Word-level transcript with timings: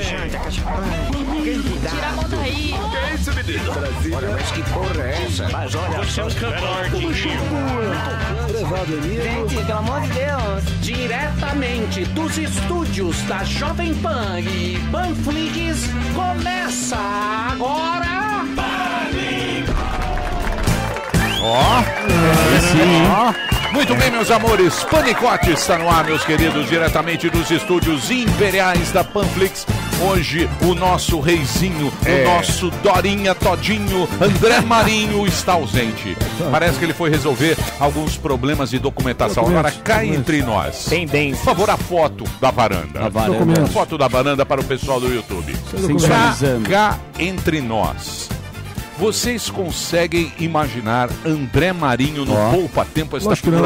janta, 0.00 0.38
cachorro. 0.38 0.82
Tira 1.42 2.08
a 2.08 2.12
mão 2.12 2.28
daí. 2.28 2.74
É 2.74 3.14
isso, 3.14 3.32
menino? 3.34 3.72
Olha, 4.16 4.28
mas 4.30 4.50
que 4.50 4.62
porra 4.70 5.02
é 5.02 5.24
essa? 5.26 5.48
Mas 5.50 5.74
olha, 5.74 5.98
você 5.98 6.20
é 6.20 6.24
um 6.24 6.30
cantor, 6.30 6.90
Quintinho. 6.90 7.40
Gente, 9.22 9.64
pelo 9.64 9.78
amor 9.78 10.00
de 10.00 10.08
Deus. 10.08 10.80
Diretamente 10.80 12.04
dos 12.06 12.38
estúdios 12.38 13.20
da 13.22 13.44
Jovem 13.44 13.94
Pan 13.96 14.40
e 14.40 14.78
Panflix, 14.90 15.88
começa 16.14 16.96
agora... 16.96 18.44
Ó, 21.42 21.82
Ó. 23.10 23.54
Muito 23.74 23.94
bem, 23.96 24.10
meus 24.10 24.30
amores. 24.30 24.84
Panicote 24.84 25.50
está 25.50 25.76
no 25.76 25.90
ar, 25.90 26.04
meus 26.04 26.24
queridos, 26.24 26.68
diretamente 26.68 27.28
dos 27.28 27.50
estúdios 27.50 28.08
imperiais 28.10 28.92
da 28.92 29.02
Panflix. 29.02 29.66
Hoje, 30.02 30.48
o 30.62 30.74
nosso 30.74 31.20
reizinho, 31.20 31.86
o 31.86 32.24
nosso 32.24 32.70
Dorinha 32.82 33.34
Todinho, 33.34 34.08
André 34.20 34.60
Marinho, 34.60 35.26
está 35.26 35.54
ausente. 35.54 36.16
Parece 36.50 36.78
que 36.78 36.84
ele 36.84 36.92
foi 36.92 37.10
resolver 37.10 37.56
alguns 37.78 38.16
problemas 38.16 38.70
de 38.70 38.78
documentação. 38.78 39.46
Agora, 39.46 39.70
cá 39.70 40.04
entre 40.04 40.42
nós. 40.42 40.86
Tendência. 40.86 41.38
Por 41.38 41.44
favor, 41.44 41.70
a 41.70 41.76
foto 41.76 42.24
da 42.40 42.50
varanda. 42.50 43.04
A 43.04 43.08
varanda. 43.08 43.62
A 43.62 43.66
foto 43.66 43.96
da 43.96 44.08
varanda 44.08 44.44
para 44.44 44.60
o 44.60 44.64
pessoal 44.64 45.00
do 45.00 45.12
YouTube. 45.12 45.52
Cá, 45.52 45.78
Sensualizando. 45.78 46.68
cá 46.68 46.98
entre 47.18 47.60
nós. 47.60 48.28
Vocês 48.98 49.50
conseguem 49.50 50.32
imaginar 50.38 51.08
André 51.26 51.72
Marinho 51.72 52.24
no 52.24 52.32
Ó. 52.32 52.50
Poupa 52.50 52.84
Tempo? 52.84 53.16
Esta 53.16 53.50
não. 53.50 53.60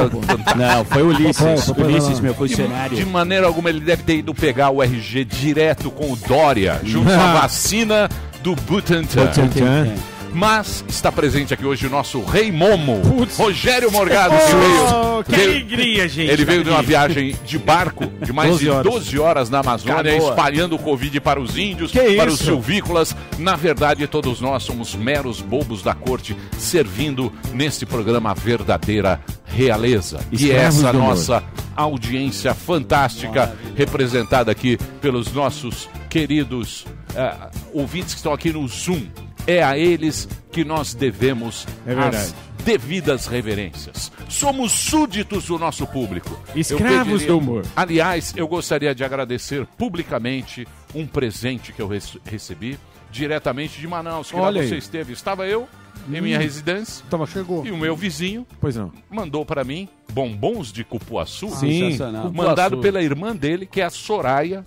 Não, 0.56 0.84
foi 0.84 1.02
o 1.02 1.08
Ulisses. 1.08 1.66
Papai, 1.66 1.84
Ulisses, 1.84 2.20
meu 2.20 2.32
De, 2.32 2.38
funcionário. 2.38 2.96
de 2.96 3.04
maneira 3.04 3.46
alguma, 3.46 3.68
ele 3.68 3.80
deve 3.80 4.02
ter 4.02 4.16
ido 4.16 4.34
pegar 4.34 4.70
o 4.70 4.82
RG 4.82 5.24
direto 5.24 5.90
com 5.90 6.12
o 6.12 6.16
Dória, 6.16 6.80
junto 6.82 7.10
à 7.12 7.34
vacina 7.40 8.08
do 8.42 8.56
Butantan. 8.56 9.26
Butantan. 9.26 9.92
Mas 10.38 10.84
está 10.88 11.10
presente 11.10 11.52
aqui 11.52 11.66
hoje 11.66 11.88
o 11.88 11.90
nosso 11.90 12.22
Rei 12.22 12.52
Momo, 12.52 13.00
Putz. 13.02 13.36
Rogério 13.36 13.90
Morgado, 13.90 14.36
que 14.36 14.54
Oh, 15.18 15.24
que 15.24 15.32
veio- 15.34 15.50
alegria, 15.50 16.08
gente. 16.08 16.30
Ele 16.30 16.44
veio 16.44 16.62
de 16.62 16.70
uma 16.70 16.80
viagem 16.80 17.36
de 17.44 17.58
barco 17.58 18.06
de 18.22 18.32
mais 18.32 18.50
12 18.50 18.62
de 18.64 18.70
horas. 18.70 18.84
12 18.92 19.18
horas 19.18 19.50
na 19.50 19.58
Amazônia, 19.58 20.16
espalhando 20.16 20.76
o 20.76 20.78
Covid 20.78 21.20
para 21.20 21.40
os 21.40 21.58
índios, 21.58 21.90
Que 21.90 22.14
para 22.14 22.28
os 22.30 22.34
isso? 22.36 22.44
silvícolas. 22.44 23.16
Na 23.36 23.56
verdade, 23.56 24.06
todos 24.06 24.40
nós 24.40 24.62
somos 24.62 24.94
meros 24.94 25.40
bobos 25.40 25.82
da 25.82 25.92
corte, 25.92 26.36
servindo 26.56 27.32
neste 27.52 27.84
programa 27.84 28.30
a 28.30 28.34
verdadeira 28.34 29.20
realeza. 29.44 30.20
E 30.30 30.52
essa 30.52 30.92
nossa 30.92 31.42
audiência 31.74 32.54
fantástica, 32.54 33.56
representada 33.74 34.52
aqui 34.52 34.78
pelos 35.00 35.32
nossos 35.32 35.88
queridos 36.08 36.86
eh, 37.16 37.34
ouvintes 37.74 38.14
que 38.14 38.18
estão 38.20 38.32
aqui 38.32 38.52
no 38.52 38.66
Zoom. 38.68 39.02
É 39.48 39.62
a 39.64 39.76
eles 39.78 40.28
que 40.52 40.62
nós 40.64 40.92
devemos 40.94 41.66
É 41.86 41.94
verdade. 41.94 42.16
as 42.16 42.34
devidas 42.64 43.26
reverências. 43.26 44.12
Somos 44.28 44.72
súditos 44.72 45.46
do 45.46 45.58
nosso 45.58 45.86
público. 45.86 46.38
Escravos 46.54 47.04
pediria- 47.22 47.26
do 47.28 47.38
humor. 47.38 47.64
Aliás, 47.74 48.34
eu 48.36 48.46
gostaria 48.46 48.94
de 48.94 49.02
agradecer 49.02 49.66
publicamente 49.78 50.68
um 50.94 51.06
presente 51.06 51.72
que 51.72 51.80
eu 51.80 51.88
rece- 51.88 52.20
recebi 52.26 52.78
diretamente 53.10 53.80
de 53.80 53.88
Manaus, 53.88 54.30
que 54.30 54.36
lá 54.36 54.42
Olha 54.42 54.60
aí. 54.60 54.66
Hum. 54.66 54.70
você 54.70 54.76
esteve. 54.76 55.12
Estava 55.14 55.46
eu 55.46 55.66
em 56.12 56.20
minha 56.20 56.38
residência 56.38 57.04
Toma, 57.08 57.26
chegou. 57.26 57.66
e 57.66 57.70
o 57.70 57.76
meu 57.76 57.96
vizinho 57.96 58.46
Pois 58.60 58.76
não. 58.76 58.92
mandou 59.10 59.44
para 59.46 59.64
mim 59.64 59.88
bombons 60.12 60.70
de 60.70 60.84
cupuaçu, 60.84 61.48
Sim. 61.50 61.90
Sensacional. 61.90 62.30
mandado 62.32 62.78
pela 62.78 63.02
irmã 63.02 63.34
dele, 63.34 63.64
que 63.66 63.80
é 63.80 63.84
a 63.84 63.90
Soraya 63.90 64.62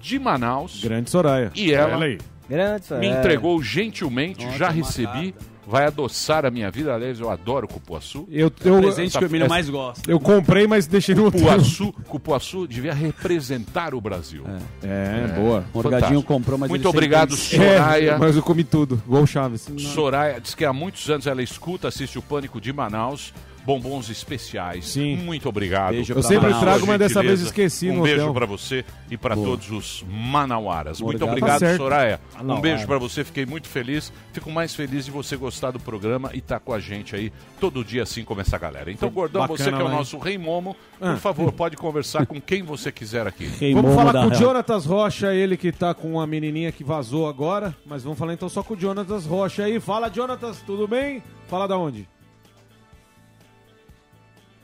de 0.00 0.18
Manaus. 0.18 0.80
Grande 0.82 1.10
Soraya. 1.10 1.50
E 1.54 1.72
ela 1.72 1.96
Olha 1.98 2.18
Grande, 2.48 2.84
me 3.00 3.06
é. 3.06 3.18
entregou 3.18 3.62
gentilmente, 3.62 4.44
Nossa, 4.44 4.58
já 4.58 4.66
uma 4.66 4.72
recebi. 4.74 5.34
Vai 5.66 5.86
adoçar 5.86 6.44
a 6.44 6.50
minha 6.50 6.70
vida. 6.70 6.94
Aliás, 6.94 7.18
eu 7.18 7.30
adoro 7.30 7.66
cupuaçu. 7.66 8.28
Eu, 8.30 8.52
eu, 8.62 8.80
Presente 8.82 9.18
que 9.18 9.24
o 9.24 9.30
menino 9.30 9.48
mais 9.48 9.70
gosta. 9.70 10.10
eu 10.10 10.20
comprei, 10.20 10.66
mas 10.66 10.86
deixei 10.86 11.14
no. 11.14 11.32
Cupuaçu, 11.32 11.90
cupuaçu 12.06 12.66
devia 12.66 12.92
representar 12.92 13.94
o 13.94 14.00
Brasil. 14.00 14.44
É, 14.82 15.26
boa. 15.34 15.64
O 15.72 15.78
Morgadinho 15.78 16.22
comprou, 16.22 16.58
mas 16.58 16.68
Muito 16.68 16.86
obrigado, 16.86 17.34
sempre- 17.34 17.66
Soraya. 17.66 18.10
É, 18.10 18.18
mas 18.18 18.36
eu 18.36 18.42
comi 18.42 18.62
tudo. 18.62 19.02
Igual 19.06 19.22
o 19.22 19.26
Chaves. 19.26 19.66
Soraya 19.78 20.38
diz 20.38 20.54
que 20.54 20.66
há 20.66 20.72
muitos 20.72 21.08
anos 21.08 21.26
ela 21.26 21.42
escuta, 21.42 21.88
assiste 21.88 22.18
o 22.18 22.22
Pânico 22.22 22.60
de 22.60 22.70
Manaus. 22.70 23.32
Bombons 23.64 24.10
especiais. 24.10 24.86
Sim. 24.88 25.16
Muito 25.16 25.48
obrigado. 25.48 25.92
Beijo 25.94 26.12
Eu 26.12 26.22
sempre 26.22 26.46
Manaus. 26.50 26.60
trago, 26.62 26.86
mas 26.86 26.98
dessa 26.98 27.22
vez 27.22 27.40
esqueci 27.40 27.88
Um 27.90 27.96
no 27.96 28.02
beijo 28.02 28.32
pra 28.34 28.44
você 28.46 28.84
e 29.10 29.16
pra 29.16 29.34
todos 29.34 29.70
os 29.70 30.04
manauaras. 30.08 31.00
Muito 31.00 31.20
Morgado. 31.26 31.38
obrigado, 31.56 31.60
Tá. 31.60 31.76
Soraya. 31.76 32.20
Um 32.34 32.38
Manauara. 32.38 32.62
beijo 32.62 32.86
pra 32.86 32.98
você, 32.98 33.24
fiquei 33.24 33.46
muito 33.46 33.68
feliz. 33.68 34.12
Fico 34.32 34.50
mais 34.50 34.74
feliz 34.74 35.04
de 35.06 35.10
você 35.10 35.36
gostar 35.36 35.70
do 35.70 35.80
programa 35.80 36.30
e 36.34 36.38
estar 36.38 36.60
com 36.60 36.72
a 36.72 36.78
gente 36.80 37.16
aí 37.16 37.32
todo 37.58 37.84
dia 37.84 38.02
assim 38.02 38.24
como 38.24 38.40
essa 38.40 38.58
galera. 38.58 38.90
Então, 38.90 39.08
Gordão, 39.10 39.42
Bacana 39.42 39.56
você 39.58 39.72
que 39.72 39.80
é 39.80 39.84
o 39.84 39.88
nosso 39.88 40.18
Rei 40.18 40.36
Momo, 40.36 40.76
por 40.98 41.08
Ah. 41.08 41.16
favor, 41.16 41.50
pode 41.52 41.76
conversar 41.76 42.26
com 42.26 42.40
quem 42.40 42.62
você 42.62 42.92
quiser 42.92 43.26
aqui. 43.26 43.46
Rei 43.46 43.72
Vamos 43.74 43.92
Momo 43.92 44.04
falar 44.04 44.24
com 44.28 44.34
o. 44.34 44.34
Jonatas 44.34 44.84
Rocha, 44.84 45.32
ele 45.32 45.56
que 45.56 45.72
tá 45.72 45.94
com 45.94 46.12
uma 46.12 46.26
menininha 46.26 46.70
que 46.70 46.84
vazou 46.84 47.28
agora. 47.28 47.74
Mas 47.86 48.02
vamos 48.02 48.18
falar 48.18 48.34
então 48.34 48.48
só 48.48 48.62
com 48.62 48.74
o 48.74 48.78
Jonatas 48.78 49.24
Rocha 49.24 49.64
aí. 49.64 49.80
Fala, 49.80 50.10
Jonatas, 50.12 50.60
tudo 50.66 50.86
bem? 50.86 51.22
Fala 51.48 51.66
da 51.66 51.76
onde? 51.78 52.06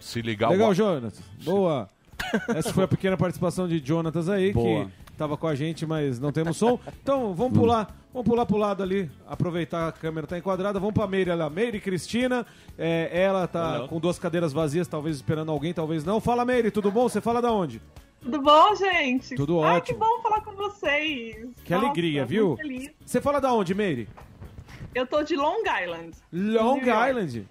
Se 0.01 0.21
ligar 0.21 0.51
Legal, 0.51 0.71
o... 0.71 0.75
Jonatas. 0.75 1.23
Boa. 1.45 1.89
Essa 2.49 2.73
foi 2.73 2.85
a 2.85 2.89
pequena 2.89 3.17
participação 3.17 3.69
de 3.69 3.79
Jonatas 3.85 4.29
aí, 4.29 4.53
Boa. 4.53 4.87
que 4.87 5.13
tava 5.17 5.37
com 5.37 5.47
a 5.47 5.55
gente, 5.55 5.87
mas 5.87 6.19
não 6.19 6.33
temos 6.33 6.57
som. 6.57 6.79
Então, 7.03 7.35
vamos 7.35 7.59
pular, 7.59 7.97
vamos 8.13 8.29
pular 8.29 8.47
pro 8.47 8.57
lado 8.57 8.83
ali, 8.83 9.11
aproveitar 9.27 9.89
a 9.89 9.93
câmera 9.93 10.27
tá 10.27 10.39
enquadrada. 10.39 10.79
Vamos 10.79 10.95
pra 10.95 11.07
Meire 11.07 11.35
lá. 11.35 11.49
Meire 11.49 11.81
Cristina, 11.81 12.47
é, 12.79 13.11
ela 13.13 13.47
tá 13.47 13.87
com 13.89 13.99
duas 14.01 14.19
cadeiras 14.19 14.53
vazias, 14.53 14.89
talvez 14.89 15.17
esperando 15.17 15.51
alguém, 15.51 15.73
talvez 15.73 16.05
não. 16.05 16.21
Fala, 16.21 16.45
Meire, 16.45 16.71
tudo 16.71 16.91
bom? 16.91 17.09
Você 17.09 17.21
fala 17.21 17.41
da 17.41 17.53
onde? 17.53 17.81
Tudo 18.21 18.43
bom, 18.43 18.75
gente? 18.75 19.35
Tudo 19.35 19.63
Ai, 19.63 19.79
ótimo. 19.79 19.99
que 19.99 20.05
bom 20.05 20.23
falar 20.23 20.43
com 20.43 20.53
vocês. 20.53 21.49
Que 21.65 21.73
Nossa, 21.73 21.87
alegria, 21.87 22.27
viu? 22.27 22.57
Você 23.05 23.21
fala 23.21 23.41
da 23.41 23.53
onde, 23.53 23.75
Meire? 23.75 24.09
Eu 24.95 25.07
tô 25.07 25.23
de 25.23 25.37
Long 25.37 25.63
Island. 25.83 26.17
Long. 26.33 26.81
Island. 26.81 27.49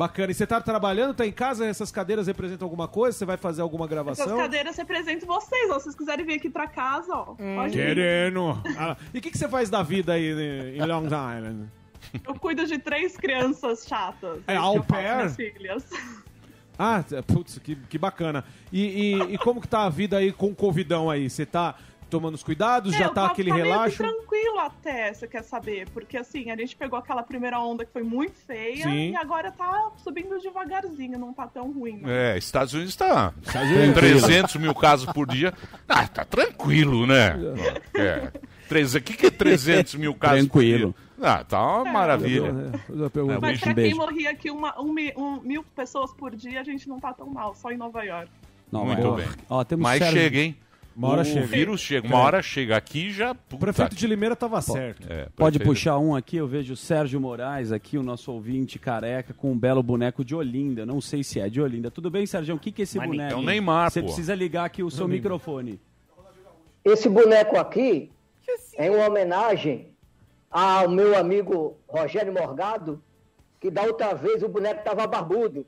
Bacana. 0.00 0.30
E 0.32 0.34
você 0.34 0.46
tá 0.46 0.60
trabalhando, 0.62 1.12
tá 1.12 1.26
em 1.26 1.32
casa? 1.32 1.66
Essas 1.66 1.92
cadeiras 1.92 2.26
representam 2.26 2.64
alguma 2.64 2.88
coisa? 2.88 3.18
Você 3.18 3.26
vai 3.26 3.36
fazer 3.36 3.60
alguma 3.60 3.84
Essas 3.84 3.90
gravação? 3.94 4.36
cadeiras 4.38 4.74
representam 4.78 5.28
vocês, 5.28 5.70
ó. 5.70 5.78
Se 5.78 5.84
vocês 5.84 5.94
quiserem 5.94 6.24
vir 6.24 6.34
aqui 6.36 6.48
pra 6.48 6.66
casa, 6.66 7.12
ó. 7.14 7.32
Hum. 7.38 7.56
Pode. 7.56 7.74
Querendo. 7.74 8.58
Ah, 8.78 8.96
e 9.12 9.18
o 9.18 9.20
que, 9.20 9.30
que 9.30 9.36
você 9.36 9.46
faz 9.46 9.68
da 9.68 9.82
vida 9.82 10.14
aí 10.14 10.34
né, 10.34 10.76
em 10.76 10.86
Long 10.86 11.04
Island? 11.04 11.68
Eu 12.26 12.34
cuido 12.34 12.64
de 12.66 12.78
três 12.78 13.14
crianças 13.16 13.84
chatas. 13.86 14.40
É, 14.46 14.56
au 14.56 14.82
pair? 14.82 15.28
filhas. 15.34 15.84
Ah, 16.78 17.04
putz, 17.26 17.58
que, 17.58 17.76
que 17.76 17.98
bacana. 17.98 18.42
E, 18.72 19.12
e- 19.12 19.34
e 19.34 19.38
como 19.38 19.60
que 19.60 19.68
tá 19.68 19.84
a 19.84 19.90
vida 19.90 20.16
aí 20.16 20.32
com 20.32 20.46
o 20.46 20.54
Covidão 20.54 21.10
aí? 21.10 21.28
Você 21.28 21.44
tá 21.44 21.74
tomando 22.10 22.34
os 22.34 22.42
cuidados? 22.42 22.92
Já 22.94 23.06
É, 23.06 23.08
tá 23.08 23.22
eu 23.22 23.26
aquele 23.26 23.52
meio 23.52 23.64
que 23.64 23.70
relaxo? 23.70 23.96
tranquilo 23.96 24.58
até, 24.58 25.12
você 25.14 25.26
quer 25.28 25.42
saber. 25.42 25.88
Porque 25.90 26.16
assim, 26.16 26.50
a 26.50 26.56
gente 26.56 26.76
pegou 26.76 26.98
aquela 26.98 27.22
primeira 27.22 27.58
onda 27.60 27.84
que 27.84 27.92
foi 27.92 28.02
muito 28.02 28.34
feia 28.46 28.82
Sim. 28.84 29.10
e 29.12 29.16
agora 29.16 29.50
tá 29.52 29.90
subindo 30.02 30.38
devagarzinho, 30.40 31.18
não 31.18 31.32
tá 31.32 31.46
tão 31.46 31.70
ruim. 31.72 32.00
não. 32.02 32.10
É, 32.10 32.36
Estados 32.36 32.74
Unidos 32.74 32.92
está 32.92 33.32
com 33.52 33.58
Unidos. 33.58 33.94
300 33.94 34.56
mil 34.56 34.74
casos 34.74 35.10
por 35.12 35.26
dia. 35.26 35.54
Ah, 35.88 36.06
tá 36.06 36.24
tranquilo, 36.24 37.06
né? 37.06 37.34
É. 37.94 38.30
O 38.96 39.00
que, 39.02 39.14
que 39.16 39.26
é 39.26 39.30
300 39.30 39.96
mil 39.96 40.14
casos 40.14 40.40
Tranquilo. 40.46 40.92
por 40.92 41.00
dia? 41.20 41.30
Ah, 41.30 41.44
tá 41.44 41.60
uma 41.82 41.92
maravilha. 41.92 42.46
É, 42.88 43.02
eu 43.02 43.10
pergunto. 43.10 43.34
É, 43.34 43.38
Mas 43.40 43.60
pra 43.60 43.74
beijo. 43.74 43.90
quem 43.90 43.98
morria 43.98 44.30
aqui 44.30 44.50
uma, 44.50 44.80
um, 44.80 44.94
um- 45.16 45.40
mil 45.42 45.62
pessoas 45.74 46.12
por 46.14 46.34
dia, 46.36 46.60
a 46.60 46.64
gente 46.64 46.88
não 46.88 46.98
tá 47.00 47.12
tão 47.12 47.28
mal, 47.28 47.54
só 47.56 47.70
em 47.70 47.76
Nova 47.76 48.02
York. 48.04 48.30
Não, 48.70 48.86
Muito 48.86 49.02
mas- 49.10 49.24
bem. 49.26 49.34
Ó, 49.50 49.64
temos 49.64 49.82
Mas 49.82 49.98
Sérgio- 49.98 50.20
chega, 50.20 50.38
hein? 50.38 50.56
Uma 51.00 51.08
hora 51.12 51.22
o 51.22 51.24
chega. 51.24 51.46
vírus 51.46 51.80
chega. 51.80 52.06
Uma 52.06 52.18
É. 52.18 52.22
hora 52.22 52.42
chega 52.42 52.76
aqui 52.76 53.10
já. 53.10 53.34
O 53.52 53.56
prefeito 53.58 53.96
de 53.96 54.06
Limeira 54.06 54.36
tava 54.36 54.60
certo. 54.60 55.06
É, 55.10 55.28
Pode 55.34 55.58
prefeito- 55.58 55.64
puxar 55.64 55.98
um 55.98 56.14
aqui, 56.14 56.36
eu 56.36 56.46
vejo 56.46 56.74
o 56.74 56.76
Sérgio 56.76 57.18
Moraes 57.18 57.72
aqui, 57.72 57.96
o 57.96 58.02
nosso 58.02 58.30
ouvinte 58.30 58.78
careca, 58.78 59.32
com 59.32 59.50
um 59.52 59.58
belo 59.58 59.82
boneco 59.82 60.22
de 60.22 60.34
Olinda. 60.34 60.84
Não 60.84 61.00
sei 61.00 61.24
se 61.24 61.40
é 61.40 61.48
de 61.48 61.58
Olinda. 61.60 61.90
Tudo 61.90 62.10
bem, 62.10 62.26
Sérgio? 62.26 62.54
O 62.54 62.58
que, 62.58 62.70
que 62.70 62.82
é 62.82 62.84
esse 62.84 62.98
Mas 62.98 63.08
boneco? 63.08 63.32
é 63.32 63.36
o 63.36 63.42
Neymar, 63.42 63.90
Você 63.90 64.00
pô. 64.00 64.06
precisa 64.08 64.34
ligar 64.34 64.66
aqui 64.66 64.82
o 64.82 64.90
seu 64.90 65.08
microfone. 65.08 65.80
Esse 66.84 67.08
boneco 67.08 67.56
aqui 67.58 68.10
é 68.76 68.90
uma 68.90 69.06
homenagem 69.08 69.88
ao 70.50 70.88
meu 70.88 71.16
amigo 71.16 71.76
Rogério 71.88 72.32
Morgado, 72.32 73.02
que 73.58 73.70
da 73.70 73.82
outra 73.82 74.12
vez 74.14 74.42
o 74.42 74.48
boneco 74.48 74.80
estava 74.80 75.06
barbudo. 75.06 75.64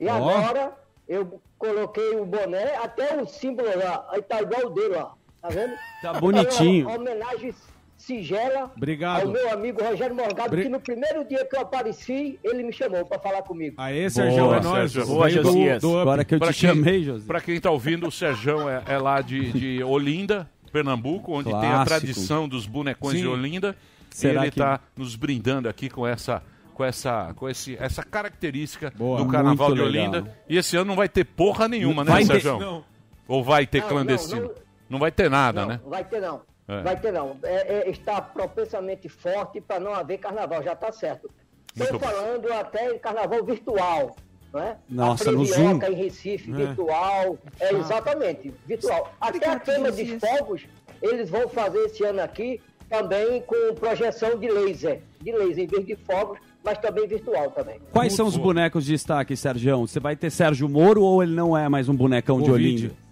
E 0.00 0.06
Ó. 0.08 0.14
agora 0.14 0.72
eu 1.08 1.40
coloquei 1.58 2.16
o 2.16 2.24
boné, 2.24 2.76
até 2.76 3.20
o 3.20 3.26
símbolo 3.26 3.68
lá, 3.76 4.06
aí 4.10 4.22
tá 4.22 4.40
igual 4.42 4.66
o 4.66 4.70
dele, 4.70 4.94
ó. 4.96 5.10
Tá 5.42 5.48
vendo? 5.50 5.72
Tá 6.02 6.12
bonitinho. 6.14 6.86
Uma 6.88 6.96
homenagem 6.96 7.54
singela 7.96 8.70
Obrigado. 8.76 9.22
ao 9.22 9.28
meu 9.28 9.50
amigo 9.52 9.82
Rogério 9.82 10.14
Morgado, 10.14 10.50
Bri- 10.50 10.64
que 10.64 10.68
no 10.68 10.80
primeiro 10.80 11.24
dia 11.26 11.44
que 11.46 11.56
eu 11.56 11.60
apareci, 11.60 12.38
ele 12.44 12.62
me 12.62 12.72
chamou 12.72 13.04
para 13.06 13.18
falar 13.18 13.42
comigo. 13.42 13.76
Aê, 13.78 14.08
Sérgio, 14.10 14.52
é 14.54 14.60
nóis. 14.60 14.92
Sérgio. 14.92 15.06
Boa, 15.14 15.26
do- 15.28 15.30
Josias. 15.32 15.80
do 15.82 15.90
Up. 15.92 16.00
Agora 16.00 16.24
que 16.24 16.34
eu 16.34 16.38
Pra 16.38 16.52
te 16.52 16.60
quem- 16.60 16.70
chamei, 16.70 17.02
José. 17.04 17.26
Pra 17.26 17.40
quem 17.40 17.60
tá 17.60 17.70
ouvindo, 17.70 18.06
o 18.06 18.10
Serjão 18.12 18.68
é, 18.68 18.82
é 18.86 18.98
lá 18.98 19.20
de, 19.20 19.52
de 19.52 19.82
Olinda. 19.84 20.48
Pernambuco, 20.72 21.32
onde 21.32 21.44
tem 21.50 21.54
a 21.56 21.60
Clássico. 21.60 21.86
tradição 21.88 22.48
dos 22.48 22.66
bonecões 22.66 23.14
Sim. 23.16 23.22
de 23.22 23.28
Olinda. 23.28 23.76
Será 24.10 24.40
e 24.40 24.44
ele 24.44 24.50
que- 24.50 24.58
está 24.58 24.80
nos 24.96 25.14
brindando 25.14 25.68
aqui 25.68 25.88
com 25.88 26.04
essa 26.06 26.42
com 26.74 26.84
essa 26.84 27.32
com 27.34 27.48
esse, 27.48 27.76
essa 27.80 28.02
característica 28.02 28.92
Boa. 28.94 29.18
do 29.18 29.28
Carnaval 29.28 29.72
de 29.74 29.80
legal. 29.80 30.10
Olinda. 30.12 30.36
E 30.48 30.56
esse 30.58 30.76
ano 30.76 30.86
não 30.86 30.96
vai 30.96 31.08
ter 31.08 31.24
porra 31.24 31.68
nenhuma, 31.68 32.04
né, 32.04 32.10
Vai 32.10 32.20
ter- 32.22 32.26
Sérgio? 32.32 32.58
Não. 32.58 32.84
Ou 33.26 33.42
vai 33.42 33.66
ter 33.66 33.80
Não, 33.82 33.88
clandestino? 33.88 34.40
não, 34.42 34.48
Não, 34.48 34.54
não. 34.90 34.98
vai 34.98 35.10
ter 35.12 35.30
nada, 35.30 35.60
Não, 35.62 35.68
né? 35.68 35.80
vai 35.86 36.04
ter 36.04 36.20
não. 36.20 36.42
É. 36.66 36.82
Vai 36.82 36.98
ter 36.98 37.12
não. 37.12 37.36
É, 37.42 37.54
é, 37.86 37.90
está 37.90 38.20
propensamente 38.22 39.08
forte 39.08 39.60
para 39.60 39.78
não 39.80 39.94
haver 39.94 40.18
carnaval, 40.18 40.62
já 40.62 40.72
está 40.72 40.90
certo. 40.92 41.30
Estou 41.76 41.98
falando 41.98 42.52
até 42.52 42.94
em 42.94 42.98
carnaval 42.98 43.44
virtual. 43.44 44.16
Não 44.52 44.60
é? 44.60 44.76
Nossa, 44.88 45.30
a 45.30 45.32
Zoom. 45.44 45.82
em 45.82 45.94
Recife, 45.94 46.50
É. 46.50 46.54
virtual. 46.54 47.36
É, 47.58 47.72
exatamente, 47.74 48.54
virtual. 48.66 49.12
Até 49.20 49.48
a 49.48 49.58
queima 49.58 49.90
de 49.90 50.18
fogos, 50.20 50.66
eles 51.02 51.28
vão 51.28 51.48
fazer 51.48 51.78
esse 51.86 52.04
ano 52.04 52.22
aqui 52.22 52.60
também 52.88 53.42
com 53.42 53.74
projeção 53.74 54.38
de 54.38 54.48
laser. 54.48 55.02
De 55.20 55.32
laser, 55.32 55.64
em 55.64 55.66
vez 55.66 55.84
de 55.84 55.96
fogos, 55.96 56.38
mas 56.64 56.78
também 56.78 57.06
virtual 57.06 57.50
também. 57.50 57.78
Quais 57.92 58.14
são 58.14 58.26
os 58.26 58.36
Boa. 58.36 58.48
bonecos 58.48 58.84
de 58.86 58.92
destaque, 58.92 59.36
Sérgio? 59.36 59.80
Você 59.80 60.00
vai 60.00 60.16
ter 60.16 60.30
Sérgio 60.30 60.68
Moro 60.68 61.02
ou 61.02 61.22
ele 61.22 61.34
não 61.34 61.56
é 61.56 61.68
mais 61.68 61.88
um 61.88 61.94
bonecão 61.94 62.40
de 62.40 62.50
Covid. 62.50 62.86
Olinda? 62.86 63.04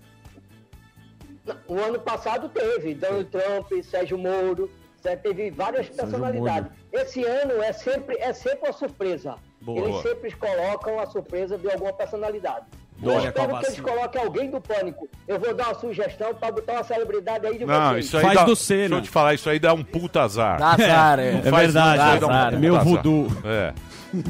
O 1.68 1.78
ano 1.78 1.98
passado 2.00 2.48
teve 2.48 2.94
Donald 2.94 3.26
Trump, 3.26 3.70
Sérgio 3.82 4.16
Moro, 4.16 4.70
Zé, 5.02 5.16
teve 5.16 5.50
várias 5.50 5.88
personalidades. 5.88 6.70
Esse 6.92 7.24
ano 7.24 7.60
é 7.60 7.72
sempre, 7.72 8.16
é 8.18 8.32
sempre 8.32 8.60
uma 8.68 8.72
surpresa. 8.72 9.34
Boa. 9.60 9.80
Eles 9.80 10.02
sempre 10.02 10.30
colocam 10.32 10.98
a 11.00 11.06
surpresa 11.06 11.58
de 11.58 11.68
alguma 11.68 11.92
personalidade. 11.92 12.66
Boa. 13.02 13.14
Eu 13.20 13.28
espero 13.28 13.58
que 13.58 13.66
eles 13.66 13.80
coloquem 13.80 14.22
alguém 14.22 14.50
do 14.50 14.60
pânico. 14.60 15.08
Eu 15.26 15.38
vou 15.40 15.52
dar 15.52 15.68
uma 15.68 15.74
sugestão 15.74 16.32
para 16.34 16.52
botar 16.52 16.72
uma 16.74 16.84
celebridade 16.84 17.46
aí 17.46 17.58
de 17.58 17.66
Não, 17.66 17.90
vocês. 17.90 18.06
isso 18.06 18.16
aí 18.16 18.22
Faz 18.22 18.38
dá, 18.38 18.44
do 18.44 18.56
Senna. 18.56 18.80
Deixa 18.80 18.94
eu 18.94 19.02
te 19.02 19.10
falar, 19.10 19.34
isso 19.34 19.50
aí 19.50 19.58
dá 19.58 19.74
um 19.74 19.82
puta 19.82 20.22
azar. 20.22 20.58
Dá 20.58 20.72
azar, 20.72 21.18
é. 21.18 21.30
É 21.30 21.50
verdade, 21.50 21.72
não, 21.98 22.04
é 22.04 22.08
vai 22.08 22.20
dar 22.20 22.26
um 22.26 22.30
azar. 22.30 22.58
Meu 22.60 22.76
azar. 22.76 22.84
voodoo. 22.86 23.28
É. 23.44 23.72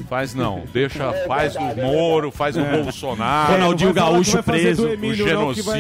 Faz 0.09 0.35
não. 0.35 0.63
Deixa, 0.73 1.05
É 1.05 1.27
faz 1.27 1.55
verdade, 1.55 1.81
o 1.81 1.83
é 1.83 1.87
Moro, 1.87 2.31
faz 2.31 2.57
o 2.57 2.65
Bolsonaro. 2.65 3.53
Ronaldinho 3.53 3.93
Gaúcho 3.93 4.43
preso, 4.43 4.87
o 4.87 4.97
não, 4.97 5.15
genocida. 5.15 5.79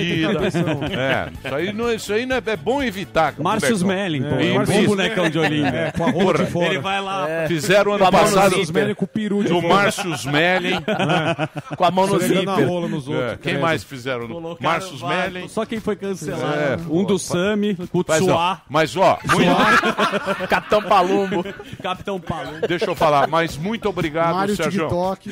É, 0.92 1.30
isso 1.44 1.54
aí 1.54 1.72
não, 1.72 1.92
isso 1.92 2.12
aí 2.12 2.26
não 2.26 2.36
é, 2.36 2.42
é 2.44 2.56
bom 2.56 2.82
evitar. 2.82 3.34
Márcio. 3.38 3.72
Smelling, 3.74 4.22
pô. 4.22 4.34
É, 4.36 4.60
um 4.60 4.64
bom 4.64 4.86
bonecão 4.86 5.30
de 5.30 5.38
Olinda. 5.38 5.68
É, 5.68 5.92
com 5.92 6.04
a 6.04 6.10
rola 6.10 6.38
de 6.38 6.46
fora. 6.46 6.66
Ele 6.66 6.78
vai 6.78 7.00
lá. 7.00 7.26
Fizeram 7.48 7.92
ano 7.92 8.10
passado 8.10 8.54
com 8.96 9.04
o 9.04 9.08
peru 9.08 9.42
de 9.42 9.48
do. 9.48 9.62
Márcio 9.62 10.12
Smelling. 10.14 10.82
Com 11.76 11.84
a 11.84 11.90
mão 11.90 12.06
no 12.06 12.18
zíper. 12.18 12.68
rola 12.68 12.88
nos 12.88 13.08
outros. 13.08 13.24
É, 13.24 13.30
quem 13.30 13.52
credo. 13.52 13.60
mais 13.60 13.84
fizeram? 13.84 14.56
Márcio 14.60 14.94
Smelling. 14.96 15.48
Só 15.48 15.64
quem 15.64 15.80
foi 15.80 15.96
cancelado. 15.96 16.54
É, 16.54 16.76
um 16.88 17.04
do 17.04 17.18
Sami, 17.18 17.76
o 17.92 18.04
Tsuá, 18.04 18.62
mas 18.68 18.96
ó, 18.96 19.18
muito, 19.32 19.52
Capitão 20.48 20.82
Palumbo. 20.82 21.44
Capitão 21.82 22.20
Palum. 22.20 22.60
deixa 22.66 22.86
eu 22.86 22.94
falar, 22.94 23.28
mas 23.28 23.56
muito 23.56 23.91
obrigado, 23.92 24.34
Mário 24.34 24.56
Sérgio. 24.56 24.82
TikTok. 24.88 25.30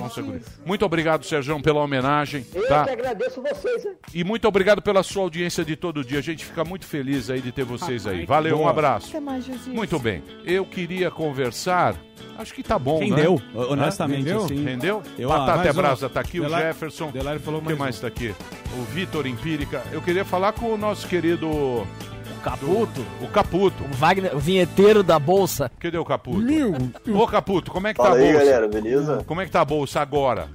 Um 0.00 0.10
segundo. 0.10 0.40
Muito 0.64 0.84
obrigado, 0.84 1.24
Sérgio, 1.24 1.60
pela 1.62 1.80
homenagem. 1.80 2.46
Eu 2.54 2.66
Tá? 2.68 2.84
que 2.84 2.90
agradeço 2.90 3.42
vocês. 3.42 3.84
hein? 3.84 3.92
E 4.14 4.22
muito 4.24 4.46
obrigado 4.46 4.80
pela 4.80 5.02
sua 5.02 5.22
audiência 5.22 5.64
de 5.64 5.74
todo 5.76 6.04
dia. 6.04 6.18
A 6.18 6.22
gente 6.22 6.44
fica 6.44 6.64
muito 6.64 6.86
feliz 6.86 7.28
aí 7.30 7.40
de 7.40 7.50
ter 7.52 7.64
vocês 7.64 8.06
aí. 8.06 8.24
Valeu, 8.24 8.60
um 8.60 8.68
abraço. 8.68 9.12
Muito 9.68 9.98
bem. 9.98 10.22
Eu 10.44 10.64
queria 10.64 11.10
conversar. 11.10 11.96
Acho 12.38 12.54
que 12.54 12.62
tá 12.62 12.78
bom, 12.78 13.00
né? 13.00 13.06
Rendeu, 13.06 13.42
honestamente, 13.54 14.18
Rendeu? 14.24 14.44
assim. 14.44 14.62
Entendeu? 14.62 15.02
Eu 15.18 15.28
Batata 15.28 15.56
mais 15.56 15.66
é 15.66 15.70
um. 15.70 15.74
Brasa 15.74 16.08
tá 16.08 16.20
aqui, 16.20 16.40
o 16.40 16.48
Jefferson. 16.48 17.10
Delari 17.10 17.38
falou 17.38 17.60
O 17.60 17.62
que 17.62 17.68
mais 17.70 17.78
mais 17.78 17.98
um. 17.98 18.00
tá 18.02 18.06
aqui? 18.06 18.34
O 18.78 18.82
Vitor 18.94 19.26
Empírica. 19.26 19.82
Eu 19.92 20.00
queria 20.00 20.24
falar 20.24 20.52
com 20.52 20.72
o 20.72 20.76
nosso 20.78 21.06
querido. 21.06 21.86
Caputo. 22.40 23.04
O 23.22 23.28
Caputo. 23.28 23.84
O 23.84 23.88
Wagner, 23.94 24.34
o 24.34 24.38
vinheteiro 24.38 25.02
da 25.02 25.18
bolsa. 25.18 25.70
Cadê 25.78 25.98
o 25.98 26.04
Caputo? 26.04 26.38
Meu, 26.38 26.72
Ô, 27.14 27.26
Caputo, 27.26 27.70
como 27.70 27.86
é 27.86 27.92
que 27.92 27.98
tá 27.98 28.04
Fala 28.04 28.16
a 28.16 28.18
aí, 28.18 28.32
bolsa? 28.32 28.38
galera, 28.46 28.68
beleza? 28.68 29.24
Como 29.26 29.40
é 29.40 29.44
que 29.46 29.50
tá 29.50 29.60
a 29.60 29.64
bolsa 29.64 30.00
agora? 30.00 30.48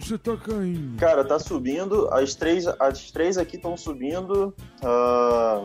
você 0.00 0.18
tá 0.18 0.36
caindo. 0.36 0.98
Cara, 0.98 1.24
tá 1.24 1.38
subindo, 1.38 2.08
as 2.12 2.34
três, 2.34 2.66
as 2.66 3.10
três 3.10 3.38
aqui 3.38 3.56
estão 3.56 3.76
subindo. 3.76 4.54
ah, 4.82 5.64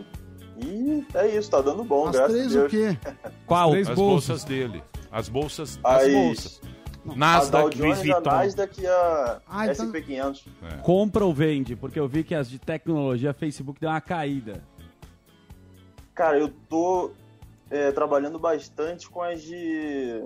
e 0.58 1.04
é 1.14 1.36
isso, 1.36 1.50
tá 1.50 1.60
dando 1.60 1.84
bom, 1.84 2.06
As 2.08 2.16
graças 2.16 2.32
três 2.32 2.56
a 2.56 2.58
o 2.64 2.68
Deus. 2.68 2.70
quê? 2.70 2.98
Qual? 3.46 3.70
Três 3.72 3.88
As 3.88 3.94
bolsas. 3.94 4.28
bolsas 4.28 4.44
dele. 4.44 4.82
As 5.12 5.28
bolsas. 5.28 5.78
As 5.84 6.02
As, 6.04 6.12
bolsas. 6.12 6.60
Nasdaq, 7.14 7.78
Louis 7.78 7.98
Jones, 7.98 7.98
a 8.10 8.14
Vuitton. 8.14 8.30
Nasdaq 8.30 8.80
e 8.80 8.86
a 8.86 9.40
Ah, 9.48 9.66
então- 9.68 9.86
SP500. 9.92 10.42
Compra 10.82 11.24
ou 11.24 11.32
vende? 11.32 11.76
Porque 11.76 12.00
eu 12.00 12.08
vi 12.08 12.24
que 12.24 12.34
as 12.34 12.48
de 12.50 12.58
tecnologia, 12.58 13.32
Facebook 13.32 13.78
deu 13.80 13.90
uma 13.90 14.00
caída. 14.00 14.62
Cara, 16.16 16.38
eu 16.38 16.48
tô 16.48 17.12
é, 17.70 17.92
trabalhando 17.92 18.38
bastante 18.38 19.08
com 19.08 19.22
as 19.22 19.42
de 19.42 20.24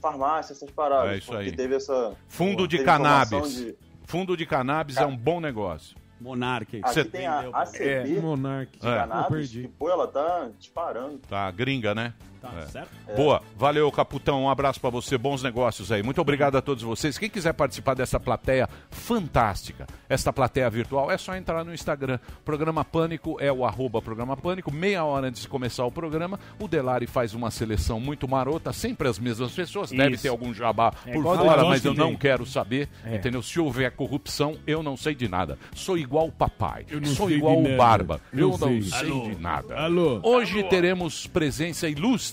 farmácia, 0.00 0.52
essas 0.52 0.70
paradas. 0.70 1.10
É 1.12 1.16
isso 1.18 1.26
porque 1.26 1.50
aí. 1.50 1.52
teve 1.52 1.74
essa... 1.74 2.14
Fundo 2.28 2.66
de 2.66 2.82
cannabis. 2.82 3.54
de- 3.54 3.76
Fundo 4.04 4.36
de 4.36 4.46
cannabis 4.46 4.96
é 4.96 5.04
um 5.04 5.16
bom 5.16 5.40
negócio. 5.40 5.96
Monark. 6.20 6.80
Aqui 6.82 6.94
Cê- 6.94 7.04
tem 7.04 7.26
a 7.26 7.40
ACB 7.52 7.88
É. 7.88 8.02
de. 8.04 8.16
É. 8.16 8.96
cannabis, 8.98 9.28
perdi. 9.28 9.62
que, 9.62 9.68
pô, 9.68 9.88
ela 9.90 10.06
tá 10.06 10.48
disparando. 10.58 11.18
Tá, 11.28 11.50
gringa, 11.50 11.94
né? 11.94 12.14
Tá 12.40 12.50
É. 12.58 12.66
certo? 12.66 12.88
Boa, 13.14 13.42
valeu, 13.56 13.90
Caputão. 13.92 14.44
Um 14.44 14.48
abraço 14.50 14.80
pra 14.80 14.88
você, 14.90 15.18
bons 15.18 15.42
negócios 15.42 15.92
aí. 15.92 16.02
Muito 16.02 16.20
obrigado 16.20 16.56
a 16.56 16.62
todos 16.62 16.82
vocês. 16.82 17.18
Quem 17.18 17.28
quiser 17.28 17.52
participar 17.52 17.94
dessa 17.94 18.18
plateia 18.18 18.68
fantástica, 18.90 19.86
esta 20.08 20.32
plateia 20.32 20.70
virtual, 20.70 21.10
é 21.10 21.18
só 21.18 21.34
entrar 21.36 21.64
no 21.64 21.74
Instagram. 21.74 22.18
Programa 22.44 22.84
Pânico 22.84 23.36
é 23.40 23.52
o 23.52 23.64
arroba 23.66 24.00
Programa 24.00 24.36
Pânico. 24.36 24.72
Meia 24.72 25.04
hora 25.04 25.26
antes 25.26 25.42
de 25.42 25.48
começar 25.48 25.84
o 25.84 25.90
programa, 25.92 26.38
o 26.58 26.68
Delari 26.68 27.06
faz 27.06 27.34
uma 27.34 27.50
seleção 27.50 27.98
muito 28.00 28.26
marota, 28.28 28.72
sempre 28.72 29.08
as 29.08 29.18
mesmas 29.18 29.52
pessoas. 29.52 29.90
Deve 29.90 30.14
Isso. 30.14 30.22
ter 30.22 30.28
algum 30.28 30.54
jabá 30.54 30.92
por 30.92 31.08
igual 31.16 31.36
do 31.36 31.44
fora, 31.44 31.64
mas 31.64 31.84
eu 31.84 31.92
não 31.92 32.16
quero 32.16 32.46
saber. 32.46 32.88
É. 33.04 33.16
Entendeu? 33.16 33.42
Se 33.42 33.58
houver 33.60 33.90
corrupção, 33.92 34.56
eu 34.66 34.82
não 34.82 34.96
sei 34.96 35.14
de 35.14 35.28
nada. 35.28 35.58
Sou 35.74 35.98
igual 35.98 36.28
o 36.28 36.32
papai. 36.32 36.86
não 36.90 37.04
Sou 37.04 37.30
igual 37.30 37.58
o. 37.60 37.76
Barba. 37.76 38.20
Eu 38.32 38.48
não 38.50 38.58
sei. 38.58 38.82
sei 38.82 39.10
Alô. 39.10 39.28
de 39.28 39.34
nada. 39.40 39.76
Alô. 39.76 40.20
Hoje 40.22 40.62
teremos 40.64 41.26
presença 41.26 41.88
ilustre. 41.88 42.29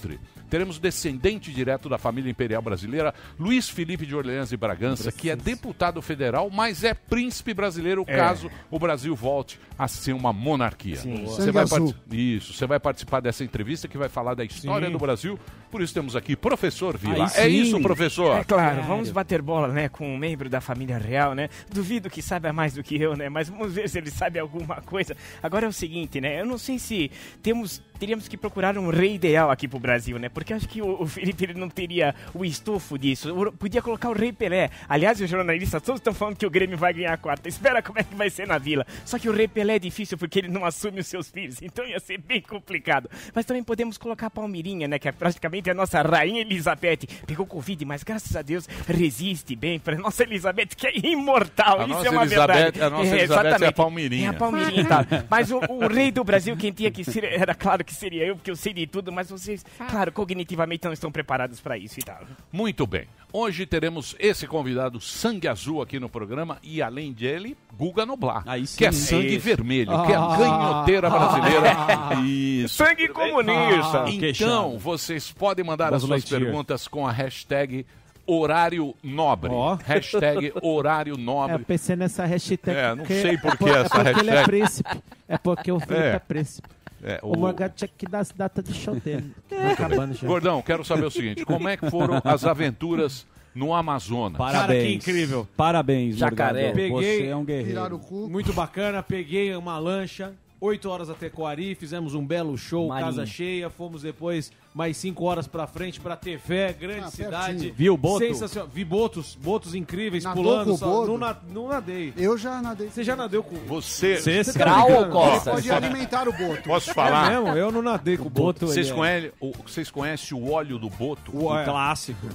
Teremos 0.50 0.80
descendente 0.80 1.52
direto 1.52 1.90
da 1.90 1.98
família 1.98 2.30
imperial 2.32 2.62
brasileira, 2.62 3.14
Luiz 3.38 3.68
Felipe 3.70 4.06
de 4.06 4.16
Orleans 4.16 4.52
e 4.52 4.58
Bragança, 4.58 5.12
que 5.12 5.30
é 5.30 5.36
deputado 5.36 6.02
federal, 6.02 6.50
mas 6.50 6.84
é 6.84 6.94
príncipe 6.94 7.54
brasileiro 7.54 8.04
É. 8.08 8.16
caso 8.16 8.50
o 8.72 8.80
Brasil 8.80 9.14
volte 9.16 9.60
a 9.78 9.88
ser 9.88 10.14
uma 10.14 10.32
monarquia. 10.32 10.96
Sim. 10.98 11.26
Você 11.26 11.52
vai 11.52 11.68
parti- 11.68 11.96
Isso, 12.12 12.54
você 12.54 12.66
vai 12.66 12.80
participar 12.80 13.20
dessa 13.20 13.44
entrevista 13.44 13.88
que 13.88 13.98
vai 13.98 14.08
falar 14.10 14.36
da 14.36 14.46
história 14.46 14.88
Sim. 14.88 14.94
do 14.94 15.00
Brasil. 15.00 15.38
Por 15.70 15.82
isso 15.82 15.94
temos 15.94 16.16
aqui 16.16 16.36
professor 16.36 16.98
Vila. 16.98 17.30
É 17.36 17.48
isso, 17.48 17.80
professor. 17.82 18.38
É 18.38 18.44
claro, 18.44 18.84
vamos 18.84 19.12
bater 19.12 19.42
bola, 19.42 19.68
né, 19.70 19.90
com 19.90 20.08
um 20.08 20.18
membro 20.18 20.50
da 20.50 20.62
família 20.62 20.98
real, 20.98 21.34
né? 21.36 21.50
Duvido 21.72 22.10
que 22.10 22.22
saiba 22.22 22.54
mais 22.54 22.74
do 22.74 22.84
que 22.84 22.96
eu, 23.02 23.16
né? 23.16 23.30
Mas 23.30 23.50
vamos 23.50 23.74
ver 23.74 23.90
se 23.90 23.98
ele 23.98 24.10
sabe 24.12 24.40
alguma 24.40 24.76
coisa. 24.82 25.16
Agora 25.44 25.66
é 25.66 25.70
o 25.70 25.74
seguinte, 25.74 26.22
né? 26.22 26.40
Eu 26.42 26.46
não 26.46 26.58
sei 26.58 26.80
se 26.80 27.12
temos 27.42 27.82
teríamos 27.98 28.28
que 28.28 28.38
procurar 28.38 28.78
um 28.78 28.92
rei 28.92 29.16
ideal 29.16 29.50
aqui 29.50 29.68
pro 29.68 29.80
Brasil, 29.80 30.20
né? 30.20 30.30
Porque 30.30 30.54
eu 30.54 30.58
acho 30.58 30.70
que 30.70 30.84
o, 30.84 31.02
o 31.02 31.08
Felipe 31.08 31.44
ele 31.46 31.56
não 31.56 31.68
teria 31.68 32.14
o 32.32 32.46
estofo 32.46 32.96
disso. 32.96 33.34
O- 33.36 33.52
podia 33.52 33.82
colocar 33.82 34.08
o 34.10 34.14
Rei 34.14 34.32
Pelé. 34.32 34.70
Aliás, 34.88 35.20
os 35.20 35.28
jornalistas 35.28 35.82
todos 35.82 36.00
estão 36.00 36.14
falando 36.14 36.36
que 36.38 36.46
o 36.46 36.50
Grêmio 36.50 36.78
vai 36.78 36.94
ganhar 36.94 37.14
a 37.14 37.18
quarta. 37.18 37.50
Espera 37.50 37.82
como 37.82 37.98
é 37.98 38.04
que 38.04 38.14
vai 38.14 38.30
ser 38.30 38.46
na 38.46 38.60
Vila. 38.60 38.86
Só 39.04 39.18
que 39.18 39.28
o 39.28 39.34
Rei 39.34 39.48
Pelé 39.48 39.78
é 39.78 39.80
difícil 39.80 40.16
porque 40.16 40.38
ele 40.38 40.48
não 40.48 40.64
assume 40.64 41.00
os 41.00 41.08
seus 41.08 41.32
filhos, 41.32 41.58
então 41.64 41.84
ia 41.88 42.00
ser 42.00 42.20
bem 42.20 42.40
complicado. 42.40 43.10
Mas 43.34 43.46
também 43.46 43.64
podemos 43.64 43.98
colocar 43.98 44.28
a 44.28 44.30
Palmirinha, 44.30 44.88
né? 44.88 45.00
Que 45.00 45.08
é 45.08 45.12
praticamente 45.12 45.57
a 45.70 45.74
nossa 45.74 46.02
rainha 46.02 46.42
Elizabeth. 46.42 47.00
Pegou 47.26 47.46
Covid, 47.46 47.84
mas 47.86 48.04
graças 48.04 48.36
a 48.36 48.42
Deus 48.42 48.68
resiste 48.88 49.56
bem 49.56 49.80
para 49.80 49.98
nossa 49.98 50.24
Elizabeth, 50.24 50.68
que 50.76 50.88
é 50.88 50.98
imortal. 51.08 51.80
A 51.80 51.84
Isso 51.84 51.94
nossa 51.94 52.08
é 52.08 52.10
uma 52.12 52.22
Elizabeth- 52.24 52.54
verdade. 52.56 52.82
a 52.82 52.90
nossa 52.90 53.16
Elizabeth 53.16 53.20
é 53.20 53.48
a 53.48 53.50
exatamente. 53.50 53.74
Palmirinha. 53.76 54.28
É 54.28 54.30
a 54.30 54.34
Palmirinha 54.34 54.82
e 54.82 54.86
tal. 54.86 55.06
Mas 55.30 55.52
o, 55.52 55.58
o 55.70 55.88
rei 55.88 56.12
do 56.12 56.24
Brasil, 56.24 56.56
quem 56.58 56.72
tinha 56.72 56.92
que 56.92 57.04
ser, 57.04 57.24
era 57.24 57.54
claro 57.56 57.84
que 57.84 57.94
seria 57.94 58.24
eu, 58.26 58.36
porque 58.36 58.52
eu 58.52 58.56
sei 58.56 58.74
de 58.74 58.88
tudo, 58.88 59.12
mas 59.12 59.30
vocês, 59.30 59.66
claro, 59.90 60.12
cognitivamente 60.12 60.86
não 60.86 60.94
estão 60.94 61.12
preparados 61.12 61.60
para 61.60 61.78
isso 61.78 62.00
e 62.00 62.04
tal. 62.04 62.20
Muito 62.52 62.86
bem. 62.88 63.06
Hoje 63.40 63.68
teremos 63.68 64.16
esse 64.18 64.48
convidado 64.48 65.00
sangue 65.00 65.48
azul 65.48 65.80
aqui 65.80 66.00
no 66.00 66.10
programa 66.10 66.58
e 66.64 66.82
além 66.82 67.14
dele, 67.14 67.56
Guga 67.78 68.04
Noblar, 68.04 68.42
Aí 68.48 68.66
sim. 68.66 68.80
que 68.80 68.84
é 68.84 68.92
sangue 68.92 69.36
Isso. 69.36 69.46
vermelho, 69.46 69.92
que 70.08 70.12
é 70.12 70.16
a 70.16 70.36
ganhoteira 70.36 71.08
brasileira. 71.08 71.72
Isso. 72.26 72.74
Sangue 72.84 73.08
comunista! 73.10 74.06
Então, 74.08 74.80
vocês 74.80 75.32
podem 75.32 75.64
mandar 75.64 75.94
as 75.94 76.04
Buzz 76.04 76.24
suas 76.24 76.42
perguntas 76.42 76.88
com 76.88 77.06
a 77.06 77.12
hashtag 77.12 77.86
horário 78.26 78.96
nobre. 79.04 79.52
Ó. 79.54 79.76
Hashtag 79.86 80.52
horário 80.64 81.14
É, 81.14 81.20
eu 81.20 81.24
nobre. 81.24 81.64
pensei 81.64 81.96
nessa 81.96 82.26
hashtag. 82.26 82.76
É, 82.76 82.90
não 82.90 82.98
porque- 82.98 83.22
sei 83.22 83.38
por 83.38 83.52
que 83.52 83.58
por- 83.60 83.70
essa 83.70 83.98
É 84.00 84.04
porque 84.04 84.20
ele 84.20 84.30
é 84.32 84.34
hashtag. 84.34 84.46
príncipe. 84.50 85.04
É 85.28 85.38
porque 85.38 85.72
o 85.72 85.80
Felipe 85.80 86.02
É. 86.08 86.16
é, 86.16 86.20
príncipe. 86.20 86.68
É, 87.04 87.20
O, 87.22 87.38
Morgado 87.38 87.74
tinha 87.76 87.88
que 87.96 88.06
dar 88.08 88.20
as 88.20 88.32
datas 88.32 88.64
de 88.64 88.74
show 88.74 88.96
dele. 88.96 89.32
Acabando 89.72 90.14
já. 90.14 90.28
Gordão, 90.28 90.62
quero 90.62 90.84
saber 90.84 91.06
o 91.06 91.12
seguinte: 91.12 91.46
como 91.46 91.68
é 91.70 91.78
que 91.78 91.90
foram 91.90 92.22
as 92.24 92.44
aventuras 92.46 93.26
no 93.54 93.74
Amazonas? 93.74 94.38
Parabéns. 94.38 94.84
que 95.04 95.12
incrível. 95.12 95.48
Parabéns, 95.56 96.18
Jacaré. 96.18 96.68
Morgado. 96.74 96.76
Peguei- 96.76 97.18
Você 97.22 97.28
é 97.28 97.36
um 97.36 97.46
guerreiro. 97.46 97.96
o 97.96 98.00
cu. 98.00 98.28
Muito 98.30 98.52
bacana, 98.54 99.04
peguei 99.04 99.56
uma 99.56 99.78
lancha, 99.78 100.34
8 100.60 100.90
horas 100.90 101.10
até 101.10 101.30
Coari, 101.30 101.76
fizemos 101.76 102.16
um 102.16 102.26
belo 102.26 102.58
show, 102.58 102.88
Marinho. 102.88 103.08
casa 103.12 103.26
cheia, 103.26 103.70
fomos 103.70 104.02
depois 104.02 104.52
mais 104.74 104.98
5 104.98 105.24
horas 105.24 105.46
pra 105.48 105.68
frente 105.68 106.00
pra 106.00 106.16
Tefé, 106.16 106.74
grande 106.74 107.02
Ah, 107.06 107.12
cidade. 107.12 107.72
Viu 107.78 107.94
o 107.94 107.98
Boto? 107.98 108.26
Sensacional. 108.26 108.70
Vi 108.74 108.84
botos, 108.84 109.36
botos 109.40 109.76
incríveis, 109.76 110.24
Nadou 110.24 110.44
pulando. 110.44 110.74
o 110.74 110.78
só- 110.78 110.86
Boto? 110.88 111.08
não, 111.12 111.18
na- 111.20 111.38
não 111.52 111.68
nadei. 111.68 112.12
Eu 112.18 112.38
já 112.38 112.60
nadei. 112.62 112.90
Você 112.90 113.04
já 113.04 113.16
nadeu 113.16 113.44
com 113.44 113.56
Você. 113.68 114.18
Você 114.18 114.44
Você 114.44 114.58
tá 114.58 114.86
ou? 114.86 115.06
Costa? 115.10 115.52
Pode 115.52 115.72
alimentar 115.72 116.28
o 116.28 116.34
boto. 116.34 116.64
Posso 116.64 116.90
É 116.90 116.94
falar? 116.94 117.30
mesmo? 117.30 117.50
Eu 117.58 117.72
não 117.72 117.82
nadei 117.84 118.18
com 118.18 118.26
o 118.28 118.30
Boto. 118.30 118.66
Vocês 118.68 118.90
é- 118.90 118.94
conhecem, 118.94 119.32
o- 119.40 119.52
vocês 119.66 119.92
conhecem 119.92 120.38
o 120.38 120.52
óleo 120.52 120.80
do 120.80 120.90
boto? 120.90 121.32
O- 121.38 121.52
Um 121.52 121.58
é. 121.60 121.66
clássico. 121.66 122.28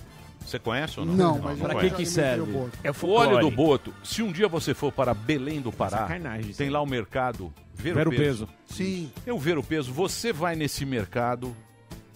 Você 0.47 0.59
conhece 0.59 0.99
ou 1.01 1.07
não? 1.07 1.15
Não, 1.15 1.39
mas 1.39 1.59
Pra 1.59 1.73
eu 1.75 1.79
que 1.79 1.89
já 1.89 1.97
que 1.97 2.03
alimentei 2.03 2.07
serve? 2.07 2.71
É 2.85 2.91
o 2.91 3.11
óleo 3.11 3.39
do 3.41 3.51
boto, 3.51 3.95
se 4.03 4.23
um 4.23 4.31
dia 4.33 4.49
você 4.49 4.75
for 4.75 4.93
para 4.93 5.15
Belém 5.15 5.61
do 5.61 5.73
Pará, 5.73 5.99
Sacanagem. 5.99 6.53
tem 6.53 6.69
lá 6.71 6.81
o 6.81 6.87
mercado 6.87 7.53
Ver, 7.75 7.95
Ver 7.95 8.07
o 8.07 8.11
o 8.11 8.15
Peso. 8.15 8.47
peso. 8.47 8.49
Sim. 8.67 9.11
Eu 9.27 9.39
ver 9.39 9.59
o 9.59 9.63
peso, 9.63 9.93
você 9.93 10.33
vai 10.33 10.55
nesse 10.55 10.85
mercado 10.85 11.57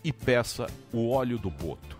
e 0.05 0.13
peça 0.13 0.67
o 0.93 1.11
óleo 1.11 1.39
do 1.39 1.51
boto. 1.51 1.97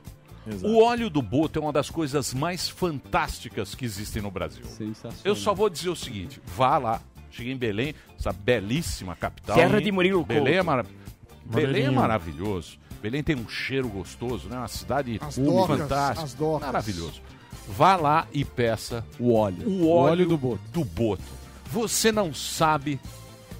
O 0.63 0.81
óleo 0.81 1.11
do 1.11 1.21
boto 1.21 1.59
é 1.59 1.63
uma 1.63 1.73
das 1.73 1.91
coisas 1.91 2.33
mais 2.33 2.69
fantásticas 2.69 3.75
que 3.75 3.85
existem 3.85 4.23
no 4.23 4.31
Brasil. 4.31 4.65
Sensacional. 4.65 5.19
Eu 5.25 5.35
só 5.35 5.53
vou 5.53 5.69
dizer 5.69 5.89
o 5.89 5.97
seguinte: 5.97 6.41
vá 6.47 6.79
lá, 6.79 7.01
cheguei 7.33 7.53
em 7.53 7.57
Belém, 7.57 7.95
essa 8.17 8.33
belíssima 8.33 9.17
capital. 9.17 9.57
Terra 9.57 9.81
de 9.81 9.91
Murilo 9.91 10.25
Belém 10.25 10.55
é, 10.55 10.63
mara... 10.63 10.87
Belém 11.45 11.87
é 11.87 11.91
maravilhoso. 11.91 12.79
Belém 13.07 13.23
tem 13.23 13.37
um 13.37 13.49
cheiro 13.49 13.89
gostoso, 13.89 14.49
né? 14.49 14.57
Uma 14.59 14.67
cidade 14.67 15.21
As 15.23 15.39
docas, 15.39 15.79
fantástica. 15.79 16.45
Maravilhoso. 16.59 17.23
Vá 17.69 17.95
lá 17.95 18.27
e 18.33 18.45
peça 18.45 19.05
O 19.17 19.33
óleo. 19.33 19.63
o 19.65 19.89
óleo, 19.89 20.11
óleo 20.13 20.29
do 20.29 20.37
boto. 20.37 20.61
do 20.73 20.85
boto. 20.85 21.23
Você 21.71 22.11
não 22.11 22.35
sabe 22.35 22.99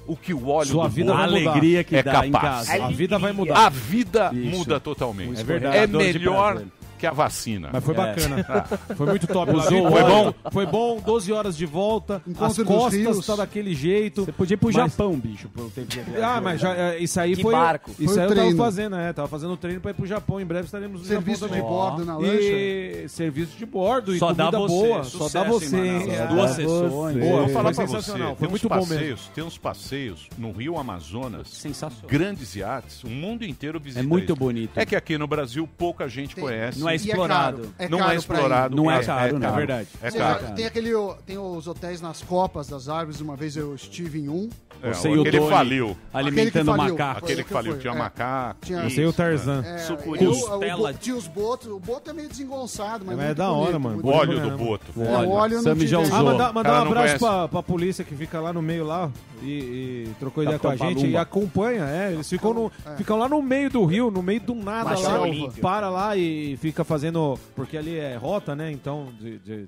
o 0.05 0.17
que 0.17 0.33
o 0.33 0.49
óleo 0.49 0.67
Sua 0.71 0.89
do 0.89 0.93
vida 0.93 1.13
boto 1.13 1.31
mudar. 1.31 1.49
alegria 1.51 1.83
que 1.85 1.95
é 1.95 2.03
dá 2.03 2.27
em 2.27 2.31
capaz. 2.31 2.67
casa. 2.67 2.83
A 2.85 2.89
vida 2.89 3.17
vai 3.17 3.31
mudar. 3.31 3.67
A 3.67 3.69
vida 3.69 4.31
Isso. 4.33 4.57
muda 4.57 4.81
totalmente. 4.81 5.39
É 5.39 5.43
verdade. 5.45 5.77
É 5.77 5.87
melhor. 5.87 6.63
Que 6.97 7.05
a 7.05 7.11
vacina. 7.11 7.69
Mas 7.71 7.83
foi 7.83 7.93
É. 7.93 7.97
bacana. 7.97 8.45
Foi 8.97 9.05
muito 9.07 9.27
top. 9.27 9.51
Usou 9.51 9.83
Lá, 9.83 9.89
o 9.89 9.91
foi 9.91 10.03
bom. 10.03 10.33
Foi 10.51 10.65
bom, 10.65 10.99
12 10.99 11.31
horas 11.31 11.55
de 11.57 11.65
volta. 11.65 12.21
Encontro 12.27 12.45
as 12.45 12.55
dos 12.57 12.65
costas 12.65 13.25
tá 13.25 13.35
daquele 13.35 13.73
jeito. 13.75 14.25
Você 14.25 14.31
podia 14.31 14.55
ir 14.55 14.57
pro 14.57 14.67
Mas- 14.73 14.75
Japão, 14.91 15.13
bicho, 15.17 15.47
pelo 15.49 15.69
tempo 15.69 15.87
de 15.87 15.99
viagem. 15.99 16.23
Ah, 16.23 16.41
mas 16.41 16.59
já, 16.61 16.73
é, 16.75 16.97
isso 16.99 17.19
aí 17.19 17.35
Que 17.35 17.41
foi. 17.41 17.51
barco? 17.53 17.91
Isso 17.99 18.13
Foi 18.13 18.23
aí 18.23 18.27
o 18.27 18.31
eu 18.31 18.35
tava 18.35 18.41
treino. 18.47 18.57
fazendo, 18.57 18.95
é. 18.95 19.13
Tava 19.13 19.27
fazendo 19.27 19.57
treino 19.57 19.79
pra 19.81 19.91
ir 19.91 19.93
pro 19.93 20.05
Japão. 20.05 20.39
Em 20.41 20.45
breve 20.45 20.65
estaremos 20.65 21.01
no 21.01 21.05
Serviço 21.07 21.41
Japão 21.41 21.55
de 21.55 21.61
também. 21.61 21.77
bordo 21.77 22.05
na 22.05 22.17
lancha. 22.17 22.33
E 22.41 23.05
serviço 23.09 23.57
de 23.57 23.65
bordo 23.65 24.15
e 24.15 24.19
Só 24.19 24.33
dá 24.33 24.45
comida 24.51 24.59
você, 24.59 24.73
boa. 24.87 25.03
sucesso 25.03 25.29
Só 25.29 25.43
dá 25.43 25.49
você. 25.49 25.77
É, 25.77 26.27
Duas 26.27 26.49
dá 26.51 26.55
sessões. 26.55 27.17
Boa, 27.17 27.41
Vou 27.41 27.49
falar 27.49 27.73
foi 27.73 27.85
pra 27.85 27.87
sensacional. 27.87 28.27
você, 28.29 28.35
Foi 28.35 28.47
tem 28.47 28.49
muito 28.49 28.65
uns 28.65 28.69
bom 28.69 28.79
passeios, 28.79 29.01
mesmo. 29.01 29.25
Tem 29.35 29.43
uns 29.43 29.57
passeios 29.57 30.29
no 30.37 30.51
Rio 30.51 30.77
Amazonas, 30.77 31.47
Sensacional. 31.49 32.09
grandes 32.09 32.55
iates, 32.55 33.03
o 33.03 33.09
mundo 33.09 33.45
inteiro 33.45 33.79
visita 33.79 33.99
É 33.99 34.03
muito 34.03 34.35
bonito. 34.35 34.71
É 34.75 34.85
que 34.85 34.95
aqui 34.95 35.17
no 35.17 35.27
Brasil 35.27 35.67
pouca 35.77 36.07
gente 36.07 36.35
conhece. 36.35 36.79
Não 36.87 36.91
é 36.91 36.95
explorado. 36.95 37.57
caro. 37.57 37.73
É 37.77 37.89
não 37.89 37.97
caro 37.99 38.11
é 38.11 38.15
explorado. 38.15 38.75
Não 38.75 38.91
é 38.91 39.03
caro, 39.03 39.39
não. 39.39 39.49
É 39.49 39.51
verdade. 39.51 39.87
É 40.01 40.11
caro. 40.11 40.55
tem 40.55 40.65
aquele, 40.65 40.91
tem 41.25 41.37
os 41.37 41.67
hotéis 41.67 42.01
nas 42.01 42.21
copas 42.21 42.67
das 42.67 42.89
árvores. 42.89 43.21
Uma 43.21 43.35
vez 43.35 43.55
eu 43.57 43.75
estive 43.75 44.19
em 44.19 44.29
um. 44.29 44.49
É, 44.83 44.93
Você 44.93 45.09
e 45.09 45.17
o 45.17 45.21
aquele 45.21 45.39
Doni 45.39 45.49
faliu. 45.51 45.97
alimentando 46.13 46.37
Aquele 46.39 46.51
que 46.51 46.63
faliu. 46.77 46.93
macaco. 46.97 47.25
Aquele 47.25 47.43
que 47.43 47.49
faliu. 47.49 47.79
Tinha 47.79 47.93
é. 47.93 47.97
macaco. 47.97 48.59
Tinha- 48.63 48.85
isso, 48.85 48.95
Você 48.95 49.01
e 49.01 49.05
o 49.07 49.13
Tarzan. 49.13 49.63
É, 49.65 49.77
Sucuri. 49.79 50.23
eu- 50.23 50.31
Costela. 50.31 50.89
o, 50.89 50.93
bo- 50.93 50.99
tinha 50.99 51.15
os 51.15 51.27
botos. 51.27 51.67
O 51.67 51.79
boto 51.79 52.09
é 52.11 52.13
meio 52.13 52.29
desengonçado, 52.29 53.03
mas, 53.03 53.17
é 53.19 53.25
muito 53.25 53.37
da 53.37 53.51
hora, 53.51 53.79
mano. 53.79 53.99
O 54.03 54.09
óleo 54.09 54.39
do 54.39 54.55
boto. 54.55 54.85
O 54.95 55.03
É, 55.03 55.17
o 55.25 55.29
óleo 55.31 55.61
não 55.63 55.75
já. 55.87 55.97
Ah, 55.97 56.01
usou. 56.01 56.23
mandar, 56.25 56.53
um 56.53 56.59
abraço 56.91 57.17
pra, 57.49 57.63
polícia 57.63 58.05
que 58.05 58.13
fica 58.15 58.39
lá 58.39 58.53
no 58.53 58.61
meio 58.61 58.85
lá 58.85 59.09
e, 59.41 59.47
e 59.47 60.09
trocou 60.19 60.43
ideia 60.43 60.59
com 60.59 60.67
a 60.69 60.75
gente 60.75 61.07
e 61.07 61.17
acompanha, 61.17 61.83
é. 61.85 62.13
Eles 62.13 62.29
ficam, 62.29 62.53
no, 62.53 62.71
ficam 62.97 63.17
lá 63.17 63.27
no 63.27 63.41
meio 63.41 63.71
do 63.71 63.83
rio, 63.83 64.11
no 64.11 64.21
meio 64.21 64.41
do 64.41 64.53
nada 64.53 64.91
lá. 64.97 65.19
Para 65.59 65.89
lá 65.89 66.15
e 66.15 66.55
fica 66.57 66.76
fazendo. 66.83 67.37
Porque 67.55 67.77
ali 67.77 67.95
é 67.97 68.15
rota, 68.15 68.55
né? 68.55 68.71
Então. 68.71 69.09
De, 69.19 69.37
de- 69.39 69.67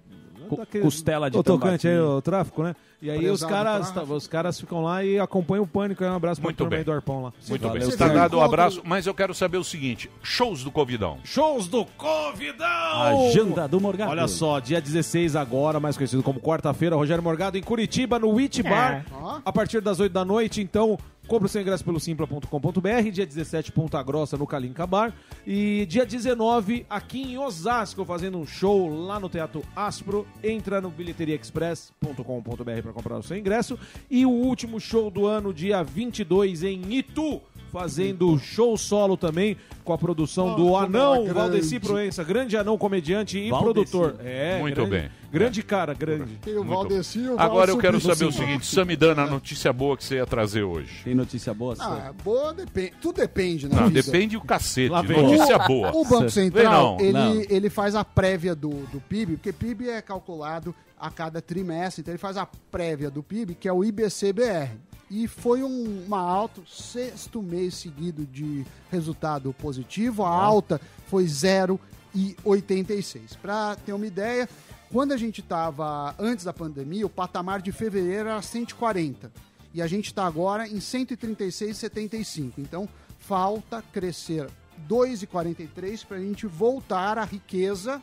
costela 0.82 1.30
de 1.30 1.38
O 1.38 1.44
tocante 1.44 1.88
aí, 1.88 2.00
o 2.00 2.22
tráfico, 2.22 2.64
né? 2.64 2.76
E 3.02 3.10
aí 3.10 3.30
os 3.30 3.42
caras, 3.44 3.92
tráfico. 3.92 4.14
os 4.14 4.28
caras 4.28 4.60
ficam 4.60 4.84
lá 4.84 5.04
e 5.06 5.18
acompanham 5.20 5.64
o 5.64 5.68
pânico. 5.68 6.04
Aí 6.04 6.10
um 6.10 6.16
abraço 6.16 6.42
Muito 6.42 6.58
turma 6.58 6.72
bem. 6.76 6.84
do 6.84 6.92
Arpão 6.92 7.24
lá. 7.24 7.34
Muito 7.48 7.62
Valeu, 7.62 7.80
bem. 7.80 7.88
Você 7.88 7.94
Está 7.94 8.08
dado 8.10 8.34
o 8.34 8.38
encontro- 8.38 8.42
abraço, 8.44 8.82
mas 8.84 9.08
eu 9.08 9.14
quero 9.14 9.34
saber 9.34 9.58
o 9.58 9.64
seguinte: 9.64 10.10
shows 10.22 10.64
do 10.64 10.72
Covidão. 10.72 11.18
Shows 11.24 11.68
do 11.68 11.86
Covidão! 11.86 13.28
Agenda 13.30 13.68
do 13.68 13.80
Morgado. 13.80 14.12
Olha 14.12 14.28
só, 14.28 14.60
dia 14.60 14.82
16 14.82 15.36
agora, 15.36 15.80
mais 15.80 15.96
conhecido 15.96 16.22
como 16.24 16.40
quarta-feira, 16.42 16.96
Rogério 16.96 17.24
Morgado 17.24 17.58
em 17.58 17.64
Curitiba, 17.64 18.20
no 18.20 18.30
Witch 18.32 18.62
Bar, 18.62 19.06
Ó. 19.14 19.40
a 19.46 19.54
partir 19.54 19.80
das 19.82 20.00
8 20.00 20.12
da 20.12 20.26
noite. 20.26 20.62
Então, 20.62 20.98
compre 21.28 21.46
o 21.46 21.50
seu 21.50 21.62
ingresso 21.62 21.86
pelo 21.86 22.00
simpla.com.br. 22.00 23.10
Dia 23.14 23.26
17, 23.26 23.72
Ponta 23.72 24.02
Grossa, 24.04 24.36
no 24.38 24.46
Kalinka 24.48 24.86
Bar. 24.86 25.14
E 25.48 25.86
dia 25.88 26.06
19, 26.06 26.86
aqui 26.90 27.22
em 27.22 27.38
Osasco, 27.38 28.04
fazendo 28.04 28.38
um 28.40 28.46
show 28.46 28.90
lá 29.06 29.20
no 29.20 29.30
Teatro 29.30 29.62
Aspro. 29.76 30.28
Entra 30.44 30.82
no 30.82 30.90
bilheteriaexpress.com.br 30.90 32.89
para 32.90 32.94
comprar 32.94 33.18
o 33.18 33.24
seu 33.24 33.38
ingresso. 33.38 33.78
E 34.10 34.26
o 34.26 34.30
último 34.32 34.80
show 34.80 35.10
do 35.12 35.26
ano, 35.28 35.54
dia 35.54 35.84
22, 35.84 36.64
em 36.64 36.82
Itu. 36.94 37.42
Fazendo 37.72 38.36
show 38.40 38.76
solo 38.76 39.16
também, 39.16 39.56
com 39.84 39.94
a 39.94 39.98
produção 39.98 40.54
Ah, 40.54 40.56
do 40.56 40.64
como 40.64 40.78
anão 40.78 41.18
grande. 41.22 41.34
Valdeci 41.34 41.80
Proença, 41.80 42.24
grande 42.24 42.58
anão 42.58 42.80
comediante 42.80 43.38
e 43.38 43.52
Valdeci. 43.52 43.92
produtor. 43.92 44.16
É, 44.26 44.58
Muito 44.60 44.74
grande- 44.74 44.90
bem. 44.90 45.12
Grande 45.32 45.62
cara, 45.62 45.94
grande. 45.94 46.32
Tem 46.42 46.58
o 46.58 46.64
Valdeci 46.64 47.20
o 47.20 47.40
Agora 47.40 47.70
eu 47.70 47.78
quero 47.78 48.02
saber 48.02 48.26
o 48.26 48.32
seguinte: 48.32 48.66
Samidana, 48.66 49.22
a 49.22 49.28
notícia 49.28 49.72
boa 49.72 49.96
que 49.96 50.04
você 50.04 50.16
ia 50.16 50.26
trazer 50.26 50.64
hoje. 50.64 51.04
Tem 51.04 51.14
notícia 51.14 51.54
boa? 51.54 51.76
Ah, 51.80 52.12
boa 52.24 52.52
depende. 52.56 52.94
Tudo 53.00 53.18
depende, 53.18 53.70
né? 53.70 53.80
Não, 53.80 53.92
depende 53.92 54.36
o 54.36 54.42
cacete. 54.42 54.90
Notícia 54.90 55.60
boa. 55.60 55.92
O 55.96 56.04
Banco 56.06 56.32
Central, 56.32 56.98
não. 56.98 57.06
ele, 57.06 57.14
não. 57.14 57.42
ele 57.48 57.70
faz 57.70 57.94
a 57.94 58.04
prévia 58.04 58.56
do, 58.56 58.70
do 58.92 59.00
PIB, 59.00 59.34
porque 59.36 59.54
PIB 59.54 59.90
é 59.90 60.02
calculado 60.02 60.74
a 61.00 61.10
cada 61.10 61.42
trimestre, 61.42 62.02
então 62.02 62.12
ele 62.12 62.20
faz 62.20 62.38
a 62.38 62.46
prévia 62.46 63.10
do 63.10 63.24
PIB, 63.24 63.56
que 63.56 63.68
é 63.68 63.74
o 63.74 63.84
IBCBR. 63.84 64.78
E 65.10 65.28
foi 65.28 65.64
um, 65.64 66.04
uma 66.06 66.20
alta, 66.20 66.62
sexto 66.68 67.42
mês 67.42 67.74
seguido 67.76 68.26
de 68.26 68.66
resultado 68.92 69.52
positivo, 69.54 70.24
a 70.24 70.30
alta 70.30 70.80
foi 71.08 71.26
0,86. 71.26 73.38
Para 73.42 73.76
ter 73.78 73.94
uma 73.94 74.06
ideia, 74.06 74.48
quando 74.92 75.12
a 75.12 75.18
gente 75.18 75.42
estava 75.42 76.14
antes 76.20 76.46
da 76.46 76.54
pandemia, 76.54 77.06
o 77.06 77.10
patamar 77.10 77.62
de 77.62 77.72
fevereiro 77.72 78.30
era 78.30 78.42
140. 78.42 79.32
E 79.74 79.82
a 79.82 79.88
gente 79.88 80.08
está 80.08 80.26
agora 80.26 80.68
em 80.68 80.78
136,75. 80.78 82.54
Então, 82.58 82.90
falta 83.20 83.84
crescer 83.94 84.48
2,43 84.88 86.06
para 86.06 86.18
a 86.18 86.20
gente 86.20 86.48
voltar 86.48 87.18
à 87.18 87.24
riqueza 87.24 88.02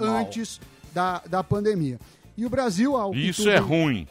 antes 0.00 0.60
da, 0.92 1.22
da 1.26 1.44
pandemia. 1.44 1.98
E 2.36 2.44
o 2.46 2.50
Brasil, 2.50 2.96
ao 2.96 3.12
que 3.12 3.18
Isso 3.28 3.42
tudo- 3.42 3.50
é 3.52 3.56
ruim. 3.58 4.06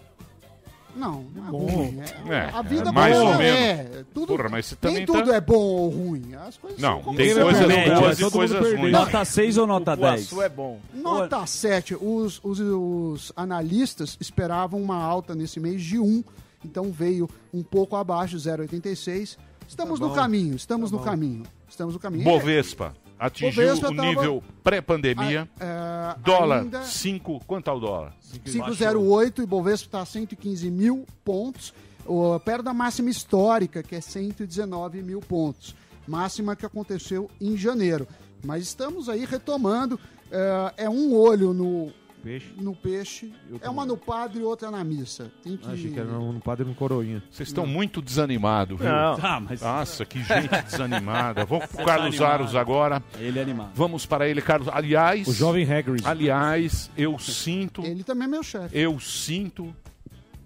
Não, 0.96 1.25
não 1.36 1.48
é 1.48 1.51
Bom. 1.51 1.58
ruim. 1.65 2.00
É, 2.29 2.34
É, 2.34 2.50
a 2.53 2.62
vida 2.62 2.88
é 2.89 2.91
mais 2.94 3.13
boa 3.17 3.32
ou 3.32 3.38
menos. 3.38 3.60
é. 3.60 4.03
Tudo, 4.13 4.27
Porra, 4.27 4.48
mas 4.50 4.65
você 4.67 4.75
também 4.77 4.98
nem 5.00 5.05
tudo 5.05 5.25
tá- 5.29 5.36
é 5.36 5.41
bom 5.41 5.53
ou 5.58 5.89
ruim. 5.89 6.34
As 6.36 6.55
coisas 6.58 6.79
Não, 6.79 7.03
são 7.03 7.13
tem 7.15 7.34
coisas 7.34 7.67
perder, 7.67 7.96
boas 8.00 8.20
e 8.20 8.32
coisas 8.32 8.74
ruins. 8.79 8.91
Nota 8.94 9.25
6 9.25 9.58
ou 9.58 9.67
nota 9.67 9.91
O 9.91 9.96
10? 9.98 10.22
Guaçu 10.22 10.41
é 10.41 10.48
bom. 10.48 10.79
Nota 10.94 11.46
7. 11.46 11.96
Os, 11.96 12.39
os, 12.41 12.60
os 12.62 13.32
analistas 13.36 14.15
esperavam 14.22 14.82
uma 14.82 14.96
alta 14.96 15.36
nesse 15.36 15.60
mês 15.60 15.84
de 15.84 16.00
1, 16.00 16.24
então 16.63 16.89
veio 16.94 17.29
um 17.53 17.62
pouco 17.62 17.98
abaixo, 17.98 18.38
0,86. 18.38 19.38
Estamos 19.67 20.00
Tá 20.00 20.08
no 20.08 20.13
caminho, 20.13 20.55
estamos 20.55 20.91
Tá 20.91 20.96
no 20.96 21.03
bom. 21.03 21.10
caminho. 21.10 21.44
Estamos 21.67 21.94
no 21.96 22.00
caminho. 22.00 22.24
Bovespa 22.24 22.96
atingiu 23.19 23.74
o 23.74 23.79
tava- 23.79 23.93
nível 23.93 24.43
pré-pandemia. 24.63 25.50
É, 25.60 26.19
Dólar, 26.19 26.62
ainda 26.62 26.84
5. 26.84 27.41
Quanto 27.45 27.65
tá 27.65 27.74
o 27.74 27.79
dólar? 27.79 28.13
508 28.43 29.41
e 29.41 29.45
Bovespa 29.45 29.88
está 29.88 30.01
a 30.01 30.05
115 30.05 30.69
mil 30.69 31.05
pontos, 31.24 31.74
o, 32.05 32.39
perto 32.39 32.63
da 32.63 32.74
máxima 32.74 33.10
histórica, 33.10 33.81
que 33.81 33.95
é 33.95 34.01
119 34.01 35.01
mil 35.01 35.19
pontos. 35.22 35.75
Máxima 36.07 36.55
que 36.55 36.65
aconteceu 36.65 37.29
em 37.41 37.57
janeiro. 37.57 38.07
Mas 38.43 38.63
estamos 38.63 39.10
aí 39.10 39.25
retomando. 39.25 40.00
É, 40.31 40.86
é 40.86 40.89
um 40.89 41.15
olho 41.15 41.53
no 41.53 41.91
Peixe. 42.25 42.48
no 42.60 42.75
peixe. 42.75 43.32
É 43.62 43.70
uma 43.70 43.86
no 43.86 43.96
padre 43.96 44.39
e 44.39 44.44
outra 44.44 44.72
na 44.72 44.84
missa. 44.84 45.32
Tem 45.44 45.55
que. 45.55 45.67
Ah, 45.67 45.74
Achei 45.74 45.91
que 45.91 46.00
era 46.00 46.10
no, 46.10 46.34
no 46.34 46.39
padre 46.41 46.65
e 46.65 46.67
no 46.67 46.74
coroinha. 46.74 47.22
Vocês 47.29 47.48
estão 47.50 47.67
muito 47.67 48.01
desanimados, 48.01 48.79
viu? 48.79 48.89
Não. 48.89 49.15
Tá, 49.17 49.39
mas 49.39 49.62
Nossa, 49.62 50.03
que 50.05 50.17
gente 50.24 50.50
desanimada. 50.65 51.46
Vamos 51.46 51.67
pro 51.72 51.86
Carlos 51.86 52.08
animado. 52.15 52.32
Aros 52.32 52.55
agora. 52.55 53.03
ele 53.20 53.38
é 53.38 53.41
animado. 53.44 53.72
Vamos 53.75 54.05
para 54.08 54.27
ele, 54.27 54.41
Carlos. 54.41 54.67
Aliás, 54.70 55.27
O 55.27 55.34
jovem 55.34 55.72
Hagrid. 55.72 56.05
aliás, 56.05 56.89
eu 56.98 57.17
sinto, 57.20 57.84
Ele 57.86 58.03
também 58.03 58.25
é 58.27 58.32
meu 58.32 58.41
chefe. 58.41 58.75
eu 58.75 59.00
sinto. 59.00 59.72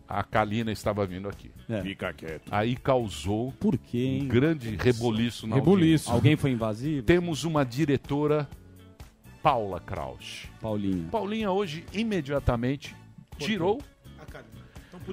A 0.07 0.23
Kalina 0.23 0.71
estava 0.71 1.05
vindo 1.05 1.29
aqui. 1.29 1.51
É. 1.69 1.83
Fica 1.83 2.11
quieto. 2.11 2.49
Aí 2.51 2.75
causou 2.75 3.51
Por 3.59 3.77
quê, 3.77 3.97
um 4.19 4.23
hein? 4.23 4.27
grande 4.27 4.75
reboliço 4.75 5.45
na 5.45 5.55
audiência. 5.55 5.71
Rebuliço. 5.75 6.11
Alguém 6.11 6.35
foi 6.35 6.49
invasivo? 6.51 7.03
Temos 7.03 7.43
uma 7.43 7.63
diretora, 7.63 8.49
Paula 9.41 9.79
Kraus. 9.79 10.45
Paulinho. 10.61 11.09
Paulinha 11.09 11.51
hoje 11.51 11.85
imediatamente 11.93 12.95
tirou 13.37 13.81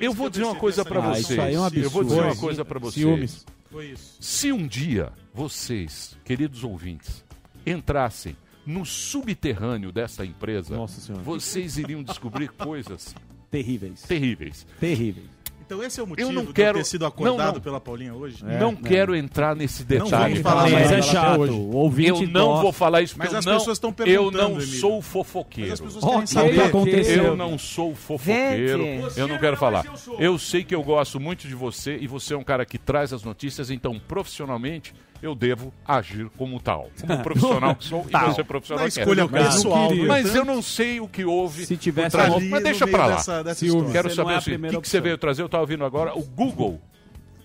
Eu 0.00 0.10
isso 0.10 0.12
vou 0.12 0.14
que 0.16 0.22
eu 0.24 0.30
dizer 0.30 0.44
uma 0.44 0.56
coisa 0.56 0.82
ligação. 0.82 1.02
vocês. 1.12 1.30
isso 1.30 1.40
aí 1.40 1.54
é 1.54 1.60
um 1.60 1.64
eu 1.66 1.70
vou 1.70 2.02
absurdo. 2.02 2.08
dizer 2.08 2.20
uma 2.22 2.36
coisa 2.36 2.64
pra 2.64 2.78
vocês. 2.78 2.94
Ciúmes. 3.06 3.46
Foi 3.70 3.86
isso. 3.86 4.16
Se 4.20 4.52
um 4.52 4.66
dia 4.66 5.12
vocês, 5.34 6.16
queridos 6.24 6.64
ouvintes, 6.64 7.24
entrassem 7.64 8.36
no 8.64 8.84
subterrâneo 8.84 9.92
dessa 9.92 10.24
empresa, 10.24 10.76
vocês 11.22 11.78
iriam 11.78 12.02
descobrir 12.02 12.48
coisas 12.48 13.14
Terríveis. 13.50 14.02
terríveis. 14.02 14.66
Terríveis. 14.80 15.26
Então 15.66 15.82
esse 15.82 15.98
é 15.98 16.02
o 16.02 16.06
motivo 16.06 16.30
não 16.30 16.42
de 16.42 16.48
eu 16.48 16.54
quero- 16.54 16.78
ter 16.78 16.84
sido 16.84 17.04
acordado 17.04 17.46
não, 17.46 17.52
não. 17.54 17.60
pela 17.60 17.80
Paulinha 17.80 18.14
hoje? 18.14 18.36
É, 18.46 18.58
não 18.58 18.70
é. 18.70 18.88
quero 18.88 19.16
entrar 19.16 19.56
nesse 19.56 19.82
detalhe. 19.84 20.34
vamos 20.34 20.38
falar 20.40 20.70
Mas 20.70 20.92
é 20.92 21.02
chato. 21.02 21.26
até 21.26 21.38
hoje. 21.40 21.52
O 21.52 21.74
ouvinte 21.74 22.22
eu 22.22 22.28
não 22.30 22.46
gosta. 22.46 22.62
vou 22.62 22.72
falar 22.72 23.02
isso 23.02 23.14
porque 23.16 23.26
Mas 23.26 23.34
as 23.38 23.44
eu 23.46 23.52
não, 23.52 23.58
pessoas 23.58 23.76
estão 23.76 23.90
eu 23.90 23.94
perguntando, 23.94 24.42
não 24.42 24.50
Emílio. 24.60 24.80
sou 24.80 24.96
Mas 24.96 25.06
fofoqueiro. 25.06 25.72
as 25.72 25.80
pessoas 25.80 26.04
querem 26.04 26.18
o 26.18 26.22
que 26.22 26.28
saber. 26.28 26.62
aconteceu? 26.62 27.24
Eu 27.24 27.36
não 27.36 27.58
sou 27.58 27.94
fofoqueiro, 27.96 28.82
Gente. 28.84 29.18
eu 29.18 29.26
não 29.26 29.38
quero 29.38 29.56
falar. 29.56 29.84
Eu 30.20 30.38
sei 30.38 30.62
que 30.62 30.74
eu 30.74 30.82
gosto 30.84 31.18
muito 31.18 31.48
de 31.48 31.54
você 31.56 31.96
e 32.00 32.06
você 32.06 32.34
é 32.34 32.36
um 32.36 32.44
cara 32.44 32.64
que 32.64 32.78
traz 32.78 33.12
as 33.12 33.24
notícias, 33.24 33.68
então 33.68 33.98
profissionalmente 34.06 34.94
eu 35.22 35.34
devo 35.34 35.72
agir 35.84 36.28
como 36.36 36.60
tal. 36.60 36.90
Como 37.00 37.22
profissional 37.22 37.74
que 37.74 37.84
sou 37.88 38.06
e 38.08 38.10
você 38.34 38.44
profissional 38.44 38.84
Na 38.84 38.90
que 38.90 38.98
é. 38.98 39.02
escolha 39.02 39.26
Mas 39.28 39.54
pessoal. 39.54 39.94
Mas 40.06 40.20
entanto, 40.26 40.36
eu 40.36 40.44
não 40.44 40.62
sei 40.62 41.00
o 41.00 41.08
que 41.08 41.24
houve. 41.24 41.66
Se 41.66 41.76
tivesse 41.76 42.10
trás 42.10 42.48
Mas 42.48 42.62
deixa 42.62 42.86
pra 42.86 43.06
lá. 43.06 43.16
dessa- 43.16 43.42
dessa. 43.44 43.64
Quero 43.92 44.14
saber 44.14 44.32
é 44.32 44.34
a 44.36 44.38
o 44.38 44.70
que, 44.70 44.80
que 44.82 44.88
você 44.88 45.00
veio 45.00 45.18
trazer? 45.18 45.42
Eu 45.42 45.46
estava 45.46 45.62
ouvindo 45.62 45.84
agora, 45.84 46.16
o 46.16 46.22
Google 46.22 46.80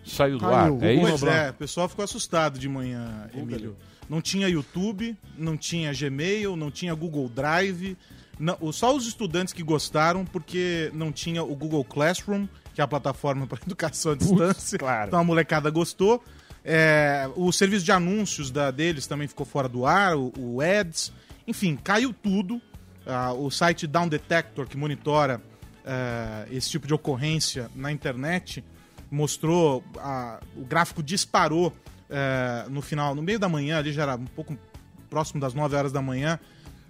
saiu 0.06 0.38
do 0.38 0.46
Caiu. 0.46 0.78
ar. 0.80 0.84
É 0.84 0.94
isso? 0.94 1.20
Pois 1.20 1.24
é, 1.24 1.50
o 1.50 1.54
pessoal 1.54 1.88
ficou 1.90 2.04
assustado 2.04 2.58
de 2.60 2.68
manhã, 2.68 3.30
Emílio. 3.34 3.75
Não 4.10 4.20
tinha 4.22 4.48
YouTube, 4.50 5.16
não 5.38 5.56
tinha 5.56 5.94
Gmail, 5.94 6.56
não 6.58 6.70
tinha 6.70 6.94
Google 6.94 7.30
Drive. 7.30 7.96
não- 8.40 8.58
só 8.74 8.96
os 8.96 9.06
estudantes 9.08 9.54
que 9.54 9.62
gostaram, 9.63 10.25
porque 10.25 10.90
não 10.94 11.12
tinha 11.12 11.44
o 11.44 11.56
Google 11.56 11.84
Classroom, 11.86 12.48
que 12.74 12.82
é 12.82 12.84
a 12.84 12.88
plataforma 12.88 13.46
para 13.48 13.60
educação 13.66 14.13
à 14.13 14.16
distância. 14.16 14.80
claro. 14.80 15.08
Então 15.08 15.20
a 15.20 15.24
molecada 15.24 15.70
gostou. 15.70 16.24
É, 16.63 17.30
o 17.36 17.51
serviço 17.51 17.84
de 17.84 17.91
anúncios 17.91 18.51
da, 18.51 18.70
deles 18.72 19.08
também 19.08 19.27
ficou 19.27 19.46
fora 19.46 19.68
do 19.68 19.86
ar, 19.86 20.15
o, 20.15 20.32
o 20.38 20.62
Ads. 20.62 21.12
Enfim, 21.48 21.75
caiu 21.75 22.13
tudo. 22.13 22.62
Ah, 23.06 23.34
o 23.34 23.50
site 23.50 23.88
Down 23.88 24.08
Detector, 24.08 24.68
que 24.68 24.77
monitora 24.77 25.41
eh, 25.84 26.48
esse 26.51 26.70
tipo 26.70 26.86
de 26.86 26.94
ocorrência 26.94 27.70
na 27.75 27.91
internet, 27.91 28.63
mostrou 29.10 29.84
o 30.56 30.63
gráfico 30.63 31.01
disparou 31.01 31.74
eh, 32.10 32.65
no 32.70 32.82
final, 32.82 33.15
no 33.15 33.22
meio 33.24 33.39
da 33.39 33.50
manhã, 33.50 33.80
ali 33.80 33.91
já 33.91 34.03
era 34.03 34.15
um 34.15 34.25
pouco 34.25 34.56
próximo 35.10 35.41
das 35.41 35.53
9 35.53 35.75
horas 35.75 35.91
da 35.91 36.01
manhã, 36.01 36.39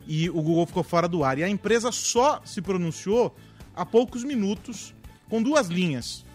e 0.05 0.29
o 0.29 0.41
Google 0.41 0.65
ficou 0.65 0.83
fora 0.83 1.07
do 1.07 1.23
ar. 1.23 1.37
E 1.37 1.43
a 1.43 1.49
empresa 1.49 1.91
só 1.91 2.41
se 2.43 2.61
pronunciou 2.61 3.33
há 3.73 3.85
poucos 3.85 4.23
minutos 4.23 4.93
com 5.29 5.41
duas 5.41 5.67
linhas. 5.67 6.25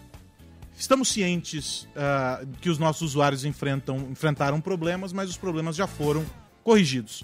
Estamos 0.77 1.09
cientes 1.09 1.87
ah, 1.95 2.43
que 2.61 2.69
os 2.69 2.77
nossos 2.77 3.01
usuários 3.01 3.43
enfrentam, 3.43 3.97
enfrentaram 4.11 4.61
problemas, 4.61 5.11
mas 5.11 5.27
os 5.27 5.35
problemas 5.35 5.75
já 5.75 5.87
foram 5.87 6.23
corrigidos. 6.63 7.23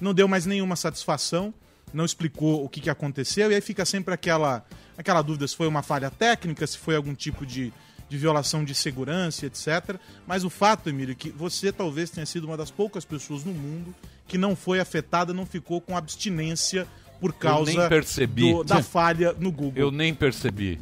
Não 0.00 0.14
deu 0.14 0.26
mais 0.26 0.46
nenhuma 0.46 0.74
satisfação, 0.74 1.52
não 1.92 2.06
explicou 2.06 2.64
o 2.64 2.68
que, 2.68 2.80
que 2.80 2.88
aconteceu, 2.88 3.52
e 3.52 3.54
aí 3.54 3.60
fica 3.60 3.84
sempre 3.84 4.14
aquela, 4.14 4.64
aquela 4.96 5.20
dúvida 5.20 5.46
se 5.46 5.54
foi 5.54 5.66
uma 5.66 5.82
falha 5.82 6.10
técnica, 6.10 6.66
se 6.66 6.78
foi 6.78 6.96
algum 6.96 7.14
tipo 7.14 7.44
de, 7.44 7.70
de 8.08 8.16
violação 8.16 8.64
de 8.64 8.74
segurança, 8.74 9.44
etc. 9.44 10.00
Mas 10.26 10.42
o 10.42 10.48
fato, 10.48 10.88
Emílio, 10.88 11.12
é 11.12 11.14
que 11.14 11.28
você 11.28 11.70
talvez 11.70 12.08
tenha 12.08 12.24
sido 12.24 12.44
uma 12.44 12.56
das 12.56 12.70
poucas 12.70 13.04
pessoas 13.04 13.44
no 13.44 13.52
mundo 13.52 13.94
que 14.26 14.38
não 14.38 14.56
foi 14.56 14.80
afetada, 14.80 15.34
não 15.34 15.44
ficou 15.44 15.78
com 15.78 15.94
abstinência 15.94 16.88
por 17.24 17.32
causa 17.34 17.72
nem 17.72 17.88
percebi. 17.88 18.52
do- 18.52 18.64
da 18.64 18.82
falha 18.82 19.34
no 19.38 19.50
Google. 19.50 19.72
Eu 19.76 19.90
nem 19.90 20.12
percebi. 20.14 20.78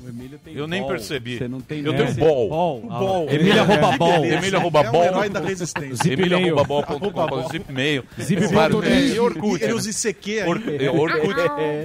Eu 0.47 0.67
nem 0.67 0.81
bol. 0.81 0.91
percebi. 0.91 1.39
Você 1.39 1.47
não 1.49 1.61
tem 1.61 1.85
Eu 1.85 1.95
tenho 1.95 2.15
bol. 2.15 2.49
Bol. 2.49 2.81
Bol. 2.83 3.29
Emília 3.31 3.61
É, 3.61 3.65
rouba 3.65 3.97
bol. 3.97 4.25
Emília 4.25 4.59
rouba 4.59 4.81
É 4.83 4.89
o 4.89 4.93
bol. 4.93 5.05
herói 5.05 5.29
da 5.29 5.41
resistência. 5.41 5.95
Zip 5.97 6.13
Emília 6.15 6.37
rouba 6.39 6.65
bol.com, 6.65 7.49
zip 7.49 7.73
mail. 7.73 8.05
Zip 8.21 8.41
mail. 8.41 8.83
é, 8.83 9.07
E 9.15 9.21
Orkut. 9.21 9.63
Ele 9.63 9.73
usa 9.73 9.91
ICQ 9.91 10.43
Or- 10.47 10.57
ainda. 10.57 10.85
é, 10.85 10.91
Orkut, 10.91 11.35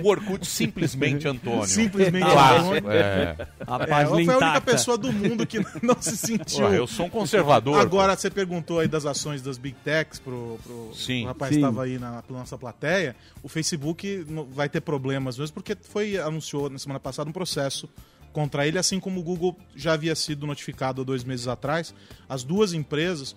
o 0.04 0.08
Orkut 0.08 0.48
simplesmente 0.48 1.28
Antônio. 1.28 1.65
Simplesmente 1.67 2.26
Antônio. 2.26 2.89
é. 2.91 3.36
A 3.67 3.76
É, 3.84 3.86
página 3.88 4.10
foi 4.26 4.34
a 4.34 4.38
única 4.38 4.62
pessoa 4.62 4.98
do 4.98 5.12
mundo 5.13 5.46
que 5.46 5.60
não 5.82 5.96
se 6.00 6.17
sentiu. 6.17 6.67
Eu 6.74 6.88
sou 6.88 7.06
um 7.06 7.10
conservador. 7.10 7.80
Agora, 7.80 8.15
você 8.15 8.30
perguntou 8.30 8.80
aí 8.80 8.88
das 8.88 9.06
ações 9.06 9.41
das 9.41 9.58
Big 9.58 9.76
Techs 9.84 10.20
pro, 10.20 10.58
pro, 10.63 10.91
Sim. 10.96 11.20
pro 11.22 11.28
rapaz 11.28 11.50
que 11.52 11.56
estava 11.58 11.84
aí 11.84 12.00
na, 12.00 12.24
nossa 12.30 12.58
plateia. 12.58 13.15
O 13.43 13.48
Facebook 13.50 14.26
não- 14.30 14.47
vai 14.52 14.70
ter 14.70 14.82
problemas 14.82 15.38
mesmo, 15.38 15.54
porque 15.54 15.76
foi, 15.80 16.18
anunciou 16.18 16.70
na 16.70 16.80
semana 16.80 17.00
passada 17.00 17.30
um 17.30 17.34
processo 17.34 17.90
contra 18.32 18.68
ele, 18.68 18.78
assim 18.78 19.00
como 19.00 19.20
o 19.20 19.24
Google 19.24 19.58
já 19.76 19.94
havia 19.94 20.16
sido 20.16 20.46
notificado 20.46 21.04
dois 21.04 21.24
meses 21.24 21.48
atrás. 21.48 21.94
As 22.30 22.44
duas 22.44 22.74
empresas, 22.74 23.36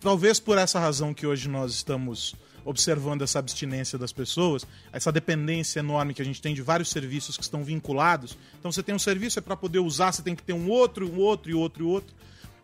talvez 0.00 0.38
por 0.38 0.56
essa 0.56 0.78
razão 0.78 1.12
que 1.12 1.26
hoje 1.26 1.48
nós 1.48 1.72
estamos 1.72 2.34
observando 2.64 3.22
essa 3.22 3.38
abstinência 3.38 3.96
das 3.96 4.12
pessoas, 4.12 4.66
essa 4.92 5.12
dependência 5.12 5.78
enorme 5.78 6.12
que 6.12 6.20
a 6.20 6.24
gente 6.24 6.42
tem 6.42 6.52
de 6.52 6.62
vários 6.62 6.90
serviços 6.90 7.36
que 7.36 7.42
estão 7.44 7.62
vinculados. 7.62 8.36
Então 8.58 8.70
você 8.72 8.82
tem 8.82 8.94
um 8.94 8.98
serviço, 8.98 9.38
é 9.38 9.42
para 9.42 9.56
poder 9.56 9.78
usar, 9.78 10.12
você 10.12 10.22
tem 10.22 10.34
que 10.34 10.42
ter 10.42 10.52
um 10.52 10.68
outro, 10.68 11.08
um 11.08 11.18
outro 11.18 11.50
e 11.50 11.54
outro 11.54 11.84
e 11.84 11.86
outro. 11.86 12.14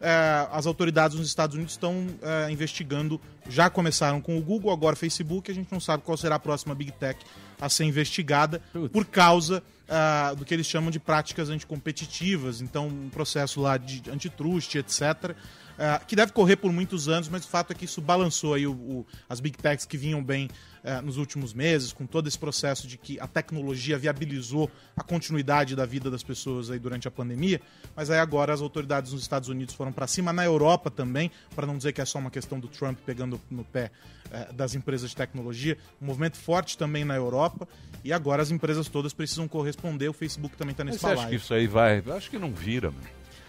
É, 0.00 0.48
as 0.50 0.66
autoridades 0.66 1.16
nos 1.16 1.28
Estados 1.28 1.54
Unidos 1.54 1.74
estão 1.74 2.08
é, 2.20 2.50
investigando, 2.50 3.20
já 3.48 3.70
começaram 3.70 4.20
com 4.20 4.36
o 4.36 4.40
Google, 4.40 4.72
agora 4.72 4.94
o 4.94 4.98
Facebook, 4.98 5.48
a 5.48 5.54
gente 5.54 5.70
não 5.70 5.78
sabe 5.78 6.02
qual 6.02 6.16
será 6.16 6.34
a 6.34 6.40
próxima 6.40 6.74
Big 6.74 6.90
Tech 6.90 7.24
a 7.62 7.68
ser 7.68 7.84
investigada 7.84 8.60
por 8.92 9.06
causa 9.06 9.62
ah, 9.88 10.34
do 10.36 10.44
que 10.44 10.52
eles 10.52 10.66
chamam 10.66 10.90
de 10.90 10.98
práticas 10.98 11.48
anticompetitivas, 11.48 12.60
então 12.60 12.88
um 12.88 13.08
processo 13.08 13.60
lá 13.60 13.76
de 13.76 14.02
antitruste, 14.10 14.78
etc., 14.78 15.36
ah, 15.78 16.00
que 16.06 16.14
deve 16.16 16.32
correr 16.32 16.56
por 16.56 16.72
muitos 16.72 17.08
anos, 17.08 17.28
mas 17.28 17.44
o 17.44 17.48
fato 17.48 17.72
é 17.72 17.74
que 17.74 17.84
isso 17.84 18.00
balançou 18.00 18.54
aí 18.54 18.66
o- 18.66 18.72
o- 18.72 19.06
as 19.28 19.40
Big 19.40 19.56
Techs 19.58 19.84
que 19.86 19.96
vinham 19.96 20.22
bem 20.22 20.48
ah, 20.84 21.00
nos 21.00 21.16
últimos 21.16 21.54
meses, 21.54 21.92
com 21.92 22.04
todo 22.06 22.26
esse 22.26 22.36
processo 22.38 22.88
de 22.88 22.98
que 22.98 23.18
a 23.20 23.26
tecnologia 23.28 23.96
viabilizou 23.96 24.68
a 24.96 25.02
continuidade 25.04 25.76
da 25.76 25.86
vida 25.86 26.10
das 26.10 26.24
pessoas 26.24 26.70
aí 26.70 26.78
durante 26.80 27.06
a 27.06 27.10
pandemia, 27.10 27.60
mas 27.94 28.10
aí 28.10 28.18
agora 28.18 28.52
as 28.52 28.60
autoridades 28.60 29.12
nos 29.12 29.22
Estados 29.22 29.48
Unidos 29.48 29.74
foram 29.76 29.92
para 29.92 30.08
cima, 30.08 30.32
na 30.32 30.44
Europa 30.44 30.90
também, 30.90 31.30
para 31.54 31.68
não 31.68 31.76
dizer 31.76 31.92
que 31.92 32.00
é 32.00 32.04
só 32.04 32.18
uma 32.18 32.32
questão 32.32 32.58
do 32.58 32.66
Trump 32.66 32.98
pegando 33.06 33.40
no 33.48 33.62
pé 33.64 33.92
eh, 34.32 34.48
das 34.52 34.74
empresas 34.74 35.10
de 35.10 35.14
tecnologia, 35.16 35.78
um 36.00 36.06
movimento 36.06 36.36
forte 36.36 36.76
também 36.76 37.04
na 37.04 37.14
Europa, 37.14 37.68
e 38.02 38.12
agora 38.12 38.42
as 38.42 38.50
empresas 38.50 38.88
todas 38.88 39.12
precisam 39.12 39.46
corresponder, 39.46 40.08
o 40.08 40.12
Facebook 40.12 40.56
também 40.56 40.72
está 40.72 40.82
Mas 40.84 40.94
nesse 40.94 41.06
você 41.06 41.12
acha 41.12 41.28
que 41.28 41.36
isso 41.36 41.54
aí 41.54 41.68
vai? 41.68 42.02
Eu 42.04 42.16
acho 42.16 42.28
que 42.28 42.38
não 42.40 42.52
vira, 42.52 42.90
mano. 42.90 43.06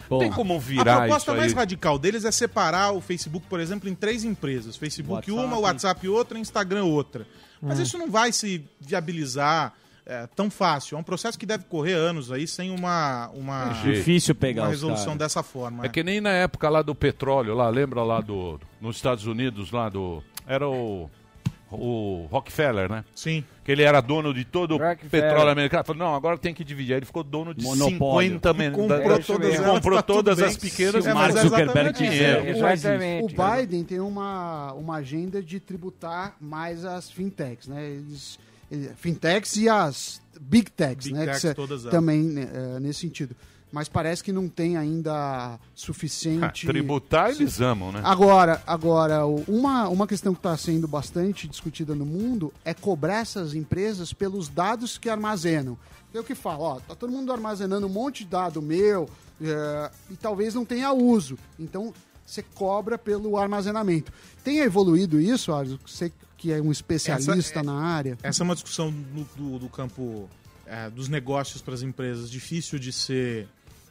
Bom, 0.09 0.19
Tem 0.19 0.31
como 0.31 0.55
A 0.55 0.59
virar 0.59 0.97
proposta 1.01 1.31
isso 1.31 1.39
mais 1.39 1.53
radical 1.53 1.97
deles 1.97 2.25
é 2.25 2.31
separar 2.31 2.91
o 2.91 3.01
Facebook, 3.01 3.47
por 3.47 3.59
exemplo, 3.59 3.89
em 3.89 3.95
três 3.95 4.23
empresas. 4.23 4.75
Facebook 4.75 5.31
WhatsApp. 5.31 5.47
uma, 5.47 5.59
WhatsApp 5.59 6.07
outra, 6.07 6.39
Instagram 6.39 6.85
outra. 6.85 7.25
Mas 7.61 7.79
isso 7.79 7.97
não 7.97 8.11
vai 8.11 8.31
se 8.31 8.65
viabilizar 8.79 9.73
é, 10.05 10.27
tão 10.35 10.49
fácil. 10.49 10.97
É 10.97 10.99
um 10.99 11.03
processo 11.03 11.39
que 11.39 11.45
deve 11.45 11.63
correr 11.65 11.93
anos 11.93 12.31
aí 12.31 12.47
sem 12.47 12.71
uma, 12.71 13.29
uma, 13.33 13.69
Difícil 13.83 14.35
pegar 14.35 14.63
uma 14.63 14.69
resolução 14.69 15.15
dessa 15.15 15.41
forma. 15.41 15.85
É 15.85 15.89
que 15.89 16.03
nem 16.03 16.19
na 16.19 16.31
época 16.31 16.69
lá 16.69 16.81
do 16.81 16.93
petróleo, 16.93 17.55
lá, 17.55 17.69
lembra 17.69 18.03
lá 18.03 18.19
do. 18.21 18.59
Nos 18.81 18.97
Estados 18.97 19.25
Unidos, 19.25 19.71
lá 19.71 19.89
do. 19.89 20.21
Era 20.45 20.67
o. 20.67 21.09
O 21.79 22.27
Rockefeller, 22.31 22.89
né? 22.91 23.03
Sim. 23.15 23.43
Que 23.63 23.71
ele 23.71 23.81
era 23.83 24.01
dono 24.01 24.33
de 24.33 24.43
todo 24.43 24.75
o 24.75 24.79
petróleo 25.09 25.49
americano. 25.49 25.83
Falou, 25.83 25.99
não, 26.05 26.15
agora 26.15 26.37
tem 26.37 26.53
que 26.53 26.63
dividir. 26.63 26.93
Aí 26.93 26.99
ele 26.99 27.05
ficou 27.05 27.23
dono 27.23 27.53
de 27.53 27.63
Monopólio. 27.63 28.29
50 28.33 28.53
men- 28.53 28.71
Comprou 28.71 28.99
da- 28.99 29.19
todas 29.23 29.53
elas, 29.55 29.71
comprou 29.71 29.95
tá 29.97 30.03
todas 30.03 30.41
as 30.41 30.57
pequenas. 30.57 31.05
Mark 31.05 31.33
mas 31.33 31.41
Zuckerberg 31.43 32.03
isso. 32.03 32.63
O, 32.63 32.67
Exatamente. 32.67 33.33
o 33.33 33.57
Biden 33.57 33.83
tem 33.83 33.99
uma, 33.99 34.73
uma 34.73 34.95
agenda 34.97 35.41
de 35.41 35.59
tributar 35.59 36.35
mais 36.41 36.83
as 36.85 37.09
fintechs, 37.09 37.67
né? 37.67 37.83
Eles, 37.89 38.37
ele- 38.71 38.91
fintechs 38.97 39.55
e 39.57 39.69
as 39.69 40.21
big 40.41 40.69
techs, 40.71 41.05
Big 41.05 41.17
né? 41.17 41.25
techs, 41.25 41.41
cê- 41.41 41.55
também 41.89 42.21
né, 42.23 42.47
é, 42.53 42.79
nesse 42.79 42.99
sentido. 42.99 43.35
Mas 43.73 43.89
parece 43.89 44.23
que 44.23 44.31
não 44.31 44.47
tem 44.47 44.77
ainda 44.77 45.59
suficiente. 45.73 46.67
Tributar 46.67 47.31
eles 47.31 47.59
amam, 47.59 47.91
né? 47.91 48.01
Agora, 48.03 48.61
agora 48.67 49.25
uma, 49.25 49.89
uma 49.89 50.05
questão 50.05 50.31
que 50.31 50.39
está 50.39 50.55
sendo 50.55 50.87
bastante 50.87 51.47
discutida 51.47 51.95
no 51.95 52.05
mundo 52.05 52.53
é 52.63 52.71
cobrar 52.75 53.21
essas 53.21 53.55
empresas 53.55 54.13
pelos 54.13 54.47
dados 54.47 54.99
que 54.99 55.09
armazenam. 55.09 55.75
Tem 56.11 56.21
o 56.21 56.23
que 56.23 56.35
fala, 56.35 56.59
ó, 56.59 56.79
tá 56.81 56.93
todo 56.93 57.11
mundo 57.11 57.31
armazenando 57.31 57.87
um 57.87 57.89
monte 57.89 58.23
de 58.23 58.29
dado 58.29 58.61
meu 58.61 59.09
é, 59.41 59.91
e 60.11 60.15
talvez 60.15 60.53
não 60.53 60.63
tenha 60.63 60.93
uso. 60.93 61.35
Então 61.57 61.91
você 62.23 62.43
cobra 62.43 62.95
pelo 62.95 63.37
armazenamento. 63.37 64.13
Tem 64.43 64.59
evoluído 64.59 65.19
isso, 65.19 65.51
Ars? 65.51 65.75
Você 65.83 66.13
que 66.37 66.51
é 66.51 66.61
um 66.61 66.71
especialista 66.71 67.31
Essa 67.39 67.59
é- 67.59 67.63
na 67.63 67.73
área. 67.73 68.17
Essa 68.21 68.43
é 68.43 68.45
uma 68.45 68.53
discussão 68.53 68.91
no- 68.91 69.27
do, 69.35 69.57
do 69.57 69.67
campo 69.69 70.29
é, 70.67 70.89
dos 70.91 71.09
negócios 71.09 71.61
para 71.61 71.73
as 71.73 71.81
empresas, 71.81 72.29
difícil 72.29 72.77
de 72.77 72.91
ser 72.93 73.47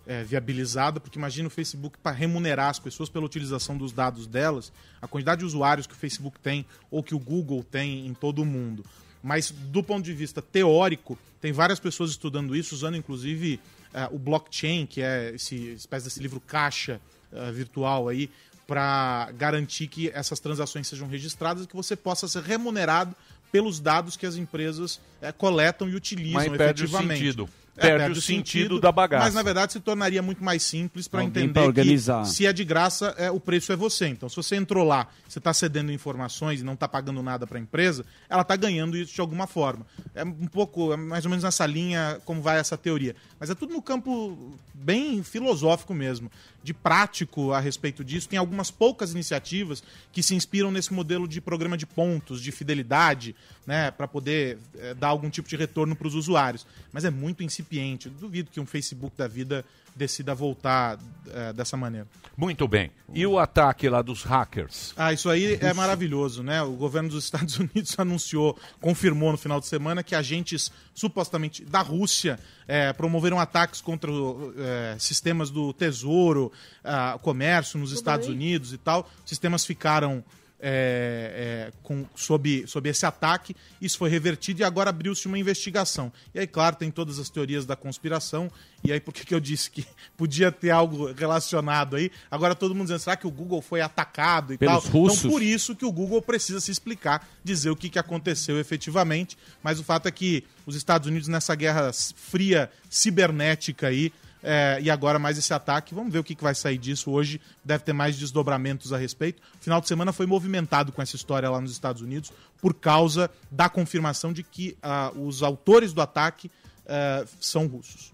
é, 0.07 0.25
viabilizada, 0.25 1.01
porque 1.01 1.19
imagina 1.19 1.47
o 1.47 1.51
Facebook 1.51 1.99
para 1.99 2.15
remunerar 2.15 2.71
as 2.71 2.79
pessoas 2.79 3.09
pela 3.09 3.25
utilização 3.25 3.77
dos 3.77 3.93
dados 3.93 4.27
delas, 4.27 4.73
a 5.01 5.07
quantidade 5.07 5.41
de 5.41 5.45
usuários 5.45 5.87
que 5.87 5.95
o 5.95 5.97
Facebook 5.97 6.39
tem 6.41 6.67
ou 6.91 7.03
que 7.03 7.15
o 7.15 7.19
Google 7.19 7.65
tem 7.65 8.07
em 8.07 8.15
todo 8.15 8.43
o 8.43 8.45
mundo. 8.47 8.85
Mas 9.23 9.51
do 9.51 9.83
ponto 9.83 10.05
de 10.05 10.13
vista 10.13 10.43
teórico, 10.43 11.17
tem 11.41 11.53
várias 11.53 11.79
pessoas 11.79 12.11
estudando 12.11 12.57
isso, 12.57 12.75
usando 12.75 12.97
inclusive 12.97 13.61
eh, 13.95 14.09
o 14.11 14.19
blockchain, 14.19 14.87
que 14.87 15.01
é 15.01 15.33
esse 15.35 15.73
espécie 15.73 16.07
desse 16.07 16.21
livro 16.21 16.41
caixa 16.41 17.01
eh, 17.33 17.53
virtual 17.53 18.09
aí, 18.09 18.29
para 18.67 19.31
garantir 19.37 19.87
que 19.87 20.11
essas 20.15 20.41
transações 20.41 20.89
sejam 20.89 21.07
registradas 21.07 21.65
e 21.65 21.69
que 21.69 21.77
você 21.77 21.95
possa 21.95 22.27
ser 22.27 22.43
remunerado 22.43 23.15
pelos 23.53 23.79
dados 23.79 24.17
que 24.17 24.25
as 24.25 24.37
empresas 24.37 25.01
eh, 25.21 25.31
coletam 25.31 25.89
e 25.89 25.95
utilizam 25.95 26.49
Mas 26.49 26.57
perde 26.57 26.83
o 26.83 26.85
efetivamente. 26.87 27.19
sentido. 27.19 27.49
Perde 27.75 28.19
o 28.19 28.23
sentido 28.23 28.79
da 28.79 28.93
bagaça. 28.93 29.25
Mas 29.25 29.35
na 29.35 29.43
verdade 29.43 29.73
se 29.73 29.81
tornaria 29.81 30.21
muito 30.21 30.45
mais 30.45 30.63
simples 30.63 31.09
para 31.09 31.25
entender 31.25 31.59
organizar. 31.59 32.23
que 32.23 32.29
se 32.29 32.45
é 32.45 32.53
de 32.53 32.65
graça, 32.65 33.15
é, 33.17 33.31
o 33.31 33.41
preço 33.41 33.73
é 33.73 33.77
você. 33.77 34.07
Então, 34.09 34.29
se 34.29 34.37
você 34.37 34.57
entrou 34.57 34.85
lá, 34.85 35.09
você 35.27 35.39
está 35.39 35.55
cedendo 35.55 35.91
informações 35.91 36.61
e 36.61 36.65
não 36.65 36.75
está 36.75 36.87
pagando 36.87 37.23
nada 37.23 37.47
para 37.47 37.57
a 37.59 37.61
empresa, 37.61 38.05
ela 38.29 38.43
está 38.43 38.57
ganhando 38.57 38.97
isso 38.97 39.15
de 39.15 39.21
alguma 39.21 39.47
forma. 39.47 39.87
É 40.15 40.23
um 40.23 40.47
pouco, 40.47 40.93
é 40.93 40.97
mais 40.97 41.25
ou 41.25 41.31
menos 41.31 41.45
nessa 41.45 41.65
linha 41.65 42.21
como 42.27 42.43
vai 42.43 42.59
essa 42.59 42.77
teoria. 42.77 43.17
Mas 43.41 43.49
é 43.49 43.55
tudo 43.55 43.73
no 43.73 43.81
campo 43.81 44.37
bem 44.75 45.23
filosófico 45.23 45.95
mesmo, 45.95 46.31
de 46.63 46.75
prático 46.75 47.53
a 47.53 47.61
respeito 47.61 48.05
disso. 48.05 48.29
Tem 48.29 48.39
algumas 48.39 48.71
poucas 48.71 49.13
iniciativas 49.13 49.83
que 50.13 50.23
se 50.23 50.35
inspiram 50.35 50.71
nesse 50.71 50.93
modelo 50.93 51.27
de 51.27 51.41
programa 51.41 51.77
de 51.77 51.87
pontos, 51.87 52.43
de 52.43 52.53
fidelidade, 52.53 53.35
né, 53.67 53.91
para 53.91 54.09
poder 54.09 54.59
eh, 54.79 54.95
dar 54.95 55.09
algum 55.09 55.31
tipo 55.31 55.49
de 55.49 55.57
retorno 55.57 55.95
para 55.95 56.09
os 56.09 56.15
usuários. 56.15 56.67
Mas 56.93 57.05
é 57.05 57.11
muito 57.11 57.43
incipiente. 57.43 58.09
Duvido 58.09 58.51
que 58.51 58.61
um 58.61 58.67
Facebook 58.67 59.17
da 59.17 59.29
vida 59.29 59.65
decida 59.95 60.35
voltar 60.35 60.99
eh, 61.29 61.53
dessa 61.53 61.77
maneira. 61.77 62.07
Muito 62.37 62.67
bem. 62.67 62.91
E 63.13 63.27
o 63.27 63.39
ataque 63.39 63.89
lá 63.89 64.01
dos 64.01 64.23
hackers? 64.23 64.95
Ah, 64.97 65.13
isso 65.13 65.29
aí 65.29 65.59
é 65.61 65.73
maravilhoso, 65.75 66.43
né? 66.43 66.63
O 66.63 66.73
governo 66.73 67.11
dos 67.11 67.25
Estados 67.25 67.59
Unidos 67.61 67.95
anunciou, 67.99 68.59
confirmou 68.81 69.33
no 69.33 69.39
final 69.39 69.61
de 69.61 69.67
semana 69.67 70.03
que 70.03 70.15
agentes 70.15 70.73
supostamente 70.95 71.65
da 71.65 71.81
Rússia 71.81 72.39
eh, 72.67 72.93
promoveram 72.95 73.39
ataques 73.39 73.81
contra 73.81 74.11
eh, 74.11 74.97
sistemas 74.99 75.51
do 75.51 75.73
Tesouro, 75.73 76.51
ah, 76.83 77.19
comércio 77.21 77.79
nos 77.79 77.93
Estados 77.93 78.29
Unidos 78.29 78.73
e 78.73 78.79
tal. 78.79 79.09
Sistemas 79.27 79.65
ficaram 79.67 80.25
é, 80.65 81.69
é, 81.69 81.73
com- 81.83 82.07
sob, 82.15 82.65
sob 82.69 82.89
esse 82.89 83.05
ataque. 83.05 83.55
Isso 83.81 83.99
foi 83.99 84.09
revertido 84.09 84.61
e 84.61 84.65
agora 84.65 84.91
abriu-se 84.91 85.27
uma 85.27 85.37
investigação. 85.39 86.13
E 86.33 86.39
aí, 86.39 86.47
claro, 86.47 86.77
tem 86.77 86.91
todas 86.91 87.19
as 87.19 87.29
teorias 87.29 87.67
da 87.67 87.75
conspiração. 87.75 88.51
E 88.85 88.93
aí, 88.93 89.01
por 89.01 89.13
que, 89.13 89.27
que 89.27 89.35
eu 89.35 89.41
disse 89.41 89.69
que 89.71 89.85
podia 90.17 90.53
ter 90.53 90.71
algo 90.71 91.13
relacionado 91.13 91.97
aí? 91.97 92.11
Agora 92.31 92.55
todo 92.55 92.75
mundo 92.75 92.85
dizendo, 92.87 93.01
será 93.01 93.17
que 93.17 93.27
o 93.27 93.31
Google 93.31 93.61
foi 93.61 93.81
atacado 93.81 94.55
e 94.55 94.59
Pelos 94.59 94.85
tal? 94.85 94.93
russos? 94.93 95.19
Então, 95.19 95.31
por 95.33 95.43
isso 95.43 95.75
que 95.75 95.85
o 95.85 95.91
Google 95.93 96.23
precisa 96.23 96.61
se 96.61 96.71
explicar, 96.71 97.29
dizer 97.43 97.71
o 97.71 97.77
que, 97.77 97.89
que 97.91 97.99
aconteceu 97.99 98.59
efetivamente. 98.61 99.37
Mas 99.63 99.81
o 99.81 99.85
fato 99.85 100.07
é 100.07 100.11
que 100.13 100.45
os 100.65 100.77
Estados 100.77 101.09
Unidos, 101.09 101.27
nessa 101.27 101.55
guerra 101.57 101.91
fria 101.93 102.71
cibernética 102.89 103.89
aí, 103.89 104.13
é, 104.43 104.79
e 104.83 104.91
agora 104.91 105.19
mais 105.19 105.39
esse 105.39 105.53
ataque. 105.55 105.95
Vamos 105.95 106.13
ver 106.13 106.19
o 106.19 106.25
que, 106.25 106.35
que 106.35 106.43
vai 106.43 106.55
sair 106.55 106.79
disso 106.79 107.11
hoje. 107.11 107.41
Deve 107.65 107.85
ter 107.85 107.93
mais 107.93 108.17
desdobramentos 108.17 108.93
a 108.93 108.99
respeito. 108.99 109.41
O 109.59 109.63
final 109.63 109.81
de 109.81 109.89
semana 109.89 110.13
foi 110.13 110.27
movimentado 110.27 110.93
com 110.93 111.01
essa 111.01 111.17
história 111.17 111.49
lá 111.49 111.61
nos 111.61 111.73
Estados 111.73 112.03
Unidos 112.03 112.33
por 112.61 112.75
causa 112.75 113.31
da 113.51 113.69
confirmação 113.69 114.33
de 114.33 114.43
que 114.43 114.77
ah, 114.83 115.13
os 115.15 115.43
autores 115.43 115.93
do 115.93 116.01
ataque 116.01 116.51
ah, 116.87 117.25
são 117.41 117.67
russos. 117.67 118.13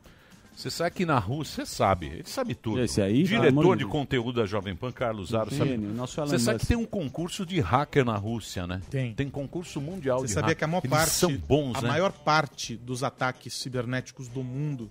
Você 0.58 0.70
sabe 0.70 0.90
que 0.90 1.06
na 1.06 1.20
Rússia, 1.20 1.64
você 1.64 1.72
sabe, 1.72 2.06
ele 2.06 2.24
sabe 2.26 2.52
tudo. 2.52 2.80
Esse 2.80 3.00
aí, 3.00 3.22
Diretor 3.22 3.76
de 3.76 3.86
conteúdo 3.86 4.40
da 4.40 4.44
Jovem 4.44 4.74
Pan, 4.74 4.90
Carlos 4.90 5.32
Aro, 5.32 5.54
sabe? 5.54 5.78
Você 6.26 6.36
sabe 6.40 6.58
que 6.58 6.66
tem 6.66 6.76
um 6.76 6.84
concurso 6.84 7.46
de 7.46 7.60
hacker 7.60 8.04
na 8.04 8.16
Rússia, 8.16 8.66
né? 8.66 8.82
Tem. 8.90 9.14
Tem 9.14 9.30
concurso 9.30 9.80
mundial 9.80 10.18
Você 10.18 10.26
de 10.26 10.32
sabia 10.32 10.48
hacker. 10.48 10.58
que 10.58 10.64
a 10.64 10.66
maior 10.66 10.80
Eles 10.82 10.90
parte, 10.90 11.10
são 11.12 11.36
bons, 11.36 11.76
a 11.76 11.82
né? 11.82 11.88
maior 11.90 12.10
parte 12.10 12.74
dos 12.74 13.04
ataques 13.04 13.54
cibernéticos 13.54 14.26
do 14.26 14.42
mundo 14.42 14.90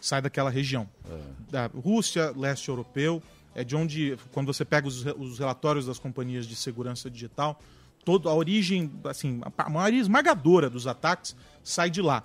sai 0.00 0.22
daquela 0.22 0.50
região. 0.50 0.88
Da 1.50 1.66
Rússia, 1.66 2.32
leste 2.36 2.68
europeu, 2.68 3.22
é 3.54 3.64
de 3.64 3.74
onde, 3.74 4.16
quando 4.32 4.46
você 4.46 4.64
pega 4.64 4.86
os, 4.86 5.04
os 5.04 5.38
relatórios 5.38 5.86
das 5.86 5.98
companhias 5.98 6.46
de 6.46 6.54
segurança 6.54 7.10
digital, 7.10 7.60
toda 8.04 8.28
a 8.28 8.34
origem, 8.34 8.90
assim, 9.04 9.40
a 9.56 9.68
maioria 9.68 10.00
esmagadora 10.00 10.70
dos 10.70 10.86
ataques 10.86 11.34
sai 11.62 11.90
de 11.90 12.00
lá. 12.00 12.22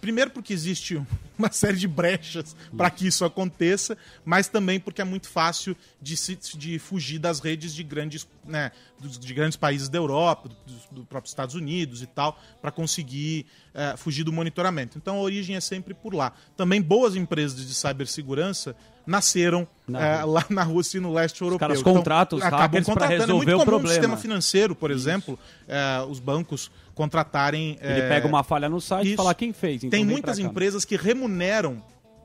Primeiro 0.00 0.30
porque 0.30 0.52
existe 0.52 1.00
uma 1.38 1.50
série 1.50 1.76
de 1.76 1.88
brechas 1.88 2.54
para 2.76 2.90
que 2.90 3.06
isso 3.06 3.24
aconteça, 3.24 3.96
mas 4.24 4.46
também 4.48 4.78
porque 4.78 5.00
é 5.00 5.04
muito 5.04 5.28
fácil 5.28 5.76
de, 6.00 6.16
se, 6.16 6.36
de 6.56 6.78
fugir 6.78 7.18
das 7.18 7.40
redes 7.40 7.74
de 7.74 7.82
grandes, 7.82 8.26
né, 8.44 8.70
dos- 9.00 9.18
de 9.18 9.32
grandes 9.34 9.56
países 9.56 9.88
da 9.88 9.98
Europa, 9.98 10.50
dos 10.66 10.76
do 10.90 11.04
próprios 11.04 11.30
Estados 11.32 11.54
Unidos 11.54 12.02
e 12.02 12.06
tal, 12.06 12.38
para 12.60 12.70
conseguir 12.70 13.46
eh, 13.74 13.94
fugir 13.96 14.24
do 14.24 14.32
monitoramento. 14.32 14.98
Então 14.98 15.16
a 15.16 15.20
origem 15.20 15.56
é 15.56 15.60
sempre 15.60 15.94
por 15.94 16.14
lá. 16.14 16.32
Também 16.56 16.82
boas 16.82 17.16
empresas 17.16 17.66
de 17.66 17.74
cibersegurança 17.74 18.76
nasceram 19.06 19.66
Na 19.86 20.00
eh, 20.20 20.24
lá 20.24 20.44
na 20.50 20.62
Rússia 20.62 20.98
e 20.98 21.00
no 21.00 21.12
leste 21.12 21.40
europeu. 21.40 21.58
caras 21.66 21.82
contratam 21.82 22.38
os 22.38 22.44
acabam 22.44 22.62
hackers 22.66 22.86
contratando. 22.86 23.20
resolver 23.20 23.32
é 23.32 23.36
muito 23.36 23.48
o 23.54 23.64
comum 23.64 23.64
problema. 23.64 23.88
no 23.88 23.94
sistema 23.94 24.16
financeiro, 24.18 24.74
por 24.74 24.90
exemplo, 24.90 25.38
eh, 25.66 26.04
os 26.10 26.18
bancos 26.20 26.70
contratarem. 26.98 27.78
Ele 27.80 28.00
eh, 28.00 28.08
pega 28.08 28.26
uma 28.26 28.42
falha 28.42 28.68
no 28.68 28.80
site 28.80 29.12
e 29.12 29.16
fala 29.16 29.32
quem 29.32 29.52
fez. 29.52 29.84
então 29.84 29.90
Tem 29.90 30.04
muitas 30.04 30.40
empresas 30.40 30.84
que 30.84 30.96
remuneram 30.96 31.80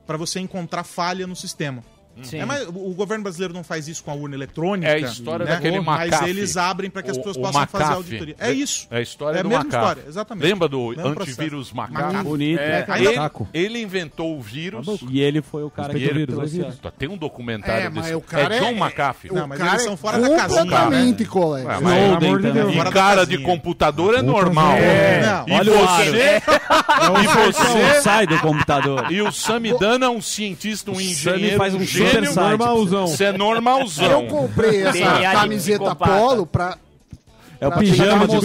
para 0.07 0.17
você 0.17 0.39
encontrar 0.39 0.83
falha 0.83 1.27
no 1.27 1.35
sistema. 1.35 1.83
Sim. 2.21 2.37
É, 2.39 2.45
mas 2.45 2.67
o 2.67 2.93
o 2.93 2.95
governo 2.95 3.23
brasileiro 3.23 3.53
não 3.53 3.63
faz 3.63 3.87
isso 3.87 4.03
com 4.03 4.11
a 4.11 4.13
urna 4.13 4.35
eletrônica. 4.35 4.87
É 4.91 4.95
a 4.95 4.99
história 4.99 5.45
né? 5.45 5.51
daquele 5.55 5.79
Mas 5.79 6.09
McAfee. 6.11 6.29
eles 6.29 6.55
abrem 6.57 6.89
para 6.89 7.01
que 7.01 7.09
as 7.09 7.17
O- 7.17 7.21
pessoas 7.21 7.37
o 7.37 7.41
possam 7.41 7.65
fazer 7.67 7.83
McAfee. 7.83 7.95
auditoria. 7.97 8.35
É 8.39 8.51
isso. 8.51 8.87
É 8.91 8.97
a 8.97 9.01
história 9.01 9.37
é 9.37 9.39
a 9.39 9.43
do 9.43 9.49
mesma 9.49 9.63
McAfee. 9.63 9.79
história, 9.89 10.03
exatamente. 10.07 10.43
Lembra 10.43 10.67
do 10.67 10.87
Mesmo 10.89 11.07
antivírus 11.07 11.71
macaco? 11.71 12.23
Bonito. 12.23 12.59
É, 12.59 12.85
Ainda- 12.87 13.31
ele, 13.53 13.65
ele 13.65 13.81
inventou 13.81 14.37
o 14.37 14.41
vírus. 14.41 14.85
E 15.09 15.19
ele 15.21 15.41
foi 15.41 15.63
o 15.63 15.69
cara 15.71 15.93
que 15.93 16.03
ele- 16.03 16.27
trouxe 16.27 16.61
a- 16.63 16.71
Tá, 16.73 16.91
Tem 16.91 17.09
um 17.09 17.17
documentário 17.17 17.85
É, 17.85 17.89
mas 17.89 18.03
desse. 18.05 18.15
o 18.15 18.21
cara 18.21 18.55
é 18.55 18.59
John 18.59 18.65
é- 18.67 18.71
McAfee. 18.73 19.31
o 19.31 19.33
Não, 19.35 19.47
mas 19.47 19.57
cara 19.57 19.71
eles 19.71 19.81
é 19.81 19.85
são 19.85 19.97
fora 19.97 20.19
da 20.19 20.29
casinha. 20.35 20.61
completamente 20.61 21.23
né? 21.23 21.29
colega. 21.29 21.79
Mas- 21.81 21.93
e 22.87 22.91
cara 22.91 23.25
de 23.25 23.37
computador 23.39 24.15
é 24.15 24.21
normal. 24.21 24.73
É. 24.73 25.43
E 25.47 25.51
Olha 25.53 25.71
o 25.71 25.77
você, 25.77 26.41
e 26.41 27.07
Não 27.09 27.51
você, 27.53 28.01
sai 28.01 28.27
do 28.27 28.37
computador. 28.39 29.11
e 29.11 29.21
o 29.21 29.31
Samidana 29.31 30.05
é 30.05 30.09
um 30.09 30.21
cientista, 30.21 30.91
um 30.91 30.95
O 30.95 31.01
engenheiro, 31.01 31.57
faz 31.57 31.73
um 31.73 31.85
gênio. 32.07 32.35
Normalzão. 32.35 33.07
Você 33.07 33.25
é 33.25 33.37
normalzão. 33.37 34.05
Eu 34.05 34.27
comprei 34.27 34.83
essa 34.83 35.21
camiseta 35.33 35.95
polo 35.95 36.45
pra 36.45 36.77
É 37.63 37.67
o 37.67 37.71
pijama 37.79 38.27
de 38.27 38.39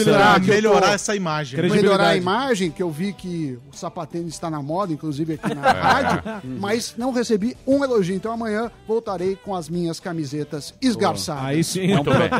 melhorar 0.50 0.88
tô- 0.88 0.92
essa 0.94 1.14
imagem. 1.16 1.60
Melhorar 1.62 2.08
a 2.08 2.16
imagem, 2.16 2.70
que 2.70 2.82
eu 2.82 2.90
vi 2.90 3.12
que 3.12 3.58
o 3.72 3.76
sapatênis 3.76 4.34
está 4.34 4.48
na 4.50 4.62
moda, 4.62 4.92
inclusive 4.92 5.34
aqui 5.34 5.52
É. 5.52 5.54
na 5.54 5.70
rádio, 5.72 6.22
mas 6.58 6.94
não 6.96 7.10
recebi 7.12 7.56
um 7.66 7.82
elogio. 7.84 8.14
Então 8.14 8.32
amanhã 8.32 8.70
voltarei 8.86 9.36
com 9.36 9.54
as 9.54 9.68
minhas 9.68 9.98
camisetas 10.00 10.74
esgarçadas. 10.80 11.44
Aí 11.44 11.64
sim. 11.64 11.88
Muito 11.88 12.10
bem. 12.10 12.30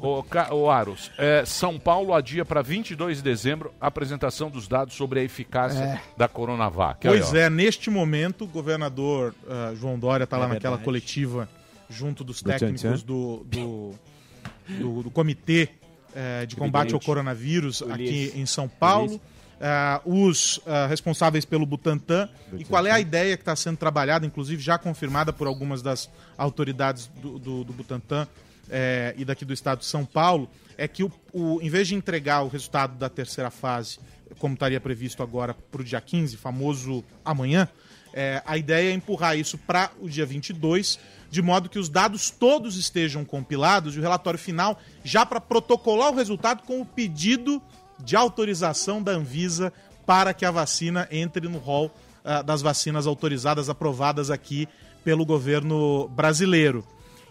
Ô, 0.00 0.22
Ca- 0.22 0.52
ô, 0.54 0.70
Aros, 0.70 1.10
é, 1.18 1.44
São 1.44 1.78
Paulo 1.78 2.14
adia 2.14 2.44
para 2.44 2.62
22 2.62 3.18
de 3.18 3.22
dezembro 3.22 3.72
a 3.80 3.86
apresentação 3.88 4.50
dos 4.50 4.68
dados 4.68 4.94
sobre 4.94 5.20
a 5.20 5.22
eficácia 5.22 5.78
É. 5.84 6.00
da 6.16 6.28
Coronavac. 6.28 7.06
Pois 7.06 7.34
é, 7.34 7.48
neste 7.50 7.90
momento, 7.90 8.44
o 8.44 8.46
governador 8.46 9.34
ah, 9.48 9.72
João 9.78 9.98
Dória 9.98 10.24
está 10.24 10.36
lá 10.36 10.46
É 10.46 10.48
naquela 10.48 10.76
verdade. 10.76 10.84
coletiva 10.84 11.48
junto 11.88 12.24
dos 12.24 12.42
Do 12.42 12.50
técnicos 12.50 13.02
do, 13.02 13.44
do, 14.68 15.02
do- 15.04 15.10
Comitê 15.10 15.68
eh, 16.14 16.46
de 16.46 16.56
Combate 16.56 16.94
ao. 16.94 17.00
Coronavírus 17.00 17.82
aqui 17.82 18.32
em 18.34 18.46
São 18.46 18.68
Paulo. 18.68 19.20
Ah, 19.58 20.02
os 20.04 20.60
ah, 20.66 20.86
responsáveis 20.86 21.44
pelo 21.46 21.64
Butantan. 21.64 22.28
E 22.58 22.64
qual 22.64 22.86
é 22.86 22.90
a 22.90 23.00
ideia 23.00 23.36
que 23.36 23.42
está 23.42 23.56
sendo 23.56 23.78
trabalhada, 23.78 24.26
inclusive 24.26 24.62
já 24.62 24.76
confirmada 24.76 25.32
por 25.32 25.46
algumas 25.46 25.80
das 25.80 26.10
autoridades 26.36 27.06
do, 27.22 27.38
do, 27.38 27.64
do 27.64 27.72
Butantan 27.72 28.28
eh, 28.68 29.14
e 29.16 29.24
daqui 29.24 29.44
do 29.46 29.54
estado 29.54 29.78
de 29.78 29.86
São 29.86 30.04
Paulo, 30.04 30.48
é 30.76 30.86
que 30.86 31.02
o, 31.02 31.10
o- 31.32 31.58
em 31.62 31.70
vez 31.70 31.88
de 31.88 31.94
entregar 31.94 32.42
o 32.42 32.48
resultado 32.48 32.98
da 32.98 33.08
terceira 33.08 33.50
fase, 33.50 33.98
como 34.38 34.52
estaria 34.52 34.78
previsto 34.80 35.22
agora 35.22 35.54
para 35.54 35.80
o 35.80 35.84
dia 35.84 36.00
15, 36.02 36.36
famoso 36.36 37.02
amanhã, 37.24 37.66
é, 38.16 38.42
a 38.46 38.56
ideia 38.56 38.90
é 38.90 38.94
empurrar 38.94 39.38
isso 39.38 39.58
para 39.58 39.90
o 40.00 40.08
dia 40.08 40.24
22, 40.24 40.98
de 41.30 41.42
modo 41.42 41.68
que 41.68 41.78
os 41.78 41.88
dados 41.90 42.30
todos 42.30 42.76
estejam 42.78 43.24
compilados 43.24 43.94
e 43.94 43.98
o 43.98 44.02
relatório 44.02 44.38
final 44.38 44.80
já 45.04 45.26
para 45.26 45.40
protocolar 45.40 46.10
o 46.10 46.16
resultado 46.16 46.62
com 46.62 46.80
o 46.80 46.86
pedido 46.86 47.60
de 48.02 48.16
autorização 48.16 49.02
da 49.02 49.12
Anvisa 49.12 49.70
para 50.06 50.32
que 50.32 50.44
a 50.46 50.50
vacina 50.50 51.06
entre 51.10 51.46
no 51.46 51.58
rol 51.58 51.90
ah, 52.24 52.40
das 52.42 52.62
vacinas 52.62 53.06
autorizadas, 53.06 53.68
aprovadas 53.68 54.30
aqui 54.30 54.66
pelo 55.04 55.26
governo 55.26 56.08
brasileiro. 56.08 56.86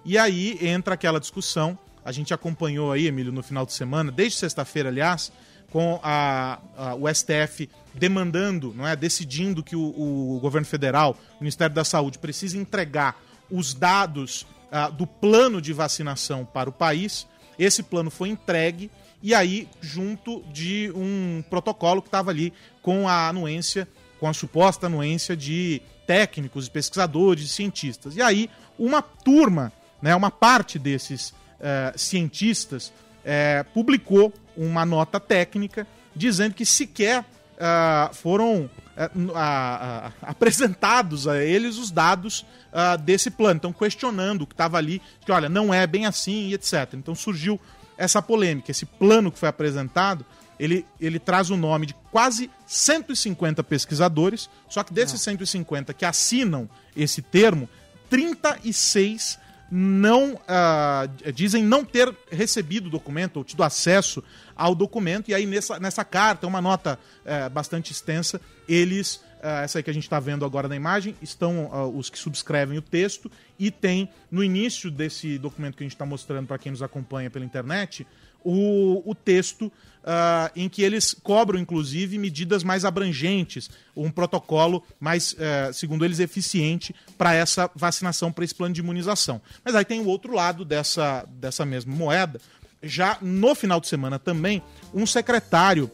E 0.06 0.18
aí 0.20 0.58
entra 0.62 0.94
aquela 0.94 1.20
discussão, 1.20 1.78
a 2.04 2.12
gente 2.12 2.32
acompanhou 2.34 2.92
aí, 2.92 3.08
Emílio, 3.08 3.32
no 3.32 3.42
final 3.42 3.66
de 3.66 3.74
semana, 3.74 4.12
desde 4.12 4.38
sexta-feira, 4.38 4.90
aliás, 4.90 5.32
com 5.72 6.00
a, 6.04 6.60
a- 6.78 6.96
o 6.96 7.08
STF 7.12 7.68
demandando, 7.98 8.74
não 8.76 8.88
é, 8.88 8.96
decidindo 8.96 9.64
que 9.64 9.76
o, 9.76 10.36
o 10.36 10.40
governo 10.40 10.68
federal, 10.68 11.18
o 11.40 11.44
Ministério 11.44 11.74
da 11.74 11.84
Saúde, 11.84 12.20
precisa 12.20 12.58
entregar 12.58 13.20
os 13.50 13.74
dados 13.74 14.46
ah, 14.72 14.90
do 14.90 15.08
plano 15.08 15.62
de 15.62 15.72
vacinação 15.74 16.46
para 16.46 16.70
o 16.70 16.74
país. 16.74 17.28
Esse 17.58 17.82
plano 17.82 18.12
foi 18.12 18.30
entregue 18.30 18.92
e 19.24 19.34
aí 19.34 19.68
junto 19.82 20.44
de 20.52 20.92
um 20.96 21.44
protocolo 21.50 22.02
que 22.02 22.08
estava 22.08 22.32
ali 22.32 22.52
com 22.82 23.08
a 23.08 23.30
anuência, 23.30 23.88
com 24.20 24.28
a 24.28 24.34
suposta 24.34 24.88
anuência 24.88 25.36
de 25.36 25.82
técnicos, 26.06 26.68
pesquisadores, 26.68 27.50
cientistas. 27.52 28.16
E 28.16 28.22
aí 28.22 28.50
uma 28.78 29.02
turma, 29.02 29.72
né, 30.02 30.16
uma 30.16 30.30
parte 30.30 30.78
desses 30.78 31.34
eh, 31.60 31.94
cientistas 31.96 32.92
eh, 33.24 33.66
publicou 33.74 34.34
uma 34.58 34.86
nota 34.86 35.20
técnica 35.20 35.88
dizendo 36.16 36.54
que 36.54 36.66
sequer 36.66 37.26
ah, 37.60 38.10
foram 38.14 38.70
ah, 38.98 39.10
ah, 39.36 40.12
ah, 40.22 40.30
apresentados 40.30 41.28
a 41.28 41.44
eles 41.44 41.78
os 41.78 41.92
dados 41.92 42.46
ah, 42.72 42.96
desse 42.96 43.30
plano. 43.30 43.58
Então, 43.58 43.74
questionando 43.74 44.44
o 44.44 44.48
que 44.48 44.54
estava 44.54 44.78
ali, 44.78 45.02
que 45.26 45.32
olha, 45.32 45.50
não 45.50 45.74
é 45.74 45.86
bem 45.86 46.06
assim 46.06 46.48
e 46.48 46.54
etc. 46.54 46.94
Então 46.94 47.14
surgiu 47.14 47.60
essa 47.98 48.22
polêmica. 48.22 48.72
Esse 48.72 48.86
plano 48.86 49.32
que 49.32 49.40
foi 49.40 49.50
apresentado, 49.50 50.26
ele, 50.60 50.86
ele 51.00 51.20
traz 51.20 51.50
o 51.50 51.58
nome 51.58 51.88
de 51.88 51.96
quase 52.12 52.50
150 52.66 53.64
pesquisadores, 53.64 54.50
só 54.70 54.84
que 54.84 54.94
desses 54.94 55.22
150 55.22 55.94
que 55.94 56.06
assinam 56.06 56.70
esse 56.96 57.22
termo, 57.22 57.68
36 58.10 59.40
não 59.70 60.40
ah, 60.48 61.08
dizem 61.34 61.64
não 61.64 61.84
ter 61.84 62.14
recebido 62.32 62.88
o 62.88 62.90
documento 62.90 63.38
ou 63.38 63.44
tido 63.44 63.64
acesso 63.64 64.24
ao 64.56 64.76
documento, 64.76 65.30
e 65.30 65.34
aí 65.34 65.46
nessa, 65.46 65.80
nessa 65.80 66.06
carta, 66.06 66.48
uma 66.48 66.62
nota 66.62 66.98
eh, 67.26 67.50
bastante 67.50 67.92
extensa, 67.92 68.40
eles, 68.70 69.22
ah, 69.42 69.64
essa 69.64 69.80
aí 69.80 69.84
que 69.84 69.90
a 69.90 69.94
gente 69.94 70.04
está 70.04 70.20
vendo 70.20 70.46
agora 70.46 70.68
na 70.68 70.76
imagem, 70.76 71.16
estão 71.22 71.70
ah, 71.74 71.86
os 71.86 72.10
que 72.10 72.18
subscrevem 72.18 72.78
o 72.78 72.82
texto, 72.82 73.30
e 73.60 73.70
tem 73.70 74.10
no 74.32 74.44
início 74.44 74.90
desse 74.90 75.38
documento 75.38 75.76
que 75.76 75.84
a 75.84 75.86
gente 75.86 75.96
está 75.96 76.06
mostrando 76.06 76.48
para 76.48 76.58
quem 76.58 76.72
nos 76.72 76.82
acompanha 76.82 77.30
pela 77.30 77.44
internet, 77.44 78.08
o, 78.44 79.02
o 79.10 79.16
texto 79.16 79.72
ah, 80.08 80.52
em 80.56 80.70
que 80.70 80.84
eles 80.84 81.16
cobram, 81.16 81.60
inclusive, 81.60 82.20
medidas 82.20 82.64
mais 82.64 82.86
abrangentes, 82.86 83.72
um 83.96 84.12
protocolo 84.12 84.84
mais, 85.00 85.36
eh, 85.40 85.72
segundo 85.74 86.06
eles, 86.06 86.20
eficiente 86.20 86.94
para 87.18 87.34
essa 87.34 87.70
vacinação, 87.76 88.32
para 88.32 88.46
esse 88.46 88.54
plano 88.54 88.76
de 88.76 88.82
imunização. 88.82 89.42
Mas 89.64 89.74
aí 89.74 89.84
tem 89.84 90.00
o 90.00 90.06
outro 90.06 90.34
lado 90.36 90.64
dessa, 90.64 91.26
dessa 91.28 91.66
mesma 91.66 91.96
moeda. 91.96 92.40
Já 92.84 93.18
no 93.20 93.56
final 93.56 93.80
de 93.80 93.88
semana 93.88 94.20
também, 94.20 94.62
um 94.94 95.08
secretário, 95.08 95.90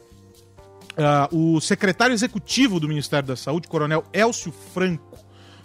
ah, 0.98 1.30
o 1.32 1.62
secretário 1.62 2.14
executivo 2.14 2.82
do 2.82 2.90
Ministério 2.90 3.26
da 3.26 3.38
Saúde, 3.38 3.70
Coronel 3.70 4.04
Elcio 4.12 4.54
Franco, 4.74 5.18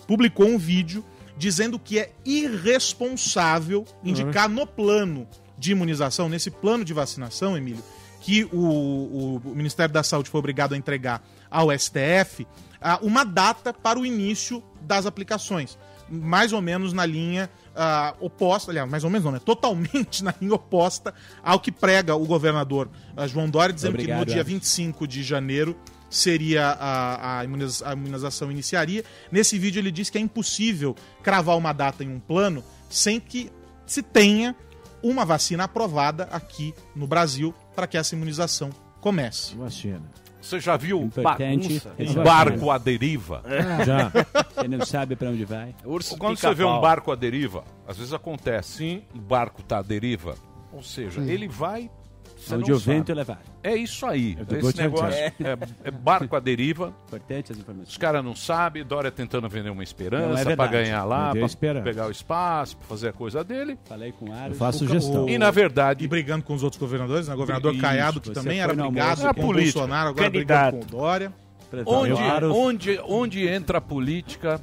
publicou 0.06 0.46
um 0.46 0.56
vídeo 0.56 1.04
dizendo 1.36 1.80
que 1.80 1.98
é 1.98 2.12
irresponsável 2.24 3.84
indicar 4.04 4.48
no 4.48 4.66
plano 4.66 5.26
de 5.58 5.72
imunização, 5.72 6.28
nesse 6.28 6.50
plano 6.50 6.84
de 6.84 6.92
vacinação, 6.94 7.56
Emílio, 7.56 7.82
que 8.26 8.42
o, 8.52 9.40
o- 9.44 9.54
Ministério 9.54 9.92
da 9.94 10.02
Saúde 10.02 10.28
foi 10.28 10.40
obrigado 10.40 10.72
a 10.72 10.76
entregar 10.76 11.22
ao 11.48 11.68
STF, 11.70 12.44
ah, 12.80 12.98
uma 13.00 13.24
data 13.24 13.72
para 13.72 14.00
o 14.00 14.04
início 14.04 14.60
das 14.80 15.06
aplicações. 15.06 15.78
Mais 16.10 16.52
ou 16.52 16.60
menos 16.60 16.92
na 16.92 17.06
linha 17.06 17.48
ah, 17.74 18.14
oposta, 18.18 18.72
aliás, 18.72 18.90
mais 18.90 19.04
ou 19.04 19.10
menos 19.10 19.24
não, 19.24 19.30
né? 19.30 19.38
Totalmente 19.38 20.22
na 20.24 20.34
linha 20.40 20.54
oposta 20.54 21.14
ao 21.40 21.60
que 21.60 21.70
prega 21.70 22.16
o 22.16 22.26
governador 22.26 22.90
ah, 23.16 23.28
João 23.28 23.48
Dória, 23.48 23.72
dizendo 23.72 23.92
que 23.92 23.98
Obrigado, 24.00 24.18
no 24.18 24.24
dia 24.26 24.34
Emerson. 24.40 24.50
25 24.54 25.06
de 25.06 25.22
janeiro 25.22 25.76
seria 26.10 26.66
a, 26.80 27.38
a, 27.38 27.44
imuniza- 27.44 27.88
a 27.88 27.92
imunização 27.92 28.50
iniciaria. 28.50 29.04
Nesse 29.30 29.56
vídeo 29.56 29.78
ele 29.78 29.92
diz 29.92 30.10
que 30.10 30.18
é 30.18 30.20
impossível 30.20 30.96
cravar 31.22 31.56
uma 31.56 31.72
data 31.72 32.02
em 32.02 32.08
um 32.10 32.18
plano 32.18 32.64
sem 32.90 33.20
que 33.20 33.52
se 33.86 34.02
tenha 34.02 34.56
uma 35.00 35.24
vacina 35.24 35.64
aprovada 35.64 36.24
aqui 36.32 36.74
no 36.94 37.06
Brasil 37.06 37.54
para 37.76 37.86
que 37.86 37.96
essa 37.98 38.14
imunização 38.14 38.70
comece. 39.00 39.54
Vacina. 39.54 40.02
Você 40.40 40.60
já 40.60 40.76
viu 40.76 41.02
Importante. 41.02 41.82
um 41.98 42.22
barco 42.22 42.70
à 42.70 42.78
deriva? 42.78 43.42
Já. 43.84 44.12
Você 44.54 44.68
não 44.68 44.86
sabe 44.86 45.16
para 45.16 45.30
onde 45.30 45.44
vai. 45.44 45.74
Quando 46.18 46.38
você 46.38 46.54
vê 46.54 46.64
um 46.64 46.80
barco 46.80 47.10
à 47.12 47.16
deriva, 47.16 47.64
às 47.86 47.96
vezes 47.98 48.12
acontece. 48.12 48.78
Sim. 48.78 49.02
O 49.14 49.18
barco 49.18 49.62
tá 49.62 49.78
à 49.78 49.82
deriva. 49.82 50.36
Ou 50.72 50.82
seja, 50.82 51.20
Sim. 51.20 51.30
ele 51.30 51.48
vai. 51.48 51.90
Você 52.48 52.54
Onde 52.54 52.70
não 52.70 52.76
o 52.76 52.80
vento 52.80 53.12
levar. 53.12 53.40
É 53.62 53.74
isso 53.74 54.06
aí. 54.06 54.36
É 54.50 54.58
Esse 54.58 54.76
negócio 54.78 55.18
é, 55.18 55.32
é 55.84 55.90
barco 55.90 56.34
à 56.36 56.40
deriva. 56.40 56.94
Importante 57.06 57.52
as 57.52 57.58
informações. 57.58 57.88
Os 57.90 57.96
caras 57.96 58.24
não 58.24 58.34
sabem, 58.34 58.84
Dória 58.84 59.10
tentando 59.10 59.48
vender 59.48 59.70
uma 59.70 59.82
esperança 59.82 60.40
é 60.40 60.44
verdade. 60.44 60.72
ganhar 60.72 61.04
lá, 61.04 61.32
esperança. 61.36 61.84
pegar 61.84 62.06
o 62.06 62.10
espaço, 62.10 62.76
pra 62.76 62.86
fazer 62.86 63.08
a 63.08 63.12
coisa 63.12 63.42
dele. 63.42 63.78
Falei 63.84 64.12
com 64.12 64.30
o 64.30 64.32
Aros. 64.32 64.52
Eu 64.52 64.54
faço 64.54 64.84
O- 64.84 65.28
E 65.28 65.38
na 65.38 65.50
verdade. 65.50 66.04
E 66.04 66.08
brigando 66.08 66.44
com 66.44 66.54
os 66.54 66.62
outros 66.62 66.80
governadores, 66.80 67.28
né? 67.28 67.34
O 67.34 67.36
governador 67.36 67.72
Isso, 67.72 67.80
Caiado, 67.82 68.20
que 68.20 68.30
também 68.30 68.60
era 68.60 68.74
brigado 68.74 69.34
com 69.34 69.48
o. 69.48 69.52
Bolsonaro, 69.52 70.10
agora 70.10 70.24
Candidato. 70.30 70.72
brigando 70.76 70.90
com 70.90 70.96
o 70.96 71.00
Dória. 71.00 71.32
Onde, 71.84 72.12
onde, 72.44 73.00
onde 73.04 73.48
entra 73.48 73.78
a 73.78 73.80
política, 73.80 74.60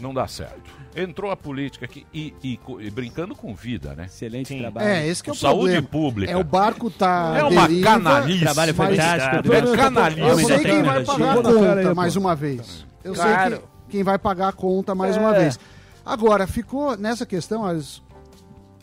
não 0.00 0.14
dá 0.14 0.26
certo. 0.28 0.70
Entrou 0.96 1.30
a 1.30 1.36
política 1.36 1.84
aqui 1.86 2.06
e, 2.14 2.32
e 2.42 2.58
e 2.80 2.90
brincando 2.90 3.34
com 3.34 3.54
vida, 3.54 3.94
né? 3.94 4.04
Excelente 4.06 4.56
trabalho. 4.56 4.86
É, 4.86 5.06
esse 5.08 5.22
que 5.22 5.28
é 5.28 5.32
o 5.32 5.36
Saúde 5.36 5.62
problema. 5.82 5.88
pública. 5.88 6.32
É 6.32 6.36
o 6.36 6.44
barco 6.44 6.88
tá 6.90 7.34
É 7.36 7.42
uma 7.44 7.66
deriva, 7.66 7.86
canalice. 7.90 8.40
Trabalho 8.40 8.74
mas- 8.76 8.90
fantástico. 8.96 9.52
É 9.52 9.60
do- 9.60 9.76
canalice. 9.76 10.20
Eu 10.20 10.38
sei 10.38 10.58
quem 10.60 10.82
vai 10.82 11.04
pagar 11.04 11.32
a 11.38 11.42
conta 11.42 11.94
mais 11.94 12.16
uma 12.16 12.34
vez. 12.36 12.86
Eu 13.02 13.14
Claro. 13.14 13.50
sei 13.50 13.58
que, 13.58 13.64
quem 13.90 14.02
vai 14.04 14.18
pagar 14.18 14.48
a 14.48 14.52
conta 14.52 14.94
mais 14.94 15.16
uma 15.16 15.32
vez. 15.32 15.58
Agora, 16.06 16.46
ficou 16.46 16.96
nessa 16.96 17.26
questão, 17.26 17.64
as, 17.64 18.00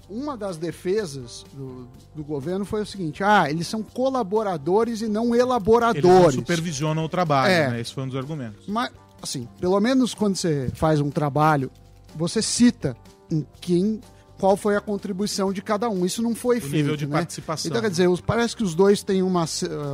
uma 0.09 0.35
das 0.35 0.57
defesas 0.57 1.45
do, 1.53 1.87
do 2.13 2.23
governo 2.23 2.65
foi 2.65 2.81
o 2.81 2.85
seguinte: 2.85 3.23
ah, 3.23 3.49
eles 3.49 3.67
são 3.67 3.81
colaboradores 3.83 5.01
e 5.01 5.07
não 5.07 5.27
Eles 5.27 5.37
não 5.39 5.47
elaboradores. 5.47 6.35
supervisionam 6.35 7.05
o 7.05 7.09
trabalho, 7.09 7.51
É. 7.53 7.69
né? 7.69 7.79
Esse 7.79 7.93
foi 7.93 8.03
um 8.03 8.07
dos 8.07 8.17
argumentos. 8.17 8.65
Mas, 8.67 8.91
assim, 9.21 9.47
pelo 9.61 9.79
menos 9.79 10.13
quando 10.13 10.35
você 10.35 10.69
faz 10.75 10.99
um 10.99 11.09
trabalho, 11.09 11.71
você 12.15 12.41
cita 12.41 12.95
em 13.31 13.45
quem, 13.61 14.01
qual 14.37 14.57
foi 14.57 14.75
a 14.75 14.81
contribuição 14.81 15.53
de 15.53 15.61
cada 15.61 15.87
um. 15.87 16.03
Isso 16.03 16.19
não 16.21 16.33
foi 16.33 16.57
O 16.57 16.61
feito, 16.61 16.75
nível 16.75 16.97
de 16.97 17.05
né? 17.05 17.13
participação. 17.13 17.69
Então, 17.69 17.79
quer 17.79 17.91
dizer, 17.91 18.07
os- 18.09 18.19
parece 18.19 18.55
que 18.55 18.63
os 18.63 18.73
dois 18.73 19.03
têm 19.03 19.21
uma, 19.21 19.45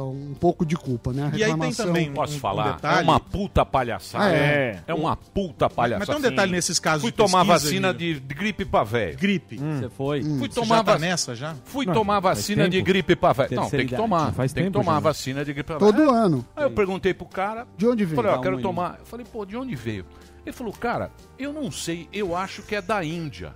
um 0.01 0.34
pouco 0.39 0.65
de 0.65 0.77
culpa, 0.77 1.12
né? 1.12 1.30
A 1.34 1.38
E 1.38 1.43
aí 1.43 1.53
tem 1.60 1.73
também 1.73 2.13
Posso 2.13 2.34
um- 2.34 2.38
um 2.38 2.39
falar? 2.39 2.71
detalhe. 2.75 2.99
É 3.01 3.03
uma 3.03 3.19
puta 3.19 3.65
palhaçada. 3.65 4.34
É. 4.34 4.82
É 4.88 4.93
uma 4.93 5.17
puta 5.17 5.69
palhaçada. 5.69 5.99
Mas 5.99 6.08
tem 6.08 6.17
um 6.25 6.30
detalhe 6.32 6.51
nesses 6.53 6.80
casos 6.80 7.01
Fui 7.01 7.12
de 7.12 7.17
tomar 7.17 7.45
pesquisa, 7.45 7.65
vacina 7.65 7.93
de, 7.93 8.19
de 8.21 8.34
gripe 8.36 8.63
pra 8.63 8.84
velho. 8.86 9.17
Gripe. 9.17 9.58
Você 9.58 9.89
foi. 9.89 10.23
Fui 10.23 10.39
Você 10.47 10.62
tomar 10.62 10.77
já 10.77 10.84
tá 10.86 10.97
nessa 10.97 11.36
já? 11.36 11.53
Fui 11.65 11.86
Não, 11.86 11.93
tomar 11.93 12.19
vacina 12.21 12.69
de 12.69 12.77
tempo. 12.77 12.86
gripe 12.88 13.15
pra 13.17 13.34
velho. 13.34 13.53
Não, 13.56 13.69
tem 13.69 13.86
que 13.86 13.95
tomar. 13.97 14.32
Faz 14.34 14.53
tem 14.53 14.63
que 14.63 14.69
tempo 14.71 14.80
tomar 14.80 14.93
já. 14.93 14.99
vacina 15.01 15.43
de 15.43 15.53
gripe 15.53 15.67
pra 15.67 15.77
velho. 15.77 15.91
Todo 15.91 16.10
ano. 16.10 16.45
Aí 16.56 16.63
eu 16.63 16.71
perguntei 16.71 17.13
pro 17.13 17.25
cara. 17.27 17.67
De 17.77 17.86
onde 17.86 18.06
veio? 18.06 18.15
Falei, 18.15 18.32
ó, 18.32 18.38
quero 18.39 18.58
um 18.58 18.62
tomar. 18.62 18.95
Eu 19.01 19.06
falei, 19.06 19.25
pô, 19.30 19.45
de 19.45 19.58
onde 19.58 19.75
veio? 19.75 20.06
Ele 20.48 20.56
falou, 20.56 20.72
cara, 20.72 21.12
eu 21.38 21.52
não 21.52 21.70
sei, 21.70 22.08
eu 22.14 22.34
acho 22.36 22.62
que 22.64 22.74
é 22.76 22.82
da 22.82 23.04
Índia. 23.04 23.54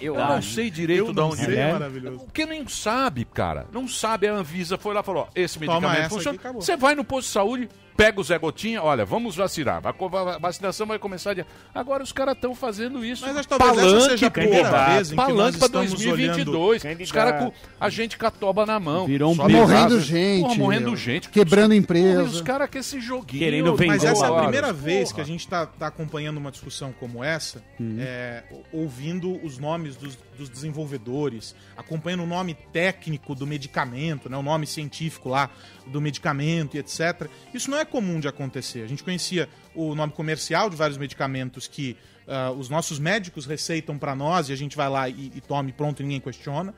Eu 0.00 0.16
não 0.16 0.42
sei 0.42 0.68
direito 0.68 1.06
Eu 1.06 1.12
de 1.14 1.20
onde 1.20 1.36
sei, 1.36 1.46
veio. 1.46 1.58
é 1.60 1.72
maravilhoso. 1.72 2.24
Porque 2.24 2.44
nem 2.44 2.66
sabe, 2.66 3.24
cara. 3.24 3.66
Não 3.72 3.86
sabe. 3.86 4.26
A 4.26 4.34
Anvisa 4.34 4.76
foi 4.76 4.92
lá 4.92 5.00
e 5.00 5.04
falou: 5.04 5.22
ó, 5.22 5.28
esse 5.34 5.58
medicamento 5.60 6.08
funciona. 6.08 6.38
Você 6.54 6.76
vai 6.76 6.96
no 6.96 7.04
posto 7.04 7.28
de 7.28 7.32
saúde, 7.32 7.68
pega 7.96 8.20
o 8.20 8.24
Zé 8.24 8.38
Gotinha, 8.38 8.82
olha, 8.82 9.04
vamos 9.04 9.36
vacinar. 9.36 9.80
A 9.84 10.38
vacinação 10.38 10.86
vai 10.86 10.98
começar. 10.98 11.34
De... 11.34 11.44
Agora 11.74 12.02
os 12.02 12.12
caras 12.12 12.34
estão 12.34 12.54
fazendo 12.54 13.04
isso. 13.04 13.24
Mas 13.26 13.46
talvez 13.46 13.78
essa 13.94 14.10
seja 14.10 14.26
a 14.26 14.30
primeira 14.30 14.68
porra. 14.70 14.94
vez 14.94 15.08
em 15.08 15.10
que 15.10 15.16
nós 15.16 15.26
Palanque 15.28 15.58
pra 15.58 15.66
estamos 15.66 15.90
2022. 15.92 16.84
olhando- 16.84 17.00
Os 17.02 17.12
caras 17.12 17.42
com 17.44 17.52
a 17.80 17.88
gente 17.88 18.18
com 18.18 18.26
a 18.26 18.30
toba 18.30 18.66
na 18.66 18.78
mão. 18.80 19.06
Virou 19.06 19.32
um 19.32 19.34
Morrendo 19.34 20.00
gente, 20.00 20.42
Porra, 20.42 20.54
morrendo 20.56 20.86
meu. 20.88 20.96
gente. 20.96 21.28
Quebrando 21.28 21.68
Porra, 21.70 21.76
empresa. 21.76 22.22
e 22.22 22.24
os 22.26 22.40
caras 22.40 22.68
com 22.70 22.78
esse 22.78 23.00
joguinho. 23.00 23.42
Querendo 23.42 23.76
vender. 23.76 23.86
Mas 23.92 24.04
essa 24.04 24.26
é 24.26 24.28
a 24.28 24.42
primeira 24.42 24.72
vez 24.72 25.04
Porra. 25.10 25.14
que 25.16 25.20
a 25.20 25.24
gente 25.24 25.40
está 25.40 25.68
acompanhando 25.80 26.38
uma 26.38 26.50
discussão 26.50 26.92
como 26.98 27.22
essa, 27.22 27.62
é, 27.98 28.42
o- 28.72 28.78
ouvindo 28.80 29.38
os 29.44 29.58
nomes 29.58 29.96
dos, 29.96 30.18
dos 30.34 30.48
desenvolvedores, 30.48 31.54
acompanhando 31.76 32.22
o 32.22 32.26
nome 32.26 32.54
técnico 32.72 33.34
do 33.34 33.46
medicamento, 33.46 34.28
né, 34.28 34.36
o 34.36 34.42
nome 34.42 34.66
científico 34.66 35.28
lá 35.28 35.50
do 35.86 36.00
medicamento 36.00 36.76
e 36.76 36.78
etc. 36.78 37.28
Isso 37.52 37.70
não 37.70 37.78
é 37.78 37.84
comum 37.84 38.20
de 38.20 38.28
acontecer. 38.28 38.82
A 38.82 38.86
gente 38.86 39.02
conhecia 39.02 39.48
o 39.74 39.94
nome 39.94 40.12
comercial 40.12 40.68
de 40.68 40.76
vários 40.76 40.98
medicamentos 40.98 41.66
que 41.66 41.96
ah, 42.26 42.50
os 42.50 42.68
nossos 42.68 42.98
médicos 42.98 43.46
receitam 43.46 43.98
para 43.98 44.14
nós 44.14 44.48
e 44.48 44.52
a 44.52 44.56
gente 44.56 44.76
vai 44.76 44.88
lá 44.88 45.08
e, 45.08 45.32
e 45.34 45.40
toma 45.40 45.68
e 45.68 45.72
pronto, 45.72 46.02
ninguém 46.02 46.20
questiona. 46.20 46.74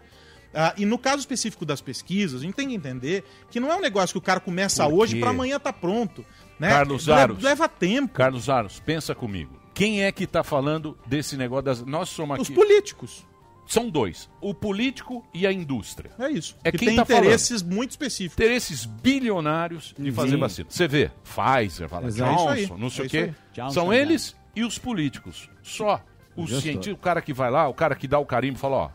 Ah, 0.54 0.74
e 0.76 0.86
no 0.86 0.98
caso 0.98 1.18
específico 1.18 1.66
das 1.66 1.80
pesquisas, 1.80 2.40
a 2.40 2.44
gente 2.44 2.54
tem 2.54 2.68
que 2.68 2.74
entender 2.74 3.24
que 3.50 3.60
não 3.60 3.70
é 3.70 3.76
um 3.76 3.80
negócio 3.80 4.14
que 4.14 4.18
o 4.18 4.22
cara 4.22 4.40
começa 4.40 4.86
hoje 4.86 5.20
para 5.20 5.30
amanhã 5.30 5.58
tá 5.58 5.72
pronto. 5.72 6.24
Né? 6.58 6.70
Carlos 6.70 7.08
Aros. 7.08 7.42
Leva 7.42 7.68
tempo. 7.68 8.14
Carlos 8.14 8.48
Aros, 8.48 8.80
pensa 8.80 9.14
comigo. 9.14 9.54
Quem 9.74 10.02
é 10.02 10.10
que 10.10 10.26
tá 10.26 10.42
falando 10.42 10.96
desse 11.06 11.36
negócio 11.36 11.64
das. 11.64 11.82
Nós 11.84 12.08
somos 12.08 12.40
Os 12.40 12.46
aqui. 12.46 12.54
políticos. 12.54 13.26
São 13.66 13.90
dois: 13.90 14.28
o 14.40 14.54
político 14.54 15.26
e 15.34 15.46
a 15.46 15.52
indústria. 15.52 16.10
É 16.18 16.30
isso. 16.30 16.56
É 16.62 16.70
que 16.70 16.78
quem 16.78 16.88
tem 16.88 16.96
tá 16.96 17.02
interesses 17.02 17.62
muito 17.62 17.90
específicos. 17.90 18.34
Interesses 18.34 18.86
bilionários 18.86 19.94
de 19.98 20.12
fazer 20.12 20.30
Sim. 20.32 20.36
vacina. 20.38 20.68
Você 20.70 20.86
vê, 20.88 21.10
Pfizer, 21.24 21.88
fala. 21.88 22.10
Johnson, 22.10 22.50
É 22.50 22.52
aí, 22.52 22.70
não 22.78 22.90
sei 22.90 23.04
é 23.04 23.06
o 23.06 23.10
quê. 23.10 23.34
Johnson, 23.52 23.70
São 23.74 23.84
Johnson. 23.84 23.92
eles 23.92 24.36
e 24.54 24.62
os 24.64 24.78
políticos. 24.78 25.50
Só. 25.62 26.02
O 26.36 26.46
cientista, 26.46 26.92
o 26.92 26.98
cara 26.98 27.22
que 27.22 27.32
vai 27.32 27.50
lá, 27.50 27.66
o 27.66 27.72
cara 27.72 27.94
que 27.94 28.06
dá 28.06 28.18
o 28.18 28.26
carimbo, 28.26 28.58
fala, 28.58 28.76
ó, 28.76 28.90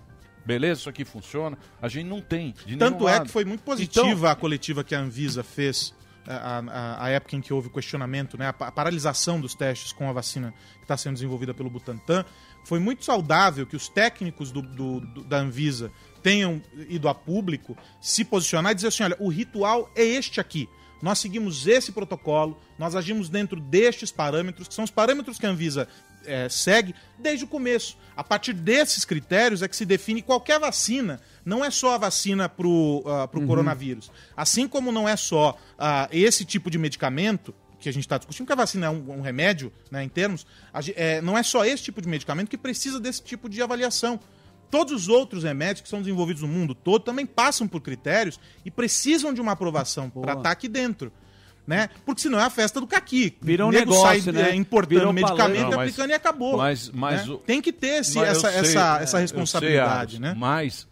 Beleza, 0.45 0.81
isso 0.81 0.89
aqui 0.89 1.03
funciona. 1.05 1.57
A 1.81 1.88
gente 1.88 2.07
não 2.07 2.19
tem. 2.21 2.53
Tanto 2.79 3.07
é 3.07 3.13
lado. 3.13 3.25
que 3.25 3.31
foi 3.31 3.45
muito 3.45 3.62
positiva 3.63 4.10
Então, 4.12 4.29
a 4.29 4.36
coletiva 4.36 4.84
que 4.84 4.93
a 4.95 4.99
Anvisa 4.99 5.43
fez 5.43 5.93
a, 6.27 6.60
a- 6.60 7.05
a 7.05 7.10
época 7.10 7.36
em 7.36 7.41
que 7.41 7.51
houve 7.53 7.67
o 7.67 7.71
questionamento, 7.71 8.38
né, 8.38 8.47
a 8.47 8.53
paralisação 8.71 9.39
dos 9.41 9.53
testes 9.55 9.91
com 9.91 10.07
a 10.10 10.13
vacina 10.13 10.51
que 10.77 10.84
está 10.84 10.95
sendo 10.97 11.13
desenvolvida 11.13 11.51
pelo 11.53 11.69
Butantan. 11.69 12.23
Foi 12.63 12.80
muito 12.80 13.04
saudável 13.04 13.65
que 13.65 13.76
os 13.76 13.89
técnicos 13.89 14.52
do- 14.52 14.62
do- 14.62 15.00
do- 15.02 15.24
da 15.24 15.38
Anvisa 15.38 15.91
tenham 16.24 16.62
ido 16.89 17.08
a 17.10 17.15
público 17.15 17.76
se 18.00 18.24
posicionar 18.24 18.71
e 18.71 18.76
dizer 18.76 18.88
assim: 18.89 19.04
olha, 19.04 19.17
o 19.19 19.28
ritual 19.30 19.89
é 19.95 20.04
este 20.04 20.39
aqui. 20.39 20.69
Nós 21.02 21.17
seguimos 21.17 21.65
esse 21.65 21.91
protocolo, 21.91 22.60
nós 22.78 22.95
agimos 22.95 23.28
dentro 23.28 23.60
destes 23.60 24.12
parâmetros, 24.12 24.67
que 24.67 24.74
são 24.74 24.84
os 24.84 24.91
parâmetros 24.91 25.39
que 25.39 25.45
a 25.47 25.50
Anvisa 25.50 25.88
eh, 26.24 26.47
segue 26.47 26.93
desde 27.17 27.43
o 27.45 27.47
começo. 27.47 27.97
A 28.15 28.24
partir 28.24 28.54
desses 28.54 29.04
critérios 29.04 29.63
é 29.63 29.67
que 29.67 29.76
se 29.76 29.84
define 29.84 30.21
qualquer 30.21 30.60
vacina. 30.60 31.19
Não 31.43 31.65
é 31.65 31.71
só 31.71 31.95
a 31.95 31.97
vacina 31.97 32.47
para 32.47 32.67
o 32.67 33.02
Uhum. 33.34 33.47
coronavírus. 33.47 34.12
Assim 34.38 34.67
como 34.67 34.91
não 34.91 35.10
é 35.10 35.15
só 35.15 35.58
ah, 35.80 36.08
esse 36.12 36.45
tipo 36.45 36.69
de 36.69 36.78
medicamento 36.78 37.52
que 37.81 37.89
a 37.89 37.93
gente 37.93 38.03
está 38.03 38.17
discutindo, 38.17 38.45
que 38.47 38.53
a 38.53 38.55
vacina 38.55 38.85
é 38.85 38.89
um, 38.89 39.17
um 39.17 39.21
remédio, 39.21 39.71
né, 39.89 40.03
em 40.03 40.09
termos, 40.09 40.45
a 40.73 40.79
é, 40.95 41.19
não 41.21 41.37
é 41.37 41.43
só 41.43 41.65
esse 41.65 41.83
tipo 41.83 42.01
de 42.01 42.07
medicamento 42.07 42.47
que 42.49 42.57
precisa 42.57 42.99
desse 42.99 43.21
tipo 43.21 43.49
de 43.49 43.61
avaliação. 43.61 44.19
Todos 44.69 44.93
os 44.93 45.07
outros 45.09 45.43
remédios 45.43 45.81
que 45.81 45.89
são 45.89 45.99
desenvolvidos 45.99 46.41
no 46.43 46.47
mundo 46.47 46.73
todo 46.73 47.03
também 47.03 47.25
passam 47.25 47.67
por 47.67 47.81
critérios 47.81 48.39
e 48.63 48.71
precisam 48.71 49.33
de 49.33 49.41
uma 49.41 49.51
aprovação 49.51 50.09
para 50.09 50.33
estar 50.33 50.51
aqui 50.51 50.69
dentro. 50.69 51.11
Né? 51.67 51.89
Porque 52.05 52.21
senão 52.21 52.39
é 52.39 52.43
a 52.43 52.49
festa 52.49 52.79
do 52.79 52.87
caqui. 52.87 53.37
Virou 53.41 53.67
um 53.67 53.69
O 53.69 53.73
nego 53.73 53.91
negócio, 53.91 54.23
sai, 54.23 54.33
né? 54.33 54.49
é, 54.51 54.55
importando 54.55 54.99
Virou 54.99 55.13
medicamento 55.13 55.57
e 55.59 55.61
Não, 55.63 55.69
mas- 55.71 55.79
aplicando 55.89 56.09
e 56.09 56.13
acabou. 56.13 56.57
Mas, 56.57 56.89
mas 56.89 57.27
né? 57.27 57.33
o- 57.33 57.37
Tem 57.37 57.61
que 57.61 57.71
ter 57.71 57.99
esse, 58.01 58.17
essa, 58.19 58.49
sei, 58.49 58.59
essa, 58.59 58.99
é, 58.99 59.03
essa 59.03 59.19
responsabilidade. 59.19 60.11
sei, 60.13 60.19
né? 60.21 60.33
Mas 60.35 60.87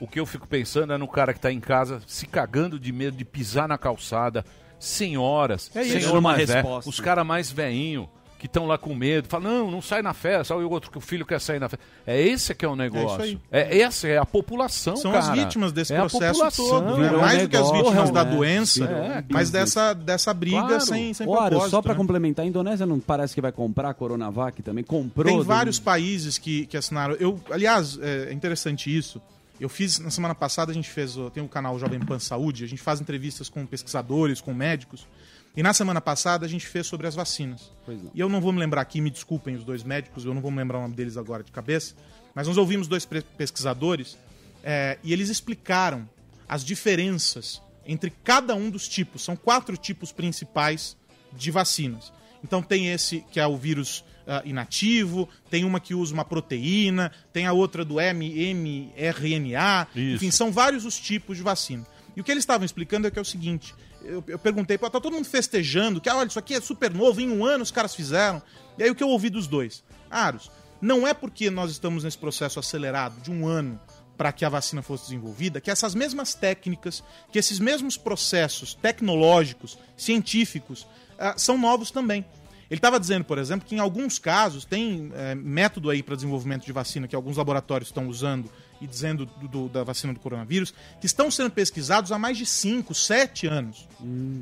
o 0.00 0.06
que 0.08 0.18
eu 0.18 0.26
fico 0.26 0.48
pensando 0.48 0.92
é 0.92 0.98
no 0.98 1.06
cara 1.06 1.32
que 1.32 1.38
tá 1.40 1.52
em 1.52 1.60
casa 1.60 2.02
se 2.06 2.26
cagando 2.26 2.78
de 2.78 2.90
medo 2.92 3.16
de 3.16 3.24
pisar 3.24 3.68
na 3.68 3.78
calçada, 3.78 4.44
senhoras, 4.80 5.70
É 5.74 5.82
isso. 5.82 6.00
senhor 6.00 6.12
Uma 6.12 6.20
mais 6.32 6.46
velho, 6.48 6.54
resposta. 6.54 6.90
os 6.90 6.98
caras 6.98 7.24
mais 7.26 7.50
veinho 7.52 8.08
que 8.38 8.46
estão 8.46 8.66
lá 8.66 8.78
com 8.78 8.94
medo, 8.94 9.28
falam, 9.28 9.52
não, 9.66 9.70
não 9.70 9.82
sai 9.82 10.00
na 10.00 10.14
festa, 10.14 10.56
olha 10.56 10.66
o 10.66 10.70
outro 10.70 10.90
que 10.90 10.96
o 10.96 11.00
filho 11.00 11.26
quer 11.26 11.38
sair 11.38 11.58
na 11.60 11.68
festa. 11.68 11.84
É 12.06 12.18
esse 12.22 12.54
que 12.54 12.64
é 12.64 12.68
o 12.68 12.74
negócio. 12.74 13.20
aí. 13.20 13.38
É, 13.52 13.80
essa 13.80 14.08
é 14.08 14.16
a 14.16 14.24
população, 14.24 14.96
São 14.96 15.12
cara. 15.12 15.24
as 15.24 15.38
vítimas 15.38 15.72
desse 15.72 15.92
É 15.92 15.98
processo 15.98 16.32
população. 16.40 16.66
todo. 16.86 16.96
Né? 16.96 17.10
Mais 17.10 17.42
do 17.42 17.48
que 17.50 17.56
as 17.58 17.62
negócio, 17.64 17.84
vítimas 17.84 18.10
da 18.10 18.24
né? 18.24 18.34
doença, 18.34 18.84
É, 18.86 19.24
mas 19.28 19.50
dessa, 19.50 19.92
dessa 19.92 20.32
briga 20.32 20.56
Claro. 20.62 20.80
sem, 20.80 21.12
sem 21.12 21.26
Aros, 21.26 21.48
propósito. 21.50 21.70
só 21.70 21.82
pra 21.82 21.92
né? 21.92 21.98
complementar, 21.98 22.42
a 22.46 22.48
Indonésia 22.48 22.86
não 22.86 22.98
parece 22.98 23.34
que 23.34 23.42
vai 23.42 23.52
comprar 23.52 23.90
a 23.90 23.94
Coronavac 23.94 24.62
também? 24.62 24.84
Comprou? 24.84 25.26
Tem 25.26 25.42
vários 25.42 25.78
países 25.78 26.38
que, 26.38 26.64
que 26.64 26.78
assinaram. 26.78 27.16
Eu, 27.20 27.38
aliás, 27.50 27.98
é 28.00 28.32
interessante 28.32 28.88
isso. 28.96 29.20
Eu 29.60 29.68
fiz 29.68 29.98
na 29.98 30.10
semana 30.10 30.34
passada 30.34 30.72
a 30.72 30.74
gente 30.74 30.88
fez, 30.88 31.14
tem 31.34 31.42
o 31.42 31.48
canal 31.48 31.78
Jovem 31.78 32.00
Pan 32.00 32.18
Saúde, 32.18 32.64
a 32.64 32.66
gente 32.66 32.80
faz 32.80 32.98
entrevistas 32.98 33.50
com 33.50 33.66
pesquisadores, 33.66 34.40
com 34.40 34.54
médicos. 34.54 35.06
E 35.54 35.62
na 35.62 35.74
semana 35.74 36.00
passada 36.00 36.46
a 36.46 36.48
gente 36.48 36.66
fez 36.66 36.86
sobre 36.86 37.06
as 37.06 37.14
vacinas. 37.14 37.70
E 38.14 38.20
eu 38.20 38.28
não 38.28 38.40
vou 38.40 38.52
me 38.52 38.58
lembrar 38.58 38.80
aqui, 38.80 39.02
me 39.02 39.10
desculpem 39.10 39.54
os 39.54 39.62
dois 39.62 39.82
médicos, 39.82 40.24
eu 40.24 40.32
não 40.32 40.40
vou 40.40 40.50
me 40.50 40.56
lembrar 40.56 40.78
o 40.78 40.82
nome 40.82 40.94
deles 40.94 41.18
agora 41.18 41.44
de 41.44 41.52
cabeça, 41.52 41.94
mas 42.34 42.48
nós 42.48 42.56
ouvimos 42.56 42.88
dois 42.88 43.04
pesquisadores 43.04 44.16
é, 44.64 44.98
e 45.02 45.12
eles 45.12 45.28
explicaram 45.28 46.08
as 46.48 46.64
diferenças 46.64 47.60
entre 47.84 48.10
cada 48.24 48.54
um 48.54 48.70
dos 48.70 48.88
tipos. 48.88 49.22
São 49.22 49.36
quatro 49.36 49.76
tipos 49.76 50.10
principais 50.10 50.96
de 51.34 51.50
vacinas. 51.50 52.10
Então 52.42 52.62
tem 52.62 52.88
esse 52.88 53.20
que 53.30 53.38
é 53.38 53.46
o 53.46 53.58
vírus 53.58 54.04
ah, 54.26 54.42
inativo, 54.44 55.28
tem 55.50 55.64
uma 55.64 55.80
que 55.80 55.94
usa 55.94 56.14
uma 56.14 56.24
proteína, 56.24 57.10
tem 57.32 57.46
a 57.46 57.52
outra 57.52 57.84
do 57.84 57.96
mRNA, 57.96 59.88
enfim, 59.94 60.30
são 60.30 60.52
vários 60.52 60.84
os 60.84 60.98
tipos 60.98 61.36
de 61.36 61.42
vacina. 61.42 61.86
E 62.16 62.20
o 62.20 62.24
que 62.24 62.30
eles 62.30 62.42
estavam 62.42 62.64
explicando 62.64 63.06
é 63.06 63.10
que 63.10 63.18
é 63.18 63.22
o 63.22 63.24
seguinte: 63.24 63.74
eu, 64.02 64.22
eu 64.26 64.38
perguntei, 64.38 64.76
tá 64.78 64.90
todo 64.90 65.10
mundo 65.10 65.24
festejando, 65.26 66.00
que 66.00 66.10
olha, 66.10 66.28
isso 66.28 66.38
aqui 66.38 66.54
é 66.54 66.60
super 66.60 66.92
novo, 66.92 67.20
em 67.20 67.30
um 67.30 67.44
ano 67.44 67.62
os 67.62 67.70
caras 67.70 67.94
fizeram. 67.94 68.42
E 68.78 68.82
aí 68.82 68.90
o 68.90 68.94
que 68.94 69.02
eu 69.02 69.08
ouvi 69.08 69.30
dos 69.30 69.46
dois? 69.46 69.84
Aros, 70.10 70.50
não 70.80 71.06
é 71.06 71.14
porque 71.14 71.50
nós 71.50 71.70
estamos 71.70 72.04
nesse 72.04 72.18
processo 72.18 72.58
acelerado 72.58 73.20
de 73.20 73.30
um 73.30 73.46
ano 73.46 73.80
para 74.16 74.32
que 74.32 74.44
a 74.44 74.48
vacina 74.50 74.82
fosse 74.82 75.04
desenvolvida, 75.04 75.62
que 75.62 75.70
essas 75.70 75.94
mesmas 75.94 76.34
técnicas, 76.34 77.02
que 77.32 77.38
esses 77.38 77.58
mesmos 77.58 77.96
processos 77.96 78.74
tecnológicos, 78.74 79.78
científicos, 79.96 80.86
ah, 81.18 81.34
são 81.38 81.56
novos 81.56 81.90
também. 81.90 82.24
Ele 82.70 82.78
estava 82.78 83.00
dizendo, 83.00 83.24
por 83.24 83.36
exemplo, 83.36 83.66
que 83.68 83.74
em 83.74 83.80
alguns 83.80 84.18
casos 84.18 84.64
tem 84.64 85.10
eh, 85.14 85.34
método 85.34 85.90
aí 85.90 86.02
para 86.04 86.14
desenvolvimento 86.14 86.64
de 86.64 86.70
vacina 86.72 87.08
que 87.08 87.16
alguns 87.16 87.36
laboratórios 87.36 87.88
estão 87.88 88.06
usando 88.06 88.48
e 88.80 88.86
dizendo 88.86 89.26
do- 89.26 89.48
do- 89.48 89.68
da 89.68 89.82
vacina 89.82 90.14
do 90.14 90.20
coronavírus, 90.20 90.72
que 91.00 91.06
estão 91.06 91.30
sendo 91.30 91.50
pesquisados 91.50 92.12
há 92.12 92.18
mais 92.18 92.38
de 92.38 92.46
5, 92.46 92.94
7 92.94 93.46
anos. 93.48 93.88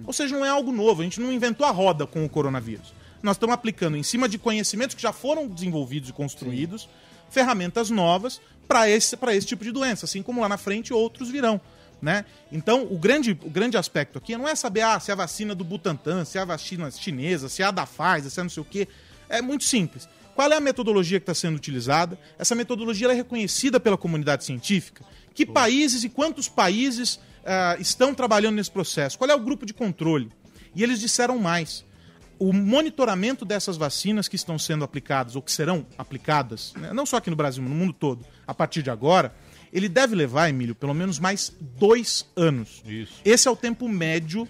Ou 0.07 0.13
seja, 0.13 0.37
não 0.37 0.45
é 0.45 0.49
algo 0.51 0.71
novo, 0.71 1.01
a 1.01 1.05
gente 1.05 1.21
não 1.21 1.33
inventou 1.33 1.67
a 1.67 1.71
roda 1.71 2.07
com 2.07 2.23
o 2.25 2.29
coronavírus. 2.29 2.93
Nós 3.23 3.37
estamos 3.37 3.55
aplicando 3.55 3.97
em 3.97 4.03
cima 4.03 4.29
de 4.29 4.39
conhecimentos 4.39 4.95
que 4.95 5.03
já 5.03 5.13
foram 5.13 5.49
desenvolvidos 5.49 6.11
e 6.11 6.13
construídos, 6.13 6.87
ferramentas 7.31 7.91
novas 7.91 8.41
para 8.69 8.89
esse, 8.89 9.17
pra 9.17 9.35
esse 9.35 9.47
tipo 9.47 9.65
de 9.65 9.73
doença, 9.73 10.05
assim 10.05 10.23
como 10.23 10.41
lá 10.43 10.49
na 10.49 10.59
frente 10.59 10.93
outros 10.93 11.31
virão. 11.31 11.61
Né? 12.01 12.25
Então, 12.53 12.85
o 12.85 12.97
grande, 12.97 13.33
o 13.43 13.51
grande 13.51 13.77
aspecto 13.77 14.19
aqui 14.19 14.37
não 14.37 14.47
é 14.47 14.55
saber 14.55 14.83
ah, 14.83 15.01
se 15.01 15.11
é 15.11 15.15
a 15.15 15.17
vacina 15.17 15.55
do 15.55 15.65
Butantan, 15.65 16.25
se 16.25 16.39
é 16.39 16.41
a 16.41 16.45
vacina 16.45 16.89
chinesa, 16.91 17.49
se 17.49 17.61
é 17.63 17.67
a 17.67 17.71
da 17.73 17.85
Pfizer, 17.85 18.31
se 18.31 18.39
é 18.39 18.43
não 18.43 18.51
sei 18.51 18.61
o 18.61 18.65
quê. 18.65 18.87
É 19.29 19.43
muito 19.43 19.65
simples. 19.65 20.09
Qual 20.35 20.53
é 20.53 20.57
a 20.57 20.61
metodologia 20.61 21.19
que 21.19 21.25
está 21.25 21.35
sendo 21.35 21.57
utilizada? 21.57 22.17
Essa 22.39 22.55
metodologia 22.55 23.11
é 23.11 23.13
reconhecida 23.13 23.81
pela 23.81 23.97
comunidade 23.97 24.45
científica? 24.45 25.05
Que 25.35 25.45
países 25.45 26.05
e 26.05 26.09
quantos 26.09 26.49
países 26.49 27.19
ah, 27.45 27.77
estão 27.81 28.15
trabalhando 28.15 28.55
nesse 28.55 28.71
processo? 28.71 29.19
Qual 29.19 29.29
é 29.29 29.35
o 29.35 29.41
grupo 29.41 29.67
de 29.67 29.75
controle? 29.75 30.31
E 30.77 30.83
eles 30.85 31.01
disseram 31.01 31.39
mais. 31.39 31.85
O 32.39 32.53
monitoramento 32.53 33.45
dessas 33.45 33.77
vacinas 33.77 34.29
que 34.29 34.37
estão 34.37 34.57
sendo 34.57 34.85
aplicadas 34.85 35.35
ou 35.35 35.43
que 35.43 35.51
serão 35.51 35.85
aplicadas, 35.99 36.73
né, 36.77 36.93
não 36.93 37.05
só 37.05 37.17
aqui 37.17 37.31
no 37.31 37.37
Brasil, 37.37 37.61
mas 37.61 37.73
no 37.73 37.77
mundo 37.77 37.93
todo, 37.93 38.25
a 38.47 38.55
partir 38.55 38.81
de 38.81 38.91
agora, 38.91 39.35
ele 39.73 39.89
deve 39.89 40.15
levar, 40.15 40.49
Emílio, 40.49 40.75
pelo 40.75 40.95
menos 40.95 41.19
mais 41.19 41.53
dois 41.79 42.27
anos. 42.37 42.83
Isso. 42.87 43.15
Esse 43.25 43.49
é 43.49 43.51
o 43.51 43.57
tempo 43.57 43.89
médio 43.89 44.49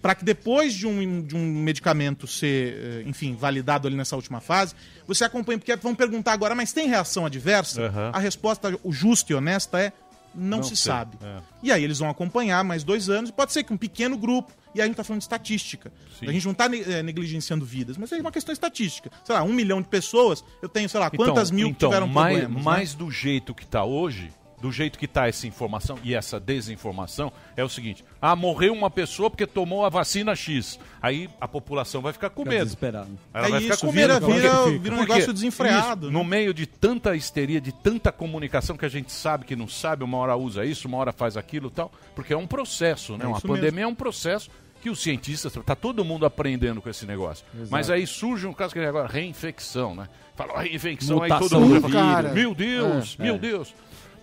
para 0.00 0.14
que 0.14 0.24
depois 0.24 0.74
de 0.74 0.86
um, 0.86 1.22
de 1.22 1.34
um 1.36 1.44
medicamento 1.44 2.26
ser, 2.26 2.74
eh, 2.74 3.02
enfim, 3.06 3.34
validado 3.34 3.86
ali 3.86 3.96
nessa 3.96 4.16
última 4.16 4.40
fase, 4.40 4.74
você 5.06 5.24
acompanhe, 5.24 5.58
porque 5.58 5.74
vão 5.76 5.94
perguntar 5.94 6.32
agora, 6.32 6.54
mas 6.54 6.72
tem 6.72 6.88
reação 6.88 7.26
adversa? 7.26 7.82
Aham. 7.82 8.10
A 8.12 8.18
resposta, 8.18 8.78
o 8.82 8.92
justa 8.92 9.32
e 9.32 9.36
honesta 9.36 9.80
é 9.80 9.92
não, 10.34 10.58
Não 10.58 10.62
se 10.62 10.76
sei. 10.76 10.92
sabe. 10.92 11.16
É. 11.22 11.40
E 11.62 11.72
aí 11.72 11.82
eles 11.82 11.98
vão 11.98 12.08
acompanhar 12.08 12.62
mais 12.62 12.84
dois 12.84 13.08
anos, 13.08 13.30
e 13.30 13.32
pode 13.32 13.52
ser 13.52 13.64
que 13.64 13.72
um 13.72 13.76
pequeno 13.76 14.16
grupo, 14.16 14.52
e 14.74 14.80
aí 14.80 14.82
a 14.82 14.84
gente 14.84 14.92
está 14.92 15.04
falando 15.04 15.20
de 15.20 15.24
estatística. 15.24 15.90
Sim. 16.18 16.28
A 16.28 16.32
gente 16.32 16.44
não 16.44 16.52
está 16.52 16.68
negligenciando 16.68 17.64
vidas, 17.64 17.96
mas 17.96 18.12
é 18.12 18.20
uma 18.20 18.30
questão 18.30 18.52
estatística. 18.52 19.10
Sei 19.24 19.34
lá, 19.34 19.42
um 19.42 19.52
milhão 19.52 19.80
de 19.82 19.88
pessoas, 19.88 20.44
eu 20.62 20.68
tenho, 20.68 20.88
sei 20.88 21.00
lá, 21.00 21.10
quantas 21.10 21.50
mil 21.50 21.68
que 21.68 21.72
então, 21.72 21.88
tiveram 21.88 22.06
mais, 22.06 22.38
problemas. 22.38 22.56
né? 22.58 22.62
mais 22.62 22.94
do 22.94 23.10
jeito 23.10 23.54
que 23.54 23.64
está 23.64 23.84
hoje, 23.84 24.30
do 24.60 24.72
jeito 24.72 24.98
que 24.98 25.04
está 25.04 25.28
essa 25.28 25.46
informação 25.46 25.98
e 26.02 26.14
essa 26.14 26.40
desinformação, 26.40 27.32
é 27.56 27.62
o 27.64 27.68
seguinte: 27.68 28.04
ah, 28.20 28.34
morreu 28.34 28.72
uma 28.72 28.90
pessoa 28.90 29.30
porque 29.30 29.46
tomou 29.46 29.84
a 29.84 29.88
vacina 29.88 30.34
X. 30.34 30.78
Aí 31.00 31.28
a 31.40 31.46
população 31.46 32.00
vai 32.02 32.12
ficar 32.12 32.30
com 32.30 32.42
Fica 32.42 32.50
medo. 32.54 32.64
desesperado. 32.64 33.08
Ela 33.32 33.46
É 33.46 33.50
vai 33.50 33.60
ficar 33.60 33.74
isso, 33.74 33.86
com 33.86 33.92
vira- 33.92 34.14
medo. 34.14 34.26
vira- 34.26 34.64
quê? 34.64 34.78
vira 34.78 34.94
um 34.96 35.00
negócio 35.00 35.32
desenfreado, 35.32 36.06
isso, 36.06 36.12
né? 36.12 36.18
No 36.18 36.24
meio 36.24 36.52
de 36.52 36.66
tanta 36.66 37.14
histeria, 37.14 37.60
de 37.60 37.72
tanta 37.72 38.10
comunicação 38.10 38.76
que 38.76 38.84
a 38.84 38.88
gente 38.88 39.12
sabe 39.12 39.44
que 39.44 39.54
não 39.54 39.68
sabe, 39.68 40.02
uma 40.02 40.18
hora 40.18 40.36
usa 40.36 40.64
isso, 40.64 40.88
uma 40.88 40.96
hora 40.98 41.12
faz 41.12 41.36
aquilo 41.36 41.68
e 41.68 41.70
tal, 41.70 41.92
porque 42.14 42.32
é 42.32 42.36
um 42.36 42.46
processo, 42.46 43.16
né? 43.16 43.24
É 43.24 43.28
uma 43.28 43.40
pandemia 43.40 43.70
mesmo. 43.70 43.80
é 43.80 43.86
um 43.86 43.94
processo 43.94 44.50
que 44.80 44.88
os 44.90 45.02
cientistas, 45.02 45.52
tá 45.66 45.74
todo 45.74 46.04
mundo 46.04 46.24
aprendendo 46.24 46.80
com 46.80 46.88
esse 46.88 47.04
negócio. 47.04 47.44
Mas 47.68 47.90
aí 47.90 48.06
surge 48.06 48.46
um 48.46 48.52
caso 48.52 48.72
que 48.72 48.78
agora, 48.80 49.08
reinfecção, 49.08 49.92
né? 49.94 50.08
Fala, 50.36 50.52
"Ó, 50.54 50.58
reinfecção, 50.60 51.20
aí 51.20 51.28
todo 51.30 51.40
Mutação 51.42 51.60
mundo 51.60 51.80
do 51.80 51.88
fala, 51.88 52.22
meu 52.32 52.54
Deus, 52.54 53.16
É. 53.18 53.22
meu 53.24 53.34
É. 53.34 53.38
Deus. 53.38 53.74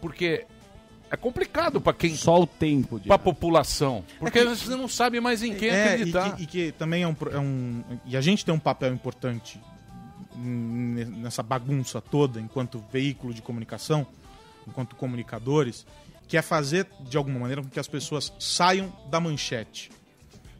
Porque 0.05 0.45
é 1.09 1.17
complicado 1.17 1.81
para 1.81 1.93
quem 1.93 2.15
Só 2.15 2.41
o 2.41 2.45
tempo. 2.45 2.99
De... 2.99 3.07
para 3.07 3.15
a 3.15 3.19
população. 3.19 4.03
Porque 4.19 4.39
que- 4.39 4.45
você 4.45 4.75
não 4.75 4.87
sabe 4.87 5.19
mais 5.19 5.41
em 5.41 5.55
quem 5.55 5.69
É, 5.69 5.73
e 5.73 5.93
acreditar. 5.93 6.35
que, 6.35 6.43
e 6.43 6.45
que 6.45 6.71
também 6.73 7.01
é 7.01 7.07
um, 7.07 7.15
é 7.31 7.39
um. 7.39 7.83
E 8.05 8.15
a 8.15 8.21
gente 8.21 8.45
tem 8.45 8.53
um 8.53 8.59
papel 8.59 8.93
importante 8.93 9.59
nessa 10.37 11.41
bagunça 11.41 11.99
toda, 12.01 12.39
enquanto 12.39 12.83
veículo 12.91 13.33
de 13.33 13.41
comunicação, 13.41 14.05
enquanto 14.67 14.95
comunicadores, 14.95 15.87
que 16.27 16.37
é 16.37 16.41
fazer, 16.41 16.87
de 16.99 17.17
alguma 17.17 17.39
maneira, 17.39 17.63
com 17.63 17.69
que 17.69 17.79
as 17.79 17.87
pessoas 17.87 18.31
saiam 18.39 18.93
da 19.09 19.19
manchete. 19.19 19.89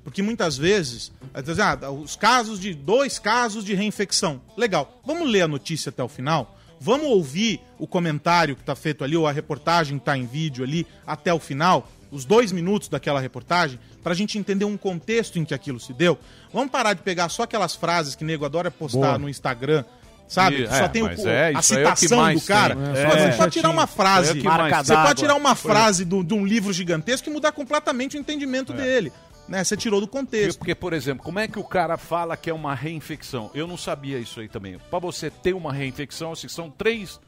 Porque 0.03 0.21
muitas 0.23 0.57
vezes, 0.57 1.11
ah, 1.33 1.91
os 1.91 2.15
casos 2.15 2.59
de. 2.59 2.73
dois 2.73 3.19
casos 3.19 3.63
de 3.63 3.73
reinfecção. 3.75 4.41
Legal. 4.57 4.99
Vamos 5.05 5.29
ler 5.29 5.41
a 5.41 5.47
notícia 5.47 5.89
até 5.89 6.03
o 6.03 6.07
final. 6.07 6.55
Vamos 6.79 7.07
ouvir 7.07 7.61
o 7.79 7.87
comentário 7.87 8.55
que 8.55 8.61
está 8.61 8.75
feito 8.75 9.03
ali, 9.03 9.15
ou 9.15 9.27
a 9.27 9.31
reportagem 9.31 9.97
que 9.97 10.01
está 10.01 10.17
em 10.17 10.25
vídeo 10.25 10.63
ali, 10.63 10.85
até 11.07 11.33
o 11.33 11.39
final, 11.39 11.89
os 12.11 12.25
dois 12.25 12.51
minutos 12.51 12.87
daquela 12.89 13.19
reportagem, 13.19 13.79
para 14.03 14.13
a 14.13 14.15
gente 14.15 14.37
entender 14.37 14.65
um 14.65 14.77
contexto 14.77 15.39
em 15.39 15.45
que 15.45 15.53
aquilo 15.53 15.79
se 15.79 15.93
deu. 15.93 16.17
Vamos 16.53 16.69
parar 16.71 16.93
de 16.93 17.01
pegar 17.01 17.29
só 17.29 17.43
aquelas 17.43 17.75
frases 17.75 18.13
que 18.15 18.23
nego 18.23 18.45
adora 18.45 18.69
postar 18.69 18.99
Boa. 18.99 19.17
no 19.17 19.29
Instagram 19.29 19.83
Sabe? 20.27 20.63
E- 20.63 20.67
Só 20.67 20.73
é, 20.85 20.87
tem 20.87 21.03
o, 21.03 21.05
o- 21.05 21.27
é, 21.29 21.45
a 21.47 21.51
é 21.51 21.57
o 21.59 21.61
citação 21.61 22.17
mais 22.17 22.41
do 22.41 22.47
cara. 22.47 22.75
tem. 22.75 22.83
Mas 22.83 22.97
É, 22.97 23.31
você 23.31 23.37
pode 23.37 23.51
tirar 23.51 23.69
uma 23.69 23.87
frase. 23.87 24.29
é 24.29 24.31
o 24.31 24.35
que 24.37 24.43
mais 24.47 24.87
Você 24.87 24.95
pode 24.95 25.19
tirar 25.21 25.35
uma 25.35 25.53
frase 25.55 26.03
do- 26.03 26.23
de 26.23 26.33
um 26.33 26.45
livro 26.45 26.73
gigantesco 26.73 27.29
e 27.29 27.31
mudar 27.31 27.51
completamente 27.51 28.17
o 28.17 28.19
entendimento 28.19 28.73
dele. 28.73 29.11
Né? 29.47 29.63
Você 29.63 29.77
tirou 29.77 30.01
do 30.01 30.07
contexto. 30.07 30.57
Porque, 30.57 30.73
por 30.73 30.91
exemplo, 30.93 31.23
como 31.23 31.39
é 31.39 31.47
que 31.47 31.59
o 31.59 31.63
cara 31.63 31.97
fala 31.97 32.35
que 32.35 32.49
é 32.49 32.53
uma 32.53 32.73
reinfecção? 32.73 33.51
Eu 33.53 33.67
não 33.67 33.77
sabia 33.77 34.17
isso 34.17 34.39
aí 34.39 34.47
também. 34.49 34.77
Para 34.89 34.99
você 34.99 35.29
ter 35.29 35.53
uma 35.53 35.71
reinfecção, 35.71 36.31
assim, 36.31 36.47
são 36.47 36.69
três, 36.69 37.19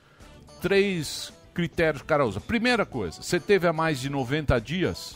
três 0.61 1.31
critérios 1.53 2.01
que 2.01 2.05
o 2.05 2.07
cara 2.09 2.25
usa. 2.25 2.39
Primeira 2.39 2.85
coisa, 2.85 3.21
você 3.21 3.39
teve 3.39 3.67
há 3.67 3.73
mais 3.73 3.99
de 3.99 4.09
90 4.09 4.59
dias 4.59 5.15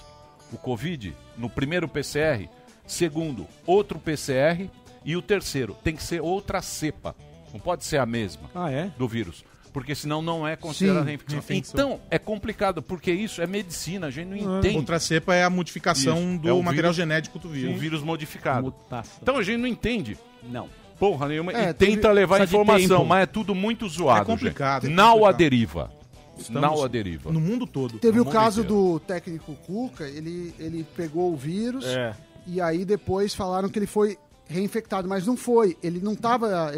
o 0.51 0.57
Covid 0.57 1.15
no 1.37 1.49
primeiro 1.49 1.87
PCR. 1.87 2.47
Segundo, 2.85 3.47
outro 3.65 3.97
PCR. 3.99 4.69
E 5.03 5.15
o 5.15 5.21
terceiro, 5.21 5.75
tem 5.83 5.95
que 5.95 6.03
ser 6.03 6.21
outra 6.21 6.61
cepa. 6.61 7.15
Não 7.51 7.59
pode 7.59 7.83
ser 7.83 7.97
a 7.97 8.05
mesma 8.05 8.49
Ah, 8.53 8.69
é? 8.71 8.91
do 8.97 9.07
vírus. 9.07 9.43
Porque 9.73 9.95
senão 9.95 10.21
não 10.21 10.45
é 10.45 10.55
considerado 10.55 11.03
Sim, 11.03 11.07
reinfecção. 11.07 11.39
reinfecção. 11.47 11.79
Então, 11.93 11.99
é 12.09 12.19
complicado, 12.19 12.81
porque 12.81 13.11
isso 13.11 13.41
é 13.41 13.47
medicina, 13.47 14.07
a 14.07 14.09
gente 14.09 14.27
não 14.27 14.57
entende. 14.59 14.75
Outra 14.75 14.99
cepa 14.99 15.33
é 15.33 15.43
a 15.43 15.49
modificação 15.49 16.17
Isso, 16.33 16.39
do 16.41 16.49
é 16.49 16.53
material 16.53 16.73
vírus- 16.73 16.95
genético 16.97 17.39
do 17.39 17.47
vírus. 17.49 17.75
O 17.75 17.79
vírus 17.79 18.03
modificado. 18.03 18.73
Então 19.21 19.37
a 19.37 19.43
gente 19.43 19.57
não 19.61 19.67
entende. 19.67 20.17
Não. 20.43 20.67
Porra 20.99 21.27
nenhuma. 21.29 21.51
É, 21.53 21.69
e 21.69 21.73
teve- 21.73 21.95
tenta 21.95 22.11
levar 22.11 22.37
precisa 22.37 22.57
de 22.57 22.61
informação, 22.63 23.05
mas 23.05 23.23
é 23.23 23.25
tudo 23.25 23.55
muito 23.55 23.87
zoado. 23.87 24.21
É 24.21 24.25
complicado, 24.25 24.83
gente. 24.83 24.91
é 24.91 24.95
Não 24.95 25.11
complicado. 25.13 25.33
a 25.33 25.37
deriva. 25.37 25.91
Estamos 26.37 26.61
Não 26.61 26.83
a 26.83 26.87
deriva. 26.87 27.31
No 27.31 27.39
mundo 27.39 27.65
todo. 27.65 27.97
Teve 27.99 28.17
No 28.17 28.23
o 28.23 28.29
caso 28.29 28.61
inteiro. 28.61 28.93
do 28.93 28.99
técnico 28.99 29.53
Cuca, 29.65 30.03
ele, 30.07 30.53
ele 30.59 30.83
pegou 30.95 31.31
o 31.31 31.35
vírus 31.37 31.85
É. 31.85 32.13
e 32.47 32.59
aí 32.59 32.83
depois 32.83 33.33
falaram 33.33 33.69
que 33.69 33.79
ele 33.79 33.87
foi 33.87 34.17
reinfectado, 34.51 35.07
mas 35.07 35.25
não 35.25 35.35
foi. 35.37 35.77
Ele 35.81 35.99
não 35.99 36.13
estava 36.13 36.71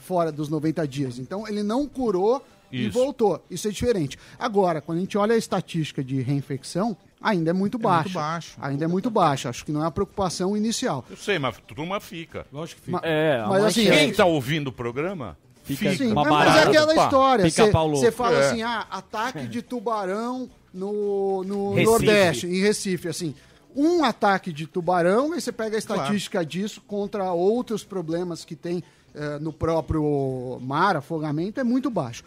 fora 0.00 0.30
dos 0.32 0.48
90 0.48 0.86
dias. 0.88 1.18
Então 1.18 1.46
ele 1.48 1.62
não 1.62 1.86
curou 1.86 2.44
e 2.70 2.86
Isso. 2.86 2.92
voltou. 2.98 3.42
Isso 3.50 3.68
é 3.68 3.70
diferente. 3.70 4.18
Agora, 4.38 4.80
quando 4.80 4.98
a 4.98 5.00
gente 5.02 5.16
olha 5.18 5.34
a 5.34 5.38
estatística 5.38 6.02
de 6.02 6.20
reinfecção, 6.22 6.96
ainda 7.20 7.50
é 7.50 7.52
muito 7.52 7.78
baixa. 7.78 8.04
muito 8.04 8.14
baixo. 8.14 8.56
Ainda 8.60 8.84
é 8.84 8.88
muito 8.88 9.10
baixa. 9.10 9.48
Acho 9.50 9.64
que 9.64 9.72
não 9.72 9.82
é 9.84 9.86
a 9.86 9.90
preocupação 9.90 10.56
inicial. 10.56 11.04
Eu 11.10 11.16
sei, 11.16 11.38
mas 11.38 11.56
turma 11.66 12.00
fica. 12.00 12.46
Lógico 12.52 12.80
que 12.80 12.86
fica. 12.86 13.00
É, 13.06 13.44
mas 13.46 13.64
assim, 13.64 13.84
Quem 13.84 14.10
é- 14.10 14.12
tá 14.12 14.24
ouvindo 14.24 14.68
o 14.68 14.72
programa 14.72 15.36
fica. 15.64 15.94
Sim, 15.94 16.12
uma 16.12 16.24
mas 16.24 16.32
é 16.46 16.48
barata. 16.50 16.68
aquela 16.70 16.94
história. 16.94 17.50
Você 17.50 18.10
fala 18.10 18.36
É. 18.36 18.48
assim, 18.50 18.62
ah, 18.62 18.86
ataque 18.90 19.46
de 19.46 19.60
tubarão 19.62 20.48
no, 20.72 21.44
no 21.44 21.70
Recife. 21.74 21.84
Nordeste, 21.90 22.46
em 22.46 22.60
Recife, 22.60 23.08
assim. 23.08 23.34
Um 23.74 24.04
ataque 24.04 24.52
de 24.52 24.66
tubarão, 24.66 25.32
aí 25.32 25.40
você 25.40 25.52
pega 25.52 25.76
a 25.76 25.78
estatística 25.78 26.44
disso 26.44 26.80
contra 26.86 27.32
outros 27.32 27.84
problemas 27.84 28.44
que 28.44 28.54
tem 28.54 28.82
eh, 29.14 29.38
no 29.38 29.52
próprio 29.52 30.58
mar, 30.60 30.96
afogamento, 30.96 31.58
é 31.60 31.64
muito 31.64 31.90
baixo. 31.90 32.22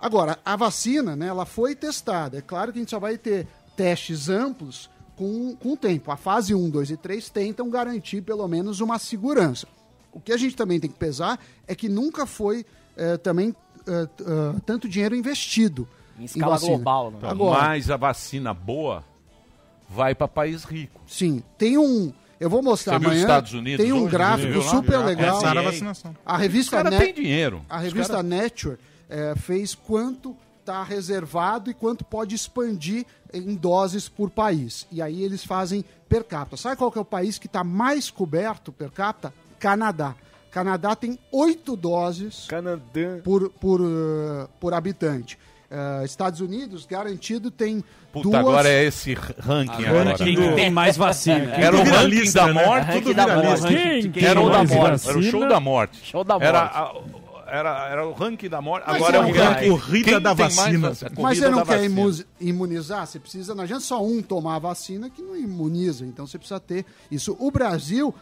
Agora, 0.00 0.38
a 0.44 0.56
vacina, 0.56 1.14
né, 1.16 1.26
ela 1.26 1.44
foi 1.44 1.74
testada. 1.74 2.38
É 2.38 2.40
claro 2.40 2.72
que 2.72 2.78
a 2.78 2.82
gente 2.82 2.90
só 2.90 2.98
vai 2.98 3.18
ter 3.18 3.46
testes 3.76 4.28
amplos 4.28 4.88
com, 5.16 5.56
com 5.56 5.72
o 5.72 5.76
tempo. 5.76 6.10
A 6.10 6.16
fase 6.16 6.54
1, 6.54 6.70
2 6.70 6.90
e 6.90 6.96
3 6.96 7.28
tentam 7.30 7.68
garantir 7.68 8.22
pelo 8.22 8.46
menos 8.48 8.80
uma 8.80 8.98
segurança. 8.98 9.66
O 10.12 10.20
que 10.20 10.32
a 10.32 10.36
gente 10.36 10.56
também 10.56 10.80
tem 10.80 10.90
que 10.90 10.96
pesar 10.98 11.38
é 11.66 11.74
que 11.74 11.88
nunca 11.88 12.24
foi 12.26 12.64
eh, 12.96 13.16
também 13.18 13.54
ah, 13.88 14.60
tanto 14.66 14.86
dinheiro 14.88 15.16
investido 15.16 15.88
Em 16.18 16.24
escala 16.24 16.52
vacina. 16.52 16.74
global, 16.76 17.10
né? 17.10 17.16
Então, 17.18 17.30
Agora, 17.30 17.62
Mas 17.68 17.90
a 17.90 17.96
vacina 17.96 18.52
boa 18.52 19.02
vai 19.88 20.14
para 20.14 20.28
país 20.28 20.64
rico. 20.64 21.00
Sim, 21.06 21.42
tem 21.56 21.78
um. 21.78 22.12
Eu 22.40 22.48
vou 22.48 22.62
mostrar 22.62 22.94
Você 22.94 22.98
viu 23.00 23.08
amanhã. 23.08 23.20
Estados 23.22 23.52
Unidos 23.54 23.84
tem 23.84 23.92
um 23.92 24.02
hoje? 24.02 24.12
gráfico 24.12 24.62
super 24.62 24.98
legal. 24.98 25.30
começaram 25.36 25.60
a 25.60 25.64
vacinação. 25.64 26.16
A 26.24 26.36
revista 26.36 26.76
Os 26.76 26.82
cara 26.82 26.90
Net- 26.90 27.04
tem 27.12 27.14
dinheiro. 27.24 27.62
A 27.68 27.78
revista 27.78 28.12
cara- 28.14 28.22
Nature 28.22 28.78
eh, 29.10 29.34
fez 29.36 29.74
quanto 29.74 30.36
está 30.60 30.84
reservado 30.84 31.70
e 31.70 31.74
quanto 31.74 32.04
pode 32.04 32.34
expandir 32.34 33.04
em 33.32 33.54
doses 33.56 34.08
por 34.08 34.30
país. 34.30 34.86
E 34.92 35.00
aí 35.02 35.22
eles 35.22 35.42
fazem 35.44 35.84
per 36.08 36.22
capita. 36.22 36.56
Sabe 36.56 36.76
qual 36.76 36.92
que 36.92 36.98
é 36.98 37.00
o 37.00 37.04
país 37.04 37.38
que 37.38 37.46
está 37.46 37.64
mais 37.64 38.08
coberto 38.10 38.70
per 38.70 38.90
capita? 38.90 39.32
Canadá. 39.58 40.14
Canadá 40.50 40.94
tem 40.94 41.18
oito 41.32 41.74
doses 41.76 42.46
por, 43.24 43.50
por, 43.50 43.80
eh, 43.80 44.46
por 44.60 44.72
habitante. 44.74 45.38
Eh, 45.70 46.02
Estados 46.04 46.40
Unidos, 46.40 46.86
garantido, 46.86 47.50
tem 47.50 47.84
Puta, 48.10 48.22
duas... 48.30 48.36
agora 48.40 48.68
é 48.70 48.84
esse 48.84 49.12
ranking 49.12 49.84
Agora, 49.84 50.00
agora. 50.12 50.14
quem 50.16 50.34
que 50.34 50.52
tem 50.54 50.70
mais 50.70 50.96
vacina? 50.96 51.52
Era 51.54 51.76
o 51.76 51.82
ranking 51.84 52.32
da 52.32 52.46
né? 52.46 52.52
morte. 52.66 52.86
Ranking 52.86 53.02
tudo 53.02 53.14
da 53.14 53.26
morte. 53.36 53.66
Quem 53.68 54.10
tem 54.12 54.24
Era 54.24 54.40
o 54.40 54.48
da 54.50 54.58
morte. 54.64 54.76
vacina? 54.76 55.10
Era 55.10 55.18
o 55.18 55.22
show 55.22 55.48
da 55.48 55.60
morte. 55.60 55.98
Show 56.06 56.24
da 56.24 56.34
Era, 56.40 56.60
morte. 56.62 56.76
a- 56.76 57.28
era, 57.50 57.88
era 57.90 58.06
o 58.06 58.12
ranking 58.12 58.48
da 58.48 58.60
morte. 58.62 58.84
Mas 58.86 58.96
Agora 58.96 59.16
é 59.18 59.22
você 59.22 59.30
o 59.30 59.34
ranking. 59.44 59.68
corrida 59.70 60.10
Quem 60.10 60.20
da 60.22 60.34
mais 60.34 60.56
vacina. 60.56 60.92
Mas 61.18 61.38
você 61.38 61.48
não 61.50 61.58
quer 61.58 61.64
vacina. 61.64 61.84
imu- 61.84 62.24
imunizar? 62.40 63.06
Você 63.06 63.18
precisa, 63.18 63.54
não 63.54 63.64
adianta 63.64 63.82
só 63.82 64.02
um 64.02 64.22
tomar 64.22 64.56
a 64.56 64.58
vacina 64.58 65.10
que 65.10 65.20
não 65.22 65.36
imuniza. 65.36 66.04
Então 66.06 66.26
você 66.26 66.38
precisa 66.38 66.60
ter 66.60 66.86
isso. 67.10 67.36
O 67.38 67.50
Brasil 67.50 68.14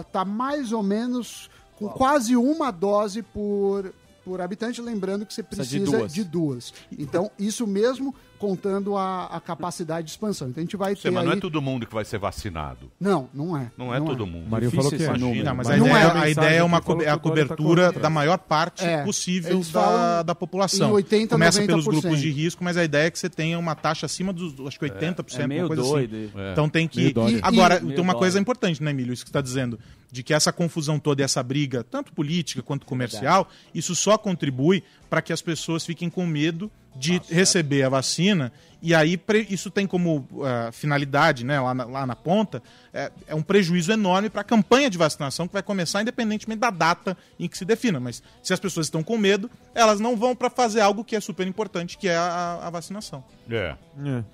está 0.00 0.24
mais 0.24 0.72
ou 0.72 0.82
menos 0.82 1.50
com 1.78 1.88
quase 1.88 2.36
uma 2.36 2.70
dose 2.70 3.22
por, 3.22 3.92
por 4.24 4.40
habitante, 4.40 4.80
lembrando 4.80 5.26
que 5.26 5.34
você 5.34 5.42
Precisa 5.42 5.78
precisa 5.80 6.06
de 6.08 6.14
de 6.14 6.24
duas. 6.24 6.70
duas. 6.70 6.74
Então, 6.98 7.30
isso 7.38 7.66
mesmo 7.66 8.14
contando 8.42 8.96
a, 8.96 9.26
a 9.26 9.40
capacidade 9.40 10.06
de 10.08 10.10
expansão. 10.10 10.48
Então 10.48 10.60
a 10.60 10.64
gente 10.64 10.76
vai 10.76 10.96
Sei, 10.96 11.02
ter 11.02 11.10
mas 11.12 11.22
aí... 11.22 11.28
não 11.28 11.36
é 11.36 11.40
todo 11.40 11.62
mundo 11.62 11.86
que 11.86 11.94
vai 11.94 12.04
ser 12.04 12.18
vacinado. 12.18 12.90
Não, 13.00 13.28
não 13.32 13.56
é. 13.56 13.70
Não 13.78 13.94
é 13.94 14.00
todo 14.00 14.26
mundo. 14.26 14.50
Mario 14.50 14.68
falou 14.72 14.90
que 14.90 14.96
é. 15.00 15.06
Imagina. 15.06 15.44
Não, 15.44 15.54
mas 15.54 15.70
a 15.70 15.76
Não 15.76 15.86
ideia, 15.86 16.02
é. 16.02 16.18
a 16.18 16.28
ideia 16.28 16.58
é, 16.58 16.62
uma 16.64 16.80
co- 16.80 17.00
é 17.00 17.08
a 17.08 17.12
tá 17.12 17.18
cobertura 17.18 17.86
correndo. 17.86 18.02
da 18.02 18.10
maior 18.10 18.38
parte 18.38 18.84
É, 18.84 19.04
possível 19.04 19.60
da, 19.72 20.24
da 20.24 20.34
população. 20.34 20.90
em 20.90 20.92
80, 20.94 21.36
Começa 21.36 21.62
pelos 21.64 21.86
90%. 21.86 21.88
grupos 22.00 22.20
de 22.20 22.30
risco, 22.32 22.64
mas 22.64 22.76
a 22.76 22.82
ideia 22.82 23.06
é 23.06 23.10
que 23.12 23.18
você 23.20 23.30
tenha 23.30 23.56
uma 23.56 23.76
taxa 23.76 24.06
acima 24.06 24.32
dos, 24.32 24.54
acho 24.66 24.76
que 24.76 24.86
80%, 24.86 25.38
É 25.38 25.46
meio 25.46 25.60
uma 25.62 25.68
coisa 25.68 25.82
doido. 25.84 26.16
assim. 26.16 26.30
É. 26.34 26.52
Então 26.52 26.68
tem 26.68 26.88
que... 26.88 27.00
Meio 27.00 27.14
dói. 27.14 27.38
Agora, 27.42 27.78
Meio 27.80 27.94
tem 27.94 28.02
uma 28.04 28.14
coisa 28.16 28.40
importante, 28.40 28.82
né, 28.82 28.90
Emílio, 28.90 29.12
isso 29.12 29.22
que 29.24 29.28
você 29.28 29.38
está 29.38 29.40
dizendo, 29.40 29.78
de 30.10 30.24
que 30.24 30.34
essa 30.34 30.52
confusão 30.52 30.98
toda 30.98 31.22
e 31.22 31.24
essa 31.24 31.40
briga, 31.44 31.84
tanto 31.84 32.12
política 32.12 32.60
quanto 32.60 32.84
comercial, 32.84 33.48
isso 33.72 33.94
só 33.94 34.18
contribui 34.18 34.82
para 35.12 35.20
que 35.20 35.30
as 35.30 35.42
pessoas 35.42 35.84
fiquem 35.84 36.08
com 36.08 36.24
medo 36.24 36.70
de 36.96 37.20
receber 37.28 37.82
a 37.82 37.90
vacina 37.90 38.50
e 38.80 38.94
aí 38.94 39.20
isso 39.50 39.70
tem 39.70 39.86
como 39.86 40.26
ah, 40.42 40.70
finalidade, 40.72 41.44
né, 41.44 41.60
lá 41.60 41.74
na, 41.74 41.84
lá 41.84 42.06
na 42.06 42.16
ponta, 42.16 42.62
é, 42.94 43.12
é 43.26 43.34
um 43.34 43.42
prejuízo 43.42 43.92
enorme 43.92 44.30
para 44.30 44.40
a 44.40 44.44
campanha 44.44 44.88
de 44.88 44.96
vacinação 44.96 45.46
que 45.46 45.52
vai 45.52 45.62
começar 45.62 46.00
independentemente 46.00 46.58
da 46.58 46.70
data 46.70 47.14
em 47.38 47.46
que 47.46 47.58
se 47.58 47.66
defina. 47.66 48.00
Mas 48.00 48.22
se 48.42 48.54
as 48.54 48.58
pessoas 48.58 48.86
estão 48.86 49.02
com 49.02 49.18
medo, 49.18 49.50
elas 49.74 50.00
não 50.00 50.16
vão 50.16 50.34
para 50.34 50.48
fazer 50.48 50.80
algo 50.80 51.04
que 51.04 51.14
é 51.14 51.20
super 51.20 51.46
importante, 51.46 51.98
que 51.98 52.08
é 52.08 52.16
a, 52.16 52.60
a 52.62 52.70
vacinação. 52.70 53.22
É. 53.50 53.74
É. 54.02 54.24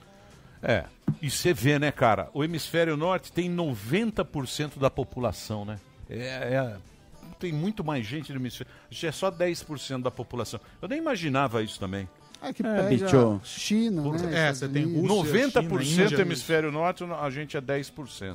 É. 0.62 0.84
E 1.20 1.28
você 1.28 1.52
vê, 1.52 1.76
né, 1.76 1.90
cara? 1.90 2.30
O 2.32 2.44
hemisfério 2.44 2.96
norte 2.96 3.32
tem 3.32 3.52
90% 3.52 4.78
da 4.78 4.88
população, 4.88 5.64
né? 5.64 5.80
É, 6.08 6.54
é- 6.54 6.76
tem 7.38 7.52
muito 7.52 7.82
mais 7.84 8.04
gente 8.06 8.32
no 8.32 8.38
hemisfério. 8.38 8.70
É 9.02 9.12
só 9.12 9.30
10% 9.30 10.02
da 10.02 10.10
população. 10.10 10.60
Eu 10.82 10.88
nem 10.88 10.98
imaginava 10.98 11.62
isso 11.62 11.78
também. 11.78 12.08
É 12.42 12.52
que 12.52 12.64
É, 12.64 12.74
pega 12.74 12.88
bicho. 12.88 13.40
China, 13.44 14.12
né? 14.12 14.48
É, 14.48 14.52
você 14.54 14.68
tem. 14.68 14.84
Rússia, 14.84 15.48
90% 15.48 15.82
China, 15.82 16.04
Índia, 16.04 16.20
hemisfério 16.22 16.70
norte, 16.70 17.04
a 17.04 17.30
gente 17.30 17.56
é 17.56 17.60
10%. 17.60 18.34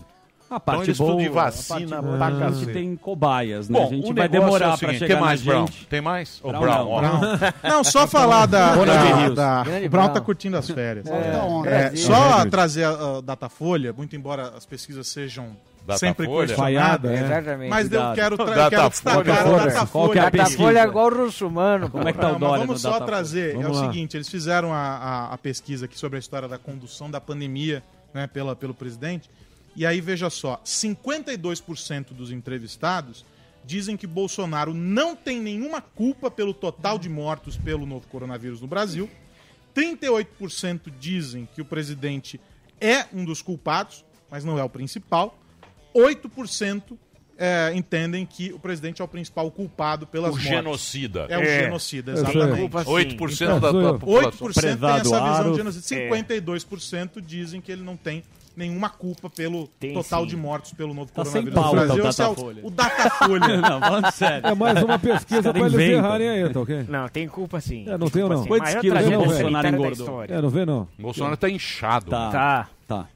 A 0.49 0.59
parte 0.59 0.83
eles 0.83 0.97
boa, 0.99 1.19
de 1.19 1.27
a 1.29 1.31
vacina 1.31 1.95
parte 2.03 2.05
boa 2.05 2.17
pra 2.17 2.47
é 2.47 2.51
que 2.51 2.65
tem 2.73 2.95
cobaias, 2.95 3.69
né? 3.69 3.79
Bom, 3.79 3.87
a 3.87 3.89
gente 3.89 4.11
o 4.11 4.13
vai 4.13 4.27
negócio 4.27 4.35
é 4.37 4.39
demorar 4.45 4.65
o 4.75 4.77
pra 4.77 4.89
seguinte, 4.89 4.99
chegar 4.99 5.15
tem 5.15 5.23
mais, 5.23 5.43
na 5.43 5.51
Brown? 5.51 5.67
gente. 5.67 5.87
Tem 5.87 6.01
mais? 6.01 6.39
Ô, 6.43 6.49
Brown 6.49 6.61
Brown, 6.61 6.87
ó. 6.89 6.99
Brown. 6.99 7.21
Não, 7.63 7.83
só 7.83 8.05
falar 8.05 8.45
da. 8.45 8.75
Da, 8.75 9.29
da- 9.29 9.63
o 9.85 9.89
Brown 9.89 10.09
tá 10.09 10.21
curtindo 10.21 10.57
as 10.57 10.69
férias. 10.69 11.07
É. 11.07 11.11
É, 11.15 11.61
Brasil. 11.61 11.97
só 12.05 12.41
É. 12.41 12.45
trazer 12.49 12.83
a, 12.83 13.17
a 13.17 13.21
Datafolha, 13.21 13.93
muito 13.93 14.15
embora 14.15 14.49
as 14.55 14.65
pesquisas 14.65 15.07
sejam? 15.07 15.55
Sempre 15.97 16.27
questionadas. 16.27 16.57
Vaiada, 16.57 17.13
é. 17.13 17.23
Exatamente. 17.25 17.69
Mas 17.69 17.91
eu 17.91 18.13
quero, 18.13 18.37
tra- 18.37 18.69
quero 18.69 18.89
destacar 18.89 19.19
a 19.19 19.65
Datafolha. 19.65 20.19
É 20.19 20.21
a? 20.25 20.29
Datafolha 20.29 20.79
é 20.79 20.83
igual 20.83 21.11
o 21.11 21.15
russo 21.25 21.47
humano. 21.47 21.89
Como 21.89 22.07
é 22.07 22.13
que 22.13 22.19
tá 22.19 22.29
o 22.29 22.31
mas 22.31 22.39
Dória 22.39 22.57
vamos 22.65 22.83
no 22.83 22.89
só 22.91 22.99
trazer, 23.01 23.53
Vamos 23.53 23.67
é 23.67 23.69
o 23.69 23.73
lá. 23.73 23.91
seguinte, 23.91 24.15
eles 24.17 24.29
fizeram 24.29 24.73
a, 24.73 24.77
a- 24.77 25.33
a 25.33 25.37
pesquisa 25.37 25.85
aqui 25.85 25.97
sobre 25.99 26.17
a 26.17 26.19
história 26.19 26.47
da 26.47 26.57
condução 26.57 27.09
da 27.11 27.19
pandemia 27.21 27.83
né, 28.13 28.27
pela, 28.27 28.55
pelo 28.55 28.73
presidente, 28.73 29.29
e 29.75 29.85
aí 29.85 29.99
veja 29.99 30.29
só, 30.29 30.61
52% 30.63 32.13
dos 32.13 32.31
entrevistados 32.31 33.25
dizem 33.65 33.97
que 33.97 34.05
Bolsonaro 34.05 34.73
não 34.73 35.15
tem 35.15 35.39
nenhuma 35.41 35.81
culpa 35.81 36.29
pelo 36.29 36.53
total 36.53 36.99
de 36.99 37.09
mortos 37.09 37.57
pelo 37.57 37.85
novo 37.85 38.05
coronavírus 38.07 38.61
no 38.61 38.67
Brasil, 38.67 39.09
38% 39.75 40.91
dizem 40.99 41.47
que 41.55 41.61
o 41.61 41.65
presidente 41.65 42.39
é 42.79 43.05
um 43.13 43.23
dos 43.25 43.41
culpados, 43.41 44.03
mas 44.29 44.43
não 44.43 44.59
é 44.59 44.63
o 44.63 44.69
principal, 44.69 45.37
8% 45.95 46.81
é, 47.37 47.71
entendem 47.75 48.25
que 48.25 48.53
o 48.53 48.59
presidente 48.59 49.01
é 49.01 49.05
o 49.05 49.07
principal 49.07 49.49
culpado 49.51 50.05
pelas 50.05 50.29
O 50.29 50.33
mortes. 50.33 50.49
genocida. 50.49 51.25
É 51.29 51.37
o 51.37 51.41
É. 51.41 51.63
genocida, 51.63 52.11
exatamente. 52.11 52.59
Culpa, 52.59 52.83
sim. 52.83 52.89
8% 52.91 53.59
da, 53.59 53.69
Então, 53.69 53.81
da 53.81 53.87
eu. 53.89 53.99
população. 53.99 54.31
8% 54.31 54.79
tem 54.79 54.89
essa 54.91 55.01
visão 55.01 55.51
de 55.51 55.57
genocídio. 55.57 56.09
52% 56.09 57.21
dizem 57.21 57.59
que 57.59 57.71
ele 57.71 57.81
não 57.83 57.97
tem 57.97 58.23
nenhuma 58.55 58.87
culpa 58.87 59.31
pelo 59.31 59.67
total 59.95 60.27
de 60.27 60.37
mortos 60.37 60.73
pelo 60.73 60.93
novo 60.93 61.11
Tá 61.11 61.25
sem 61.25 61.41
coronavírus 61.43 61.55
no 61.55 61.61
pauta 61.63 61.85
Brasil. 61.87 62.03
o 62.05 62.07
Esse 62.07 62.21
é 62.21 62.25
Datafolha. 62.25 62.61
o, 62.63 62.67
o 62.67 62.69
Datafolha. 62.69 63.57
Não, 63.57 63.79
falando 63.79 64.11
sério. 64.11 64.47
É 64.47 64.53
mais 64.55 64.83
uma 64.83 64.99
pesquisa 64.99 65.51
pra 65.51 65.65
eles 65.65 65.79
errarem 65.79 66.29
aí, 66.29 66.49
tá 66.49 66.59
ok? 66.59 66.85
Não, 66.87 67.09
tem 67.09 67.27
culpa 67.27 67.59
sim. 67.59 67.89
É, 67.89 67.97
não 67.97 68.09
tem 68.11 68.21
ou 68.21 68.29
não? 68.29 68.45
Quantos 68.45 68.69
maior 68.75 68.81
quilos 68.81 69.05
o 69.07 69.11
Bolsonaro 69.11 69.63
da 69.71 69.75
engordou? 69.75 70.05
história. 70.05 70.33
É, 70.35 70.41
não 70.41 70.49
vê 70.49 70.65
não. 70.67 70.87
O 70.99 71.01
Bolsonaro 71.01 71.35
tá 71.35 71.49
inchado. 71.49 72.11
Tá. 72.11 72.69
Tá. 72.87 73.07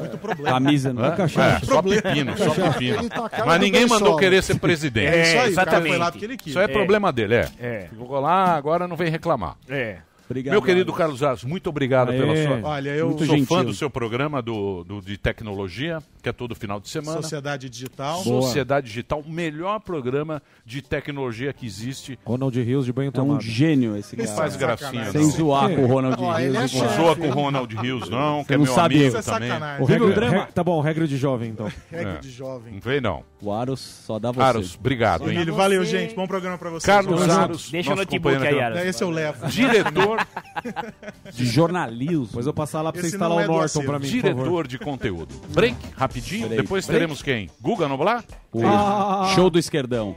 Muito 0.00 0.18
problema. 0.18 0.50
Camisa 0.60 0.92
não. 0.92 1.04
É, 1.04 1.16
cachaça. 1.16 1.64
é, 1.64 1.66
só 1.66 1.82
pepino, 1.82 2.36
só 2.36 2.50
pepino. 2.54 3.08
Tá 3.08 3.44
Mas 3.46 3.60
ninguém 3.60 3.86
mandou 3.86 4.16
querer 4.16 4.42
ser 4.42 4.58
presidente. 4.58 5.14
É, 5.14 5.22
isso 5.22 5.38
aí, 5.38 5.48
exatamente. 5.50 5.88
foi 5.90 5.98
lá 5.98 6.10
porque 6.10 6.24
ele 6.24 6.36
quis. 6.36 6.48
Isso 6.48 6.58
é, 6.58 6.64
É. 6.64 6.68
problema 6.68 7.12
dele, 7.12 7.34
é. 7.34 7.48
É. 7.60 7.86
Ficou 7.90 8.20
lá, 8.20 8.54
agora 8.56 8.86
não 8.88 8.96
vem 8.96 9.10
reclamar. 9.10 9.56
É. 9.68 9.98
Obrigado. 10.28 10.52
Meu 10.52 10.62
querido 10.62 10.92
Carlos 10.92 11.22
Aros, 11.22 11.42
muito 11.44 11.68
obrigado 11.70 12.10
Aê. 12.10 12.18
pela 12.18 12.36
sua. 12.60 12.68
Olha, 12.70 12.90
eu 12.90 13.08
sou 13.18 13.26
Muito 13.28 13.46
fã 13.46 13.56
gentil. 13.56 13.64
do 13.64 13.74
seu 13.74 13.88
programa 13.88 14.42
do, 14.42 14.84
do- 14.84 15.00
de 15.00 15.16
tecnologia, 15.16 16.02
que 16.22 16.28
é 16.28 16.32
todo 16.32 16.54
final 16.54 16.78
de 16.78 16.88
semana. 16.88 17.22
Sociedade 17.22 17.68
Digital. 17.70 18.18
Sociedade 18.22 18.86
Digital, 18.88 19.20
o 19.26 19.30
melhor 19.30 19.80
programa 19.80 20.42
de 20.66 20.82
tecnologia 20.82 21.52
que 21.52 21.64
existe. 21.66 22.18
Ronald 22.24 22.60
Rios 22.62 22.84
de 22.84 22.92
banho 22.92 23.06
É 23.06 23.10
um 23.10 23.12
tomado. 23.12 23.40
gênio 23.42 23.96
esse 23.96 24.14
Ele 24.14 24.24
cara. 24.24 24.36
faz 24.36 24.56
gracinha. 24.56 25.10
Sem 25.10 25.24
zoar 25.30 25.74
com 25.74 25.82
o 25.84 25.86
Ronald 25.86 26.20
ele 26.42 26.56
é 26.56 26.60
Rios. 26.60 26.74
Não 26.74 26.80
chefe. 26.82 26.96
zoa 26.96 27.16
com 27.16 27.28
o 27.28 27.30
Ronald 27.30 27.74
Rios, 27.76 28.08
não, 28.10 28.44
que 28.44 28.52
é 28.52 28.56
não 28.56 28.64
meu 28.64 28.74
sabe 28.74 28.96
amigo 28.96 29.08
Isso 29.08 29.16
é 29.16 29.22
também. 29.32 29.48
sacanagem. 29.48 29.82
O 29.82 29.86
regra, 29.86 30.28
re- 30.30 30.46
tá 30.52 30.62
bom, 30.62 30.80
regra 30.80 31.06
de 31.08 31.16
jovem, 31.16 31.50
então. 31.50 31.72
Regra 31.90 32.12
É. 32.14 32.18
de 32.18 32.30
jovem. 32.30 32.74
Não 32.74 32.80
vem, 32.80 33.00
não. 33.00 33.24
O 33.40 33.52
Aros 33.52 33.78
só 33.80 34.18
dá 34.18 34.32
você. 34.32 34.42
Aros, 34.42 34.74
obrigado, 34.78 35.22
hein? 35.30 35.36
Emílio, 35.36 35.54
valeu, 35.54 35.84
gente. 35.84 36.12
Bom 36.14 36.26
programa 36.26 36.58
pra 36.58 36.70
vocês. 36.70 36.84
Carlos 36.84 37.20
junto. 37.20 37.32
Aros, 37.32 37.70
Deixa 37.70 37.92
o 37.92 37.94
nosso 37.96 38.04
notebook 38.06 38.34
companheiro 38.34 38.58
aí. 38.66 38.72
Aros. 38.72 38.84
Esse 38.88 39.04
eu 39.04 39.10
levo. 39.10 39.46
Diretor, 39.46 40.26
De 41.32 41.46
jornalismo. 41.46 42.26
Depois 42.26 42.46
eu 42.46 42.52
passar 42.54 42.82
lá 42.82 42.92
pra 42.92 43.00
você 43.00 43.06
instalar 43.08 43.38
o 43.38 43.40
é 43.40 43.46
do 43.46 43.52
Norton 43.52 43.82
pra 43.84 43.98
mim, 44.00 44.10
por 44.10 44.20
favor. 44.22 44.34
diretor 44.34 44.66
de 44.66 44.78
conteúdo. 44.78 45.34
Break, 45.50 45.76
rapidinho. 45.96 46.46
Break. 46.48 46.62
Depois 46.62 46.84
Break. 46.86 46.98
teremos 46.98 47.22
quem? 47.22 47.48
Guga 47.60 47.86
Noblar? 47.86 48.24
O 48.52 48.60
Ah. 48.66 49.30
Show 49.36 49.48
do 49.50 49.58
esquerdão. 49.58 50.16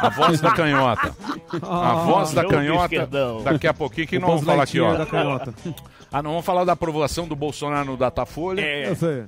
A 0.00 0.08
voz 0.08 0.40
da 0.40 0.52
canhota. 0.52 1.14
A 1.60 1.94
voz 1.96 2.32
da 2.32 2.46
canhota. 2.46 3.08
Daqui 3.44 3.66
a 3.66 3.74
pouquinho 3.74 4.06
que 4.06 4.16
O 4.16 4.20
nós 4.20 4.30
vamos 4.30 4.44
falar 4.46 4.62
aqui, 4.62 4.80
ó. 4.80 4.94
da 4.96 5.04
canhota. 5.04 5.52
Ah, 6.10 6.22
não 6.22 6.30
vamos 6.30 6.46
falar 6.46 6.64
da 6.64 6.72
aprovação 6.72 7.28
do 7.28 7.36
Bolsonaro 7.36 7.84
no 7.90 7.96
Datafolha. 7.96 8.62
É. 8.62 8.88
Eu 8.88 8.96
sei. 8.96 9.24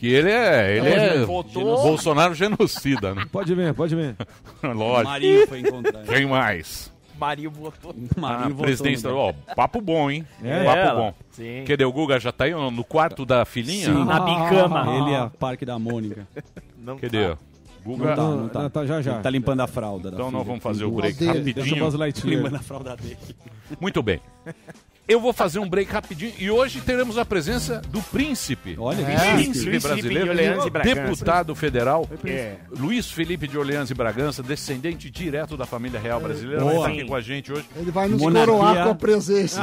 Que 0.00 0.06
ele 0.08 0.30
é. 0.30 0.76
Ele 0.78 0.88
É, 0.88 1.16
é. 1.16 1.24
votou. 1.24 1.62
Bolsonaro 1.82 2.34
genocida, 2.34 3.14
né? 3.14 3.26
Pode 3.30 3.54
ver, 3.54 3.74
pode 3.74 3.94
ver. 3.94 4.16
Lógico. 4.64 5.10
Marinho 5.10 5.46
foi 5.46 5.60
encontrar. 5.60 6.02
Quem 6.04 6.26
mais? 6.26 6.90
Mario 7.18 7.50
botou. 7.50 7.94
Ah, 8.16 8.20
Marinho 8.20 8.48
votou 8.50 8.64
presidência. 8.64 9.10
no- 9.10 9.16
Ó, 9.18 9.32
papo 9.54 9.78
bom, 9.82 10.10
hein? 10.10 10.26
É, 10.42 10.64
papo 10.64 10.78
ela. 10.78 10.94
bom. 11.02 11.14
Sim. 11.32 11.64
Cadê 11.68 11.84
o 11.84 11.92
Guga? 11.92 12.18
Já 12.18 12.32
tá 12.32 12.44
aí 12.44 12.52
no 12.54 12.82
quarto 12.82 13.26
da 13.26 13.44
filhinha? 13.44 13.84
Sim. 13.92 14.04
Na 14.06 14.20
bicama. 14.20 14.86
Ele 14.96 15.12
é 15.14 15.30
Parque 15.38 15.66
da 15.66 15.78
Mônica. 15.78 16.26
Não 16.78 16.96
Cadê? 16.98 17.28
tá. 17.28 17.38
Guga. 17.84 18.04
Não 18.08 18.16
tá, 18.16 18.22
não 18.22 18.48
tá. 18.48 18.70
Tá 18.70 18.86
já 18.86 19.00
já. 19.02 19.12
Ele 19.12 19.22
tá 19.22 19.28
limpando 19.30 19.60
a 19.60 19.66
fralda. 19.66 20.10
da 20.10 20.16
Então 20.16 20.30
nós 20.30 20.40
filha. 20.42 20.44
vamos 20.48 20.62
fazer 20.62 20.84
o 20.84 20.90
break 20.90 21.18
dele. 21.18 21.52
Deixa 21.52 21.74
o 21.74 21.88
rapidinho. 21.90 22.36
Limpando 22.36 22.56
a 22.56 22.58
fralda 22.60 22.96
dele. 22.96 23.16
Muito 23.80 24.02
bem. 24.02 24.20
Eu 25.10 25.20
vou 25.20 25.32
fazer 25.32 25.58
um 25.58 25.68
break 25.68 25.90
rapidinho 25.92 26.32
e 26.38 26.48
hoje 26.50 26.80
teremos 26.80 27.18
a 27.18 27.24
presença 27.24 27.82
do 27.88 28.00
príncipe. 28.00 28.76
Olha, 28.78 29.02
É. 29.02 29.34
príncipe 29.34 29.78
brasileiro, 29.80 30.24
de 30.24 30.30
Orleans 30.30 30.64
e 30.66 30.70
Bragança. 30.70 31.00
deputado 31.02 31.54
federal, 31.56 32.08
É. 32.24 32.54
Luiz 32.78 33.10
Felipe 33.10 33.48
de 33.48 33.58
Orleans 33.58 33.90
e 33.90 33.94
Bragança, 33.94 34.40
descendente 34.40 35.10
direto 35.10 35.56
da 35.56 35.66
família 35.66 35.98
real 35.98 36.20
brasileira, 36.20 36.64
vai 36.64 36.76
estar 36.76 36.88
aqui 36.90 37.04
com 37.06 37.14
a 37.16 37.20
gente 37.20 37.52
hoje. 37.52 37.64
Ele 37.74 37.90
vai 37.90 38.06
nos 38.06 38.20
Monarquia. 38.20 38.54
coroar 38.54 38.84
com 38.84 38.90
a 38.90 38.94
presença. 38.94 39.60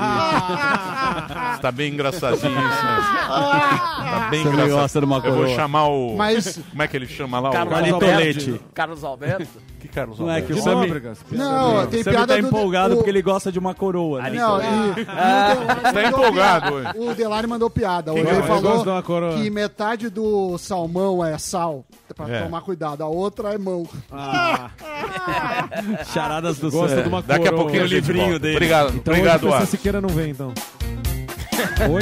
Está 1.56 1.72
bem 1.72 1.94
engraçadinho 1.94 2.52
isso. 2.52 2.84
né? 2.84 2.98
Tá 3.28 4.28
bem 4.30 4.44
Você 4.44 4.50
engraçado. 4.50 4.72
gosta 4.82 5.00
de 5.00 5.06
uma 5.06 5.18
Eu 5.20 5.34
vou 5.34 5.48
chamar 5.56 5.88
o. 5.88 6.16
Mas- 6.18 6.60
Como 6.70 6.84
é 6.84 6.88
que 6.90 6.98
ele 6.98 7.08
chama 7.08 7.40
lá? 7.40 7.52
Carlos 7.52 7.72
o... 7.72 7.76
Carlito 7.76 7.96
Alberto. 7.96 8.60
Carlos 8.74 9.04
Alberto. 9.04 9.48
Que 9.80 9.88
Carlos 9.88 10.18
Não 10.18 10.32
é 10.32 10.42
que 10.42 10.54
o 10.54 10.58
Sami, 10.62 10.88
Nóbregas. 10.88 11.20
Não, 11.32 11.86
tem 11.86 12.02
o 12.02 12.04
Sami 12.04 12.16
piada 12.18 12.36
tá 12.36 12.42
do- 12.42 12.48
empolgado 12.48 12.94
o- 12.94 12.98
porque 12.98 13.12
ele 13.12 13.22
gosta 13.22 13.52
de 13.52 13.60
uma 13.60 13.76
coroa. 13.76 14.24
Né? 14.24 14.32
Não, 14.32 14.60
e, 14.60 14.66
e 14.66 14.90
o 14.90 14.94
Delari 14.96 15.06
Tá 15.06 15.94
mandou 15.94 16.10
empolgado 16.20 16.72
piada. 16.72 16.76
hoje. 17.00 17.10
O 17.12 17.16
Delari 17.16 17.48
mandou 17.48 17.70
piada. 17.70 18.12
Hoje 18.12 18.22
que 18.24 18.28
ele 18.28 18.36
é? 18.36 18.40
Eu 18.40 18.48
gosto 18.48 18.62
falou 18.64 18.84
de 18.84 18.90
uma 18.90 19.04
coroa. 19.04 19.36
que 19.36 19.50
metade 19.52 20.10
do 20.10 20.58
salmão 20.58 21.24
é 21.24 21.38
sal. 21.38 21.86
Pra 22.16 22.28
É. 22.28 22.42
tomar 22.42 22.62
cuidado. 22.62 23.04
A 23.04 23.08
outra 23.08 23.54
é 23.54 23.58
mão. 23.60 23.88
Charadas 26.14 26.58
do 26.58 26.72
Gosta 26.72 27.04
de 27.04 27.08
uma 27.08 27.22
Daqui 27.22 27.48
a 27.48 27.52
coroa. 27.52 27.62
pouquinho 27.64 27.84
a 27.84 27.86
O 27.86 27.88
gente 27.88 28.02
livrinho 28.06 28.24
volta. 28.26 28.40
dele. 28.40 28.56
Obrigado, 28.56 28.96
Então 28.96 29.14
obrigado, 29.14 29.44
hoje 29.46 29.56
o. 29.56 29.60
PC 29.60 29.72
Siqueira 29.78 30.02
não 30.02 30.10
vem, 30.10 30.32
então. 30.32 30.52
Oi? 31.92 32.02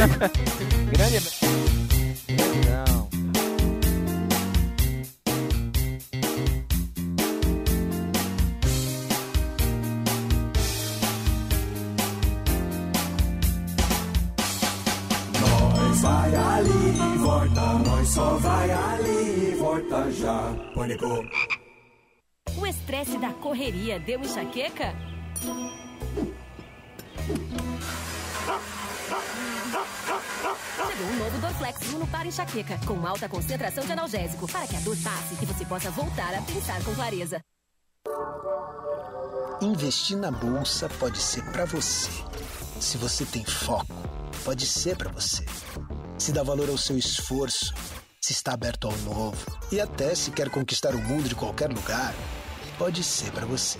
Grande. 0.91 1.54
Só 18.15 18.37
vai 18.37 18.71
ali 18.71 19.51
e 19.51 19.55
volta 19.55 20.09
já. 20.09 20.53
Pânico. 20.73 21.05
O 22.57 22.65
estresse 22.65 23.17
da 23.17 23.33
correria 23.33 23.99
deu 23.99 24.21
enxaqueca? 24.21 24.95
Chegou 30.87 31.07
um 31.07 31.15
novo 31.17 31.37
Dorflex 31.41 31.91
Uno 31.91 32.07
para 32.07 32.25
enxaqueca, 32.25 32.79
com 32.87 33.05
alta 33.05 33.27
concentração 33.27 33.85
de 33.85 33.91
analgésico, 33.91 34.47
para 34.47 34.65
que 34.65 34.77
a 34.77 34.79
dor 34.79 34.95
passe 35.03 35.35
e 35.41 35.45
você 35.45 35.65
possa 35.65 35.91
voltar 35.91 36.33
a 36.33 36.41
pensar 36.43 36.81
com 36.85 36.95
clareza. 36.95 37.41
Investir 39.61 40.17
na 40.17 40.31
bolsa 40.31 40.87
pode 40.99 41.17
ser 41.17 41.43
para 41.51 41.65
você. 41.65 42.09
Se 42.79 42.97
você 42.97 43.25
tem 43.25 43.43
foco, 43.43 43.93
pode 44.45 44.65
ser 44.65 44.95
para 44.95 45.11
você. 45.11 45.43
Se 46.17 46.31
dá 46.31 46.43
valor 46.43 46.69
ao 46.69 46.77
seu 46.77 46.97
esforço, 46.97 47.73
se 48.25 48.33
está 48.33 48.53
aberto 48.53 48.87
ao 48.87 48.97
novo 49.01 49.37
e 49.71 49.79
até 49.79 50.15
se 50.15 50.31
quer 50.31 50.49
conquistar 50.49 50.95
o 50.95 50.97
mundo 50.99 51.29
de 51.29 51.35
qualquer 51.35 51.71
lugar, 51.71 52.11
pode 52.75 53.03
ser 53.03 53.31
para 53.31 53.45
você. 53.45 53.77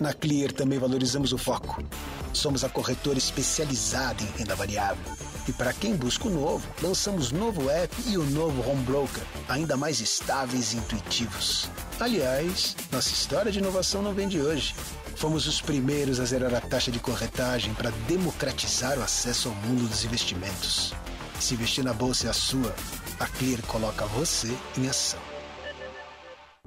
Na 0.00 0.14
Clear 0.14 0.52
também 0.52 0.78
valorizamos 0.78 1.34
o 1.34 1.38
foco. 1.38 1.84
Somos 2.32 2.64
a 2.64 2.70
corretora 2.70 3.18
especializada 3.18 4.22
em 4.22 4.38
renda 4.38 4.56
variável. 4.56 5.04
E 5.46 5.52
para 5.52 5.74
quem 5.74 5.94
busca 5.94 6.26
o 6.28 6.30
novo, 6.30 6.66
lançamos 6.80 7.30
novo 7.30 7.68
app 7.68 7.94
e 8.06 8.16
o 8.16 8.24
novo 8.24 8.66
Home 8.66 8.82
Broker, 8.84 9.22
ainda 9.50 9.76
mais 9.76 10.00
estáveis 10.00 10.72
e 10.72 10.78
intuitivos. 10.78 11.68
Aliás, 12.00 12.74
nossa 12.90 13.10
história 13.10 13.52
de 13.52 13.58
inovação 13.58 14.00
não 14.00 14.14
vem 14.14 14.28
de 14.28 14.40
hoje. 14.40 14.74
Fomos 15.14 15.46
os 15.46 15.60
primeiros 15.60 16.20
a 16.20 16.24
zerar 16.24 16.54
a 16.54 16.60
taxa 16.62 16.90
de 16.90 16.98
corretagem 16.98 17.74
para 17.74 17.90
democratizar 18.08 18.98
o 18.98 19.02
acesso 19.02 19.50
ao 19.50 19.54
mundo 19.56 19.86
dos 19.86 20.06
investimentos. 20.06 20.94
Se 21.38 21.52
investir 21.52 21.84
na 21.84 21.92
bolsa 21.92 22.28
é 22.28 22.30
a 22.30 22.32
sua, 22.32 22.74
a 23.18 23.26
Clear 23.26 23.62
coloca 23.66 24.06
você 24.06 24.56
em 24.76 24.88
ação. 24.88 25.20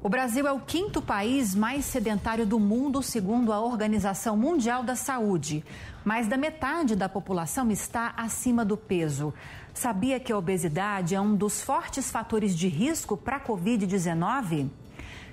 O 0.02 0.10
Brasil 0.10 0.48
é 0.48 0.52
o 0.52 0.60
quinto 0.60 1.02
país 1.02 1.56
mais 1.56 1.84
sedentário 1.84 2.46
do 2.46 2.60
mundo, 2.60 3.02
segundo 3.02 3.52
a 3.52 3.60
Organização 3.60 4.38
Mundial 4.38 4.84
da 4.84 4.96
Saúde. 4.96 5.66
Mais 6.06 6.28
da 6.28 6.38
metade 6.38 6.96
da 6.96 7.10
população 7.10 7.72
está 7.72 8.14
acima 8.16 8.64
do 8.64 8.78
peso. 8.78 9.34
Sabia 9.74 10.20
que 10.20 10.32
a 10.32 10.38
obesidade 10.38 11.16
é 11.16 11.20
um 11.20 11.36
dos 11.36 11.62
fortes 11.62 12.12
fatores 12.12 12.56
de 12.56 12.68
risco 12.68 13.18
para 13.18 13.38
a 13.38 13.44
Covid-19? 13.44 14.70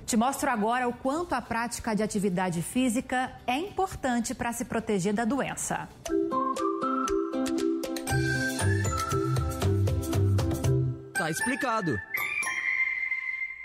Te 0.07 0.17
mostro 0.17 0.51
agora 0.51 0.89
o 0.89 0.93
quanto 0.93 1.35
a 1.35 1.43
prática 1.43 1.95
de 1.95 2.03
atividade 2.03 2.61
física 2.61 3.33
é 3.47 3.57
importante 3.57 4.35
para 4.35 4.53
se 4.53 4.65
proteger 4.65 5.15
da 5.15 5.25
doença. 5.25 5.89
Tá 11.25 11.31
explicado. 11.31 11.99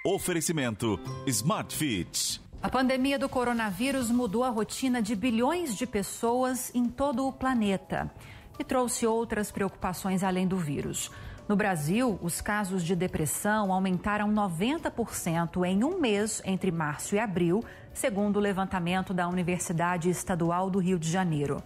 Oferecimento 0.05 0.97
Smart 1.27 1.75
Fit. 1.75 2.41
A 2.63 2.69
pandemia 2.69 3.19
do 3.19 3.27
coronavírus 3.27 4.09
mudou 4.09 4.45
a 4.45 4.49
rotina 4.49 5.01
de 5.01 5.13
bilhões 5.13 5.75
de 5.75 5.85
pessoas 5.85 6.73
em 6.73 6.85
todo 6.85 7.27
o 7.27 7.33
planeta 7.33 8.09
e 8.57 8.63
trouxe 8.63 9.05
outras 9.05 9.51
preocupações 9.51 10.23
além 10.23 10.47
do 10.47 10.55
vírus. 10.55 11.11
No 11.49 11.55
Brasil, 11.57 12.17
os 12.21 12.39
casos 12.39 12.81
de 12.81 12.95
depressão 12.95 13.73
aumentaram 13.73 14.31
90% 14.33 15.65
em 15.65 15.83
um 15.83 15.99
mês 15.99 16.41
entre 16.45 16.71
março 16.71 17.13
e 17.15 17.19
abril, 17.19 17.61
segundo 17.93 18.37
o 18.37 18.39
levantamento 18.39 19.13
da 19.13 19.27
Universidade 19.27 20.09
Estadual 20.09 20.69
do 20.69 20.79
Rio 20.79 20.97
de 20.97 21.11
Janeiro. 21.11 21.61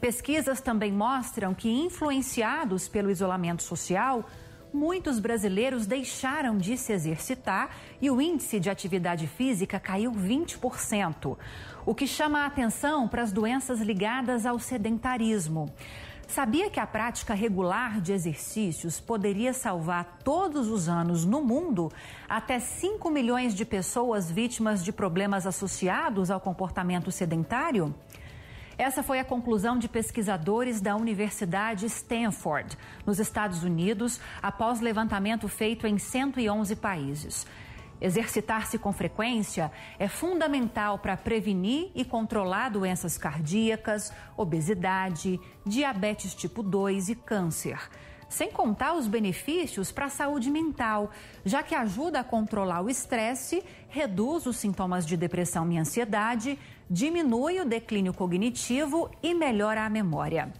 Pesquisas 0.00 0.60
também 0.60 0.90
mostram 0.90 1.54
que, 1.54 1.70
influenciados 1.70 2.88
pelo 2.88 3.08
isolamento 3.08 3.62
social, 3.62 4.28
muitos 4.72 5.18
brasileiros 5.18 5.86
deixaram 5.86 6.56
de 6.56 6.76
se 6.76 6.92
exercitar 6.92 7.70
e 8.00 8.10
o 8.10 8.20
índice 8.20 8.58
de 8.58 8.70
atividade 8.70 9.26
física 9.26 9.78
caiu 9.78 10.12
20%, 10.12 11.36
o 11.84 11.94
que 11.94 12.06
chama 12.06 12.40
a 12.40 12.46
atenção 12.46 13.06
para 13.06 13.22
as 13.22 13.32
doenças 13.32 13.80
ligadas 13.80 14.46
ao 14.46 14.58
sedentarismo. 14.58 15.72
Sabia 16.26 16.70
que 16.70 16.80
a 16.80 16.86
prática 16.86 17.34
regular 17.34 18.00
de 18.00 18.12
exercícios 18.12 18.98
poderia 18.98 19.52
salvar 19.52 20.18
todos 20.24 20.68
os 20.68 20.88
anos 20.88 21.26
no 21.26 21.42
mundo 21.42 21.92
até 22.26 22.58
5 22.58 23.10
milhões 23.10 23.54
de 23.54 23.66
pessoas 23.66 24.30
vítimas 24.30 24.82
de 24.82 24.92
problemas 24.92 25.46
associados 25.46 26.30
ao 26.30 26.40
comportamento 26.40 27.12
sedentário? 27.12 27.94
Essa 28.82 29.00
foi 29.00 29.20
a 29.20 29.24
conclusão 29.24 29.78
de 29.78 29.88
pesquisadores 29.88 30.80
da 30.80 30.96
Universidade 30.96 31.86
Stanford, 31.86 32.76
nos 33.06 33.20
Estados 33.20 33.62
Unidos, 33.62 34.20
após 34.42 34.80
levantamento 34.80 35.46
feito 35.46 35.86
em 35.86 35.98
111 35.98 36.74
países. 36.74 37.46
Exercitar-se 38.00 38.80
com 38.80 38.92
frequência 38.92 39.70
é 40.00 40.08
fundamental 40.08 40.98
para 40.98 41.16
prevenir 41.16 41.92
e 41.94 42.04
controlar 42.04 42.70
doenças 42.70 43.16
cardíacas, 43.16 44.12
obesidade, 44.36 45.38
diabetes 45.64 46.34
tipo 46.34 46.60
2 46.60 47.10
e 47.10 47.14
câncer. 47.14 47.78
Sem 48.32 48.50
contar 48.50 48.94
os 48.94 49.06
benefícios 49.06 49.92
para 49.92 50.06
a 50.06 50.08
saúde 50.08 50.50
mental, 50.50 51.10
já 51.44 51.62
que 51.62 51.74
ajuda 51.74 52.20
a 52.20 52.24
controlar 52.24 52.80
o 52.80 52.88
estresse, 52.88 53.62
reduz 53.88 54.46
os 54.46 54.56
sintomas 54.56 55.06
de 55.06 55.18
depressão 55.18 55.70
e 55.70 55.76
ansiedade, 55.76 56.58
diminui 56.92 57.58
o 57.58 57.64
declínio 57.64 58.12
cognitivo 58.12 59.10
e 59.22 59.32
melhora 59.32 59.86
a 59.86 59.88
memória. 59.88 60.52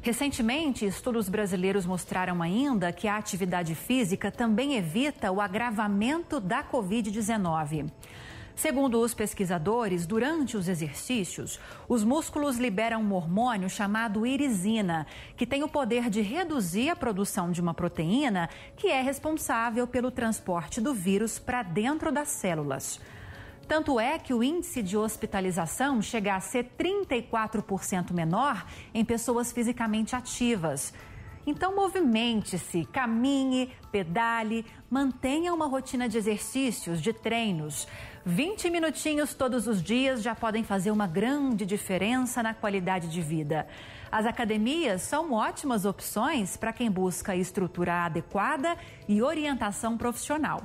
Recentemente, 0.00 0.86
estudos 0.86 1.28
brasileiros 1.28 1.84
mostraram 1.84 2.40
ainda 2.40 2.92
que 2.92 3.08
a 3.08 3.16
atividade 3.16 3.74
física 3.74 4.30
também 4.30 4.76
evita 4.76 5.32
o 5.32 5.40
agravamento 5.40 6.38
da 6.38 6.62
Covid-19. 6.62 7.90
Segundo 8.54 9.00
os 9.00 9.14
pesquisadores, 9.14 10.06
durante 10.06 10.56
os 10.56 10.68
exercícios, 10.68 11.58
os 11.88 12.04
músculos 12.04 12.56
liberam 12.56 13.02
um 13.02 13.12
hormônio 13.12 13.68
chamado 13.68 14.24
irisina, 14.24 15.08
que 15.36 15.44
tem 15.44 15.64
o 15.64 15.68
poder 15.68 16.08
de 16.08 16.20
reduzir 16.20 16.88
a 16.88 16.94
produção 16.94 17.50
de 17.50 17.60
uma 17.60 17.74
proteína 17.74 18.48
que 18.76 18.86
é 18.86 19.02
responsável 19.02 19.88
pelo 19.88 20.12
transporte 20.12 20.80
do 20.80 20.94
vírus 20.94 21.36
para 21.36 21.64
dentro 21.64 22.12
das 22.12 22.28
células. 22.28 23.00
Tanto 23.66 23.98
é 23.98 24.18
que 24.18 24.34
o 24.34 24.42
índice 24.42 24.82
de 24.82 24.96
hospitalização 24.96 26.02
chega 26.02 26.34
a 26.34 26.40
ser 26.40 26.72
34% 26.78 28.12
menor 28.12 28.66
em 28.92 29.04
pessoas 29.04 29.52
fisicamente 29.52 30.14
ativas. 30.14 30.92
Então, 31.46 31.74
movimente-se, 31.74 32.86
caminhe, 32.86 33.70
pedale, 33.92 34.64
mantenha 34.90 35.52
uma 35.52 35.66
rotina 35.66 36.08
de 36.08 36.16
exercícios, 36.16 37.02
de 37.02 37.12
treinos. 37.12 37.86
20 38.24 38.70
minutinhos 38.70 39.34
todos 39.34 39.66
os 39.66 39.82
dias 39.82 40.22
já 40.22 40.34
podem 40.34 40.64
fazer 40.64 40.90
uma 40.90 41.06
grande 41.06 41.66
diferença 41.66 42.42
na 42.42 42.54
qualidade 42.54 43.08
de 43.08 43.20
vida. 43.20 43.66
As 44.10 44.24
academias 44.24 45.02
são 45.02 45.32
ótimas 45.32 45.84
opções 45.84 46.56
para 46.56 46.72
quem 46.72 46.90
busca 46.90 47.36
estrutura 47.36 48.06
adequada 48.06 48.78
e 49.06 49.20
orientação 49.20 49.98
profissional. 49.98 50.62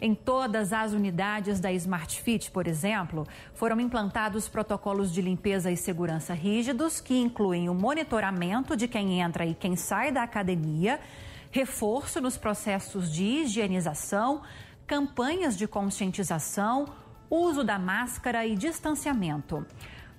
Em 0.00 0.14
todas 0.14 0.72
as 0.72 0.92
unidades 0.92 1.60
da 1.60 1.72
Smart 1.72 2.20
Fit, 2.20 2.50
por 2.50 2.66
exemplo, 2.66 3.26
foram 3.54 3.80
implantados 3.80 4.48
protocolos 4.48 5.12
de 5.12 5.22
limpeza 5.22 5.70
e 5.70 5.76
segurança 5.76 6.34
rígidos 6.34 7.00
que 7.00 7.18
incluem 7.18 7.68
o 7.68 7.74
monitoramento 7.74 8.76
de 8.76 8.88
quem 8.88 9.20
entra 9.20 9.46
e 9.46 9.54
quem 9.54 9.76
sai 9.76 10.10
da 10.10 10.22
academia, 10.22 11.00
reforço 11.50 12.20
nos 12.20 12.36
processos 12.36 13.10
de 13.12 13.24
higienização, 13.24 14.42
campanhas 14.86 15.56
de 15.56 15.68
conscientização, 15.68 16.86
uso 17.30 17.62
da 17.62 17.78
máscara 17.78 18.44
e 18.46 18.56
distanciamento. 18.56 19.64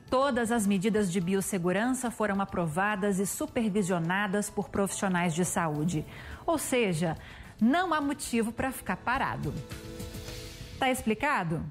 Todas 0.09 0.51
as 0.51 0.67
medidas 0.67 1.11
de 1.11 1.19
biossegurança 1.19 2.11
foram 2.11 2.39
aprovadas 2.39 3.19
e 3.19 3.25
supervisionadas 3.25 4.49
por 4.49 4.69
profissionais 4.69 5.33
de 5.33 5.43
saúde. 5.43 6.05
Ou 6.45 6.57
seja, 6.57 7.17
não 7.59 7.93
há 7.93 8.01
motivo 8.01 8.51
para 8.51 8.71
ficar 8.71 8.97
parado. 8.97 9.53
Tá 10.79 10.89
explicado? 10.89 11.63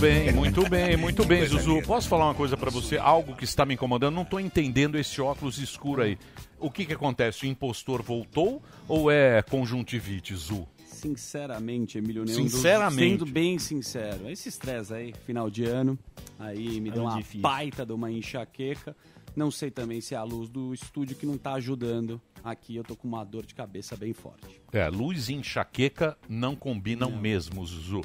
Bem, 0.00 0.32
muito 0.32 0.68
bem, 0.68 0.96
muito 0.96 1.24
bem, 1.24 1.44
Zuzu. 1.46 1.82
Posso 1.82 2.08
falar 2.08 2.26
uma 2.26 2.34
coisa 2.34 2.56
pra 2.56 2.70
você? 2.70 2.96
Algo 2.96 3.34
que 3.34 3.44
está 3.44 3.66
me 3.66 3.74
incomodando? 3.74 4.14
Não 4.14 4.24
tô 4.24 4.38
entendendo 4.38 4.98
esse 4.98 5.20
óculos 5.20 5.58
escuro 5.58 6.02
aí. 6.02 6.18
O 6.58 6.70
que 6.70 6.86
que 6.86 6.92
acontece? 6.92 7.44
O 7.44 7.48
impostor 7.48 8.02
voltou 8.02 8.62
ou 8.86 9.10
é 9.10 9.42
conjuntivite, 9.42 10.34
Zu? 10.34 10.66
Sinceramente, 10.86 11.98
Emílio 11.98 12.24
Neus, 12.24 12.36
Sinceramente. 12.36 13.10
Sendo 13.20 13.26
bem 13.26 13.58
sincero, 13.58 14.28
esse 14.28 14.48
estresse 14.48 14.92
aí, 14.92 15.14
final 15.26 15.48
de 15.48 15.64
ano, 15.64 15.96
aí 16.38 16.80
me 16.80 16.90
deu 16.90 17.02
Ano 17.02 17.10
uma 17.12 17.18
difícil. 17.18 17.40
baita 17.40 17.86
de 17.86 17.92
uma 17.92 18.10
enxaqueca. 18.10 18.96
Não 19.36 19.50
sei 19.50 19.70
também 19.70 20.00
se 20.00 20.14
é 20.14 20.18
a 20.18 20.24
luz 20.24 20.48
do 20.48 20.74
estúdio 20.74 21.14
que 21.14 21.24
não 21.26 21.38
tá 21.38 21.52
ajudando. 21.54 22.20
Aqui 22.42 22.74
eu 22.74 22.82
tô 22.82 22.96
com 22.96 23.06
uma 23.06 23.22
dor 23.24 23.46
de 23.46 23.54
cabeça 23.54 23.96
bem 23.96 24.12
forte. 24.12 24.60
É, 24.72 24.88
luz 24.88 25.28
e 25.28 25.34
enxaqueca 25.34 26.16
não 26.28 26.56
combinam 26.56 27.10
mesmo, 27.12 27.64
Zuzu. 27.64 28.00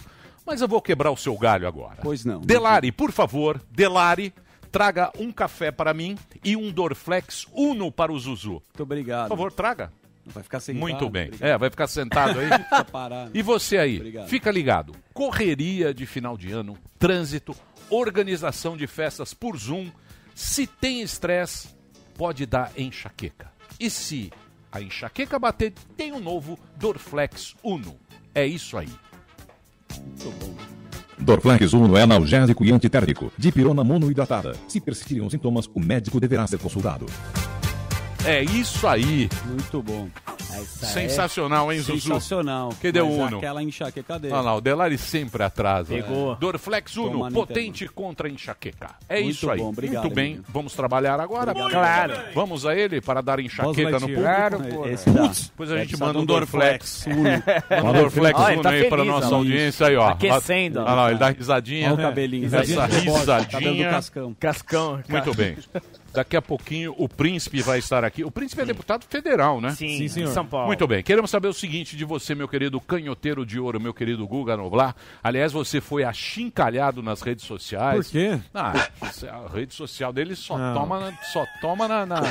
Mas 0.45 0.61
eu 0.61 0.67
vou 0.67 0.81
quebrar 0.81 1.11
o 1.11 1.17
seu 1.17 1.37
galho 1.37 1.67
agora. 1.67 1.97
Pois 2.01 2.25
não. 2.25 2.41
Delari, 2.41 2.91
por 2.91 3.11
favor, 3.11 3.61
Delari, 3.71 4.33
traga 4.71 5.11
um 5.17 5.31
café 5.31 5.71
para 5.71 5.93
mim 5.93 6.17
e 6.43 6.55
um 6.57 6.71
Dorflex 6.71 7.45
Uno 7.53 7.91
para 7.91 8.11
o 8.11 8.19
Zuzu. 8.19 8.51
Muito 8.53 8.83
obrigado. 8.83 9.29
Por 9.29 9.37
favor, 9.37 9.51
traga. 9.51 9.91
Vai 10.25 10.41
ficar 10.43 10.59
sentado. 10.59 10.79
Muito 10.79 11.09
bem. 11.09 11.25
Obrigado. 11.27 11.49
É, 11.49 11.57
vai 11.57 11.69
ficar 11.69 11.87
sentado 11.87 12.39
aí. 12.39 12.47
E 13.33 13.41
você 13.41 13.77
aí, 13.77 13.97
Obrigado. 13.97 14.27
fica 14.27 14.51
ligado. 14.51 14.93
Correria 15.13 15.93
de 15.93 16.05
final 16.05 16.37
de 16.37 16.51
ano, 16.51 16.77
trânsito, 16.97 17.55
organização 17.89 18.77
de 18.77 18.87
festas 18.87 19.33
por 19.33 19.57
Zoom. 19.57 19.89
Se 20.33 20.65
tem 20.65 21.01
estresse, 21.01 21.69
pode 22.17 22.45
dar 22.45 22.71
enxaqueca. 22.77 23.51
E 23.79 23.89
se 23.89 24.31
a 24.71 24.81
enxaqueca 24.81 25.37
bater, 25.37 25.73
tem 25.97 26.11
um 26.13 26.19
novo 26.19 26.57
Dorflex 26.77 27.55
Uno. 27.63 27.97
É 28.33 28.45
isso 28.45 28.77
aí. 28.77 28.89
Dorflex 31.19 31.73
Uno 31.73 31.95
é 31.95 32.01
analgésico 32.01 32.65
e 32.65 32.71
antitérmico, 32.71 33.31
dipirona 33.37 33.83
monoidratada. 33.83 34.55
Se 34.67 34.81
persistirem 34.81 35.25
os 35.25 35.31
sintomas, 35.31 35.69
o 35.73 35.79
médico 35.79 36.19
deverá 36.19 36.45
ser 36.47 36.59
consultado. 36.59 37.05
É 38.25 38.41
isso 38.41 38.87
aí. 38.87 39.29
Muito 39.45 39.81
bom. 39.81 40.07
Sensacional, 40.75 41.71
hein, 41.73 41.79
Zuzu? 41.79 41.99
Sensacional. 42.01 42.69
Cadê 42.81 43.01
o 43.01 43.07
Mas 43.17 43.27
Uno? 43.27 43.37
Aquela 43.37 43.61
enxaqueca 43.63 44.17
dele. 44.19 44.33
Olha 44.33 44.41
lá, 44.43 44.55
o 44.55 44.61
Delari 44.61 44.97
sempre 44.97 45.43
atrasa. 45.43 45.93
Pegou. 45.93 46.35
Dorflex 46.35 46.95
Uno, 46.95 47.11
Toma 47.11 47.31
potente 47.31 47.87
contra 47.87 48.27
a 48.27 48.31
enchaqueca. 48.31 48.91
É 49.09 49.21
Muito 49.21 49.35
isso 49.35 49.49
aí. 49.49 49.59
bom, 49.59 49.69
obrigado, 49.69 50.03
Muito 50.03 50.15
bem, 50.15 50.33
amigo. 50.33 50.45
vamos 50.49 50.73
trabalhar 50.73 51.19
agora? 51.19 51.51
Obrigado. 51.51 51.71
Claro. 51.71 52.13
Vamos 52.33 52.65
a 52.65 52.75
ele 52.75 53.01
para 53.01 53.21
dar 53.21 53.39
enxaqueca 53.39 53.91
no 53.91 53.99
público? 54.01 54.21
Claro, 54.21 54.59
pô. 54.63 54.87
Esse 54.87 55.09
dá. 55.09 55.23
Putz, 55.23 55.47
Depois 55.49 55.71
a 55.71 55.75
É, 55.75 55.79
gente 55.79 55.97
manda 55.99 56.19
um 56.19 56.25
Dorflex. 56.25 57.05
Uno. 57.07 57.23
Manda 57.23 57.89
um 57.89 57.93
Dorflex 58.03 58.39
Uno 58.39 58.61
tá 58.61 58.69
aí 58.69 58.89
para 58.89 59.03
nossa 59.03 59.29
ó. 59.33 59.35
audiência 59.35 59.87
aí, 59.87 59.95
ó. 59.97 60.09
Aquecendo. 60.09 60.79
Olha 60.81 60.93
lá, 60.93 61.09
ele 61.09 61.19
dá 61.19 61.29
risadinha. 61.29 61.87
Olha 61.87 61.95
o 61.95 61.97
cabelinho. 61.97 62.45
Essa 62.45 62.61
Risadinha 62.61 62.87
de 63.01 63.05
bosta, 63.07 63.25
cabelo 63.25 63.49
do 63.49 63.57
risadinha. 63.57 63.89
Cascão. 63.89 64.35
Cascão. 64.39 65.03
Muito 65.09 65.33
bem. 65.33 65.57
Daqui 66.13 66.37
a 66.37 66.41
pouquinho 66.41 66.93
o 66.97 67.09
príncipe 67.09 67.61
vai 67.61 67.79
estar 67.79 68.03
aqui. 68.03 68.23
O 68.23 68.29
príncipe 68.29 68.61
é 68.61 68.65
deputado 68.65 69.03
federal, 69.09 69.59
né? 69.59 69.71
Sim, 69.71 69.97
Sim, 69.97 70.07
senhor. 70.07 70.31
São 70.31 70.45
Paulo. 70.45 70.67
Muito 70.67 70.85
bem. 70.85 71.01
Queremos 71.01 71.31
saber 71.31 71.47
o 71.47 71.53
seguinte 71.53 71.97
de 71.97 72.05
você, 72.05 72.35
meu 72.35 72.47
querido 72.47 72.79
canhoteiro 72.79 73.43
de 73.45 73.59
ouro, 73.59 73.79
meu 73.81 73.93
querido 73.93 74.27
Guga 74.27 74.55
Noblar. 74.55 74.95
Aliás, 75.23 75.51
você 75.51 75.81
foi 75.81 76.03
achincalhado 76.03 77.01
nas 77.01 77.21
redes 77.21 77.45
sociais. 77.45 78.05
Por 78.07 78.11
quê? 78.11 78.39
Ah, 78.53 78.73
a 79.31 79.47
rede 79.55 79.73
social 79.73 80.13
dele 80.13 80.35
só 80.35 80.57
Não. 80.57 80.73
toma 80.75 80.99
na, 80.99 81.17
só 81.23 81.45
toma 81.59 81.87
na. 81.87 82.05
na- 82.05 82.21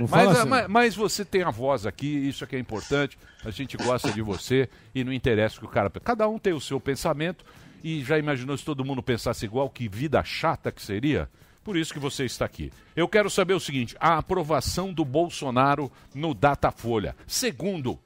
Não 0.00 0.08
mas, 0.10 0.28
assim. 0.30 0.48
mas, 0.48 0.66
mas 0.68 0.96
você 0.96 1.24
tem 1.24 1.42
a 1.42 1.50
voz 1.50 1.86
aqui, 1.86 2.06
isso 2.28 2.42
é 2.42 2.46
que 2.46 2.56
é 2.56 2.58
importante. 2.58 3.16
A 3.44 3.50
gente 3.50 3.76
gosta 3.76 4.10
de 4.10 4.20
você 4.20 4.68
e 4.94 5.04
não 5.04 5.12
interessa 5.12 5.56
o 5.56 5.60
que 5.60 5.66
o 5.66 5.68
cara. 5.68 5.88
Cada 6.02 6.28
um 6.28 6.38
tem 6.38 6.52
o 6.52 6.60
seu 6.60 6.80
pensamento 6.80 7.44
e 7.84 8.02
já 8.02 8.18
imaginou 8.18 8.56
se 8.56 8.64
todo 8.64 8.84
mundo 8.84 9.00
pensasse 9.02 9.44
igual, 9.44 9.70
que 9.70 9.88
vida 9.88 10.22
chata 10.24 10.72
que 10.72 10.82
seria? 10.82 11.28
Por 11.68 11.76
isso 11.76 11.92
que 11.92 11.98
você 11.98 12.24
está 12.24 12.46
aqui. 12.46 12.72
Eu 12.96 13.06
quero 13.06 13.28
saber 13.28 13.52
o 13.52 13.60
seguinte: 13.60 13.94
a 14.00 14.16
aprovação 14.16 14.90
do 14.90 15.04
Bolsonaro 15.04 15.92
no 16.14 16.32
Datafolha. 16.32 17.14
Segundo 17.26 17.98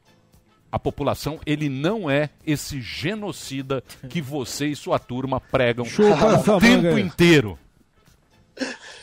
a 0.73 0.81
população, 0.81 1.39
ele 1.47 1.69
não 1.69 2.11
é 2.11 2.31
esse 2.45 2.81
genocida 2.81 3.81
que 4.11 4.21
você 4.21 4.67
e 4.67 4.75
sua 4.75 4.99
turma 4.99 5.41
pregam 5.41 5.87
o 5.87 6.59
tempo 6.59 6.99
inteiro. 6.99 7.57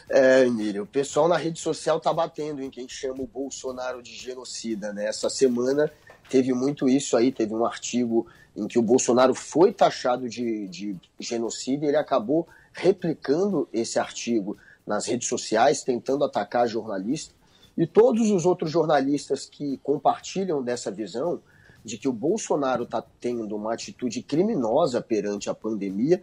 É, 0.10 0.46
Emílio, 0.46 0.84
o 0.84 0.88
pessoal 0.88 1.30
na 1.30 1.38
rede 1.38 1.58
social 1.58 1.98
tá 1.98 2.12
batendo 2.12 2.62
em 2.62 2.70
quem 2.70 2.86
chama 2.90 3.24
o 3.24 3.28
Bolsonaro 3.28 4.04
de 4.04 4.14
genocida, 4.14 4.92
né? 4.92 5.06
Essa 5.06 5.30
semana 5.30 5.90
teve 6.30 6.52
muito 6.52 6.90
isso 6.90 7.16
aí, 7.16 7.32
teve 7.32 7.54
um 7.54 7.66
artigo 7.66 8.28
em 8.54 8.68
que 8.68 8.78
o 8.78 8.82
Bolsonaro 8.82 9.34
foi 9.34 9.72
taxado 9.72 10.28
de, 10.28 10.68
de 10.68 10.98
genocida 11.18 11.86
e 11.86 11.88
ele 11.88 11.98
acabou 11.98 12.46
replicando 12.80 13.68
esse 13.72 14.00
artigo 14.00 14.58
nas 14.86 15.06
redes 15.06 15.28
sociais, 15.28 15.84
tentando 15.84 16.24
atacar 16.24 16.68
jornalista. 16.68 17.36
E 17.78 17.86
todos 17.86 18.32
os 18.32 18.46
outros 18.46 18.72
jornalistas 18.72 19.46
que 19.46 19.78
compartilham 19.78 20.64
dessa 20.64 20.92
visão 20.92 21.42
de 21.84 21.98
que 21.98 22.08
o 22.08 22.14
Bolsonaro 22.14 22.84
está 22.84 23.04
tendo 23.20 23.56
uma 23.56 23.74
atitude 23.74 24.22
criminosa 24.22 25.02
perante 25.02 25.50
a 25.50 25.54
pandemia 25.54 26.22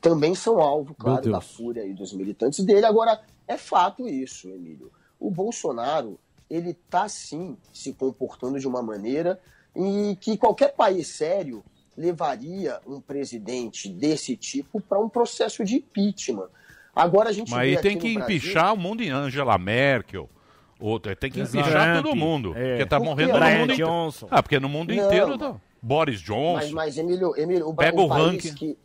também 0.00 0.34
são 0.34 0.60
alvo, 0.60 0.94
claro, 0.94 1.30
da 1.30 1.40
fúria 1.40 1.82
aí 1.82 1.92
dos 1.92 2.12
militantes 2.12 2.64
dele. 2.64 2.86
Agora, 2.86 3.20
é 3.46 3.56
fato 3.56 4.08
isso, 4.08 4.48
Emílio. 4.48 4.90
O 5.18 5.30
Bolsonaro, 5.30 6.18
ele 6.48 6.70
está 6.70 7.08
sim 7.08 7.56
se 7.72 7.92
comportando 7.92 8.58
de 8.58 8.68
uma 8.68 8.82
maneira 8.82 9.40
em 9.74 10.14
que 10.14 10.36
qualquer 10.36 10.74
país 10.74 11.08
sério 11.08 11.64
levaria 11.96 12.78
um 12.86 13.00
presidente 13.00 13.88
desse 13.88 14.36
tipo 14.36 14.80
para 14.80 14.98
um 15.00 15.08
processo 15.08 15.64
de 15.64 15.76
impeachment. 15.76 16.48
Agora 16.94 17.28
a 17.30 17.32
gente 17.32 17.50
Mas 17.50 17.60
aí 17.60 17.76
tem 17.82 17.98
que 17.98 18.14
Brasil- 18.14 18.36
empichar 18.36 18.74
o 18.74 18.76
mundo 18.76 19.02
em 19.02 19.10
Angela 19.10 19.56
Merkel. 19.58 20.28
Outra, 20.78 21.16
tem 21.16 21.30
que 21.30 21.40
empichar 21.40 22.02
todo 22.02 22.14
mundo. 22.14 22.52
é. 22.56 22.70
Porque 22.76 22.86
tá 22.86 22.98
Por 22.98 23.04
morrendo 23.06 23.32
no 23.32 23.38
mundo 23.40 23.72
inteiro. 23.72 23.76
Johnson. 23.90 24.26
Ah, 24.30 24.42
porque 24.42 24.60
no 24.60 24.68
mundo 24.68 24.94
Não, 24.94 25.04
inteiro 25.06 25.38
tá. 25.38 25.56
Boris 25.80 26.20
Johnson. 26.20 26.54
Mas, 26.56 26.70
mas 26.72 26.98
Emílio, 26.98 27.34
Emílio 27.36 27.68
o, 27.68 27.74
Pega 27.74 27.98
o 28.00 28.04
o 28.04 28.08
país 28.08 28.26
ranking. 28.44 28.54
que 28.54 28.78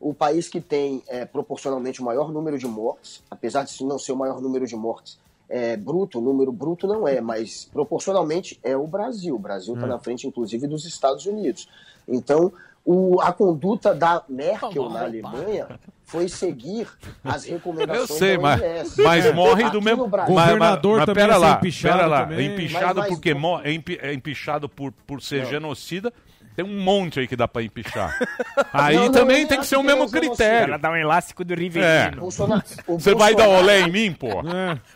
o 0.00 0.14
país 0.14 0.48
que 0.48 0.60
tem 0.60 1.02
é, 1.08 1.24
proporcionalmente 1.26 2.00
o 2.00 2.04
maior 2.04 2.32
número 2.32 2.56
de 2.58 2.66
mortes, 2.66 3.22
apesar 3.30 3.64
de 3.64 3.84
não 3.84 3.98
ser 3.98 4.12
o 4.12 4.16
maior 4.16 4.40
número 4.40 4.66
de 4.66 4.76
mortes 4.76 5.18
é, 5.50 5.76
bruto, 5.76 6.18
o 6.18 6.22
número 6.22 6.52
bruto 6.52 6.86
não 6.86 7.08
é, 7.08 7.20
mas 7.20 7.68
proporcionalmente 7.72 8.58
é 8.62 8.76
o 8.76 8.86
Brasil. 8.86 9.34
O 9.34 9.38
Brasil 9.38 9.74
está 9.74 9.86
Hum. 9.86 9.90
na 9.90 9.98
frente, 9.98 10.26
inclusive, 10.26 10.66
dos 10.66 10.84
Estados 10.84 11.24
Unidos. 11.26 11.68
Então, 12.08 12.52
o- 12.84 13.20
a 13.20 13.32
conduta 13.32 13.94
da 13.94 14.22
Merkel 14.28 14.88
na 14.88 15.02
Alemanha 15.02 15.66
foi 16.04 16.26
seguir 16.28 16.88
as 17.22 17.46
Eu 17.46 17.52
recomendações 17.54 18.18
sei, 18.18 18.36
da 18.36 18.42
mas, 18.42 18.96
mas 18.96 19.34
morre 19.34 19.68
do 19.70 19.82
mesmo. 19.82 20.06
Brasil- 20.08 20.34
Mas, 20.34 20.56
mas, 20.58 20.58
mas 20.58 20.80
também 20.80 21.14
pera 21.14 21.32
ser 21.34 21.38
lá, 21.38 21.52
empichado 21.52 21.96
pera 21.96 22.06
lá. 22.08 22.20
também. 22.26 22.38
É 22.48 22.52
empichado 22.54 22.84
Mas- 22.86 22.96
mas- 22.96 23.08
porque 23.08 23.34
mo- 23.34 23.60
é, 23.62 23.72
empi- 23.72 23.98
é 24.00 24.12
empichado 24.14 24.68
por, 24.68 24.90
por 25.06 25.20
ser 25.20 25.42
Não. 25.42 25.50
genocida. 25.50 26.12
Tem 26.56 26.64
um 26.64 26.82
monte 26.82 27.20
aí 27.20 27.28
que 27.28 27.36
dá 27.36 27.46
pra 27.46 27.62
empichar. 27.62 28.18
Aí 28.72 28.96
Não, 28.96 29.04
não, 29.04 29.12
também 29.12 29.42
eu 29.42 29.48
tem 29.48 29.60
que 29.60 29.66
ser 29.66 29.76
o 29.76 29.82
mesmo 29.82 30.02
é 30.04 30.08
critério. 30.08 30.70
Ela 30.70 30.76
dá 30.76 30.90
um 30.90 30.96
elástico 30.96 31.44
do 31.44 31.52
É. 31.52 31.56
Rivelino. 31.56 32.20
Bolsonaro- 32.20 32.62
o 32.88 32.98
Você 32.98 33.14
vai 33.14 33.32
dar 33.36 33.46
olé 33.48 33.82
em 33.82 33.92
mim, 33.92 34.12
pô? 34.12 34.28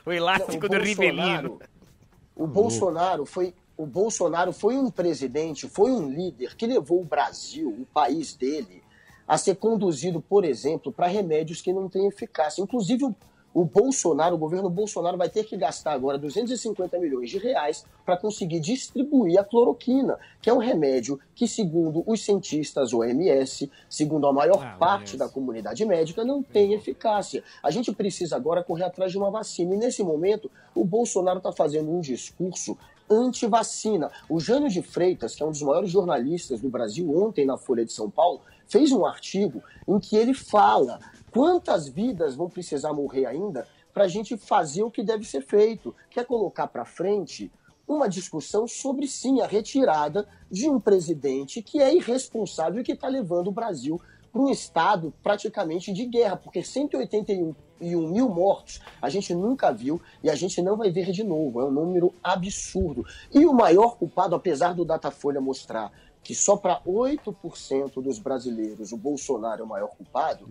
O 0.05 0.11
elástico 0.13 0.67
O 0.67 0.69
do 0.69 0.77
Rivelino. 0.79 1.61
O 2.35 2.49
Bolsonaro 2.49 3.25
foi 3.25 3.55
o 3.77 3.87
Bolsonaro 3.87 4.53
foi 4.53 4.77
um 4.77 4.91
presidente, 4.91 5.69
foi 5.69 5.91
um 5.91 6.11
líder 6.11 6.57
que 6.57 6.67
levou 6.67 7.01
o 7.01 7.05
Brasil, 7.05 7.69
o 7.69 7.87
país 7.87 8.35
dele, 8.35 8.83
a 9.27 9.39
ser 9.39 9.57
conduzido, 9.57 10.21
por 10.21 10.45
exemplo, 10.45 10.93
para 10.93 11.07
remédios 11.07 11.63
que 11.63 11.73
não 11.73 11.89
têm 11.89 12.07
eficácia. 12.07 12.61
Inclusive 12.61 13.05
o, 13.05 13.15
o 13.55 13.65
Bolsonaro, 13.65 14.35
o 14.35 14.39
governo 14.39 14.69
Bolsonaro 14.69 15.17
vai 15.17 15.29
ter 15.29 15.45
que 15.45 15.57
gastar 15.57 15.93
agora 15.93 16.19
250 16.19 16.99
milhões 16.99 17.31
de 17.31 17.39
reais 17.39 17.85
para 18.05 18.17
conseguir 18.17 18.61
distribuir 18.61 19.39
a 19.39 19.45
cloroquina, 19.45 20.19
que 20.41 20.51
é 20.51 20.53
um 20.53 20.59
remédio 20.59 21.19
que, 21.35 21.47
segundo 21.47 22.03
os 22.07 22.25
cientistas 22.25 22.93
OMS, 22.93 23.71
segundo 23.89 24.27
a 24.27 24.33
maior 24.33 24.77
parte 24.79 25.17
da 25.17 25.29
comunidade 25.29 25.85
médica, 25.85 26.25
não 26.25 26.43
tem 26.43 26.75
eficácia. 26.75 27.43
A 27.63 27.71
gente 27.71 27.93
precisa 27.93 28.37
agora 28.37 28.63
correr 28.63 28.85
atrás 28.85 29.13
de 29.13 29.19
uma 29.19 29.31
vacina. 29.31 29.75
E 29.75 29.79
nesse 29.79 30.03
momento, 30.03 30.51
o 30.75 30.85
Bolsonaro 30.85 31.39
está 31.39 31.53
fazendo 31.53 31.91
um 31.91 32.01
discurso 32.01 32.77
anti-vacina. 33.11 34.11
O 34.29 34.41
Jânio 34.41 34.69
de 34.69 34.83
Freitas, 34.83 35.35
que 35.35 35.43
é 35.43 35.47
um 35.47 35.51
dos 35.51 35.63
maiores 35.63 35.91
jornalistas 35.91 36.61
do 36.61 36.69
Brasil, 36.69 37.11
ontem 37.17 37.45
na 37.45 37.57
Folha 37.57 37.85
de 37.85 37.93
São 37.93 38.11
Paulo, 38.11 38.41
fez 38.67 38.93
um 38.93 39.05
artigo 39.05 39.63
em 39.87 39.99
que 39.99 40.17
ele 40.17 40.35
fala 40.35 40.99
quantas 41.31 41.89
vidas 41.89 42.35
vão 42.35 42.49
precisar 42.49 42.93
morrer 42.93 43.27
ainda 43.27 43.67
para 43.93 44.05
a 44.05 44.09
gente 44.09 44.37
fazer 44.37 44.83
o 44.83 44.91
que 44.91 45.03
deve 45.03 45.25
ser 45.25 45.43
feito, 45.43 45.95
que 46.11 46.19
é 46.19 46.25
colocar 46.25 46.67
para 46.67 46.85
frente 46.85 47.53
uma 47.87 48.09
discussão 48.09 48.67
sobre 48.67 49.07
sim 49.07 49.41
a 49.41 49.47
retirada 49.47 50.27
de 50.51 50.69
um 50.69 50.81
presidente 50.81 51.63
que 51.63 51.81
é 51.81 51.95
irresponsável 51.95 52.81
e 52.81 52.85
que 52.85 52.93
está 52.93 53.09
levando 53.09 53.49
o 53.49 53.53
Brasil 53.53 54.01
para 54.33 54.41
um 54.41 54.49
estado 54.49 55.13
praticamente 55.23 55.93
de 55.93 56.07
guerra, 56.07 56.37
porque 56.37 56.63
181 56.63 57.55
mil 57.81 58.29
mortos 58.29 58.81
a 59.01 59.09
gente 59.09 59.35
nunca 59.35 59.71
viu 59.73 60.01
e 60.23 60.31
a 60.31 60.35
gente 60.35 60.63
não 60.63 60.77
vai 60.77 60.91
ver 60.91 61.11
de 61.13 61.23
novo. 61.23 61.61
É 61.61 61.65
um 61.65 61.71
número 61.71 62.15
absurdo. 62.23 63.05
E 63.33 63.45
o 63.45 63.53
maior 63.53 63.97
culpado, 63.97 64.35
apesar 64.35 64.75
do 64.75 64.85
Datafolha 64.85 65.41
mostrar 65.41 65.93
que 66.23 66.35
só 66.35 66.57
para 66.57 66.81
8% 66.83 68.01
dos 68.01 68.19
brasileiros 68.19 68.93
o 68.93 68.97
Bolsonaro 68.97 69.63
é 69.63 69.65
o 69.65 69.69
maior 69.69 69.89
culpado, 69.89 70.49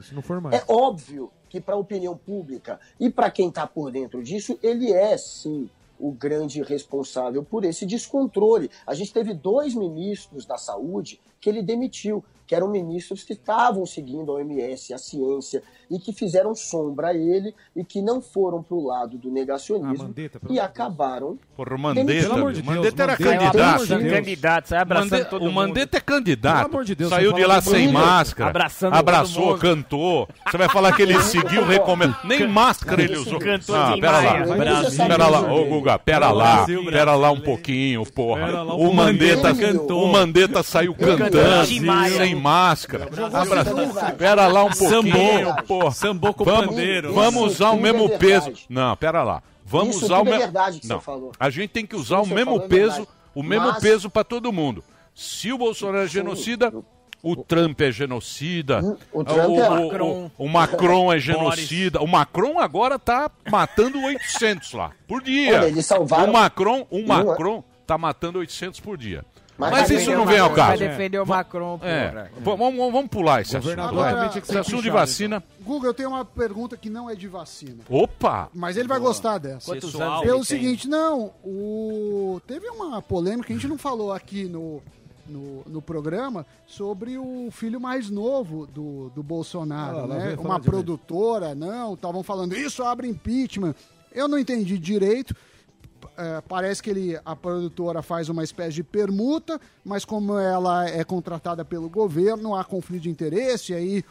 é 0.51 0.63
óbvio 0.67 1.31
que 1.47 1.61
para 1.61 1.75
a 1.75 1.77
opinião 1.77 2.15
pública 2.15 2.79
e 2.99 3.09
para 3.09 3.31
quem 3.31 3.47
está 3.47 3.65
por 3.65 3.89
dentro 3.89 4.21
disso, 4.21 4.59
ele 4.61 4.91
é 4.91 5.17
sim 5.17 5.69
o 5.97 6.11
grande 6.11 6.61
responsável 6.63 7.43
por 7.43 7.63
esse 7.63 7.85
descontrole. 7.85 8.69
A 8.85 8.93
gente 8.95 9.13
teve 9.13 9.33
dois 9.33 9.75
ministros 9.75 10.45
da 10.45 10.57
saúde 10.57 11.21
que 11.39 11.47
ele 11.47 11.61
demitiu, 11.61 12.23
que 12.51 12.55
eram 12.55 12.67
ministros 12.67 13.23
que 13.23 13.31
estavam 13.31 13.85
seguindo 13.85 14.29
a 14.29 14.35
OMS, 14.35 14.93
a 14.93 14.97
ciência, 14.97 15.63
e 15.89 15.97
que 15.97 16.11
fizeram 16.11 16.53
sombra 16.53 17.07
a 17.07 17.13
ele 17.13 17.55
e 17.73 17.81
que 17.81 18.01
não 18.01 18.21
foram 18.21 18.61
para 18.61 18.75
o 18.75 18.85
lado 18.87 19.17
do 19.17 19.31
negacionismo 19.31 20.03
Ah, 20.03 20.07
Mandetta, 20.07 20.37
pelo 20.37 20.53
e 20.53 20.59
amor 20.59 20.67
de 20.67 20.73
acabaram. 20.73 21.39
Porra, 21.55 21.75
o 21.75 21.79
Mandetta. 21.79 22.21
Pelo 22.23 22.33
amor 22.33 22.51
de 22.51 22.61
Deus, 22.61 22.75
Mandetta 22.75 23.03
era 23.03 23.11
Mandetta, 23.13 23.37
candidato. 23.39 23.85
Deus. 23.87 24.11
Candidato, 24.13 24.67
sai 24.67 24.79
abraçando 24.79 25.29
todo 25.29 25.41
o 25.43 25.45
mundo. 25.45 25.53
Mandetta 25.55 25.97
é 25.97 26.01
candidato. 26.01 26.55
Pelo 26.57 26.69
amor 26.73 26.83
de 26.83 26.95
Deus, 26.95 27.09
Saiu 27.09 27.31
de 27.31 27.45
lá 27.45 27.61
sem 27.61 27.85
mundo. 27.87 27.93
máscara. 27.93 28.49
Abraçando 28.49 28.93
abraçou, 28.95 29.41
todo 29.43 29.51
mundo. 29.51 29.59
cantou. 29.61 30.27
Você 30.49 30.57
vai 30.57 30.67
falar 30.67 30.93
que 30.93 31.01
ele 31.03 31.17
seguiu 31.23 31.65
recomendo. 31.65 32.17
Nem 32.25 32.45
máscara 32.49 33.01
ele 33.01 33.15
usou. 33.17 33.39
Cantor 33.39 33.77
Ah, 33.77 33.95
pera 33.97 34.19
lá. 34.19 34.55
Brasil. 34.57 35.07
Pera 35.07 35.27
lá, 35.29 35.53
ô 35.53 35.65
Guga, 35.67 35.97
pera 35.99 36.31
lá. 36.31 36.65
Pera 36.91 37.15
lá 37.15 37.31
um 37.31 37.39
pouquinho, 37.39 38.05
porra. 38.05 38.61
O. 38.75 38.91
Mandetta 38.93 39.55
cantou. 39.55 40.03
O 40.03 40.11
Mandetta 40.11 40.61
saiu 40.63 40.93
cantando 40.93 41.65
sem 41.65 42.40
máscara. 42.41 43.05
Brasil. 43.05 43.37
Abra- 43.37 44.11
Pera 44.17 44.47
lá 44.47 44.63
um 44.65 44.69
pouquinho, 44.69 45.45
Sambou. 45.47 45.63
porra. 45.67 45.91
Sambou 45.91 46.33
com 46.33 46.43
Vamos- 46.43 46.65
pandeiro. 46.67 47.13
Vamos 47.13 47.53
usar 47.53 47.71
o 47.71 47.77
é 47.77 47.79
mesmo 47.79 48.09
peso. 48.17 48.51
Não, 48.69 48.95
pera 48.97 49.23
lá. 49.23 49.41
Vamos 49.65 49.95
Isso 49.95 50.05
usar 50.05 50.15
o 50.15 50.19
tudo 50.19 50.27
é 50.27 50.31
mesmo. 50.31 50.43
verdade 50.45 50.79
que 50.79 50.87
você 50.87 50.93
Não. 50.93 50.99
falou. 50.99 51.31
A 51.39 51.49
gente 51.49 51.69
tem 51.69 51.85
que 51.85 51.95
usar 51.95 52.19
o 52.19 52.25
você 52.25 52.33
mesmo 52.33 52.57
é 52.57 52.67
peso, 52.67 53.07
o 53.33 53.41
mesmo 53.43 53.67
Mas- 53.67 53.81
peso 53.81 54.09
para 54.09 54.23
todo 54.23 54.51
mundo. 54.51 54.83
Se 55.15 55.51
o 55.53 55.57
Bolsonaro 55.57 56.03
é 56.03 56.07
genocida, 56.07 56.73
o 57.23 57.35
Trump 57.35 57.79
é 57.79 57.91
genocida. 57.91 58.79
o 59.13 59.23
Trump 59.23 59.39
é- 59.39 59.47
o, 59.47 59.69
Macron. 59.85 60.31
o 60.37 60.47
Macron 60.49 61.13
é 61.13 61.19
genocida. 61.19 62.01
O 62.01 62.07
Macron 62.07 62.59
agora 62.59 62.97
tá 62.99 63.29
matando 63.49 64.01
800 64.03 64.73
lá 64.73 64.91
por 65.07 65.21
dia. 65.21 65.61
Olha, 65.61 65.81
salvaram- 65.83 66.29
O 66.29 66.33
Macron, 66.33 66.87
o 66.89 67.05
Macron 67.07 67.63
tá 67.87 67.97
matando 67.97 68.39
800 68.39 68.79
por 68.79 68.97
dia. 68.97 69.23
Mas 69.61 69.71
Mas, 69.71 69.89
isso 69.91 70.11
não 70.11 70.25
vem 70.25 70.39
ao 70.39 70.49
caso. 70.49 70.79
Vai 70.79 70.89
defender 70.89 71.19
o 71.19 71.25
Macron, 71.25 71.79
É. 71.83 72.29
Vamos, 72.39 72.75
vamos 72.91 73.09
pular 73.09 73.41
esse 73.41 73.55
assunto. 73.55 73.75
Governador 73.75 74.29
que 74.29 74.33
ser 74.33 74.39
Esse 74.39 74.57
assunto 74.57 74.81
de 74.81 74.89
vacina. 74.89 75.43
Guga, 75.61 75.87
eu 75.87 75.93
tenho 75.93 76.09
uma 76.09 76.25
pergunta 76.25 76.75
que 76.75 76.89
não 76.89 77.07
é 77.07 77.13
de 77.13 77.27
vacina. 77.27 77.83
Opa! 77.87 78.49
Mas 78.55 78.75
ele 78.75 78.87
vai 78.87 78.99
gostar 78.99 79.37
dessa. 79.37 79.71
Quantos 79.71 79.93
anos 79.93 80.21
Pelo 80.21 80.43
seguinte, 80.43 80.87
não, 80.87 81.31
o... 81.43 82.41
teve 82.47 82.67
uma 82.69 83.01
polêmica, 83.03 83.53
a 83.53 83.55
gente 83.55 83.67
não 83.67 83.77
falou 83.77 84.11
aqui 84.11 84.45
no, 84.45 84.81
no, 85.27 85.63
no 85.67 85.81
programa, 85.81 86.43
sobre 86.65 87.19
o 87.19 87.49
filho 87.51 87.79
mais 87.79 88.09
novo 88.09 88.65
do, 88.65 89.11
do 89.13 89.21
Bolsonaro, 89.21 89.99
Ah, 89.99 90.07
né? 90.07 90.35
Uma 90.39 90.59
produtora, 90.59 91.53
não, 91.53 91.93
estavam 91.93 92.23
falando, 92.23 92.57
isso 92.57 92.83
abre 92.83 93.07
impeachment. 93.07 93.75
Eu 94.11 94.27
não 94.27 94.39
entendi 94.39 94.79
direito. 94.79 95.35
É, 96.17 96.41
parece 96.41 96.83
que 96.83 96.89
ele, 96.89 97.19
a 97.23 97.35
produtora 97.35 98.01
faz 98.01 98.29
uma 98.29 98.43
espécie 98.43 98.73
de 98.73 98.83
permuta, 98.83 99.59
mas 99.83 100.05
como 100.05 100.37
ela 100.37 100.87
é 100.87 101.03
contratada 101.03 101.63
pelo 101.63 101.89
governo, 101.89 102.55
há 102.55 102.63
conflito 102.63 103.03
de 103.03 103.09
interesse, 103.09 103.73
aí 103.73 104.03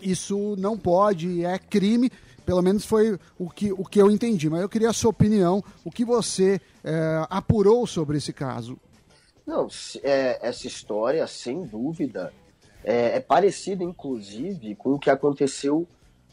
isso 0.00 0.54
não 0.58 0.78
pode, 0.78 1.44
é 1.44 1.58
crime. 1.58 2.10
Pelo 2.44 2.60
menos 2.60 2.84
foi 2.84 3.18
o 3.38 3.48
que, 3.48 3.72
o 3.72 3.84
que 3.84 4.00
eu 4.00 4.10
entendi. 4.10 4.50
Mas 4.50 4.60
eu 4.60 4.68
queria 4.68 4.90
a 4.90 4.92
sua 4.92 5.10
opinião, 5.10 5.64
o 5.82 5.90
que 5.90 6.04
você 6.04 6.60
é, 6.84 7.26
apurou 7.30 7.86
sobre 7.86 8.18
esse 8.18 8.32
caso. 8.32 8.78
Não, 9.46 9.68
é, 10.02 10.38
essa 10.46 10.66
história, 10.66 11.26
sem 11.26 11.64
dúvida, 11.64 12.32
é, 12.82 13.16
é 13.16 13.20
parecida, 13.20 13.82
inclusive, 13.82 14.74
com 14.74 14.92
o 14.92 14.98
que 14.98 15.10
aconteceu 15.10 15.86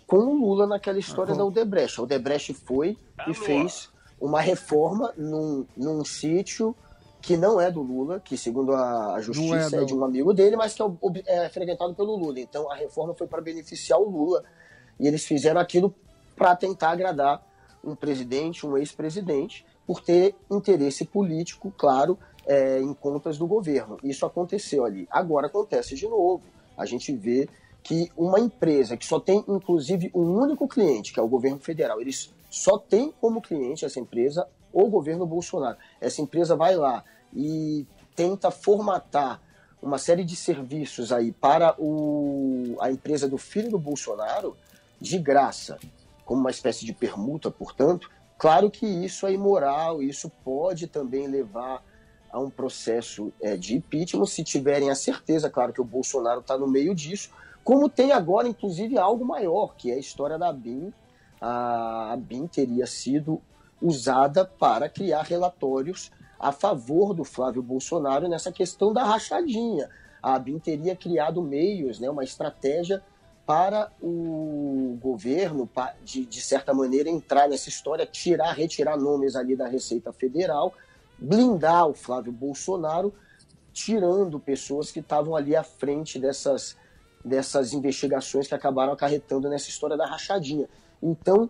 com 0.06 0.18
o 0.18 0.38
Lula 0.38 0.68
naquela 0.68 1.00
história 1.00 1.34
da 1.34 1.46
Odebrecht. 1.46 1.98
A 1.98 2.04
Odebrecht 2.04 2.54
foi 2.54 2.98
e 3.28 3.34
fez 3.34 3.90
uma 4.22 4.40
reforma 4.40 5.14
num, 5.18 5.66
num 5.76 6.06
sítio 6.06 6.76
que 7.22 7.36
não 7.36 7.60
é 7.60 7.70
do 7.70 7.82
Lula, 7.82 8.20
que 8.20 8.38
segundo 8.38 8.74
a, 8.74 9.20
justiça 9.22 9.76
é, 9.76 9.80
do- 9.80 9.86
de 9.88 9.94
um 9.94 10.04
amigo 10.06 10.34
dele, 10.34 10.56
mas 10.56 10.74
que 10.74 10.82
é, 11.26 11.46
é 11.46 11.50
frequentado 11.50 11.94
pelo 11.94 12.16
Lula. 12.16 12.40
Então 12.40 12.72
a 12.72 12.76
reforma 12.76 13.14
foi 13.14 13.28
para 13.28 13.42
beneficiar 13.42 14.00
o 14.00 14.10
Lula. 14.10 14.44
E 15.00 15.08
eles 15.08 15.26
fizeram 15.26 15.60
aquilo 15.60 15.94
para 16.36 16.56
tentar 16.56 16.92
agradar 16.92 17.46
um 17.84 17.96
presidente, 17.96 18.66
um 18.66 18.78
ex-presidente, 18.78 19.66
por 19.86 20.02
ter 20.02 20.36
interesse 20.50 21.04
político, 21.06 21.74
claro, 21.76 22.18
é, 22.46 22.80
em 22.80 22.94
contas 22.94 23.38
do 23.38 23.48
governo. 23.48 23.98
Isso 24.04 24.26
aconteceu 24.26 24.86
ali. 24.86 25.08
Agora 25.10 25.48
acontece 25.48 25.96
de 25.96 26.08
novo. 26.08 26.42
A 26.78 26.86
gente 26.86 27.12
vê 27.16 27.50
que 27.84 28.12
uma 28.16 28.40
empresa 28.40 28.96
que 28.96 29.06
só 29.06 29.20
tem, 29.20 29.44
inclusive, 29.48 30.12
um 30.14 30.40
único 30.40 30.68
cliente, 30.68 31.12
que 31.12 31.20
é 31.20 31.24
o 31.24 31.28
governo 31.28 31.60
federal, 31.60 32.00
eles 32.00 32.32
só 32.52 32.78
tem 32.78 33.14
como 33.20 33.42
cliente 33.42 33.86
essa 33.86 34.00
empresa 34.00 34.48
o 34.74 34.88
governo 34.90 35.26
Bolsonaro. 35.26 35.78
Essa 36.00 36.22
empresa 36.22 36.56
vai 36.56 36.76
lá 36.76 37.04
e 37.34 37.88
tenta 38.16 38.52
formatar 38.52 39.42
uma 39.82 39.98
série 39.98 40.24
de 40.24 40.36
serviços 40.36 41.12
aí 41.12 41.32
para 41.32 41.74
o, 41.80 42.76
a 42.80 42.92
empresa 42.92 43.28
do 43.28 43.38
filho 43.38 43.72
do 43.72 43.80
Bolsonaro 43.80 44.56
de 45.00 45.18
graça, 45.18 45.80
como 46.26 46.42
uma 46.42 46.52
espécie 46.52 46.86
de 46.86 46.94
permuta, 46.94 47.50
portanto, 47.50 48.12
claro 48.38 48.70
que 48.70 48.86
isso 48.86 49.26
é 49.26 49.34
imoral, 49.34 50.04
isso 50.04 50.30
pode 50.44 50.86
também 50.86 51.28
levar 51.28 51.84
a 52.32 52.40
um 52.40 52.50
processo 52.50 53.34
é, 53.42 53.58
de 53.58 53.76
impeachment, 53.76 54.26
se 54.26 54.44
tiverem 54.44 54.90
a 54.90 54.96
certeza, 54.96 55.50
claro, 55.50 55.74
que 55.74 55.82
o 55.82 55.86
Bolsonaro 55.86 56.42
está 56.42 56.58
no 56.58 56.68
meio 56.68 56.94
disso, 56.94 57.32
como 57.64 57.90
tem 57.90 58.12
agora, 58.12 58.48
inclusive, 58.48 58.98
algo 58.98 59.26
maior, 59.26 59.76
que 59.76 59.92
é 59.92 59.96
a 59.96 60.00
história 60.00 60.38
da 60.38 60.52
BIM. 60.52 60.94
A 61.42 62.16
BIM 62.20 62.46
teria 62.46 62.86
sido 62.86 63.42
usada 63.82 64.46
para 64.46 64.88
criar 64.88 65.24
relatórios 65.24 66.12
a 66.40 66.52
favor 66.52 67.14
do 67.14 67.24
Flávio 67.24 67.64
Bolsonaro 67.64 68.30
nessa 68.30 68.52
questão 68.52 68.94
da 68.94 69.04
rachadinha. 69.04 69.90
A 70.22 70.38
BIM 70.38 70.60
teria 70.60 70.96
criado 70.96 71.42
meios, 71.42 72.00
né, 72.00 72.10
uma 72.10 72.24
estratégia 72.24 73.04
para 73.46 73.92
o 74.02 74.98
governo, 75.02 75.70
de, 76.04 76.26
de 76.26 76.42
certa 76.42 76.74
maneira, 76.74 77.10
entrar 77.10 77.50
nessa 77.50 77.70
história, 77.70 78.06
tirar, 78.06 78.54
retirar 78.54 78.98
nomes 78.98 79.36
ali 79.36 79.56
da 79.56 79.68
Receita 79.68 80.14
Federal, 80.14 80.74
blindar 81.18 81.88
o 81.88 81.94
Flávio 81.94 82.32
Bolsonaro, 82.32 83.14
tirando 83.74 84.40
pessoas 84.40 84.92
que 84.92 85.00
estavam 85.00 85.36
ali 85.36 85.56
à 85.56 85.64
frente 85.64 86.20
dessas, 86.20 86.78
dessas 87.26 87.74
investigações 87.74 88.48
que 88.48 88.56
acabaram 88.56 88.94
acarretando 88.94 89.50
nessa 89.50 89.70
história 89.70 89.98
da 89.98 90.06
rachadinha. 90.06 90.70
Então, 91.02 91.50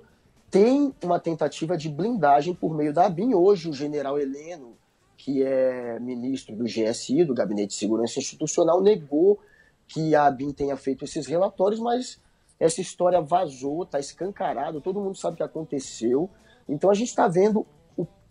tem 0.49 0.93
uma 1.03 1.19
tentativa 1.19 1.77
de 1.77 1.89
blindagem 1.89 2.53
por 2.53 2.75
meio 2.75 2.93
da 2.93 3.05
ABIN. 3.05 3.33
Hoje, 3.33 3.69
o 3.69 3.73
general 3.73 4.19
Heleno, 4.19 4.77
que 5.17 5.43
é 5.43 5.99
ministro 5.99 6.55
do 6.55 6.65
GSI, 6.65 7.23
do 7.23 7.33
Gabinete 7.33 7.69
de 7.69 7.75
Segurança 7.75 8.19
Institucional, 8.19 8.81
negou 8.81 9.39
que 9.87 10.15
a 10.15 10.25
ABIN 10.25 10.51
tenha 10.51 10.75
feito 10.75 11.05
esses 11.05 11.25
relatórios, 11.27 11.79
mas 11.79 12.19
essa 12.59 12.81
história 12.81 13.21
vazou, 13.21 13.83
está 13.83 13.99
escancarado, 13.99 14.81
todo 14.81 14.99
mundo 14.99 15.17
sabe 15.17 15.33
o 15.35 15.37
que 15.37 15.43
aconteceu. 15.43 16.29
Então, 16.67 16.89
a 16.89 16.93
gente 16.93 17.09
está 17.09 17.27
vendo 17.27 17.65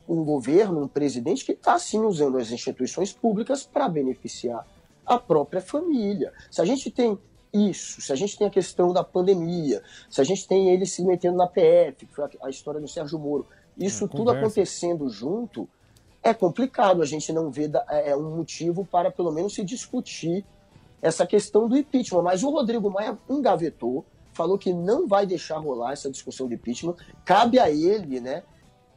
um 0.08 0.24
governo, 0.24 0.82
um 0.82 0.88
presidente 0.88 1.44
que 1.44 1.52
está, 1.52 1.78
sim, 1.78 2.00
usando 2.00 2.36
as 2.36 2.50
instituições 2.50 3.12
públicas 3.12 3.62
para 3.62 3.88
beneficiar 3.88 4.66
a 5.06 5.18
própria 5.18 5.60
família. 5.60 6.32
Se 6.50 6.60
a 6.60 6.64
gente 6.64 6.90
tem 6.90 7.18
isso, 7.52 8.00
se 8.00 8.12
a 8.12 8.16
gente 8.16 8.38
tem 8.38 8.46
a 8.46 8.50
questão 8.50 8.92
da 8.92 9.02
pandemia, 9.02 9.82
se 10.08 10.20
a 10.20 10.24
gente 10.24 10.46
tem 10.46 10.70
ele 10.70 10.86
se 10.86 11.04
metendo 11.04 11.36
na 11.36 11.46
PF, 11.46 12.06
que 12.06 12.14
foi 12.14 12.24
a, 12.24 12.46
a 12.46 12.50
história 12.50 12.80
do 12.80 12.86
Sérgio 12.86 13.18
Moro, 13.18 13.46
isso 13.76 14.04
é, 14.04 14.08
tudo 14.08 14.30
acontecendo 14.30 15.08
junto, 15.08 15.68
é 16.22 16.32
complicado. 16.34 17.02
A 17.02 17.06
gente 17.06 17.32
não 17.32 17.50
vê 17.50 17.66
da, 17.66 17.84
é, 17.88 18.10
é, 18.10 18.16
um 18.16 18.36
motivo 18.36 18.84
para 18.84 19.10
pelo 19.10 19.32
menos 19.32 19.54
se 19.54 19.64
discutir 19.64 20.44
essa 21.02 21.26
questão 21.26 21.68
do 21.68 21.76
impeachment. 21.76 22.22
Mas 22.22 22.42
o 22.42 22.50
Rodrigo 22.50 22.90
Maia 22.90 23.18
engavetou, 23.28 24.04
falou 24.32 24.58
que 24.58 24.72
não 24.72 25.08
vai 25.08 25.26
deixar 25.26 25.58
rolar 25.58 25.92
essa 25.92 26.10
discussão 26.10 26.46
do 26.46 26.54
impeachment. 26.54 26.94
Cabe 27.24 27.58
a 27.58 27.70
ele, 27.70 28.20
né, 28.20 28.42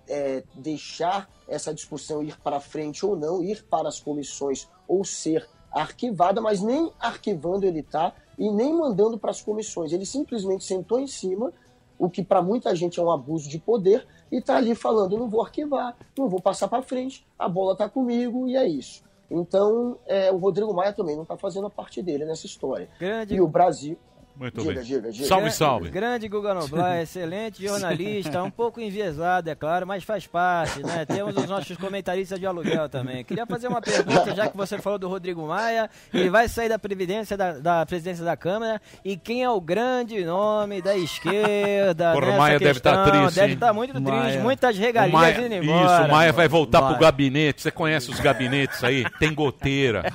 é, 0.08 0.44
deixar 0.54 1.30
essa 1.48 1.74
discussão 1.74 2.22
ir 2.22 2.38
para 2.40 2.60
frente 2.60 3.06
ou 3.06 3.16
não, 3.16 3.42
ir 3.44 3.64
para 3.64 3.88
as 3.88 4.00
comissões 4.00 4.68
ou 4.88 5.04
ser 5.04 5.48
arquivada, 5.72 6.40
mas 6.40 6.62
nem 6.62 6.92
arquivando 7.00 7.66
ele 7.66 7.80
está 7.80 8.14
e 8.38 8.50
nem 8.50 8.74
mandando 8.74 9.18
para 9.18 9.32
as 9.32 9.42
comissões. 9.42 9.92
Ele 9.92 10.06
simplesmente 10.06 10.64
sentou 10.64 11.00
em 11.00 11.08
cima, 11.08 11.52
o 11.98 12.10
que 12.10 12.24
para 12.24 12.42
muita 12.42 12.76
gente 12.76 13.00
é 13.00 13.04
um 13.04 13.12
abuso 13.12 13.50
de 13.50 13.60
poder, 13.60 14.06
e 14.32 14.38
está 14.38 14.58
ali 14.58 14.76
falando: 14.76 15.18
não 15.18 15.30
vou 15.30 15.42
arquivar, 15.42 15.96
não 16.18 16.28
vou 16.28 16.42
passar 16.42 16.68
para 16.68 16.82
frente, 16.82 17.26
a 17.38 17.48
bola 17.48 17.74
está 17.74 17.90
comigo 17.90 18.48
e 18.48 18.56
é 18.56 18.68
isso. 18.68 19.04
Então, 19.30 19.98
é, 20.06 20.32
o 20.32 20.38
Rodrigo 20.38 20.74
Maia 20.74 20.94
também 20.94 21.16
não 21.16 21.24
está 21.24 21.36
fazendo 21.38 21.66
a 21.68 21.70
parte 21.70 22.02
dele 22.02 22.26
nessa 22.26 22.46
história. 22.46 22.90
Grande... 23.00 23.36
E 23.36 23.42
o 23.42 23.48
Brasil. 23.48 23.98
Muito 24.36 24.62
diga, 24.62 24.74
bem. 24.74 24.84
Diga, 24.84 25.12
diga. 25.12 25.26
Salve, 25.28 25.52
salve. 25.52 25.90
Grande 25.90 26.28
Guga 26.28 26.54
Noblar, 26.56 26.98
excelente 27.04 27.62
jornalista, 27.66 28.42
um 28.42 28.50
pouco 28.50 28.82
enviesado, 28.82 29.50
é 29.50 29.56
claro, 29.56 29.86
mas 29.86 30.04
faz 30.04 30.26
parte, 30.26 30.82
né? 30.84 31.06
Temos 31.06 31.38
os 31.38 31.48
nossos 31.48 31.78
comentaristas 31.78 32.40
de 32.40 32.46
aluguel 32.46 32.90
também. 32.90 33.24
Queria 33.24 33.46
fazer 33.46 33.68
uma 33.68 33.80
pergunta, 33.82 34.34
já 34.36 34.48
que 34.48 34.58
você 34.58 34.80
falou 34.80 34.98
do 34.98 35.08
Rodrigo 35.08 35.46
Maia, 35.48 35.88
ele 36.12 36.30
vai 36.32 36.48
sair 36.50 36.68
da 36.68 36.80
previdência 36.80 37.38
da, 37.38 37.54
da 37.60 37.86
presidência 37.86 38.26
da 38.26 38.36
Câmara, 38.36 38.82
e 39.06 39.16
quem 39.16 39.44
é 39.44 39.50
o 39.50 39.62
grande 39.62 40.26
nome 40.26 40.82
da 40.82 40.98
esquerda? 40.98 42.14
Porra, 42.14 42.32
o 42.32 42.38
Maia 42.38 42.60
deve 42.60 42.80
estar 42.80 43.04
triste. 43.12 43.36
Deve 43.36 43.54
estar 43.54 43.72
muito 43.74 43.94
triste, 43.94 44.10
Maia. 44.10 44.40
muitas 44.42 44.76
O 44.76 44.80
regalias 44.80 45.14
Maia- 45.14 45.42
indo 45.46 45.54
embora. 45.56 45.86
Isso, 46.02 46.04
o 46.08 46.12
Maia 46.12 46.34
vai 46.34 46.48
voltar 46.48 46.82
Maia. 46.82 46.94
pro 46.96 47.02
gabinete. 47.06 47.62
Você 47.62 47.72
conhece 47.72 48.10
os 48.10 48.20
gabinetes 48.20 48.84
aí? 48.84 49.06
Tem 49.20 49.34
goteira. 49.34 50.12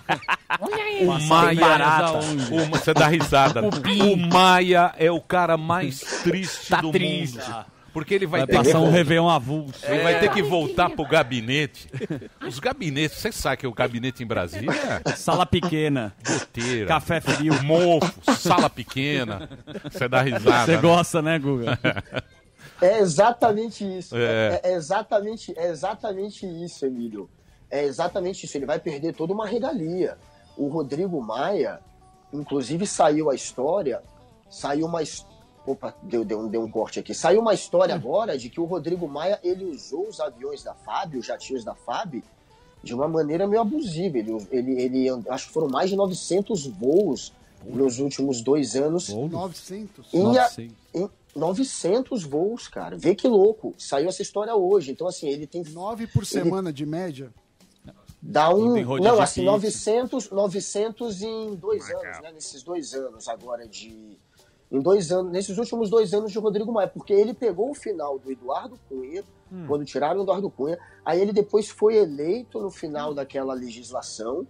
O 1.01 1.07
Passa 1.07 1.27
Maia. 1.27 1.61
barata. 1.61 2.19
O- 2.19 2.65
você 2.71 2.93
dá 2.95 3.07
risada. 3.07 3.61
O 3.65 4.08
Maia 4.17 4.95
é 4.99 5.11
o 5.11 5.21
cara 5.21 5.57
mais 5.57 6.01
triste 6.23 6.69
Tá 6.69 6.81
do 6.81 6.91
triste. 6.91 7.37
mundo. 7.39 7.67
Porque 7.93 8.15
ele 8.15 8.27
vai, 8.27 8.41
Vai 8.41 8.47
ter 8.47 8.57
passar 8.57 8.71
que 8.73 8.77
um 8.77 8.91
Réveillon 8.91 9.29
avulso. 9.29 9.85
Ele 9.85 10.03
vai 10.03 10.21
ter 10.21 10.31
que 10.31 10.43
voltar 10.43 10.91
pro 10.91 11.05
gabinete. 11.07 11.91
Os 12.47 12.61
gabinetes, 12.61 13.19
você 13.19 13.33
sabe 13.33 13.57
que 13.57 13.67
o 13.67 13.73
gabinete 13.73 14.23
em 14.23 14.27
Brasília 14.27 14.71
é 15.05 15.11
Sala 15.17 15.45
pequena. 15.47 16.15
goteira. 16.25 16.87
Café 16.87 17.21
frio. 17.21 17.61
Mofo, 17.65 18.13
sala 18.37 18.71
pequena. 18.71 19.49
Você 19.91 20.07
dá 20.07 20.21
risada. 20.21 20.67
Você 20.67 20.77
né? 20.77 20.83
gosta, 20.83 21.23
né, 21.23 21.39
Guga? 21.39 21.79
É 22.81 23.01
exatamente 23.01 23.85
isso. 23.85 24.17
É. 24.17 24.61
É, 24.63 24.71
é 24.71 24.75
exatamente, 24.77 25.53
é 25.57 25.69
exatamente 25.69 26.47
isso, 26.47 26.87
Emílio. 26.87 27.29
É 27.69 27.83
exatamente 27.85 28.45
isso. 28.47 28.57
Ele 28.57 28.67
vai 28.67 28.79
perder 28.79 29.15
toda 29.15 29.33
uma 29.33 29.47
regalia. 29.49 30.17
O 30.57 30.69
Rodrigo 30.69 31.21
Maia, 31.21 31.81
inclusive, 32.33 32.87
saiu 32.87 33.31
a 33.31 33.35
história. 33.35 34.03
Saiu 34.51 34.87
uma. 34.87 35.01
Opa, 35.67 35.95
deu, 36.03 36.25
deu, 36.25 36.41
um- 36.41 36.49
deu 36.49 36.63
um 36.63 36.71
corte 36.71 36.99
aqui. 36.99 37.15
Saiu 37.15 37.41
uma 37.41 37.53
história 37.53 37.95
agora 37.95 38.39
de 38.39 38.49
que 38.49 38.59
o 38.61 38.65
Rodrigo 38.65 39.07
Maia 39.07 39.39
ele 39.43 39.65
usou 39.67 40.09
os 40.09 40.19
aviões 40.19 40.63
da 40.63 40.75
FAB, 40.75 41.17
os 41.17 41.27
jatinhos 41.27 41.63
da 41.65 41.75
FAB, 41.75 42.23
de 42.83 42.95
uma 42.95 43.07
maneira 43.07 43.47
meio 43.47 43.61
abusiva. 43.61 44.17
Ele, 44.19 44.35
ele, 44.51 44.81
ele 44.81 45.09
acho 45.29 45.49
que 45.49 45.53
foram 45.53 45.69
mais 45.69 45.91
de 45.91 45.97
900 45.97 46.67
voos 46.69 47.33
nos 47.67 47.99
últimos 47.99 48.41
dois 48.41 48.75
anos. 48.77 49.11
900? 49.29 50.15
Em, 50.15 50.39
a- 50.39 50.49
em 50.95 51.11
900 51.37 52.23
voos, 52.25 52.67
cara. 52.69 52.97
Vê 52.97 53.15
que 53.15 53.29
louco. 53.29 53.75
Saiu 53.77 54.09
essa 54.09 54.23
história 54.23 54.55
hoje. 54.57 54.91
Então, 54.93 55.07
assim, 55.07 55.29
ele 55.29 55.47
tem. 55.47 55.63
9 55.65 56.07
por 56.07 56.25
semana 56.25 56.73
de 56.73 56.87
média? 56.87 57.31
Dá 58.21 58.53
um. 58.53 58.75
Não, 59.01 59.21
assim, 59.21 59.43
pizza. 59.43 59.53
900, 59.53 60.31
900 60.31 61.23
em 61.23 61.55
dois 61.55 61.89
anos, 61.91 62.21
né? 62.21 62.33
Nesses 62.33 62.63
dois 62.63 62.95
anos 62.95 63.29
agora 63.29 63.67
de. 63.67 64.19
Em 64.71 64.81
dois 64.81 65.11
anos, 65.11 65.33
nesses 65.33 65.57
últimos 65.57 65.89
dois 65.89 66.13
anos 66.13 66.31
de 66.31 66.39
Rodrigo 66.39 66.71
Maia, 66.71 66.89
porque 66.89 67.13
ele 67.15 67.33
pegou 67.33 67.71
o 67.71 67.75
final 67.75 68.19
do 68.19 68.31
Eduardo 68.31 68.79
Cunha, 68.89 69.25
Hum. 69.51 69.65
quando 69.67 69.83
tiraram 69.85 70.21
o 70.21 70.23
Eduardo 70.25 70.51
Cunha, 70.51 70.79
aí 71.03 71.23
ele 71.23 71.33
depois 71.33 71.71
foi 71.71 71.97
eleito 71.97 72.61
no 72.61 72.71
final 72.71 73.15
daquela 73.15 73.55
legislação, 73.55 74.47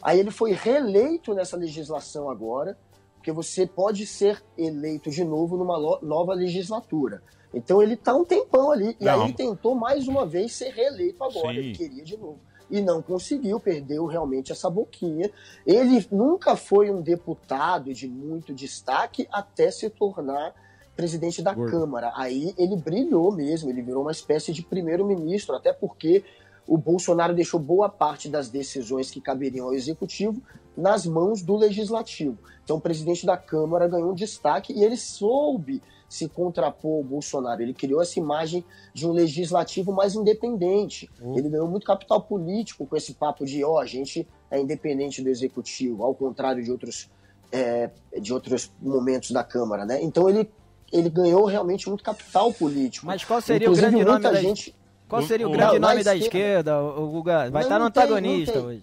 aí 0.00 0.18
ele 0.18 0.30
foi 0.30 0.52
reeleito 0.52 1.34
nessa 1.34 1.54
legislação 1.54 2.30
agora, 2.30 2.78
porque 3.14 3.30
você 3.30 3.66
pode 3.66 4.06
ser 4.06 4.42
eleito 4.56 5.10
de 5.10 5.22
novo 5.22 5.58
numa 5.58 5.78
nova 6.00 6.32
legislatura. 6.32 7.22
Então 7.52 7.82
ele 7.82 7.94
tá 7.94 8.14
um 8.14 8.24
tempão 8.24 8.70
ali, 8.70 8.96
e 8.98 9.06
aí 9.06 9.20
ele 9.20 9.32
tentou 9.34 9.74
mais 9.74 10.08
uma 10.08 10.24
vez 10.24 10.52
ser 10.54 10.70
reeleito 10.70 11.22
agora, 11.22 11.52
Sim. 11.52 11.58
ele 11.58 11.72
queria 11.74 12.04
de 12.04 12.16
novo. 12.16 12.40
E 12.70 12.80
não 12.80 13.00
conseguiu, 13.00 13.58
perdeu 13.58 14.06
realmente 14.06 14.52
essa 14.52 14.68
boquinha. 14.68 15.30
Ele 15.66 16.06
nunca 16.10 16.56
foi 16.56 16.90
um 16.90 17.00
deputado 17.00 17.92
de 17.94 18.06
muito 18.06 18.52
destaque 18.52 19.26
até 19.32 19.70
se 19.70 19.88
tornar 19.88 20.54
presidente 20.98 21.40
da 21.40 21.54
Gordo. 21.54 21.70
Câmara. 21.70 22.12
Aí 22.16 22.52
ele 22.58 22.76
brilhou 22.76 23.30
mesmo, 23.30 23.70
ele 23.70 23.82
virou 23.82 24.02
uma 24.02 24.10
espécie 24.10 24.52
de 24.52 24.62
primeiro-ministro, 24.62 25.54
até 25.54 25.72
porque 25.72 26.24
o 26.66 26.76
Bolsonaro 26.76 27.34
deixou 27.34 27.60
boa 27.60 27.88
parte 27.88 28.28
das 28.28 28.50
decisões 28.50 29.10
que 29.10 29.20
caberiam 29.20 29.66
ao 29.66 29.74
executivo 29.74 30.42
nas 30.76 31.06
mãos 31.06 31.40
do 31.40 31.56
legislativo. 31.56 32.36
Então 32.64 32.76
o 32.76 32.80
presidente 32.80 33.24
da 33.24 33.36
Câmara 33.36 33.88
ganhou 33.88 34.10
um 34.10 34.14
destaque 34.14 34.72
e 34.72 34.84
ele 34.84 34.96
soube 34.96 35.80
se 36.08 36.28
contrapor 36.28 36.98
ao 36.98 37.04
Bolsonaro. 37.04 37.60
Ele 37.60 37.74
criou 37.74 38.00
essa 38.00 38.18
imagem 38.18 38.64
de 38.94 39.06
um 39.06 39.12
legislativo 39.12 39.92
mais 39.92 40.14
independente. 40.14 41.10
Ele 41.36 41.48
ganhou 41.48 41.68
muito 41.68 41.84
capital 41.84 42.22
político 42.22 42.86
com 42.86 42.96
esse 42.96 43.14
papo 43.14 43.44
de, 43.44 43.62
ó, 43.62 43.78
a 43.78 43.86
gente 43.86 44.26
é 44.50 44.58
independente 44.58 45.22
do 45.22 45.28
executivo, 45.28 46.02
ao 46.02 46.14
contrário 46.14 46.64
de 46.64 46.70
outros, 46.70 47.10
é, 47.52 47.90
de 48.20 48.32
outros 48.32 48.72
momentos 48.80 49.30
da 49.30 49.44
Câmara, 49.44 49.84
né? 49.84 50.02
Então 50.02 50.28
ele 50.28 50.50
ele 50.90 51.10
ganhou 51.10 51.44
realmente 51.44 51.86
muito 51.86 52.02
capital 52.02 52.50
político. 52.50 53.04
Mas 53.04 53.22
qual 53.22 53.42
seria 53.42 53.66
Inclusive, 53.66 53.88
o 53.88 53.90
grande 53.90 54.04
nome 54.06 54.20
muita 54.22 54.32
da 54.32 54.40
gente... 54.40 54.74
Qual 55.06 55.22
seria 55.22 55.46
o 55.46 55.50
Não, 55.50 55.56
grande 55.58 55.78
na 55.78 55.88
nome 55.88 56.02
da 56.02 56.16
esquerda, 56.16 56.82
o 56.82 57.04
o 57.04 57.10
Guga? 57.10 57.50
Vai 57.50 57.50
Não, 57.50 57.60
estar 57.60 57.78
no 57.78 57.84
não 57.84 57.90
tem, 57.90 58.02
antagonista 58.02 58.54
não 58.54 58.68
tem. 58.68 58.70
hoje. 58.70 58.82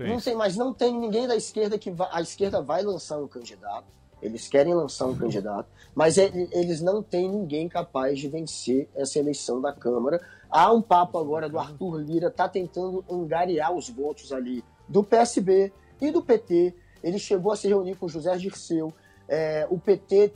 Não 0.00 0.20
tem, 0.20 0.34
mas 0.34 0.56
não 0.56 0.72
tem 0.72 0.98
ninguém 0.98 1.26
da 1.26 1.36
esquerda 1.36 1.78
que 1.78 1.90
vai, 1.90 2.08
a 2.12 2.20
esquerda 2.20 2.62
vai 2.62 2.82
lançar 2.82 3.18
um 3.18 3.26
candidato. 3.28 3.86
Eles 4.22 4.48
querem 4.48 4.74
lançar 4.74 5.06
um 5.06 5.16
candidato, 5.16 5.68
mas 5.94 6.18
ele- 6.18 6.48
eles 6.52 6.80
não 6.80 7.02
têm 7.02 7.28
ninguém 7.30 7.68
capaz 7.68 8.18
de 8.18 8.28
vencer 8.28 8.88
essa 8.94 9.18
eleição 9.18 9.60
da 9.60 9.72
Câmara. 9.72 10.20
Há 10.50 10.72
um 10.72 10.82
papo 10.82 11.18
agora 11.18 11.48
do 11.48 11.58
Arthur 11.58 11.98
Lira, 12.00 12.30
tá 12.30 12.48
tentando 12.48 13.04
angariar 13.10 13.72
os 13.72 13.88
votos 13.88 14.32
ali 14.32 14.64
do 14.88 15.04
PSB 15.04 15.72
e 16.00 16.10
do 16.10 16.22
PT. 16.22 16.74
Ele 17.02 17.18
chegou 17.18 17.52
a 17.52 17.56
se 17.56 17.68
reunir 17.68 17.94
com 17.96 18.06
o 18.06 18.08
José 18.08 18.36
Dirceu. 18.36 18.92
É, 19.28 19.66
o 19.70 19.78
PT 19.78 20.32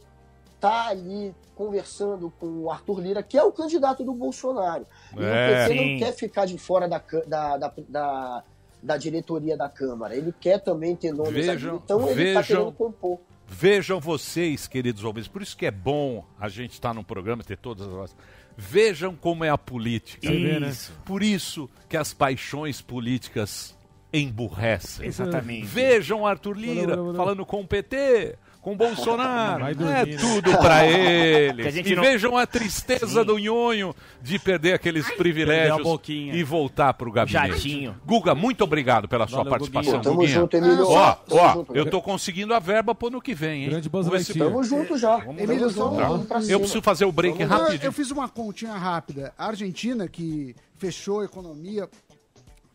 tá 0.61 0.89
ali 0.89 1.35
conversando 1.57 2.33
com 2.39 2.47
o 2.47 2.71
Arthur 2.71 3.01
Lira, 3.01 3.23
que 3.23 3.37
é 3.37 3.43
o 3.43 3.51
candidato 3.53 4.05
do 4.05 4.13
Bolsonaro. 4.13 4.87
E 5.17 5.23
É. 5.25 5.65
o 5.65 5.69
PT 5.69 5.69
Sim. 5.79 5.93
não 5.93 5.99
quer 5.99 6.13
ficar 6.13 6.45
de 6.47 6.57
fora 6.59 6.89
da, 6.89 7.03
da, 7.27 7.57
da, 7.57 7.73
da, 7.89 8.45
da 8.83 8.97
diretoria 8.97 9.57
da 9.57 9.69
Câmara. 9.69 10.15
Ele 10.15 10.33
quer 10.39 10.59
também 10.61 10.95
ter 10.95 11.13
nomes 11.13 11.33
Vejam- 11.47 11.73
ali. 11.75 11.81
Então 11.85 12.09
ele 12.09 12.29
está 12.29 12.43
querendo 12.43 12.73
compor. 12.73 13.19
Vejam 13.53 14.01
vocês, 14.01 14.67
queridos 14.67 15.05
ouvintes, 15.05 15.29
por 15.29 15.43
isso 15.43 15.57
que 15.57 15.67
é 15.67 15.71
bom 15.71 16.27
a 16.41 16.49
gente 16.49 16.73
estar 16.73 16.95
num 16.95 17.05
programa 17.05 17.43
e 17.43 17.45
ter 17.45 17.59
todas 17.59 17.87
as 17.87 17.93
vozes. 17.93 18.17
Vejam 18.57 19.15
como 19.15 19.45
é 19.45 19.51
a 19.51 19.59
política. 19.59 20.31
Né? 20.31 20.69
Isso. 20.69 20.93
Por 21.05 21.23
isso 21.23 21.69
que 21.89 21.97
as 21.97 22.13
paixões 22.15 22.81
políticas 22.81 23.77
emburrecem. 24.13 25.07
Exatamente. 25.07 25.67
Vejam 25.67 26.27
Arthur 26.27 26.57
Lira 26.57 26.97
falando 27.15 27.47
com 27.47 27.61
o 27.61 27.67
PT, 27.67 28.37
com 28.63 28.73
o 28.73 28.77
Bolsonaro. 28.77 29.65
Vai 29.65 29.73
é 29.73 30.07
né? 30.07 30.17
tudo 30.17 30.57
pra 30.59 30.87
eles. 30.87 31.63
Que 31.63 31.69
a 31.69 31.71
gente 31.71 31.93
E 31.93 31.97
não- 31.97 32.03
vejam 32.03 32.37
a 32.39 32.47
tristeza 32.47 33.25
do 33.25 33.37
nhonho 33.39 33.95
de 34.23 34.39
perder 34.39 34.73
aqueles 34.75 35.05
privilégios 35.17 35.75
Perdeu 35.77 35.87
a 35.91 35.93
boquinha. 35.93 36.35
e 36.35 36.43
voltar 36.45 36.95
pro 36.95 37.11
gabinete. 37.11 37.49
Jatinho. 37.49 37.97
Guga, 38.07 38.35
muito 38.35 38.63
obrigado 38.63 39.09
pela 39.09 39.27
sua 39.27 39.39
Valeu, 39.39 39.51
participação. 39.51 39.93
Guguinha. 39.95 40.03
Tamo 40.05 40.17
Guguinha. 40.17 40.35
junto, 40.41 40.57
Emílio. 40.57 40.87
Ó, 40.89 41.17
ó, 41.31 41.65
eu 41.75 41.91
tô 41.91 42.01
conseguindo 42.01 42.55
a 42.55 42.59
verba 42.61 42.95
pro 42.95 43.09
ano 43.09 43.21
que 43.21 43.35
vem, 43.35 43.65
hein? 43.65 43.71
Grande 43.71 43.89
Buzz 43.89 44.07
Vamos. 44.07 44.27
Tamo 44.29 44.63
junto 44.63 44.97
já. 44.97 45.19
Emílio, 45.37 45.73
Tá. 45.73 45.83
vamos 45.83 46.27
pra 46.27 46.39
Eu 46.39 46.43
cima. 46.45 46.59
preciso 46.61 46.83
fazer 46.83 47.05
o 47.05 47.11
break 47.13 47.41
Eu- 47.43 47.49
rapidinho. 47.49 47.81
Eu, 47.89 47.93
fiz 47.93 48.11
uma 48.13 48.29
continha 48.29 48.75
rápida. 48.75 49.33
A 49.37 49.47
Argentina, 49.49 50.07
que 50.07 50.55
fechou 50.77 51.21
a 51.21 51.25
economia, 51.25 51.89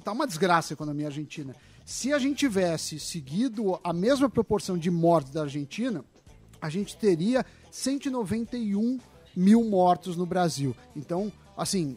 tá 0.03 0.11
uma 0.11 0.27
desgraça 0.27 0.73
a 0.73 0.75
economia 0.75 1.07
argentina. 1.07 1.55
Se 1.89 2.11
a 2.11 2.19
gente 2.19 2.35
tivesse 2.39 2.99
seguido 2.99 3.79
a 3.81 3.93
mesma 3.93 4.29
proporção 4.29 4.77
de 4.77 4.91
mortes 4.91 5.31
da 5.31 5.43
Argentina, 5.43 6.03
a 6.61 6.69
gente 6.69 6.97
teria 6.97 7.45
191 7.71 8.99
mil 9.33 9.63
mortos 9.63 10.17
no 10.17 10.25
Brasil. 10.25 10.75
Então, 10.97 11.31
assim, 11.55 11.95